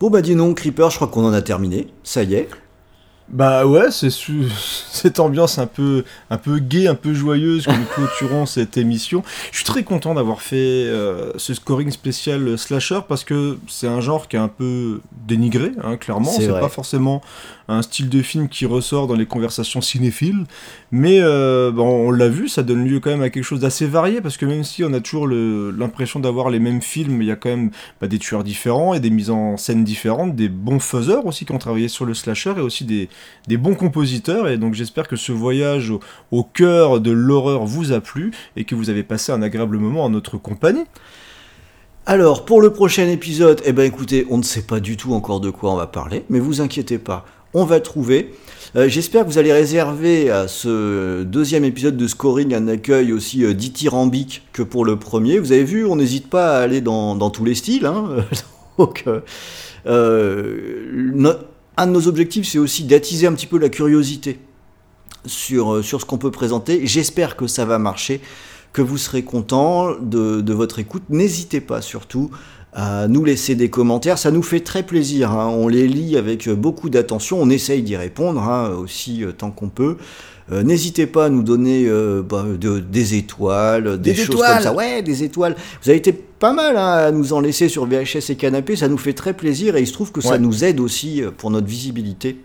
Bon 0.00 0.08
bah 0.10 0.22
dis 0.22 0.34
non, 0.34 0.54
Creeper, 0.54 0.90
je 0.90 0.96
crois 0.96 1.08
qu'on 1.08 1.24
en 1.26 1.32
a 1.32 1.42
terminé. 1.42 1.88
Ça 2.02 2.22
y 2.22 2.34
est. 2.34 2.48
Bah 3.32 3.64
ouais, 3.64 3.92
c'est 3.92 4.10
cette 4.90 5.20
ambiance 5.20 5.58
un 5.58 5.68
peu, 5.68 6.04
un 6.30 6.36
peu 6.36 6.58
gay, 6.58 6.88
un 6.88 6.96
peu 6.96 7.14
joyeuse 7.14 7.64
que 7.66 7.70
nous 7.70 7.84
clôturons 7.94 8.44
cette 8.44 8.76
émission. 8.76 9.22
Je 9.52 9.58
suis 9.58 9.64
très 9.64 9.84
content 9.84 10.14
d'avoir 10.14 10.42
fait 10.42 10.56
euh, 10.56 11.30
ce 11.36 11.54
scoring 11.54 11.92
spécial 11.92 12.58
slasher 12.58 12.98
parce 13.08 13.22
que 13.22 13.58
c'est 13.68 13.86
un 13.86 14.00
genre 14.00 14.26
qui 14.26 14.34
est 14.34 14.40
un 14.40 14.48
peu 14.48 15.00
dénigré, 15.12 15.70
hein, 15.84 15.96
clairement. 15.96 16.28
C'est 16.28 16.48
pas 16.60 16.68
forcément 16.68 17.22
un 17.68 17.82
style 17.82 18.08
de 18.08 18.20
film 18.20 18.48
qui 18.48 18.66
ressort 18.66 19.06
dans 19.06 19.14
les 19.14 19.26
conversations 19.26 19.80
cinéphiles, 19.80 20.44
mais 20.90 21.18
euh, 21.20 21.70
bon, 21.70 22.08
on 22.08 22.10
l'a 22.10 22.28
vu, 22.28 22.48
ça 22.48 22.64
donne 22.64 22.84
lieu 22.84 22.98
quand 22.98 23.10
même 23.10 23.22
à 23.22 23.30
quelque 23.30 23.44
chose 23.44 23.60
d'assez 23.60 23.86
varié 23.86 24.20
parce 24.20 24.36
que 24.36 24.44
même 24.44 24.64
si 24.64 24.82
on 24.82 24.92
a 24.92 24.98
toujours 24.98 25.28
le- 25.28 25.70
l'impression 25.70 26.18
d'avoir 26.18 26.50
les 26.50 26.58
mêmes 26.58 26.82
films, 26.82 27.22
il 27.22 27.28
y 27.28 27.30
a 27.30 27.36
quand 27.36 27.48
même 27.50 27.70
bah, 28.00 28.08
des 28.08 28.18
tueurs 28.18 28.42
différents 28.42 28.92
et 28.92 28.98
des 28.98 29.10
mises 29.10 29.30
en 29.30 29.56
scène 29.56 29.84
différentes, 29.84 30.34
des 30.34 30.48
bons 30.48 30.80
faiseurs 30.80 31.26
aussi 31.26 31.44
qui 31.46 31.52
ont 31.52 31.58
travaillé 31.58 31.86
sur 31.86 32.04
le 32.06 32.14
slasher 32.14 32.54
et 32.56 32.60
aussi 32.60 32.84
des, 32.84 33.08
des 33.46 33.56
bons 33.56 33.74
compositeurs. 33.74 34.48
Et 34.48 34.56
donc 34.58 34.74
j'espère 34.74 35.08
que 35.08 35.16
ce 35.16 35.32
voyage 35.32 35.92
au, 36.30 36.42
cœur 36.42 37.00
de 37.00 37.10
l'horreur 37.10 37.64
vous 37.64 37.92
a 37.92 38.00
plu 38.00 38.32
et 38.56 38.64
que 38.64 38.74
vous 38.74 38.90
avez 38.90 39.02
passé 39.02 39.32
un 39.32 39.42
agréable 39.42 39.78
moment 39.78 40.04
en 40.04 40.10
notre 40.10 40.38
compagnie. 40.38 40.84
Alors, 42.06 42.44
pour 42.44 42.60
le 42.60 42.72
prochain 42.72 43.06
épisode, 43.08 43.60
eh 43.64 43.72
ben 43.72 43.84
écoutez, 43.84 44.26
on 44.30 44.38
ne 44.38 44.42
sait 44.42 44.62
pas 44.62 44.80
du 44.80 44.96
tout 44.96 45.12
encore 45.12 45.40
de 45.40 45.50
quoi 45.50 45.72
on 45.72 45.76
va 45.76 45.86
parler, 45.86 46.24
mais 46.30 46.40
vous 46.40 46.60
inquiétez 46.60 46.98
pas, 46.98 47.24
on 47.54 47.64
va 47.64 47.78
trouver. 47.78 48.32
Euh, 48.76 48.88
J'espère 48.88 49.24
que 49.24 49.30
vous 49.30 49.38
allez 49.38 49.52
réserver 49.52 50.30
à 50.30 50.48
ce 50.48 51.22
deuxième 51.24 51.64
épisode 51.64 51.96
de 51.96 52.06
Scoring 52.06 52.54
un 52.54 52.68
accueil 52.68 53.12
aussi 53.12 53.44
euh, 53.44 53.52
dithyrambique 53.54 54.42
que 54.52 54.62
pour 54.62 54.84
le 54.84 54.96
premier. 54.96 55.38
Vous 55.38 55.52
avez 55.52 55.64
vu, 55.64 55.84
on 55.84 55.96
n'hésite 55.96 56.30
pas 56.30 56.58
à 56.58 56.62
aller 56.62 56.80
dans, 56.80 57.16
dans 57.16 57.30
tous 57.30 57.44
les 57.44 57.54
styles. 57.54 57.86
hein. 57.86 58.24
Donc, 58.78 59.04
euh, 59.86 61.10
un 61.80 61.86
de 61.86 61.92
nos 61.92 62.08
objectifs, 62.08 62.46
c'est 62.46 62.58
aussi 62.58 62.84
d'attiser 62.84 63.26
un 63.26 63.32
petit 63.32 63.46
peu 63.46 63.58
la 63.58 63.70
curiosité 63.70 64.38
sur, 65.24 65.74
euh, 65.74 65.82
sur 65.82 66.00
ce 66.00 66.04
qu'on 66.04 66.18
peut 66.18 66.30
présenter. 66.30 66.86
J'espère 66.86 67.36
que 67.36 67.46
ça 67.46 67.64
va 67.64 67.78
marcher 67.78 68.20
que 68.74 68.82
vous 68.82 68.98
serez 68.98 69.22
content 69.22 69.94
de, 69.98 70.42
de 70.42 70.52
votre 70.52 70.78
écoute. 70.78 71.02
N'hésitez 71.08 71.60
pas 71.60 71.80
surtout 71.80 72.30
à 72.72 73.08
nous 73.08 73.24
laisser 73.24 73.54
des 73.54 73.70
commentaires, 73.70 74.18
ça 74.18 74.30
nous 74.30 74.44
fait 74.44 74.60
très 74.60 74.84
plaisir, 74.84 75.32
hein. 75.32 75.48
on 75.48 75.66
les 75.66 75.88
lit 75.88 76.16
avec 76.16 76.48
beaucoup 76.48 76.88
d'attention, 76.88 77.40
on 77.40 77.50
essaye 77.50 77.82
d'y 77.82 77.96
répondre 77.96 78.40
hein, 78.42 78.70
aussi 78.78 79.24
euh, 79.24 79.32
tant 79.32 79.50
qu'on 79.50 79.70
peut. 79.70 79.96
Euh, 80.52 80.62
N'hésitez 80.62 81.06
pas 81.06 81.26
à 81.26 81.28
nous 81.28 81.42
donner 81.42 81.84
euh, 81.86 82.22
bah, 82.22 82.44
de- 82.58 82.80
des 82.80 83.14
étoiles, 83.14 84.00
des, 84.00 84.12
Des 84.12 84.16
choses 84.16 84.34
étoiles. 84.34 84.54
comme 84.54 84.62
ça. 84.62 84.74
Ouais, 84.74 85.02
des 85.02 85.22
étoiles. 85.22 85.54
Vous 85.82 85.88
avez 85.90 85.98
été 85.98 86.12
pas 86.12 86.52
mal 86.52 86.76
hein, 86.76 86.86
à 86.92 87.10
nous 87.12 87.32
en 87.32 87.40
laisser 87.40 87.68
sur 87.68 87.86
VHS 87.86 88.30
et 88.30 88.36
Canapé, 88.36 88.74
ça 88.76 88.88
nous 88.88 88.98
fait 88.98 89.12
très 89.12 89.34
plaisir 89.34 89.76
et 89.76 89.80
il 89.82 89.86
se 89.86 89.92
trouve 89.92 90.10
que 90.12 90.20
ça 90.20 90.38
nous 90.38 90.64
aide 90.64 90.80
aussi 90.80 91.22
euh, 91.22 91.30
pour 91.30 91.50
notre 91.50 91.66
visibilité. 91.68 92.38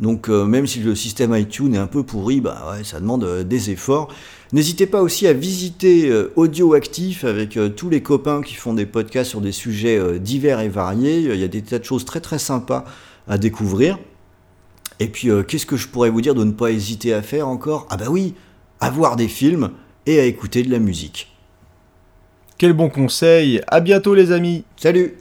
Donc 0.00 0.30
euh, 0.30 0.46
même 0.46 0.66
si 0.66 0.80
le 0.80 0.94
système 0.94 1.36
iTunes 1.36 1.74
est 1.74 1.78
un 1.78 1.86
peu 1.86 2.02
pourri, 2.02 2.40
bah 2.40 2.72
ouais, 2.72 2.84
ça 2.84 3.00
demande 3.00 3.22
euh, 3.24 3.44
des 3.44 3.70
efforts. 3.70 4.08
N'hésitez 4.52 4.86
pas 4.86 5.02
aussi 5.02 5.26
à 5.26 5.34
visiter 5.34 6.08
euh, 6.08 6.32
Audio 6.36 6.72
Actif 6.72 7.24
avec 7.24 7.58
tous 7.76 7.90
les 7.90 8.02
copains 8.02 8.40
qui 8.40 8.54
font 8.54 8.72
des 8.72 8.86
podcasts 8.86 9.28
sur 9.30 9.42
des 9.42 9.52
sujets 9.52 10.18
divers 10.18 10.60
et 10.60 10.68
variés. 10.70 11.20
Il 11.20 11.38
y 11.38 11.44
a 11.44 11.48
des 11.48 11.60
tas 11.62 11.78
de 11.78 11.84
choses 11.84 12.04
très 12.06 12.20
très 12.20 12.38
sympas 12.38 12.84
à 13.28 13.36
découvrir. 13.36 13.98
Et 15.00 15.08
puis 15.08 15.30
euh, 15.30 15.42
qu'est-ce 15.42 15.66
que 15.66 15.76
je 15.76 15.88
pourrais 15.88 16.10
vous 16.10 16.20
dire 16.20 16.34
de 16.34 16.44
ne 16.44 16.52
pas 16.52 16.70
hésiter 16.70 17.12
à 17.12 17.22
faire 17.22 17.48
encore? 17.48 17.86
Ah 17.90 17.96
bah 17.96 18.06
oui, 18.10 18.34
à 18.80 18.90
voir 18.90 19.16
des 19.16 19.28
films 19.28 19.70
et 20.06 20.20
à 20.20 20.24
écouter 20.24 20.62
de 20.62 20.70
la 20.70 20.78
musique. 20.78 21.34
Quel 22.58 22.74
bon 22.74 22.90
conseil. 22.90 23.62
À 23.68 23.80
bientôt 23.80 24.14
les 24.14 24.32
amis. 24.32 24.64
Salut 24.76 25.16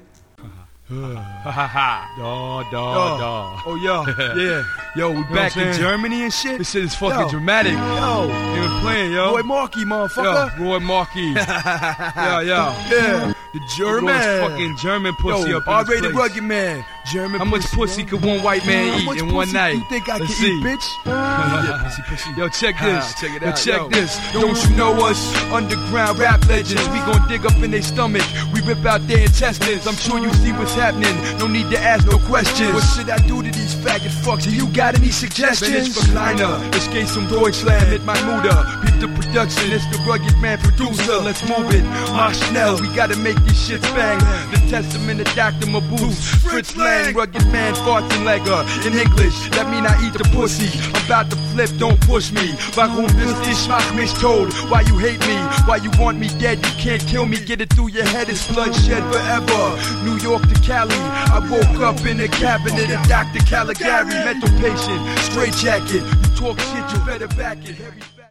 Dog, 0.89 2.65
dog, 2.71 2.71
dog. 2.71 3.59
Oh, 3.65 3.75
yo, 3.83 4.03
yeah. 4.35 4.63
Yo, 4.95 5.11
we 5.11 5.21
back 5.35 5.55
in? 5.55 5.71
Germany 5.73 6.23
and 6.23 6.33
shit. 6.33 6.57
This 6.57 6.71
shit 6.71 6.83
is 6.85 6.95
fucking 6.95 7.19
Yo. 7.19 7.29
dramatic. 7.29 7.73
Yo, 7.73 8.23
You 8.55 8.61
been 8.61 8.79
playing, 8.81 9.11
yo. 9.13 9.35
Roy 9.35 9.43
Markey, 9.43 9.85
motherfucker. 9.85 10.57
Yo, 10.57 10.63
Roy 10.65 10.79
Markey. 10.79 11.19
yo, 11.21 12.39
yo. 12.39 12.73
Yeah, 12.89 13.33
the 13.53 13.59
German. 13.77 14.49
Fucking 14.49 14.77
German 14.77 15.13
pussy 15.15 15.51
Yo, 15.51 15.57
up 15.57 15.67
in 15.67 15.73
R-rated 15.73 16.15
rugged 16.15 16.43
man. 16.43 16.83
German 17.11 17.39
How 17.39 17.45
much 17.45 17.65
pussy 17.71 18.03
could 18.03 18.23
one 18.23 18.41
white 18.43 18.65
man 18.67 18.99
eat 19.01 19.21
in 19.21 19.33
one 19.33 19.51
night? 19.51 19.73
You 19.75 19.83
think 19.89 20.09
I 20.09 20.17
Let's 20.17 20.35
can 20.39 20.41
see. 20.45 20.53
eat, 20.57 20.63
bitch? 20.63 21.83
pussy, 21.83 22.01
pussy. 22.07 22.29
Yo, 22.37 22.47
check 22.49 22.75
Ah, 22.79 22.85
this. 22.85 23.13
check 23.19 23.35
it 23.35 23.41
Yo, 23.41 23.51
check 23.53 23.81
yo. 23.81 23.89
this. 23.89 24.19
Don't 24.33 24.63
you 24.69 24.75
know 24.75 24.93
us? 25.07 25.35
Underground 25.51 26.17
rap 26.19 26.45
legends. 26.47 26.87
We 26.89 26.97
gon' 26.99 27.27
dig 27.27 27.45
up 27.45 27.55
in 27.63 27.71
their 27.71 27.81
stomach. 27.81 28.23
We 28.53 28.61
rip 28.61 28.83
out 28.85 29.05
their 29.07 29.21
intestines. 29.25 29.87
I'm 29.87 29.95
sure 29.95 30.19
you 30.19 30.31
see 30.35 30.51
what's 30.51 30.77
happening. 30.79 31.15
No 31.37 31.47
need 31.47 31.69
to 31.71 31.79
ask 31.79 32.07
no 32.07 32.17
questions. 32.31 32.73
What 32.73 32.87
should 32.95 33.09
I 33.09 33.19
do 33.27 33.43
to 33.43 33.51
these 33.51 33.75
faggot 33.75 34.15
fucks? 34.23 34.43
Do 34.43 34.51
you 34.55 34.67
got 34.71 34.95
any 34.95 35.11
suggestions? 35.11 35.93
From 35.93 36.15
Liner. 36.15 36.55
Escape 36.75 37.07
from 37.07 37.27
Deutschland. 37.27 37.87
Hit 37.91 38.03
my 38.05 38.17
Muda. 38.27 38.55
Peep 38.83 38.97
the 39.03 39.09
production. 39.19 39.71
It's 39.75 39.85
the 39.91 39.99
rugged 40.07 40.37
man 40.39 40.57
producer. 40.59 41.17
Let's 41.19 41.43
move 41.47 41.69
it. 41.75 41.83
Schnell. 42.29 42.79
We 42.79 42.87
gotta 42.95 43.17
make 43.17 43.39
these 43.43 43.59
shits 43.59 43.87
bang. 43.95 44.19
The 44.51 44.59
Testament 44.69 45.19
of 45.19 45.27
Dr. 45.35 45.67
Mabuse. 45.67 46.19
Fritz 46.41 46.75
Lang. 46.77 47.13
Rugged 47.13 47.45
man 47.51 47.73
farts 47.83 48.09
and 48.15 48.25
legger. 48.25 48.61
In 48.85 48.93
English, 48.97 49.49
that 49.51 49.67
mean 49.69 49.85
I 49.85 49.93
eat 50.05 50.13
the 50.13 50.23
pussy. 50.35 50.69
I'm 50.95 51.05
about 51.05 51.29
to 51.31 51.37
flip, 51.51 51.69
don't 51.77 51.99
push 52.01 52.31
me. 52.31 52.55
Warum 52.77 53.09
willst 53.17 53.43
dich, 53.43 53.67
mach 53.67 53.83
mich 53.95 54.13
tot? 54.13 54.53
Why 54.69 54.81
you 54.81 54.97
hate 54.97 55.19
me? 55.27 55.35
Why 55.67 55.77
you 55.77 55.91
want 55.99 56.19
me 56.19 56.29
dead? 56.39 56.57
You 56.65 56.73
can't 56.77 57.03
kill 57.07 57.25
me. 57.25 57.37
Get 57.43 57.61
it 57.61 57.73
through 57.73 57.89
your 57.89 58.05
head, 58.05 58.29
it's 58.29 58.45
bloodshed 58.47 59.03
forever. 59.11 59.61
New 60.05 60.17
York 60.17 60.43
to 60.47 60.55
Cali. 60.69 60.93
I 60.93 61.39
woke 61.49 61.81
up 61.81 62.05
in 62.05 62.17
the 62.17 62.27
cabinet 62.27 62.91
of 62.91 63.01
Dr. 63.07 63.39
Caligari. 63.39 64.13
Mental 64.13 64.49
patient, 64.59 65.19
straight 65.19 65.55
jacket. 65.55 66.03
You 66.03 66.35
talk 66.35 66.59
shit, 66.59 66.93
you 66.93 67.05
better 67.07 67.27
back 67.29 67.57
it. 67.67 67.75
Heavy 67.75 68.01